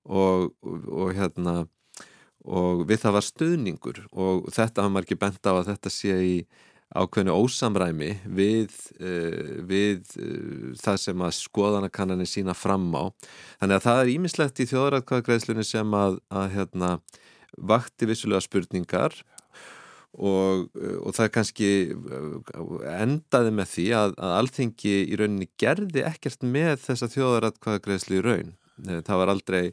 og, 0.05 0.47
og, 0.63 0.87
og 0.87 1.13
hérna 1.17 1.55
og 2.49 2.85
við 2.87 3.03
það 3.03 3.15
var 3.17 3.27
stöðningur 3.27 4.01
og 4.15 4.49
þetta 4.55 4.87
hafa 4.87 5.03
ekki 5.03 5.19
bent 5.19 5.43
á 5.43 5.53
að 5.57 5.71
þetta 5.73 5.91
sé 5.91 6.15
í 6.23 6.35
ákveðinu 6.89 7.35
ósamræmi 7.37 8.13
við, 8.25 8.73
uh, 8.97 9.59
við 9.69 10.15
uh, 10.17 10.71
það 10.79 11.01
sem 11.03 11.25
að 11.25 11.35
skoðanakannanir 11.37 12.29
sína 12.29 12.55
fram 12.57 12.87
á. 12.97 13.13
Þannig 13.61 13.75
að 13.77 13.85
það 13.85 14.01
er 14.01 14.13
ímislegt 14.15 14.61
í 14.63 14.67
þjóðrætkvæðagreðslunni 14.71 15.65
sem 15.67 15.93
að, 15.99 16.17
að 16.33 16.47
hérna, 16.55 16.95
vakti 17.69 18.09
vissulega 18.09 18.41
spurningar 18.45 19.19
og, 20.17 20.69
og 20.73 21.13
það 21.15 21.31
kannski 21.35 21.69
eh, 21.91 22.55
endaði 22.95 23.53
með 23.55 23.71
því 23.75 23.85
að, 23.99 24.15
að 24.17 24.35
alþingi 24.39 24.95
í 25.05 25.19
rauninni 25.19 25.49
gerði 25.61 26.05
ekkert 26.09 26.45
með 26.45 26.75
þessa 26.87 27.11
þjóðaratkvæðagreðslu 27.13 28.19
í 28.19 28.25
raun. 28.25 28.53
Það 28.79 29.17
var 29.21 29.33
aldrei 29.33 29.63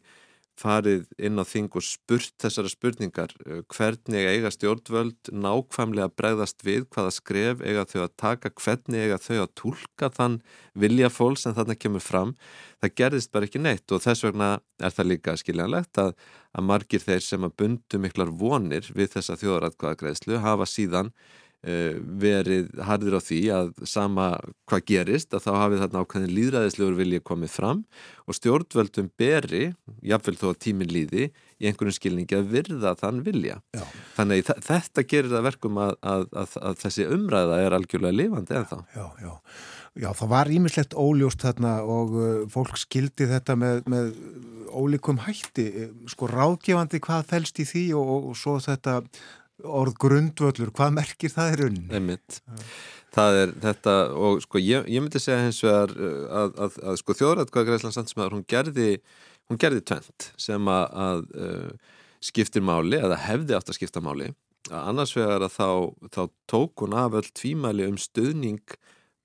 farið 0.56 1.04
inn 1.20 1.36
á 1.40 1.44
þing 1.44 1.68
og 1.76 1.84
spurt 1.84 2.32
þessara 2.40 2.70
spurningar 2.72 3.34
eh, 3.44 3.62
hvernig 3.72 4.28
eiga 4.30 4.52
stjórnvöld 4.54 5.30
nákvæmlega 5.32 6.08
bregðast 6.16 6.64
við 6.66 6.86
hvaða 6.94 7.12
skref 7.14 7.62
eiga 7.64 7.84
þau 7.88 8.00
að 8.06 8.14
taka, 8.22 8.52
hvernig 8.56 9.04
eiga 9.04 9.20
þau 9.20 9.36
að 9.42 9.54
tólka 9.60 10.10
þann 10.16 10.40
vilja 10.74 11.12
fólks 11.12 11.46
en 11.46 11.56
þarna 11.58 11.78
kemur 11.78 12.04
fram, 12.04 12.34
það 12.80 12.96
gerðist 13.02 13.32
bara 13.36 13.48
ekki 13.48 13.62
neitt 13.62 13.92
og 13.92 14.04
þess 14.04 14.26
vegna 14.26 14.50
er 14.80 14.96
það 14.96 15.10
líka 15.12 15.36
skiljanlegt 15.40 16.00
að, 16.00 16.14
að 16.56 16.68
margir 16.72 17.04
þeir 17.04 17.24
sem 17.24 17.48
að 17.48 17.56
bundu 17.60 18.00
miklar 18.00 18.32
vonir 18.32 18.88
við 18.96 19.12
þessa 19.16 19.36
þjóðaratkvæðagreðslu 19.42 20.40
hafa 20.44 20.68
síðan 20.68 21.12
verið 21.66 22.68
hardir 22.86 23.16
á 23.18 23.20
því 23.22 23.40
að 23.50 23.70
sama 23.90 24.26
hvað 24.70 24.84
gerist 24.86 25.34
að 25.34 25.46
þá 25.48 25.50
hafið 25.58 25.80
þarna 25.82 26.02
ákveðin 26.04 26.34
líðræðislegur 26.36 26.98
vilja 27.00 27.22
komið 27.26 27.50
fram 27.56 27.80
og 28.26 28.36
stjórnvöldum 28.38 29.08
beri, 29.18 29.64
jáfnveil 30.06 30.36
þó 30.38 30.46
að 30.52 30.60
tímin 30.62 30.92
líði 30.94 31.30
í 31.58 31.66
einhvern 31.70 31.94
skilningi 31.96 32.38
að 32.38 32.52
virða 32.52 32.92
þann 33.00 33.22
vilja. 33.26 33.58
Já. 33.74 33.82
Þannig 34.18 34.50
þetta 34.66 35.06
gerir 35.10 35.32
það 35.32 35.48
verkum 35.48 35.80
að, 35.82 35.96
að, 36.02 36.26
að, 36.42 36.58
að 36.70 36.78
þessi 36.84 37.08
umræða 37.16 37.58
er 37.64 37.76
algjörlega 37.78 38.18
lifandi 38.20 38.58
en 38.60 38.68
þá. 38.70 38.78
Já, 38.94 39.06
já. 39.24 39.32
Já, 39.96 40.10
það 40.12 40.28
var 40.28 40.50
ímislegt 40.52 40.92
óljóst 40.92 41.40
þarna 41.40 41.78
og 41.88 42.12
uh, 42.20 42.26
fólk 42.52 42.76
skildi 42.76 43.30
þetta 43.30 43.56
með, 43.56 43.80
með 43.88 44.10
ólíkum 44.76 45.22
hætti, 45.24 45.88
sko 46.12 46.28
ráðgefandi 46.28 47.00
hvað 47.00 47.30
fælst 47.30 47.62
í 47.62 47.66
því 47.66 47.84
og, 47.96 48.10
og, 48.12 48.26
og 48.30 48.36
svo 48.36 48.58
þetta 48.60 48.98
orð 49.64 49.96
grundvöldur, 50.02 50.72
hvað 50.76 50.96
merkir 50.98 51.32
það 51.32 51.52
í 51.52 51.58
rauninni? 51.62 51.90
Einmitt. 51.96 52.40
Það 53.16 53.38
er 53.40 53.52
þetta 53.62 53.94
og 54.12 54.42
sko 54.44 54.60
ég, 54.60 54.88
ég 54.92 55.00
myndi 55.00 55.22
segja 55.22 55.46
hins 55.46 55.62
vegar 55.64 55.94
uh, 55.96 56.24
að, 56.42 56.58
að, 56.66 56.80
að 56.90 56.98
sko 57.00 57.16
þjóðrætkvæða 57.20 57.68
Greislands 57.70 57.96
Sandsmaður, 57.96 58.36
hún 58.36 58.48
gerði 58.50 58.90
hún 59.46 59.60
gerði 59.62 59.84
tvent 59.86 60.30
sem 60.40 60.68
að, 60.70 60.84
að 61.06 61.22
uh, 61.38 61.94
skiptir 62.24 62.64
máli, 62.66 62.98
eða 62.98 63.20
hefði 63.28 63.56
átt 63.56 63.70
að 63.70 63.78
skipta 63.78 64.02
máli, 64.04 64.32
að 64.70 64.90
annars 64.90 65.14
vegar 65.16 65.46
að 65.46 65.54
þá, 65.54 65.70
þá 66.16 66.22
tók 66.50 66.84
hún 66.84 66.96
af 66.98 67.16
öll 67.20 67.28
tvímæli 67.30 67.86
um 67.86 67.98
stuðning 68.00 68.76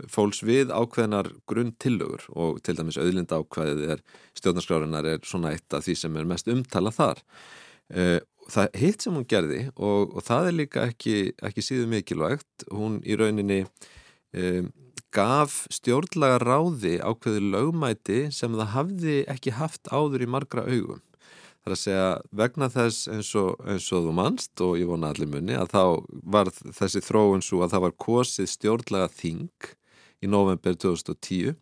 fólks 0.10 0.42
við 0.46 0.72
ákveðnar 0.74 1.30
grunn 1.50 1.76
tillögur 1.82 2.24
og 2.34 2.62
til 2.66 2.74
dæmis 2.78 2.98
auðlind 2.98 3.34
ákveðið 3.34 3.96
er 3.96 4.04
stjórnarskrárunar 4.38 5.10
er 5.12 5.26
svona 5.28 5.52
eitt 5.54 5.76
af 5.78 5.86
því 5.86 5.98
sem 6.00 6.16
er 6.18 6.30
mest 6.30 6.50
umtala 6.50 6.94
þar 6.96 7.22
uh, 7.94 8.18
það 8.50 8.78
hitt 8.82 9.06
sem 9.06 9.16
hún 9.16 9.28
gerði 9.30 9.62
og, 9.76 10.16
og 10.16 10.26
það 10.26 10.48
er 10.50 10.58
líka 10.58 10.86
ekki, 10.90 11.16
ekki 11.44 11.66
síðu 11.66 11.90
mikilvægt 11.92 12.66
hún 12.72 13.00
í 13.06 13.18
rauninni 13.20 13.64
um, 13.66 14.72
gaf 15.12 15.66
stjórnlaga 15.74 16.40
ráði 16.42 16.98
ákveði 17.04 17.44
lögmæti 17.52 18.20
sem 18.34 18.54
það 18.56 18.74
hafði 18.76 19.16
ekki 19.32 19.56
haft 19.58 19.92
áður 19.92 20.24
í 20.24 20.30
margra 20.32 20.66
augum. 20.68 21.02
Það 21.62 21.70
er 21.70 21.76
að 21.76 21.82
segja 21.82 22.06
vegna 22.40 22.70
þess 22.74 23.10
eins 23.12 23.32
og, 23.38 23.50
eins 23.70 23.90
og 23.94 24.08
þú 24.08 24.14
mannst 24.18 24.64
og 24.66 24.78
ég 24.80 24.90
vona 24.90 25.12
allir 25.12 25.30
munni 25.30 25.54
að 25.54 25.76
þá 25.76 25.84
var 26.34 26.50
þessi 26.50 27.04
þróun 27.06 27.44
svo 27.46 27.62
að 27.62 27.76
það 27.76 27.84
var 27.86 27.98
kosið 28.08 28.50
stjórnlaga 28.50 29.12
þing 29.14 29.74
í 30.22 30.30
november 30.32 30.78
2010 30.80 31.54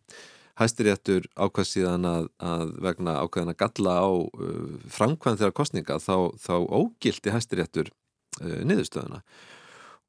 hæstiréttur 0.60 1.28
ákvað 1.40 1.70
síðan 1.70 2.08
að, 2.08 2.28
að 2.44 2.74
vegna 2.84 3.16
ákvæðan 3.24 3.54
að 3.54 3.60
galla 3.62 3.96
á 4.04 4.10
uh, 4.12 4.74
framkvæðan 4.92 5.40
þeirra 5.42 5.58
kostninga 5.60 6.00
þá, 6.04 6.18
þá 6.40 6.56
ógildi 6.68 7.34
hæstiréttur 7.36 7.92
uh, 8.42 8.60
niðurstöðuna. 8.68 9.24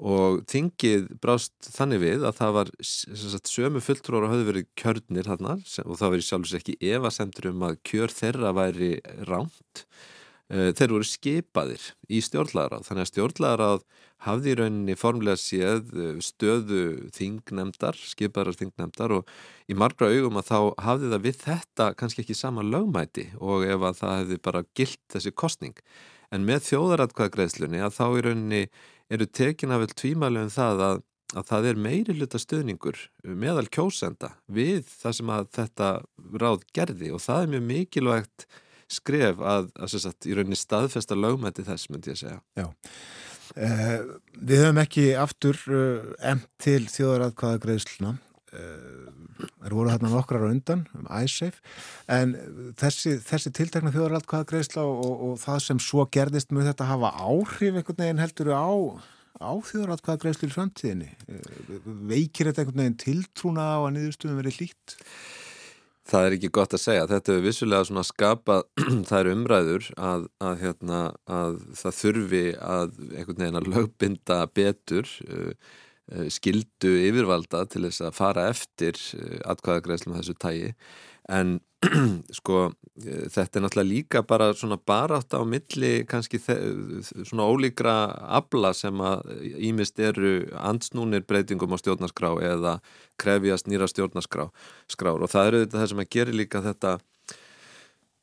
Og 0.01 0.40
þingið 0.48 1.10
brást 1.20 1.52
þannig 1.74 2.01
við 2.01 2.22
að 2.24 2.39
það 2.39 2.55
var 2.56 2.70
sagt, 2.89 3.51
sömu 3.52 3.82
fulltróra 3.85 4.31
hafði 4.32 4.47
verið 4.48 4.70
kjörnir 4.81 5.28
þarna 5.28 5.59
og 5.60 5.98
það 6.01 6.14
verið 6.14 6.27
sjálfsveits 6.31 6.62
ekki 6.62 6.93
evasendur 6.94 7.51
um 7.52 7.66
að 7.68 7.77
kjör 7.90 8.14
þeirra 8.16 8.55
væri 8.56 8.94
ránt 9.28 9.85
uh, 9.85 10.70
þeir 10.72 10.94
voru 10.97 11.10
skipaðir 11.10 11.90
í 12.09 12.22
stjórnlagarað 12.24 12.89
þannig 12.89 13.06
að 13.06 13.12
stjórnlagarað 13.12 13.85
hafði 14.26 14.52
í 14.52 14.56
rauninni 14.60 14.97
formlega 14.98 15.40
séð 15.40 15.90
uh, 15.97 16.12
stöðu 16.24 16.84
þingnemdar, 17.16 17.98
skiparar 17.98 18.56
þingnemdar 18.59 19.16
og 19.18 19.34
í 19.70 19.76
margra 19.78 20.10
augum 20.12 20.40
að 20.40 20.48
þá 20.51 20.59
hafði 20.86 21.12
það 21.14 21.26
við 21.26 21.42
þetta 21.44 21.90
kannski 22.01 22.24
ekki 22.24 22.38
sama 22.38 22.64
lögmæti 22.66 23.28
og 23.38 23.66
ef 23.66 23.84
að 23.90 24.01
það 24.02 24.16
hefði 24.22 24.40
bara 24.47 24.64
gilt 24.78 25.02
þessi 25.14 25.34
kostning. 25.34 25.76
En 26.30 26.47
með 26.47 26.66
þjóðaratkvæðagreðslunni 26.68 27.82
að 27.82 27.97
þá 27.97 28.05
í 28.06 28.24
rauninni 28.26 28.64
eru 29.10 29.26
tekin 29.26 29.74
af 29.74 29.82
vel 29.82 29.94
tvímælu 29.98 30.44
um 30.44 30.52
það 30.55 30.82
að, 30.86 31.05
að 31.34 31.47
það 31.51 31.70
er 31.70 31.84
meiri 31.86 32.16
hluta 32.18 32.40
stöðningur 32.40 33.01
meðal 33.26 33.66
kjósenda 33.66 34.36
við 34.47 34.84
það 34.86 35.16
sem 35.18 35.32
að 35.34 35.48
þetta 35.59 35.92
ráð 36.42 36.66
gerði 36.76 37.14
og 37.16 37.24
það 37.24 37.42
er 37.42 37.55
mjög 37.55 37.66
mikilvægt 37.72 38.47
skref 38.90 39.42
að, 39.42 39.70
að, 39.78 39.97
að 40.10 40.28
í 40.30 40.36
rauninni 40.36 40.59
staðfesta 40.59 41.18
lögmæti 41.18 41.66
þess 41.66 41.90
myndi 41.90 42.12
ég 42.12 42.20
segja. 42.20 42.38
Já. 42.59 42.66
Við 43.56 44.60
höfum 44.62 44.81
ekki 44.82 45.06
aftur 45.18 45.59
emt 46.22 46.47
til 46.62 46.85
þjóðaratkvæða 46.90 47.62
greiðsluna 47.64 48.12
uh, 48.14 48.60
eh, 48.60 49.20
er 49.66 49.74
voru 49.74 49.93
þarna 49.93 50.12
nokkrar 50.12 50.47
undan 50.48 50.85
um 50.97 51.09
iSafe 51.20 51.62
en 52.10 52.35
þessi, 52.81 53.16
þessi 53.24 53.52
tiltekna 53.56 53.93
þjóðaratkvæða 53.94 54.48
greiðsla 54.52 54.85
og, 54.86 55.24
og, 55.31 55.35
það 55.40 55.62
sem 55.66 55.82
svo 55.82 56.06
gerðist 56.12 56.55
með 56.55 56.70
þetta 56.72 56.90
hafa 56.90 57.12
áhrif 57.16 57.81
einhvern 57.81 58.01
veginn 58.05 58.22
heldur 58.22 58.52
á, 58.55 58.70
á 59.40 59.52
þjóðaratkvæða 59.70 60.22
greiðslu 60.24 60.51
í 60.51 60.55
framtíðinni? 60.56 61.10
Veikir 62.10 62.51
þetta 62.51 62.64
einhvern 62.64 62.85
veginn 62.85 63.01
tiltrúna 63.05 63.68
á 63.77 63.78
að 63.81 63.94
niðurstöðum 63.97 64.43
verið 64.43 64.60
lít? 64.64 64.97
Það 66.09 66.27
er 66.27 66.36
ekki 66.36 66.51
gott 66.56 66.74
að 66.74 66.82
segja. 66.82 67.05
Þetta 67.10 67.35
er 67.35 67.44
vissulega 67.44 67.86
svona 67.86 68.05
skapað, 68.09 68.64
það 69.09 69.18
eru 69.18 69.35
umræður 69.36 69.90
að, 70.01 70.27
að, 70.43 70.56
hérna, 70.64 71.02
að 71.28 71.60
það 71.82 71.97
þurfi 72.01 72.44
að 72.56 72.98
einhvern 73.10 73.44
veginn 73.44 73.60
að 73.60 73.70
lögbinda 73.74 74.39
betur 74.56 75.12
uh, 75.28 75.52
uh, 76.14 76.27
skildu 76.32 76.94
yfirvalda 77.06 77.66
til 77.70 77.85
þess 77.86 78.06
að 78.09 78.16
fara 78.16 78.48
eftir 78.51 78.98
uh, 79.18 79.39
atkvæðagreðslum 79.52 80.16
þessu 80.18 80.36
tægi 80.40 80.72
en 81.31 81.59
sko 82.39 82.70
þetta 83.01 83.57
er 83.57 83.65
náttúrulega 83.65 83.89
líka 83.89 84.23
bara 84.28 84.51
svona 84.52 84.77
barátt 84.77 85.32
á 85.32 85.40
milli 85.48 86.05
kannski 86.09 86.40
svona 86.43 87.47
ólíkra 87.48 87.94
abla 88.40 88.74
sem 88.77 89.01
að 89.01 89.31
ímist 89.57 90.01
eru 90.01 90.43
ansnúnir 90.61 91.24
breytingum 91.24 91.73
á 91.73 91.81
stjórnarskrá 91.81 92.35
eða 92.44 92.74
krefjast 93.20 93.70
nýra 93.70 93.89
stjórnarskrá 93.89 94.51
skrár. 94.93 95.23
og 95.24 95.32
það 95.32 95.47
eru 95.47 95.62
þetta 95.65 95.86
sem 95.86 96.05
að 96.05 96.12
gera 96.12 96.36
líka 96.36 96.61
þetta 96.65 96.98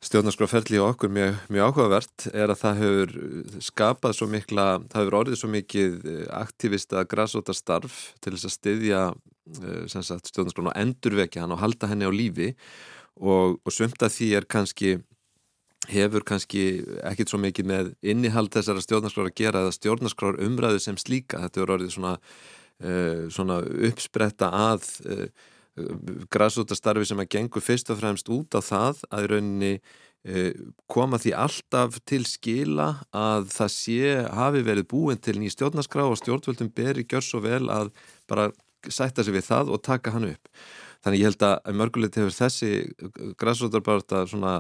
stjórnarskráferðli 0.06 0.78
og 0.78 0.92
okkur 0.94 1.10
mjög, 1.10 1.40
mjög 1.50 1.72
áhugavert 1.72 2.28
er 2.30 2.52
að 2.54 2.60
það 2.62 2.82
hefur 2.84 3.16
skapað 3.66 4.14
svo 4.14 4.28
mikla, 4.30 4.66
það 4.92 5.02
hefur 5.02 5.18
orðið 5.22 5.40
svo 5.42 5.50
mikið 5.50 5.96
aktivista 6.38 7.02
græsóta 7.10 7.56
starf 7.58 8.12
til 8.22 8.36
þess 8.36 8.46
að 8.46 8.54
styðja 8.54 9.02
eh, 9.10 9.88
stjórnarskrána 9.90 10.76
og 10.76 10.78
endurvekja 10.84 11.44
hann 11.44 11.56
og 11.58 11.64
halda 11.64 11.90
henni 11.90 12.06
á 12.06 12.14
lífi 12.14 12.52
og, 13.20 13.60
og 13.64 13.74
sumt 13.74 14.02
að 14.04 14.14
því 14.14 14.32
er 14.38 14.50
kannski 14.50 14.98
hefur 15.88 16.24
kannski 16.28 16.64
ekkit 17.08 17.32
svo 17.32 17.40
mikið 17.42 17.68
með 17.70 17.92
innihald 18.06 18.52
þessara 18.54 18.84
stjórnarskrára 18.84 19.32
að 19.32 19.38
gera 19.40 19.62
eða 19.64 19.76
stjórnarskrára 19.76 20.48
umræðu 20.48 20.82
sem 20.84 20.98
slíka. 21.00 21.42
Þetta 21.46 21.62
er 21.62 21.74
orðið 21.78 21.94
svona, 21.96 22.16
uh, 22.84 23.22
svona 23.34 23.62
uppspretta 23.90 24.50
að 24.52 24.90
uh, 25.08 25.30
græsútastarfi 26.34 27.08
sem 27.08 27.22
að 27.22 27.32
gengur 27.38 27.64
fyrst 27.64 27.94
og 27.94 28.02
fremst 28.02 28.30
út 28.34 28.58
á 28.58 28.62
það 28.66 29.04
að 29.12 29.28
í 29.28 29.32
rauninni 29.34 29.74
uh, 29.78 30.52
koma 30.92 31.22
því 31.22 31.36
alltaf 31.46 32.02
til 32.10 32.24
skila 32.28 32.90
að 33.16 33.52
það 33.54 33.74
sé 33.78 34.14
hafi 34.42 34.66
verið 34.68 34.90
búin 34.92 35.22
til 35.22 35.38
ný 35.40 35.52
stjórnarskrá 35.54 36.08
og 36.10 36.20
stjórnvöldum 36.20 36.74
beri 36.76 37.08
gjör 37.08 37.24
svo 37.24 37.44
vel 37.46 37.68
að 37.72 37.94
bara 38.28 38.50
sætta 38.88 39.24
sig 39.24 39.36
við 39.36 39.48
það 39.48 39.74
og 39.74 39.84
taka 39.86 40.14
hann 40.16 40.32
upp 40.34 40.52
Þannig 41.08 41.22
ég 41.22 41.30
held 41.30 41.44
að 41.48 41.76
mörgulegt 41.80 42.18
hefur 42.20 42.34
þessi 42.36 42.70
græsrótar 43.40 43.80
bara 43.80 44.02
þetta 44.02 44.24
svona, 44.28 44.56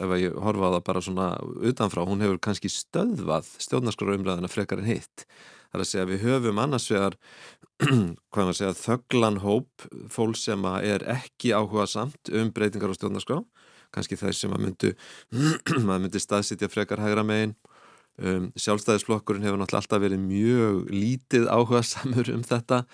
ef 0.00 0.12
ég 0.16 0.36
horfa 0.40 0.70
á 0.72 0.74
það 0.78 0.84
bara 0.86 1.02
svona 1.04 1.26
utanfrá, 1.68 2.06
hún 2.08 2.22
hefur 2.24 2.38
kannski 2.46 2.70
stöðvað 2.72 3.50
stjórnarskóra 3.60 4.14
umræðina 4.16 4.48
frekar 4.48 4.80
en 4.80 4.88
hitt. 4.88 5.26
Það 5.68 5.76
er 5.76 5.82
að 5.84 5.90
segja 5.90 6.04
að 6.06 6.12
við 6.14 6.24
höfum 6.24 6.60
annars 6.62 6.86
vegar, 6.88 7.18
hvað 8.32 8.48
maður 8.48 8.56
segja, 8.62 8.78
þögglan 8.78 9.36
hóp 9.42 9.84
fólk 10.14 10.38
sem 10.40 10.64
er 10.72 11.04
ekki 11.18 11.52
áhuga 11.52 11.84
samt 11.92 12.32
um 12.32 12.52
breytingar 12.56 12.94
á 12.94 12.96
stjórnarskrá, 12.96 13.42
kannski 13.92 14.16
þeir 14.16 14.38
sem 14.38 14.54
að 14.56 14.64
myndu, 14.64 14.94
maður 15.84 16.06
myndi 16.06 16.22
staðsitja 16.24 16.70
frekar 16.72 17.04
hægra 17.04 17.26
megin. 17.28 17.52
Um, 18.14 18.48
sjálfstæðisflokkurinn 18.54 19.42
hefur 19.42 19.58
náttúrulega 19.58 19.82
alltaf 19.82 20.00
verið 20.00 20.20
mjög 20.22 20.76
lítið 20.94 21.48
áhuga 21.50 21.80
samur 21.82 22.28
um 22.30 22.44
þetta 22.46 22.84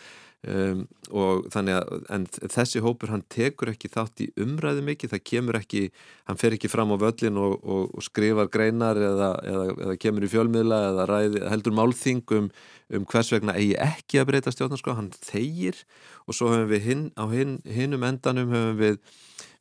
Um, 0.40 0.86
og 1.12 1.50
þannig 1.52 1.74
að 1.76 2.04
en 2.14 2.22
þessi 2.32 2.80
hópur 2.80 3.10
hann 3.12 3.26
tekur 3.28 3.74
ekki 3.74 3.90
þátt 3.92 4.22
í 4.24 4.28
umræðu 4.40 4.80
mikið, 4.86 5.10
það 5.12 5.22
kemur 5.28 5.58
ekki 5.58 5.82
hann 6.30 6.40
fer 6.40 6.56
ekki 6.56 6.70
fram 6.72 6.94
á 6.94 6.96
völlin 7.02 7.36
og, 7.36 7.58
og, 7.60 7.90
og 7.92 8.06
skrifar 8.06 8.48
greinar 8.48 8.96
eða, 8.96 9.28
eða, 9.44 9.66
eða 9.74 9.98
kemur 10.00 10.24
í 10.24 10.30
fjölmiðla 10.32 10.78
eða 10.86 11.06
ræði, 11.10 11.42
heldur 11.52 11.76
málþingum 11.76 12.48
um 12.96 13.06
hvers 13.12 13.34
vegna 13.34 13.58
eigi 13.60 13.76
ekki 13.84 14.22
að 14.22 14.30
breyta 14.32 14.54
stjórnarskó, 14.56 14.96
hann 14.96 15.12
þegir 15.28 15.84
og 16.24 16.38
svo 16.38 16.54
höfum 16.54 16.72
við 16.72 16.88
hinn 16.88 17.04
á 17.20 17.24
hin, 17.28 17.58
hinnum 17.68 18.08
endanum 18.08 18.56
höfum 18.56 18.80
við 18.80 18.96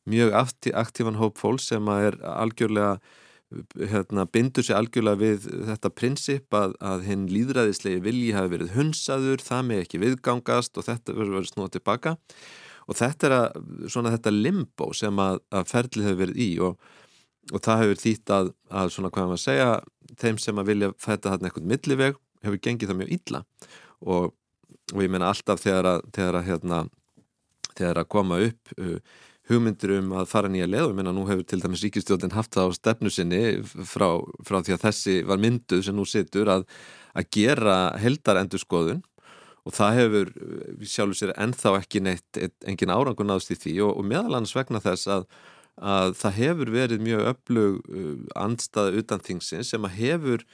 mjög 0.08 0.32
aktívan 0.80 1.20
hóp 1.20 1.36
fólk 1.36 1.60
sem 1.60 1.92
er 1.92 2.16
algjörlega 2.24 2.96
hérna, 3.90 4.26
bindur 4.30 4.64
sér 4.66 4.78
algjörlega 4.78 5.18
við 5.20 5.46
þetta 5.68 5.90
prinsip 5.90 6.54
að, 6.54 6.76
að 6.78 7.04
hinn 7.08 7.26
líðræðislegi 7.32 8.02
vilji 8.04 8.32
hafi 8.36 8.52
verið 8.54 8.74
hunsaður, 8.76 9.42
það 9.42 9.68
með 9.68 9.84
ekki 9.84 10.02
viðgangast 10.04 10.78
og 10.78 10.86
þetta 10.86 11.16
verður 11.16 11.38
verið 11.40 11.50
snúið 11.50 11.72
tilbaka 11.76 12.16
og 12.90 12.98
þetta 12.98 13.28
er 13.28 13.36
að, 13.36 13.60
svona 13.92 14.14
þetta 14.14 14.34
limbo 14.34 14.90
sem 14.96 15.22
að, 15.22 15.40
að 15.54 15.70
ferlið 15.70 16.08
hefur 16.08 16.20
verið 16.24 16.42
í 16.42 16.50
og, 16.66 16.90
og 17.50 17.64
það 17.66 17.82
hefur 17.84 18.02
þýtt 18.04 18.34
að, 18.36 18.52
að 18.82 18.92
svona 18.94 19.12
hvað 19.14 19.32
maður 19.32 19.44
segja, 19.44 19.70
þeim 20.20 20.40
sem 20.42 20.62
að 20.62 20.70
vilja 20.72 20.92
fæta 20.98 21.32
þarna 21.34 21.50
eitthvað 21.50 21.70
milliveg 21.74 22.20
hefur 22.44 22.62
gengið 22.64 22.90
það 22.90 23.00
mjög 23.00 23.14
illa. 23.16 23.42
Og, 24.00 24.30
og 24.94 25.02
ég 25.04 25.12
menna 25.12 25.30
alltaf 25.30 25.62
þegar 25.62 25.90
að, 25.94 26.06
þegar 26.16 26.40
að 26.40 26.48
hérna, 26.48 26.80
þegar 27.74 28.02
koma 28.10 28.40
upp 28.46 28.74
uh, 28.78 29.18
hugmyndir 29.50 29.96
um 29.98 30.14
að 30.20 30.30
fara 30.30 30.50
nýja 30.50 30.68
leð 30.70 30.86
og 30.86 30.92
ég 30.92 30.98
meina 31.00 31.12
nú 31.14 31.26
hefur 31.28 31.46
til 31.48 31.60
dæmis 31.62 31.82
ríkistjóðin 31.84 32.34
haft 32.36 32.54
það 32.54 32.70
á 32.70 32.76
stefnu 32.78 33.12
sinni 33.12 33.42
frá, 33.66 34.08
frá 34.46 34.60
því 34.62 34.76
að 34.76 34.84
þessi 34.86 35.16
var 35.28 35.42
mynduð 35.42 35.84
sem 35.86 35.96
nú 35.96 36.06
situr 36.08 36.50
að, 36.54 36.66
að 37.18 37.30
gera 37.36 37.78
heldar 38.00 38.40
endurskoðun 38.44 39.02
og 39.66 39.76
það 39.76 39.98
hefur 39.98 40.32
sjálfur 40.88 41.18
sér 41.18 41.34
ennþá 41.36 41.74
ekki 41.80 42.02
neitt 42.04 42.40
engin 42.68 42.92
árangur 42.94 43.28
náðst 43.28 43.52
í 43.54 43.58
því 43.60 43.76
og, 43.86 43.98
og 44.00 44.08
meðalans 44.08 44.54
vegna 44.56 44.80
þess 44.82 45.10
að, 45.12 45.26
að 45.76 46.16
það 46.22 46.38
hefur 46.40 46.72
verið 46.74 47.04
mjög 47.04 47.26
öflug 47.34 47.78
uh, 47.90 48.14
andstaða 48.40 49.02
utan 49.02 49.24
þingsins 49.26 49.74
sem 49.74 49.86
að 49.86 49.98
hefur 50.00 50.46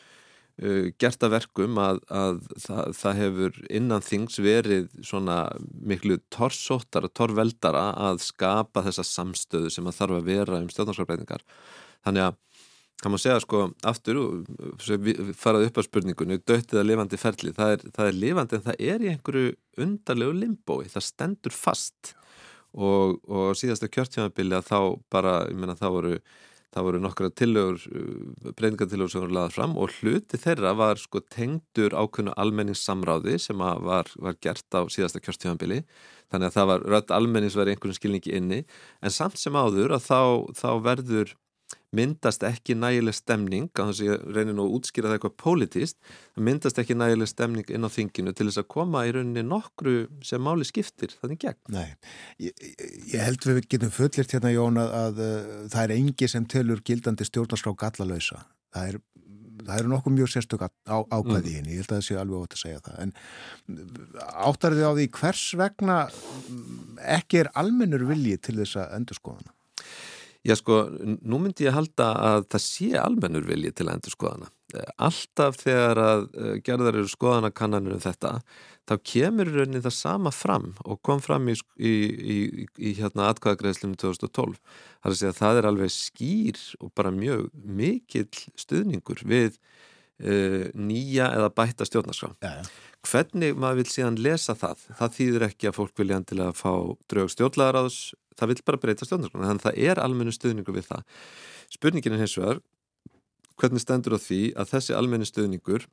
uh, 0.63 0.89
gert 1.01 1.27
að 1.27 1.37
verkum 1.37 1.81
að, 1.83 2.01
að 2.09 2.41
það, 2.65 2.95
það 3.01 3.21
hefur 3.23 3.61
innan 3.81 4.07
þings 4.07 4.41
verið 4.43 4.89
svona 5.07 5.43
miklu 5.77 6.19
torsóttar 6.35 7.09
og 7.09 7.15
torveldara 7.17 7.91
að 8.09 8.23
skapa 8.27 8.85
þessa 8.87 9.07
samstöðu 9.07 9.73
sem 9.73 9.87
að 9.87 10.01
þarf 10.01 10.21
að 10.21 10.33
vera 10.33 10.61
um 10.63 10.73
stjórnarskrafbreytingar. 10.73 11.47
Þannig 12.07 12.29
að 12.29 12.43
kann 13.03 13.13
maður 13.13 13.25
segja 13.27 13.41
sko 13.45 13.63
aftur 13.85 14.19
farað 15.37 15.67
upp 15.69 15.81
á 15.81 15.83
spurningunni, 15.85 16.39
döttið 16.41 16.81
að 16.81 16.87
lifandi 16.89 17.19
ferli, 17.21 17.53
það 17.57 17.75
er, 17.75 17.83
það 17.93 18.09
er 18.09 18.21
lifandi 18.23 18.57
en 18.57 18.65
það 18.65 18.85
er 18.93 19.05
í 19.05 19.11
einhverju 19.13 19.51
undarlegu 19.85 20.37
limbói, 20.39 20.87
það 20.93 21.05
stendur 21.05 21.57
fast 21.57 22.15
og, 22.73 23.19
og 23.29 23.53
síðasta 23.59 23.91
kjörtjámabili 23.93 24.57
að 24.57 24.71
þá 24.71 24.79
bara, 25.13 25.37
ég 25.51 25.61
menna 25.61 25.77
þá 25.77 25.89
voru 25.93 26.15
það 26.77 26.89
voru 26.89 27.01
nokkra 27.01 27.31
tillögur, 27.33 27.81
uh, 27.89 28.51
breyningatillögur 28.59 29.13
sem 29.13 29.25
voru 29.25 29.37
laðað 29.39 29.57
fram 29.57 29.79
og 29.81 29.95
hluti 29.97 30.41
þeirra 30.43 30.75
var 30.77 31.01
sko 31.01 31.23
tengdur 31.33 31.97
ákveðnu 31.97 32.37
almenningssamráði 32.37 33.39
sem 33.41 33.65
var, 33.89 34.13
var 34.21 34.37
gert 34.45 34.77
á 34.77 34.85
síðasta 34.93 35.23
kjörstjóðanbili 35.25 35.81
þannig 36.33 36.51
að 36.51 36.57
það 36.59 36.71
var 36.73 36.87
rödd 36.93 37.17
almennings 37.17 37.57
verið 37.57 37.77
einhvern 37.77 37.97
skilningi 37.97 38.37
inni. 38.37 38.63
En 39.01 39.15
samt 39.15 39.39
sem 39.41 39.57
áður 39.57 39.97
að 39.97 40.07
þá, 40.09 40.21
þá 40.59 40.71
verður 40.85 41.35
myndast 41.97 42.45
ekki 42.47 42.77
nægileg 42.77 43.17
stemning 43.17 43.71
að 43.73 43.91
þess 43.91 44.03
að 44.03 44.09
ég 44.09 44.25
reynir 44.37 44.57
nú 44.57 44.67
að 44.67 44.77
útskýra 44.77 45.11
það 45.11 45.17
eitthvað 45.17 45.37
pólitíst, 45.43 45.97
myndast 46.49 46.81
ekki 46.83 46.97
nægileg 46.99 47.31
stemning 47.31 47.73
inn 47.73 47.89
á 47.89 47.91
þinginu 47.93 48.35
til 48.37 48.49
þess 48.51 48.63
að 48.63 48.69
koma 48.77 49.05
í 49.09 49.15
rauninni 49.17 49.45
nokkru 49.47 49.97
sem 50.27 50.43
máli 50.43 50.67
skiptir 50.69 51.15
þannig 51.21 51.43
gegn. 51.47 51.61
Nei, 51.75 51.89
ég, 52.43 52.65
ég 53.15 53.25
held 53.25 53.49
við 53.49 53.65
getum 53.71 53.95
fullirt 53.95 54.37
hérna 54.37 54.55
Jón 54.55 54.81
að, 54.83 54.95
að, 55.01 55.21
að 55.27 55.69
það 55.75 55.83
er 55.85 55.97
engi 55.97 56.31
sem 56.31 56.49
telur 56.57 56.85
gildandi 56.87 57.29
stjórnarskrá 57.29 57.77
gallalösa. 57.87 58.45
Það 58.77 58.93
er 58.93 59.05
það 59.65 59.81
eru 59.81 59.91
nokkuð 59.91 60.15
mjög 60.17 60.31
sérstök 60.35 60.65
ákvæði 60.67 61.55
hinn, 61.57 61.67
mm. 61.67 61.73
ég 61.73 61.81
held 61.81 61.91
að 61.91 61.97
það 61.97 62.07
sé 62.07 62.19
alveg 62.21 62.43
ótt 62.45 62.57
að 62.57 62.63
segja 62.63 62.83
það 62.85 62.99
en 63.05 63.13
áttar 64.47 64.77
þið 64.77 64.87
á 64.87 64.93
því 64.99 65.07
hvers 65.17 65.45
vegna 65.63 65.99
ekki 67.17 67.43
er 67.43 67.53
almennur 67.63 68.07
vilji 68.11 68.37
til 68.37 68.59
þessa 68.61 68.89
endurskoðana? 68.97 69.56
Já 70.47 70.55
sko, 70.59 70.85
nú 71.27 71.41
myndi 71.43 71.67
ég 71.67 71.75
halda 71.75 72.13
að 72.23 72.45
það 72.55 72.63
sé 72.63 72.93
almennur 73.01 73.47
vilji 73.49 73.73
til 73.75 73.89
að 73.89 73.97
endur 73.97 74.15
skoðana. 74.15 74.51
Alltaf 75.01 75.61
þegar 75.63 76.01
að 76.03 76.25
eh, 76.37 76.55
gerðar 76.67 76.99
eru 77.01 77.11
skoðanakannanir 77.11 77.97
um 77.97 78.03
þetta, 78.03 78.33
þá 78.87 78.95
kemur 79.11 79.51
raunin 79.55 79.83
það 79.83 79.95
sama 79.97 80.33
fram 80.35 80.69
og 80.85 81.01
kom 81.07 81.23
fram 81.25 81.49
í, 81.51 81.57
í, 81.79 81.93
í, 82.35 82.39
í 82.79 82.93
hérna 82.99 83.31
atkvæðagreðslunum 83.33 83.97
2012. 84.03 84.59
Það 84.59 85.09
er 85.09 85.15
að 85.15 85.21
segja 85.21 85.33
að 85.33 85.41
það 85.41 85.61
er 85.61 85.71
alveg 85.71 85.95
skýr 85.95 86.63
og 86.83 86.93
bara 86.99 87.15
mjög 87.15 87.49
mikill 87.81 88.29
stuðningur 88.59 89.23
við 89.27 89.57
uh, 89.57 90.69
nýja 90.75 91.31
eða 91.39 91.55
bætta 91.57 91.89
stjórnarskrá. 91.89 92.35
Ja, 92.45 92.59
ja. 92.61 92.93
Hvernig 93.07 93.59
maður 93.59 93.85
vil 93.85 93.91
síðan 93.95 94.21
lesa 94.23 94.55
það? 94.59 94.87
Það 94.99 95.19
þýðir 95.21 95.49
ekki 95.51 95.71
að 95.71 95.77
fólk 95.79 95.99
vilja 96.03 96.21
endilega 96.21 96.55
fá 96.59 96.73
draug 97.11 97.31
stjórnlagaráðs 97.33 98.01
það 98.39 98.53
vil 98.53 98.65
bara 98.71 98.81
breyta 98.83 99.09
stjórnarskona 99.09 99.51
þannig 99.51 99.65
að 99.65 99.69
það 99.69 99.91
er 99.91 100.01
almennu 100.03 100.35
stuðningu 100.35 100.75
við 100.77 100.89
það. 100.91 101.05
Spurningin 101.77 102.17
er 102.17 102.25
hins 102.25 102.37
vegar 102.39 102.63
hvernig 103.57 103.83
stendur 103.83 104.17
á 104.17 104.21
því 104.21 104.41
að 104.57 104.73
þessi 104.75 104.97
almennu 104.97 105.29
stuðningur 105.29 105.87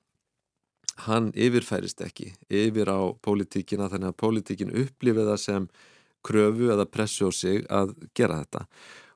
hann 1.08 1.32
yfirfærist 1.34 2.04
ekki 2.06 2.34
yfir 2.54 2.92
á 2.92 3.02
pólitíkina 3.24 3.90
þannig 3.90 4.12
að 4.12 4.20
pólitíkin 4.22 4.76
upplifið 4.84 5.32
það 5.32 5.40
sem 5.42 5.70
kröfu 6.24 6.70
eða 6.74 6.90
pressu 6.90 7.30
á 7.30 7.32
sig 7.34 7.64
að 7.72 7.96
gera 8.16 8.44
þetta? 8.44 8.66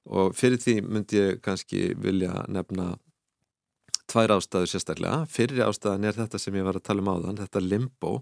Og 0.07 0.33
fyrir 0.39 0.61
því 0.63 0.77
myndi 0.87 1.19
ég 1.19 1.43
kannski 1.43 1.91
vilja 1.99 2.45
nefna 2.47 2.95
tvær 4.07 4.37
ástæðu 4.37 4.71
sérstaklega. 4.71 5.25
Fyrir 5.29 5.65
ástæðan 5.67 6.07
er 6.07 6.15
þetta 6.15 6.39
sem 6.39 6.55
ég 6.55 6.65
var 6.67 6.79
að 6.79 6.87
tala 6.87 7.03
um 7.03 7.11
áðan 7.11 7.41
þetta 7.41 7.63
limbo 7.63 8.13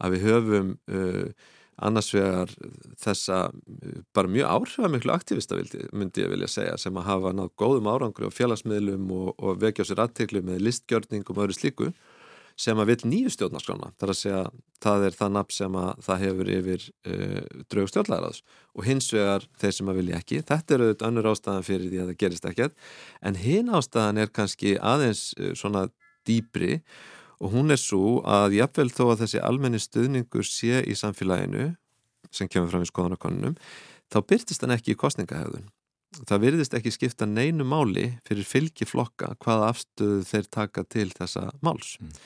að 0.00 0.16
við 0.16 0.26
höfum 0.26 0.72
uh, 0.90 1.50
annars 1.80 2.12
vegar 2.14 2.52
þessa 3.00 3.40
bara 4.16 4.30
mjög 4.30 4.54
áhrifamiklu 4.54 5.12
aktivista 5.14 5.58
myndi 5.96 6.24
ég 6.24 6.32
vilja 6.32 6.48
segja 6.50 6.78
sem 6.80 6.96
að 7.00 7.08
hafa 7.08 7.34
nátt 7.36 7.56
góðum 7.60 7.90
árangri 7.90 8.28
á 8.28 8.36
félagsmiðlum 8.36 9.10
og, 9.16 9.34
og 9.38 9.60
vekja 9.62 9.86
á 9.86 9.88
sér 9.90 10.02
aðteglu 10.04 10.42
með 10.46 10.64
listgjörningum 10.66 11.38
og 11.38 11.46
öðru 11.46 11.58
slíku 11.58 11.92
sem 12.60 12.80
að 12.80 12.90
vil 12.90 13.08
nýju 13.08 13.30
stjórnarskrána. 13.32 13.92
Þar 14.00 14.12
að 14.12 14.18
segja 14.18 14.40
það 14.84 15.04
er 15.06 15.14
það 15.16 15.30
nafn 15.36 15.56
sem 15.56 15.78
að 15.80 16.02
það 16.06 16.24
hefur 16.24 16.50
yfir 16.56 16.84
uh, 16.90 17.38
draug 17.72 17.92
stjórnlæðaraðs 17.92 18.42
og 18.74 18.88
hins 18.88 19.08
vegar 19.14 19.46
þeir 19.62 19.76
sem 19.76 19.92
að 19.92 20.00
vilja 20.00 20.20
ekki 20.20 20.42
þetta 20.50 20.76
eru 20.76 20.88
auðvitað 20.88 21.08
önnur 21.10 21.30
ástæðan 21.30 21.66
fyrir 21.70 21.88
því 21.88 22.02
að 22.02 22.10
það 22.10 22.20
gerist 22.24 22.50
ekkert 22.50 22.76
en 23.30 23.40
hinn 23.40 23.72
ástæðan 23.78 24.20
er 24.20 24.34
kannski 24.40 24.76
aðeins 24.76 25.24
uh, 25.38 25.54
svona 25.56 25.86
dýbri 26.28 26.76
og 26.76 27.19
hún 27.40 27.72
er 27.72 27.80
svo 27.80 28.20
að 28.28 28.58
jáfnvel 28.58 28.90
þó 28.92 29.04
að 29.10 29.20
þessi 29.24 29.44
almenni 29.44 29.80
stuðningur 29.80 30.46
sé 30.46 30.84
í 30.84 30.96
samfélaginu 30.98 31.74
sem 32.30 32.48
kemur 32.48 32.70
fram 32.72 32.84
í 32.84 32.90
skoðanakonunum 32.90 33.56
þá 34.12 34.18
byrtist 34.28 34.64
hann 34.64 34.76
ekki 34.76 34.94
í 34.94 35.00
kostningahöfðun 35.00 35.70
það 36.26 36.44
virðist 36.44 36.76
ekki 36.76 36.92
skipta 36.94 37.26
neinu 37.28 37.66
máli 37.66 38.06
fyrir 38.28 38.46
fylgi 38.46 38.86
flokka 38.88 39.34
hvaða 39.44 39.70
afstöðu 39.74 40.24
þeir 40.26 40.48
taka 40.50 40.84
til 40.84 41.10
þessa 41.14 41.50
máls. 41.62 41.96
Mm. 42.00 42.16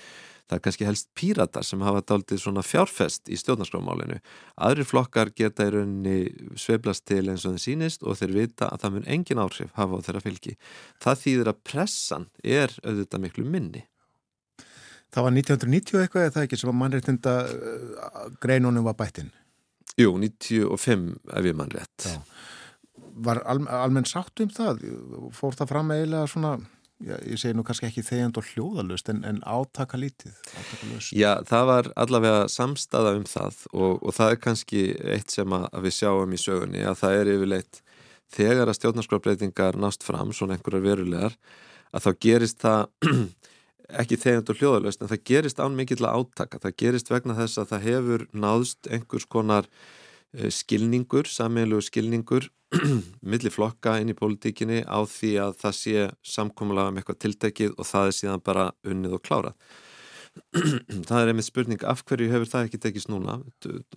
það 0.45 0.57
er 0.59 0.63
kannski 0.65 0.85
helst 0.85 1.07
píratar 1.17 1.65
sem 1.65 1.81
hafa 1.81 2.03
daldið 2.05 2.41
svona 2.43 2.61
fjárfest 2.61 3.31
í 3.33 3.37
stjórnarskrámálinu 3.41 4.19
aðri 4.67 4.85
flokkar 4.85 5.31
geta 5.33 5.65
í 5.65 5.73
rauninni 5.73 6.19
sveiflast 6.61 7.07
til 7.09 7.23
eins 7.33 7.47
og 7.47 7.55
það 7.55 7.63
sínist 7.65 8.05
og 8.05 8.19
þeir 8.21 8.35
vita 8.35 8.69
að 8.69 8.83
það 8.83 8.95
mun 8.97 9.09
engin 9.17 9.41
áhrif 9.41 9.73
hafa 9.79 10.01
á 10.01 10.05
þeirra 10.05 10.25
fylgi. 10.27 10.57
Það 11.01 11.23
þýðir 11.23 11.53
að 11.53 11.63
pressan 11.71 12.29
er 12.45 12.77
auðvitað 12.85 13.25
miklu 13.25 13.47
minni 13.49 13.87
Það 15.15 15.27
var 15.27 15.37
1990 15.39 16.03
eitthvað 16.03 16.27
eða 16.27 16.35
það 16.35 16.47
ekki 16.49 16.59
sem 16.59 16.71
að 16.73 16.79
mannreitinda 16.81 17.35
uh, 17.47 18.29
greinunum 18.43 18.87
var 18.89 18.97
bættinn? 18.99 19.31
Jú, 20.01 20.17
95 20.19 21.11
ef 21.39 21.47
ég 21.47 21.55
mann 21.55 21.71
rétt. 21.71 22.09
Já. 22.09 22.19
Var 23.25 23.41
al, 23.47 23.61
almenn 23.71 24.09
sátt 24.11 24.43
um 24.43 24.51
það? 24.51 24.83
Fór 25.37 25.55
það 25.55 25.71
fram 25.71 25.93
eiginlega 25.95 26.31
svona, 26.33 26.57
já, 26.99 27.15
ég 27.31 27.39
segi 27.39 27.55
nú 27.55 27.63
kannski 27.67 27.87
ekki 27.87 28.03
þegjand 28.03 28.41
og 28.41 28.49
hljóðalust 28.49 29.13
en, 29.13 29.21
en 29.29 29.39
átaka 29.47 30.01
lítið? 30.03 30.35
Já, 31.15 31.39
það 31.47 31.69
var 31.71 31.91
allavega 31.95 32.49
samstaða 32.51 33.15
um 33.21 33.29
það 33.31 33.63
og, 33.71 34.03
og 34.03 34.19
það 34.19 34.35
er 34.35 34.43
kannski 34.49 34.85
eitt 35.15 35.31
sem 35.37 35.55
að, 35.55 35.69
að 35.71 35.87
við 35.87 35.97
sjáum 36.01 36.35
í 36.35 36.43
sögunni 36.43 36.83
að 36.83 36.99
það 37.05 37.21
er 37.21 37.33
yfirleitt 37.37 37.83
þegar 38.35 38.73
að 38.73 38.79
stjórnarskapbreytingar 38.81 39.79
nást 39.79 40.03
fram, 40.03 40.35
svona 40.35 40.57
einhverjar 40.57 40.83
verulegar, 40.89 41.39
að 41.95 42.09
þá 42.09 42.11
gerist 42.27 42.65
það 42.65 42.89
ekki 43.93 44.19
þegjand 44.21 44.51
og 44.51 44.61
hljóðalöst 44.61 45.03
en 45.03 45.11
það 45.11 45.25
gerist 45.31 45.61
án 45.61 45.77
mikill 45.77 46.05
að 46.05 46.21
átaka. 46.21 46.61
Það 46.63 46.77
gerist 46.83 47.13
vegna 47.13 47.37
þess 47.39 47.61
að 47.61 47.71
það 47.73 47.87
hefur 47.89 48.27
náðst 48.33 48.91
einhvers 48.91 49.27
konar 49.29 49.69
eh, 50.33 50.51
skilningur, 50.51 51.29
samílu 51.29 51.81
skilningur 51.85 52.49
millir 53.31 53.55
flokka 53.55 53.99
inn 54.01 54.13
í 54.13 54.19
pólitíkinni 54.19 54.83
á 54.87 54.99
því 55.07 55.33
að 55.45 55.57
það 55.61 55.77
sé 55.79 56.07
samkómulega 56.35 56.93
um 56.93 57.01
eitthvað 57.01 57.21
tiltekið 57.25 57.75
og 57.77 57.89
það 57.89 58.09
er 58.09 58.17
síðan 58.19 58.45
bara 58.45 58.71
unnið 58.87 59.19
og 59.19 59.27
klárað. 59.27 59.59
Það 61.07 61.21
er 61.21 61.29
einmitt 61.31 61.47
spurning 61.47 61.85
af 61.87 62.01
hverju 62.09 62.27
hefur 62.33 62.49
það 62.51 62.65
ekki 62.67 62.81
tekist 62.83 63.07
núna? 63.07 63.37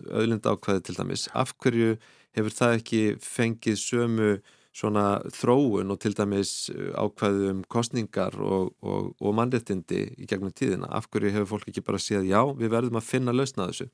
Öðlind 0.06 0.44
ákvæði 0.46 0.84
til 0.86 0.94
dæmis. 0.94 1.24
Af 1.34 1.50
hverju 1.58 1.96
hefur 2.38 2.54
það 2.54 2.74
ekki 2.76 3.00
fengið 3.24 3.80
sömu 3.82 4.28
svona 4.78 5.18
þróun 5.34 5.90
og 5.92 6.00
til 6.02 6.14
dæmis 6.14 6.70
uh, 6.72 6.92
ákvæðum 7.02 7.64
kostningar 7.70 8.38
og, 8.38 8.74
og, 8.82 9.12
og 9.18 9.36
mannréttindi 9.36 10.04
í 10.16 10.28
gegnum 10.30 10.54
tíðina. 10.54 10.90
Af 10.94 11.10
hverju 11.10 11.34
hefur 11.34 11.56
fólk 11.56 11.70
ekki 11.72 11.84
bara 11.86 12.02
séð 12.02 12.28
já, 12.30 12.40
við 12.58 12.74
verðum 12.76 13.00
að 13.00 13.08
finna 13.08 13.34
lausna 13.34 13.70
þessu. 13.70 13.88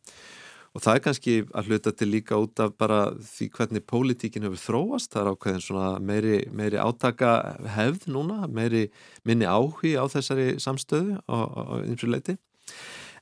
og 0.75 0.83
það 0.83 0.97
er 0.97 1.03
kannski 1.05 1.35
að 1.55 1.69
hluta 1.71 1.93
til 1.95 2.09
líka 2.11 2.39
út 2.43 2.61
af 2.61 2.73
bara 2.79 3.01
því 3.23 3.47
hvernig 3.55 3.85
pólitíkin 3.87 4.43
hefur 4.43 4.63
þróast, 4.63 5.13
það 5.13 5.21
er 5.21 5.31
ákveðin 5.35 5.63
svona 5.63 5.91
meiri, 6.03 6.39
meiri 6.51 6.81
átaka 6.83 7.35
hefð 7.77 8.09
núna, 8.11 8.49
meiri 8.51 8.89
minni 9.25 9.47
áhugi 9.47 9.95
á 9.95 10.05
þessari 10.11 10.57
samstöðu 10.59 11.21
á, 11.31 11.37
á 11.47 11.63
einsum 11.85 12.11
leiti 12.11 12.35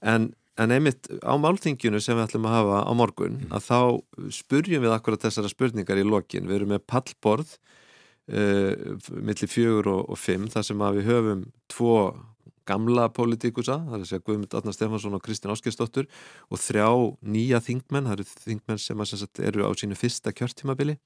en, 0.00 0.32
en 0.60 0.74
einmitt 0.74 1.08
á 1.24 1.32
málþingjunu 1.40 2.00
sem 2.02 2.18
við 2.18 2.26
ætlum 2.26 2.48
að 2.48 2.58
hafa 2.58 2.80
á 2.84 2.92
morgun 2.96 3.38
mm. 3.38 3.52
að 3.56 3.68
þá 3.68 3.80
spurjum 4.40 4.84
við 4.84 4.96
akkurat 4.96 5.24
þessara 5.24 5.52
spurningar 5.52 6.00
í 6.00 6.04
lokin, 6.04 6.48
við 6.50 6.60
erum 6.60 6.74
með 6.74 6.84
pallborð 6.92 7.54
uh, 7.56 8.98
millir 9.16 9.50
fjögur 9.50 9.92
og, 9.94 10.02
og 10.12 10.20
fimm 10.20 10.50
þar 10.52 10.68
sem 10.68 10.84
að 10.84 11.00
við 11.00 11.10
höfum 11.12 11.46
tvo 11.72 11.96
gamla 12.68 13.08
politikusa, 13.14 13.78
það 13.86 13.96
er 13.96 14.02
að 14.04 14.10
segja 14.10 14.24
Guðmund 14.26 14.56
Adnar 14.56 14.76
Stefansson 14.76 15.16
og 15.16 15.22
Kristinn 15.24 15.52
Áskistóttur 15.54 16.08
og 16.48 16.60
þrjá 16.62 16.88
nýja 17.34 17.62
þingmenn, 17.64 18.08
það 18.08 18.18
eru 18.18 18.26
þingmenn 18.44 18.82
sem, 18.82 19.06
sem 19.08 19.48
eru 19.48 19.66
á 19.66 19.70
sínu 19.78 19.98
fyrsta 19.98 20.34
kjörtímabili. 20.36 20.98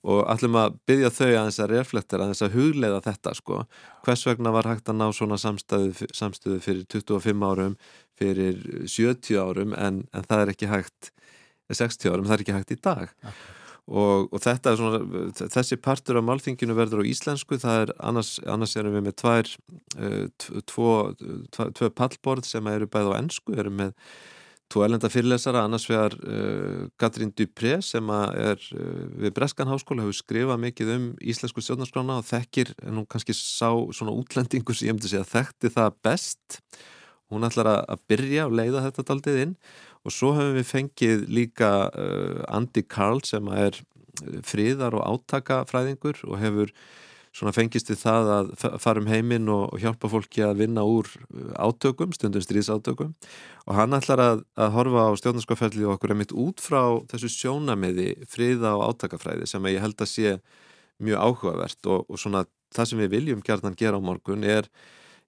Og 0.00 0.22
ætlum 0.32 0.56
að 0.56 0.78
byggja 0.88 1.10
þau 1.12 1.26
að 1.28 1.46
þess 1.50 1.60
að 1.60 1.72
reflektera, 1.74 2.24
að 2.24 2.30
þess 2.32 2.44
að 2.46 2.54
hugleiða 2.56 3.00
þetta 3.04 3.32
sko, 3.36 3.58
hvers 4.06 4.22
vegna 4.28 4.52
var 4.54 4.68
hægt 4.70 4.88
að 4.88 4.96
ná 4.96 5.06
svona 5.12 5.36
samstöðu 5.36 6.60
fyrir 6.64 6.86
25 6.88 7.44
árum, 7.44 7.74
fyrir 8.20 8.60
70 8.84 9.40
árum 9.40 9.72
en, 9.78 10.04
en 10.12 10.28
það 10.28 10.44
er 10.44 10.52
ekki 10.54 10.70
hægt 10.70 11.14
60 11.70 12.12
árum, 12.12 12.28
það 12.28 12.36
er 12.36 12.44
ekki 12.44 12.58
hægt 12.58 12.76
í 12.76 12.82
dag. 12.82 13.08
Okay 13.20 13.56
og, 13.90 14.28
og 14.30 14.42
þetta 14.42 14.72
er 14.72 14.78
svona, 14.78 15.28
þessi 15.40 15.78
partur 15.82 16.20
af 16.20 16.26
málþinginu 16.26 16.76
verður 16.78 17.02
á 17.02 17.10
íslensku, 17.10 17.58
það 17.60 17.84
er 17.84 17.94
annars, 17.98 18.34
annars 18.46 18.76
erum 18.78 18.96
við 18.96 19.06
með 19.08 19.16
tvær 19.22 19.54
uh, 19.98 20.52
tvo, 20.70 20.90
tvö 21.50 21.90
pallborð 21.96 22.46
sem 22.48 22.70
eru 22.70 22.90
bæð 22.90 23.10
á 23.10 23.18
ennsku, 23.18 23.56
erum 23.58 23.80
með 23.80 23.96
tvo 24.70 24.84
elenda 24.86 25.10
fyrirlesara, 25.10 25.64
annars 25.66 25.88
vegar 25.90 26.14
uh, 26.22 26.86
Katrín 27.00 27.34
Dupré 27.34 27.80
sem 27.82 28.14
er 28.14 28.62
uh, 28.76 29.02
við 29.24 29.34
Breskan 29.34 29.70
Háskóla, 29.70 30.06
hefur 30.06 30.20
skrifað 30.20 30.62
mikið 30.68 30.94
um 30.94 31.10
íslensku 31.18 31.64
stjórnarskrána 31.64 32.20
og 32.22 32.30
þekkir, 32.30 32.74
en 32.84 33.02
hún 33.02 33.10
kannski 33.10 33.34
sá 33.34 33.72
svona 33.96 34.14
útlendingu 34.14 34.76
sem 34.76 34.86
ég 34.86 34.94
hefndi 34.94 35.10
segja 35.10 35.26
þekkti 35.34 35.74
það 35.74 36.00
best 36.06 36.62
hún 37.30 37.46
ætlar 37.46 37.70
að 37.80 38.02
byrja 38.10 38.46
og 38.48 38.56
leiða 38.58 38.84
þetta 38.88 39.06
daldið 39.10 39.42
inn. 39.44 39.54
Og 40.04 40.14
svo 40.14 40.32
hefum 40.36 40.56
við 40.56 40.66
fengið 40.70 41.28
líka 41.28 41.70
uh, 41.90 42.40
Andy 42.48 42.82
Carl 42.88 43.20
sem 43.26 43.46
er 43.52 43.76
uh, 43.76 44.40
fríðar 44.46 44.96
og 44.96 45.04
átakafræðingur 45.06 46.24
og 46.28 46.40
hefur 46.40 46.72
svona 47.36 47.52
fengist 47.54 47.92
við 47.92 48.00
það 48.00 48.28
að 48.34 48.48
fara 48.82 48.98
um 48.98 49.06
heiminn 49.06 49.46
og, 49.52 49.76
hjálpa 49.78 50.08
fólki 50.10 50.42
að 50.42 50.64
vinna 50.64 50.82
úr 50.88 51.06
uh, 51.06 51.52
átökum, 51.60 52.14
stundum 52.16 52.42
stríðsátökum. 52.42 53.12
Og 53.68 53.76
hann 53.76 53.94
ætlar 53.94 54.24
að, 54.24 54.46
að 54.58 54.72
horfa 54.78 55.04
á 55.06 55.10
stjórnarskafælli 55.20 55.84
og 55.86 55.98
okkur 55.98 56.14
er 56.14 56.20
mitt 56.22 56.34
út 56.34 56.64
frá 56.64 56.82
þessu 57.12 57.30
sjónamiði 57.36 58.14
fríða 58.30 58.74
og 58.78 58.88
átakafræði 58.94 59.50
sem 59.52 59.68
ég 59.70 59.84
held 59.84 60.00
að 60.00 60.10
sé 60.14 60.38
mjög 61.00 61.28
áhugavert. 61.28 61.80
Og, 61.86 62.08
og 62.08 62.20
svona 62.20 62.46
það 62.74 62.90
sem 62.90 63.04
við 63.04 63.14
viljum 63.18 63.44
gerðan 63.44 63.78
gera 63.78 64.00
á 64.00 64.02
morgun 64.02 64.46
er 64.46 64.68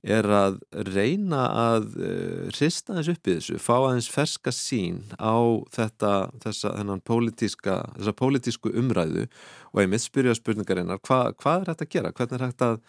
er 0.02 0.26
að 0.26 0.58
reyna 0.90 1.44
að 1.54 1.84
uh, 2.02 2.50
hrista 2.50 2.96
þess 2.96 3.12
upp 3.12 3.28
í 3.28 3.36
þessu, 3.36 3.58
fá 3.62 3.74
aðeins 3.76 4.10
ferska 4.10 4.52
sín 4.54 5.00
á 5.14 5.38
þetta 5.74 6.12
þessa, 6.42 6.74
þennan 6.80 7.02
pólitíska 7.06 7.78
þessa 7.94 8.14
pólitísku 8.18 8.72
umræðu 8.82 9.28
og 9.70 9.82
einmitt 9.82 10.04
spyrja 10.04 10.34
spurningarinnar, 10.38 11.00
hva, 11.06 11.24
hvað 11.38 11.62
er 11.62 11.72
þetta 11.72 11.86
að 11.86 11.92
gera? 11.94 12.14
Hvernig 12.18 12.38
er 12.38 12.46
þetta 12.48 12.70
að, 12.72 12.80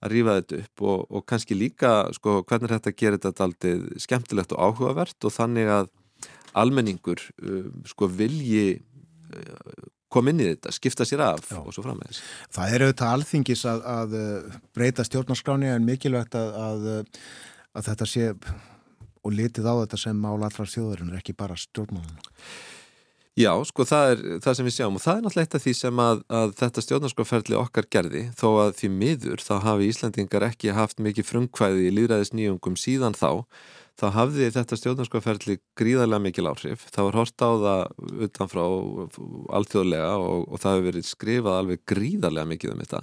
að 0.00 0.14
rýfa 0.16 0.36
þetta 0.40 0.60
upp? 0.62 0.84
Og, 0.88 1.02
og 1.12 1.26
kannski 1.28 1.58
líka, 1.58 1.92
sko, 2.16 2.38
hvernig 2.48 2.70
er 2.70 2.78
þetta 2.78 2.94
að 2.94 3.00
gera 3.04 3.22
þetta 3.26 3.48
aldrei 3.48 4.00
skemmtilegt 4.06 4.56
og 4.56 4.64
áhugavert 4.70 5.28
og 5.28 5.36
þannig 5.36 5.74
að 5.76 5.92
almenningur 6.58 7.20
uh, 7.44 7.68
sko 7.88 8.08
vilji 8.08 8.80
koma 10.12 10.32
inn 10.32 10.42
í 10.42 10.50
þetta, 10.50 10.74
skipta 10.76 11.06
sér 11.08 11.24
af 11.26 11.48
Já. 11.50 11.58
og 11.60 11.72
svo 11.74 11.84
frammeðis. 11.86 12.20
Það 12.54 12.74
er 12.74 12.86
auðvitað 12.86 13.14
alþingis 13.16 13.64
að, 13.70 13.86
að 13.94 14.18
uh, 14.18 14.58
breyta 14.76 15.06
stjórnarskráni 15.08 15.72
en 15.72 15.88
mikilvægt 15.88 16.36
að, 16.38 16.52
að, 16.66 16.90
uh, 16.92 17.24
að 17.78 17.88
þetta 17.90 18.10
sé 18.12 18.28
og 19.22 19.34
litið 19.38 19.70
á 19.70 19.74
þetta 19.84 20.02
sem 20.02 20.18
mála 20.18 20.50
allar 20.50 20.70
þjóðurinn 20.70 21.18
ekki 21.18 21.34
bara 21.38 21.58
stjórnmálun. 21.58 22.22
Já, 23.38 23.52
sko 23.64 23.86
það 23.88 24.10
er 24.10 24.18
það 24.44 24.56
sem 24.58 24.66
við 24.66 24.74
sjáum 24.76 24.96
og 24.98 25.00
það 25.00 25.14
er 25.14 25.22
náttúrulega 25.24 25.46
eitt 25.46 25.54
af 25.56 25.62
því 25.64 25.72
sem 25.78 26.00
að, 26.04 26.18
að 26.36 26.50
þetta 26.58 26.82
stjórnarskráferðli 26.84 27.56
okkar 27.56 27.86
gerði 27.94 28.24
þó 28.36 28.48
að 28.66 28.72
því 28.82 28.90
miður 28.92 29.40
þá 29.40 29.52
hafi 29.64 29.86
Íslandingar 29.88 30.44
ekki 30.50 30.74
haft 30.76 31.00
mikið 31.00 31.28
frumkvæði 31.30 31.86
í 31.88 31.94
líðræðis 31.96 32.34
nýjungum 32.36 32.76
síðan 32.76 33.16
þá 33.16 33.30
þá 34.00 34.06
hafði 34.16 34.48
þetta 34.54 34.78
stjórnarskoðferðli 34.80 35.58
gríðarlega 35.78 36.24
mikil 36.26 36.48
áhrif. 36.50 36.86
Það 36.94 37.08
var 37.08 37.18
hort 37.20 37.44
á 37.44 37.50
það 37.64 37.82
utanfrá 38.28 38.62
alþjóðlega 39.58 40.14
og, 40.22 40.46
og 40.48 40.62
það 40.62 40.76
hefur 40.76 40.88
verið 40.88 41.08
skrifað 41.10 41.60
alveg 41.60 41.84
gríðarlega 41.92 42.52
mikið 42.54 42.74
um 42.74 42.82
þetta. 42.84 43.02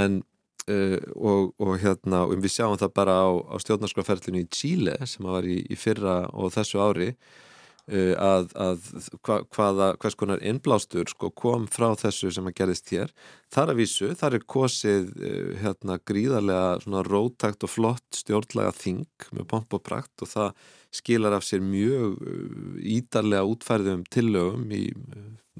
En, 0.00 0.20
uh, 0.68 0.98
og, 1.14 1.54
og 1.60 1.74
hérna, 1.82 2.26
og 2.26 2.36
við 2.44 2.56
sjáum 2.58 2.78
það 2.80 2.94
bara 3.00 3.16
á, 3.24 3.28
á 3.32 3.56
stjórnarskoðferðlinu 3.64 4.44
í 4.44 4.52
Chile 4.52 5.00
sem 5.08 5.26
var 5.28 5.48
í, 5.48 5.62
í 5.64 5.80
fyrra 5.80 6.24
og 6.32 6.54
þessu 6.56 6.84
ári 6.84 7.12
Uh, 7.14 7.53
að, 7.84 8.46
að 8.56 8.86
hva, 9.26 9.42
hvaða 9.52 9.88
hvers 10.00 10.16
konar 10.16 10.40
innblástur 10.40 11.08
sko, 11.10 11.28
kom 11.36 11.66
frá 11.68 11.90
þessu 12.00 12.30
sem 12.32 12.46
að 12.48 12.56
gerðist 12.60 12.92
hér. 12.94 13.12
Þar 13.52 13.74
að 13.74 13.80
vísu, 13.82 14.08
þar 14.16 14.38
er 14.38 14.46
kosið 14.54 15.10
uh, 15.18 15.50
hérna 15.60 15.98
gríðarlega 16.00 17.02
rótakt 17.08 17.66
og 17.66 17.74
flott 17.74 18.20
stjórnlega 18.22 18.72
þing 18.78 19.28
með 19.36 19.48
pomp 19.52 19.76
og 19.76 19.84
prakt 19.84 20.24
og 20.24 20.32
það 20.32 20.66
skilar 20.94 21.36
af 21.36 21.44
sér 21.44 21.64
mjög 21.64 22.20
uh, 22.24 22.76
ídarlega 22.80 23.48
útfærðum 23.52 24.06
tillögum 24.08 24.70
í 24.72 24.86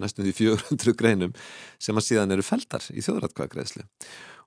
næstum 0.01 0.27
því 0.27 0.37
400 0.41 0.97
greinum 0.99 1.35
sem 1.79 1.95
að 1.95 2.09
síðan 2.09 2.35
eru 2.35 2.47
feldar 2.47 2.89
í 2.91 3.05
þjóðratkvæðagreðslu 3.05 3.85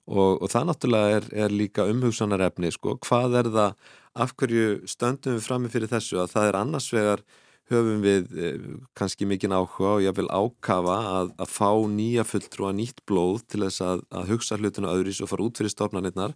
og, 0.07 0.41
og 0.41 0.51
það 0.51 0.69
náttúrulega 0.69 1.17
er, 1.17 1.27
er 1.45 1.55
líka 1.55 1.87
umhugsanarefni 1.91 2.71
sko, 2.73 2.97
hvað 3.03 3.41
er 3.41 3.49
það, 3.53 3.89
af 4.17 4.33
hverju 4.39 4.69
stöndum 4.89 5.37
við 5.37 5.45
frammi 5.45 5.71
fyrir 5.71 5.91
þessu? 5.91 6.21
Að 6.23 6.33
það 6.33 6.49
er 6.49 6.59
annars 6.61 6.87
vegar 6.95 7.23
höfum 7.73 8.01
við 8.05 8.31
eh, 8.37 8.63
kannski 8.97 9.27
mikinn 9.27 9.55
áhuga 9.55 9.97
og 9.97 10.05
ég 10.05 10.15
vil 10.17 10.29
ákafa 10.29 10.97
að, 11.17 11.33
að 11.41 11.51
fá 11.51 11.71
nýja 11.91 12.25
fulltrú 12.27 12.69
að 12.69 12.79
nýtt 12.79 13.03
blóð 13.09 13.43
til 13.51 13.65
þess 13.65 13.83
að, 13.83 14.03
að 14.11 14.31
hugsa 14.33 14.59
hlutinu 14.59 14.91
öðris 14.93 15.21
og 15.23 15.31
fara 15.31 15.47
út 15.47 15.59
fyrir 15.59 15.73
stofnarnirnar 15.73 16.35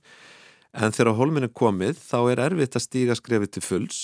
en 0.71 0.95
þegar 0.95 1.17
holminn 1.19 1.47
er 1.47 1.55
komið 1.55 1.99
þá 1.99 2.19
er 2.33 2.43
erfitt 2.47 2.77
að 2.79 2.85
stíga 2.87 3.17
skrefið 3.19 3.55
til 3.55 3.65
fulls 3.65 4.03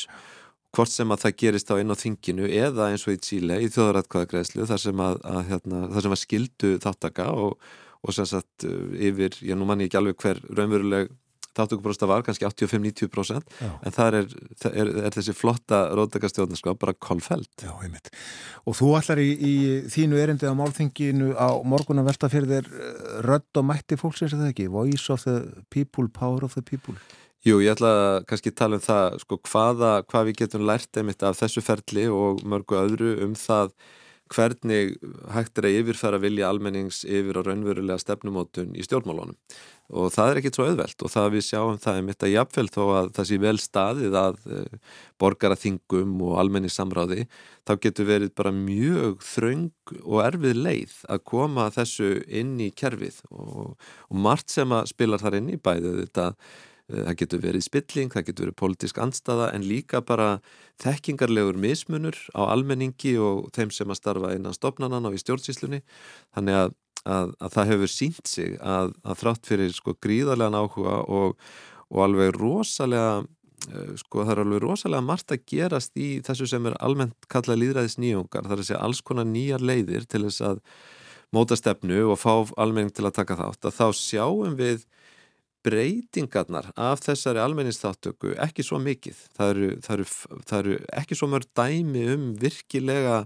hvort 0.75 0.91
sem 0.91 1.11
að 1.11 1.23
það 1.25 1.37
gerist 1.41 1.71
á 1.71 1.75
einn 1.79 1.93
á 1.93 1.97
þinginu 1.97 2.47
eða 2.47 2.89
eins 2.91 3.05
og 3.07 3.15
í 3.15 3.21
Tíle 3.23 3.59
í 3.63 3.69
þjóðaratkvæðagreðslu 3.73 4.67
þar 4.69 4.81
sem 4.83 5.03
að, 5.03 5.21
að 5.23 5.39
hérna, 5.51 5.83
þar 5.93 6.07
sem 6.07 6.17
skildu 6.21 6.73
þáttaka 6.83 7.29
og, 7.33 7.55
og 8.03 8.15
sem 8.15 8.27
sagt 8.29 8.67
eh, 8.67 9.07
yfir, 9.09 9.39
ég 9.47 9.57
nú 9.57 9.67
manni 9.67 9.87
ekki 9.87 9.99
alveg 9.99 10.19
hver 10.21 10.43
raunveruleg 10.51 11.11
þáttökuprósta 11.57 12.09
var 12.09 12.23
kannski 12.25 12.47
85-90% 12.47 13.57
en 13.65 13.95
það 13.95 14.19
er, 14.21 14.29
er, 14.71 14.91
er 15.07 15.17
þessi 15.17 15.35
flotta 15.37 15.83
róttakastjóðnarskap 15.97 16.79
bara 16.81 16.95
kolfælt. 16.95 17.51
Já, 17.65 17.73
einmitt. 17.83 18.11
Og 18.67 18.77
þú 18.79 18.93
allar 18.99 19.21
í, 19.23 19.29
í 19.33 19.55
þínu 19.93 20.21
erindi 20.21 20.49
á 20.49 20.53
málþinginu 20.57 21.33
á 21.35 21.49
morgun 21.67 22.03
að 22.03 22.11
velta 22.11 22.31
fyrir 22.31 22.51
þér 22.55 22.71
eh, 22.71 23.13
rödd 23.27 23.61
og 23.61 23.69
mætti 23.69 23.99
fólksins 23.99 24.35
eða 24.37 24.51
ekki? 24.53 24.69
Voice 24.71 25.13
of 25.13 25.25
the 25.27 25.63
people, 25.73 26.09
power 26.13 26.45
of 26.47 26.57
the 26.57 26.65
people? 26.65 26.97
Jú, 27.45 27.61
ég 27.63 27.77
ætla 27.77 27.91
að 27.93 28.25
kannski 28.27 28.51
tala 28.51 28.79
um 28.79 28.83
það 28.83 29.21
sko 29.21 29.37
hvaða, 29.47 29.91
hvað 30.09 30.29
við 30.29 30.41
getum 30.41 30.65
lært 30.67 30.97
einmitt 30.99 31.23
af 31.23 31.37
þessu 31.39 31.61
ferli 31.63 32.07
og 32.11 32.41
mörgu 32.43 32.75
öðru 32.79 33.13
um 33.23 33.37
það 33.37 33.71
hvernig 34.33 34.97
hægt 35.33 35.59
er 35.59 35.67
að 35.69 35.79
yfirfæra 35.81 36.19
vilja 36.21 36.49
almennings 36.51 37.03
yfir 37.05 37.39
á 37.39 37.41
raunverulega 37.47 37.99
stefnumótun 38.01 38.75
í 38.77 38.85
stjórnmálunum. 38.85 39.37
Og 39.97 40.09
það 40.11 40.29
er 40.29 40.39
ekkit 40.41 40.57
svo 40.57 40.65
auðvelt 40.67 41.03
og 41.05 41.11
það 41.13 41.27
við 41.37 41.43
sjáum 41.47 41.77
það 41.79 41.99
er 41.99 42.05
mitt 42.09 42.23
að 42.27 42.33
jafnvel 42.33 42.67
þó 42.75 42.81
að 42.97 43.11
það 43.15 43.27
sé 43.29 43.37
vel 43.39 43.55
staðið 43.63 44.17
að 44.19 44.39
eh, 44.57 44.95
borgaraþingum 45.23 46.15
og 46.27 46.33
almenningssamráði 46.41 47.27
þá 47.67 47.73
getur 47.85 48.09
verið 48.09 48.33
bara 48.35 48.55
mjög 48.55 49.23
þröng 49.23 49.93
og 50.03 50.23
erfið 50.25 50.63
leið 50.65 50.97
að 51.07 51.23
koma 51.31 51.69
þessu 51.75 52.17
inn 52.27 52.57
í 52.59 52.71
kerfið. 52.75 53.21
Og, 53.31 53.77
og 54.11 54.25
margt 54.27 54.51
sem 54.51 54.75
að 54.75 54.91
spilar 54.91 55.23
þar 55.23 55.39
inn 55.39 55.53
í 55.55 55.61
bæðið 55.61 56.01
þetta 56.03 56.31
það 56.87 57.15
getur 57.19 57.43
verið 57.43 57.65
spilling, 57.65 58.11
það 58.13 58.25
getur 58.29 58.47
verið 58.47 58.57
politísk 58.61 58.99
anstaða 59.03 59.51
en 59.55 59.65
líka 59.67 60.01
bara 60.05 60.39
þekkingarlegur 60.83 61.59
mismunur 61.59 62.17
á 62.31 62.47
almenningi 62.47 63.17
og 63.19 63.49
þeim 63.55 63.73
sem 63.75 63.91
að 63.91 63.99
starfa 63.99 64.33
innan 64.37 64.55
stopnanan 64.55 65.09
og 65.09 65.17
í 65.17 65.21
stjórnsýslunni. 65.21 65.81
Þannig 66.35 66.59
að, 66.61 66.75
að, 67.03 67.33
að 67.43 67.55
það 67.57 67.71
hefur 67.73 67.93
sínt 67.93 68.31
sig 68.31 68.59
að, 68.63 68.93
að 69.03 69.23
þrátt 69.23 69.49
fyrir 69.51 69.73
sko 69.75 69.97
gríðarlegan 70.03 70.59
áhuga 70.61 71.01
og, 71.03 71.35
og 71.91 72.03
alveg 72.07 72.31
rosalega 72.39 73.25
eh, 73.67 73.95
sko 73.99 74.23
það 74.23 74.35
er 74.37 74.43
alveg 74.45 74.63
rosalega 74.63 75.07
margt 75.09 75.35
að 75.35 75.43
gerast 75.51 75.99
í 75.99 76.11
þessu 76.23 76.47
sem 76.47 76.71
er 76.71 76.79
almennt 76.79 77.27
kallað 77.31 77.65
líðræðis 77.65 77.99
nýjungar, 77.99 78.47
það 78.47 78.55
er 78.55 78.63
að 78.63 78.69
segja 78.71 78.85
alls 78.87 79.03
konar 79.03 79.27
nýjar 79.27 79.65
leiðir 79.65 80.07
til 80.07 80.23
þess 80.29 80.45
að 80.53 80.63
móta 81.35 81.57
stefnu 81.59 82.05
og 82.13 82.21
fá 82.21 82.31
almenning 82.55 82.95
til 82.95 83.03
að 83.09 83.17
taka 83.19 83.35
þátt. 83.35 83.67
Að 83.67 83.75
þá 83.75 83.87
sjáum 83.99 84.55
við 84.55 84.87
breytingarnar 85.65 86.71
af 86.77 87.01
þessari 87.05 87.41
almenningsþáttöku 87.41 88.35
ekki 88.43 88.65
svo 88.65 88.79
mikið. 88.83 89.19
Það 89.37 89.53
eru, 89.53 89.69
það 89.83 89.97
eru, 89.97 90.07
það 90.49 90.59
eru 90.59 90.77
ekki 91.01 91.17
svo 91.17 91.29
mörg 91.31 91.49
dæmi 91.57 92.05
um 92.13 92.29
virkilega 92.41 93.19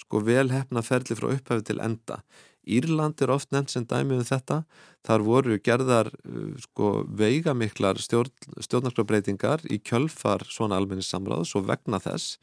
sko 0.00 0.22
velhefna 0.26 0.82
ferli 0.84 1.16
frá 1.18 1.30
upphæfi 1.34 1.68
til 1.70 1.82
enda. 1.84 2.20
Írland 2.64 3.20
er 3.20 3.30
oft 3.34 3.50
nefnt 3.52 3.74
sem 3.74 3.84
dæmi 3.84 4.16
um 4.16 4.24
þetta. 4.24 4.62
Þar 5.04 5.26
voru 5.26 5.58
gerðar 5.60 6.08
uh, 6.08 6.54
sko 6.64 6.94
veigamiklar 7.20 8.00
stjórn, 8.00 8.32
stjórnarskrafbreytingar 8.64 9.66
í 9.68 9.80
kjölfar 9.84 10.46
svona 10.48 10.80
almenningssamráðs 10.80 11.54
og 11.58 11.68
vegna 11.68 12.00
þess 12.00 12.38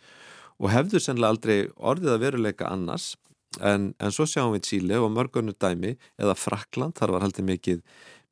og 0.61 0.69
hefðu 0.69 1.01
sennilega 1.01 1.33
aldrei 1.33 1.59
orðið 1.81 2.13
að 2.13 2.23
veruleika 2.27 2.69
annars 2.69 3.15
en, 3.59 3.91
en 3.99 4.13
svo 4.13 4.27
sjáum 4.29 4.53
við 4.55 4.67
Tíli 4.67 4.99
og 5.01 5.11
mörgunur 5.11 5.57
dæmi 5.57 5.95
eða 6.21 6.37
Frakland, 6.37 6.95
þar 6.99 7.15
var 7.15 7.25
haldið 7.25 7.47
mikið 7.49 7.81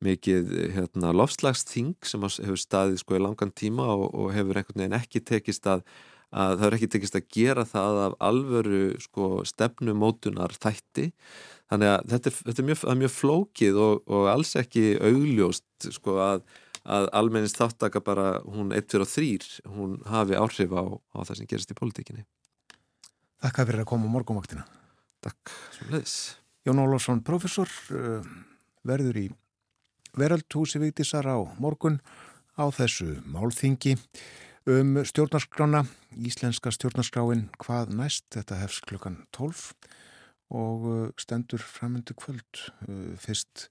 mikið 0.04 0.54
hérna, 0.76 1.12
lofslagsþing 1.16 1.96
sem 2.08 2.22
hefur 2.24 2.60
staðið 2.60 3.02
sko 3.02 3.18
í 3.18 3.20
langan 3.22 3.52
tíma 3.52 3.90
og, 3.92 4.08
og 4.14 4.32
hefur 4.34 4.60
einhvern 4.60 4.82
veginn 4.82 4.96
ekki 4.96 5.22
tekist 5.28 5.68
að, 5.68 5.84
að 6.32 6.54
það 6.54 6.64
hefur 6.64 6.78
ekki 6.78 6.90
tekist 6.94 7.18
að 7.18 7.28
gera 7.36 7.66
það 7.68 8.00
af 8.06 8.16
alvöru 8.30 8.82
sko 9.04 9.28
stefnumótunar 9.48 10.56
þætti. 10.56 11.10
Þannig 11.70 11.92
að 11.92 12.08
þetta 12.14 12.30
er, 12.32 12.38
þetta 12.40 12.62
er 12.62 12.68
mjög, 12.70 12.82
mjög 13.04 13.14
flókið 13.14 13.84
og, 13.84 14.02
og 14.10 14.32
alls 14.32 14.56
ekki 14.58 14.84
augljóst 14.98 15.90
sko 15.94 16.16
að, 16.24 16.42
að 16.84 17.08
almennist 17.20 17.60
þáttaka 17.60 18.02
bara 18.04 18.28
hún 18.48 18.72
1, 18.74 18.88
2 18.90 19.04
og 19.04 19.10
3 19.12 19.72
hún 19.76 19.96
hafi 20.08 20.38
áhrif 20.38 20.74
á, 20.74 20.84
á 21.14 21.18
það 21.28 21.34
sem 21.36 21.50
gerist 21.50 21.72
í 21.72 21.78
politíkinni 21.78 22.26
Þakka 23.40 23.66
fyrir 23.68 23.84
að 23.84 23.90
koma 23.92 24.08
á 24.08 24.14
morgumvaktina 24.16 24.66
Takk, 25.24 25.52
svo 25.76 25.90
leiðis 25.92 26.16
Jón 26.66 26.82
Ólafsson, 26.82 27.22
professor 27.24 27.70
uh, 27.96 28.24
verður 28.84 29.20
í 29.20 29.28
veraldhúsi 30.18 30.80
Vigdísar 30.82 31.26
á 31.26 31.38
morgun 31.58 32.00
á 32.58 32.66
þessu 32.74 33.20
málþingi 33.30 33.96
um 34.70 34.98
stjórnarskrána, 35.04 35.84
íslenska 36.20 36.72
stjórnarskráin 36.74 37.48
hvað 37.62 37.94
næst, 37.96 38.26
þetta 38.34 38.58
hefst 38.60 38.84
klukkan 38.88 39.22
12 39.32 39.72
og 40.50 40.88
uh, 40.90 41.06
stendur 41.18 41.62
framöndu 41.62 42.14
kvöld. 42.18 42.66
Uh, 42.88 43.14
fyrst 43.20 43.68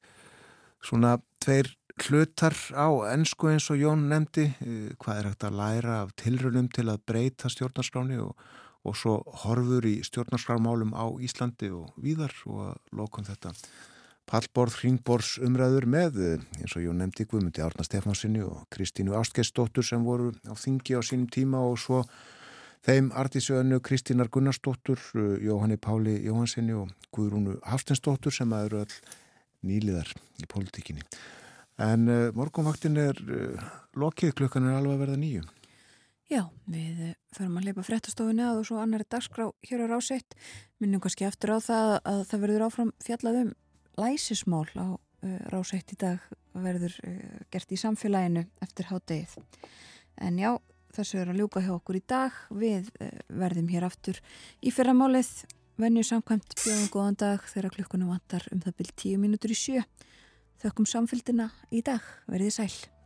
svona 0.81 1.17
tveir 1.43 1.73
hlutar 1.99 2.55
á 2.71 2.87
ennsku 3.11 3.51
eins 3.51 3.67
og 3.69 3.81
Jón 3.81 4.07
nefndi, 4.09 4.47
uh, 4.63 4.89
hvað 4.97 5.19
er 5.19 5.29
hægt 5.29 5.45
að 5.45 5.59
læra 5.59 5.99
af 6.05 6.15
tilrunum 6.19 6.71
til 6.71 6.87
að 6.89 7.03
breyta 7.05 7.51
stjórnarskráni 7.51 8.19
og, 8.23 8.33
og 8.87 8.97
svo 8.97 9.19
horfur 9.43 9.85
í 9.85 9.99
stjórnarskrámálum 10.07 10.95
á 10.95 11.05
Íslandi 11.19 11.71
og 11.75 11.93
víðar 11.99 12.33
og 12.47 12.65
að 12.71 12.99
lokum 13.03 13.27
þetta 13.27 13.53
pallborð, 14.29 14.77
hringborðs 14.81 15.37
umræður 15.43 15.87
með 15.89 16.19
eins 16.29 16.75
og 16.75 16.83
ég 16.83 16.97
nefndi 16.97 17.25
Guðmundi 17.29 17.63
Árna 17.65 17.85
Stefánsinni 17.85 18.43
og 18.45 18.67
Kristínu 18.73 19.15
Ástgeistóttur 19.17 19.85
sem 19.85 20.05
voru 20.05 20.31
á 20.45 20.53
þingi 20.53 20.97
á 20.97 21.01
sínum 21.01 21.29
tíma 21.33 21.61
og 21.65 21.79
svo 21.81 22.03
þeim 22.85 23.09
artísjöðinu 23.17 23.81
Kristínar 23.83 24.29
Gunnarsdóttur, 24.31 25.01
Jóhanni 25.43 25.79
Páli 25.81 26.19
Jóhansinni 26.23 26.77
og 26.77 26.93
Guðrúnu 27.15 27.57
Hafstensdóttur 27.65 28.33
sem 28.33 28.53
eru 28.53 28.83
all 28.83 28.97
nýliðar 29.65 30.11
í 30.39 30.47
pólitíkinni. 30.49 31.03
En 31.79 32.09
uh, 32.11 32.27
morgunvaktin 32.35 32.99
er 32.99 33.19
uh, 33.23 33.71
lokið, 33.99 34.35
klukkan 34.39 34.67
er 34.67 34.77
alveg 34.79 34.97
að 34.97 35.03
verða 35.05 35.19
nýju. 35.19 35.45
Já, 36.29 36.43
við 36.69 37.15
förum 37.33 37.57
að 37.57 37.69
leipa 37.69 37.83
fréttastofunni 37.87 38.43
að 38.45 38.59
og 38.61 38.67
svo 38.69 38.77
annari 38.77 39.07
dagskrá 39.09 39.47
hér 39.65 39.81
á 39.81 39.85
ráseitt. 39.89 40.35
Minnum 40.77 41.01
kannski 41.01 41.25
eftir 41.25 41.55
á 41.55 41.57
það 41.57 41.93
að 41.97 42.19
það 42.29 42.43
verður 42.43 42.65
áfram 42.67 42.91
fjallaðum 43.01 43.55
læsismál 43.99 44.67
á 44.79 44.87
uh, 44.95 45.39
rásætt 45.51 45.93
í 45.93 45.99
dag 45.99 46.23
verður 46.55 46.95
uh, 47.05 47.39
gert 47.51 47.71
í 47.71 47.79
samfélaginu 47.79 48.45
eftir 48.63 48.89
hádegið. 48.89 49.37
En 50.19 50.39
já, 50.39 50.51
þessu 50.95 51.21
er 51.21 51.31
að 51.31 51.41
ljúka 51.41 51.63
hjá 51.63 51.73
okkur 51.77 51.99
í 51.99 52.03
dag. 52.07 52.35
Við 52.49 52.91
uh, 52.99 53.09
verðum 53.29 53.71
hér 53.71 53.87
aftur 53.87 54.21
í 54.61 54.73
fyrramálið. 54.75 55.31
Venju 55.79 56.03
samkvæmt 56.03 56.57
bjóðum 56.59 56.91
góðan 56.91 57.19
dag 57.19 57.43
þegar 57.47 57.75
klukkunum 57.77 58.11
vantar 58.11 58.47
um 58.51 58.59
það 58.63 58.79
byrj 58.81 58.95
tíu 58.99 59.19
mínútur 59.21 59.55
í 59.55 59.59
sjö. 59.59 59.83
Þökkum 60.59 60.89
samfélgina 60.91 61.51
í 61.71 61.83
dag. 61.87 62.03
Verðið 62.27 62.57
sæl. 62.59 62.98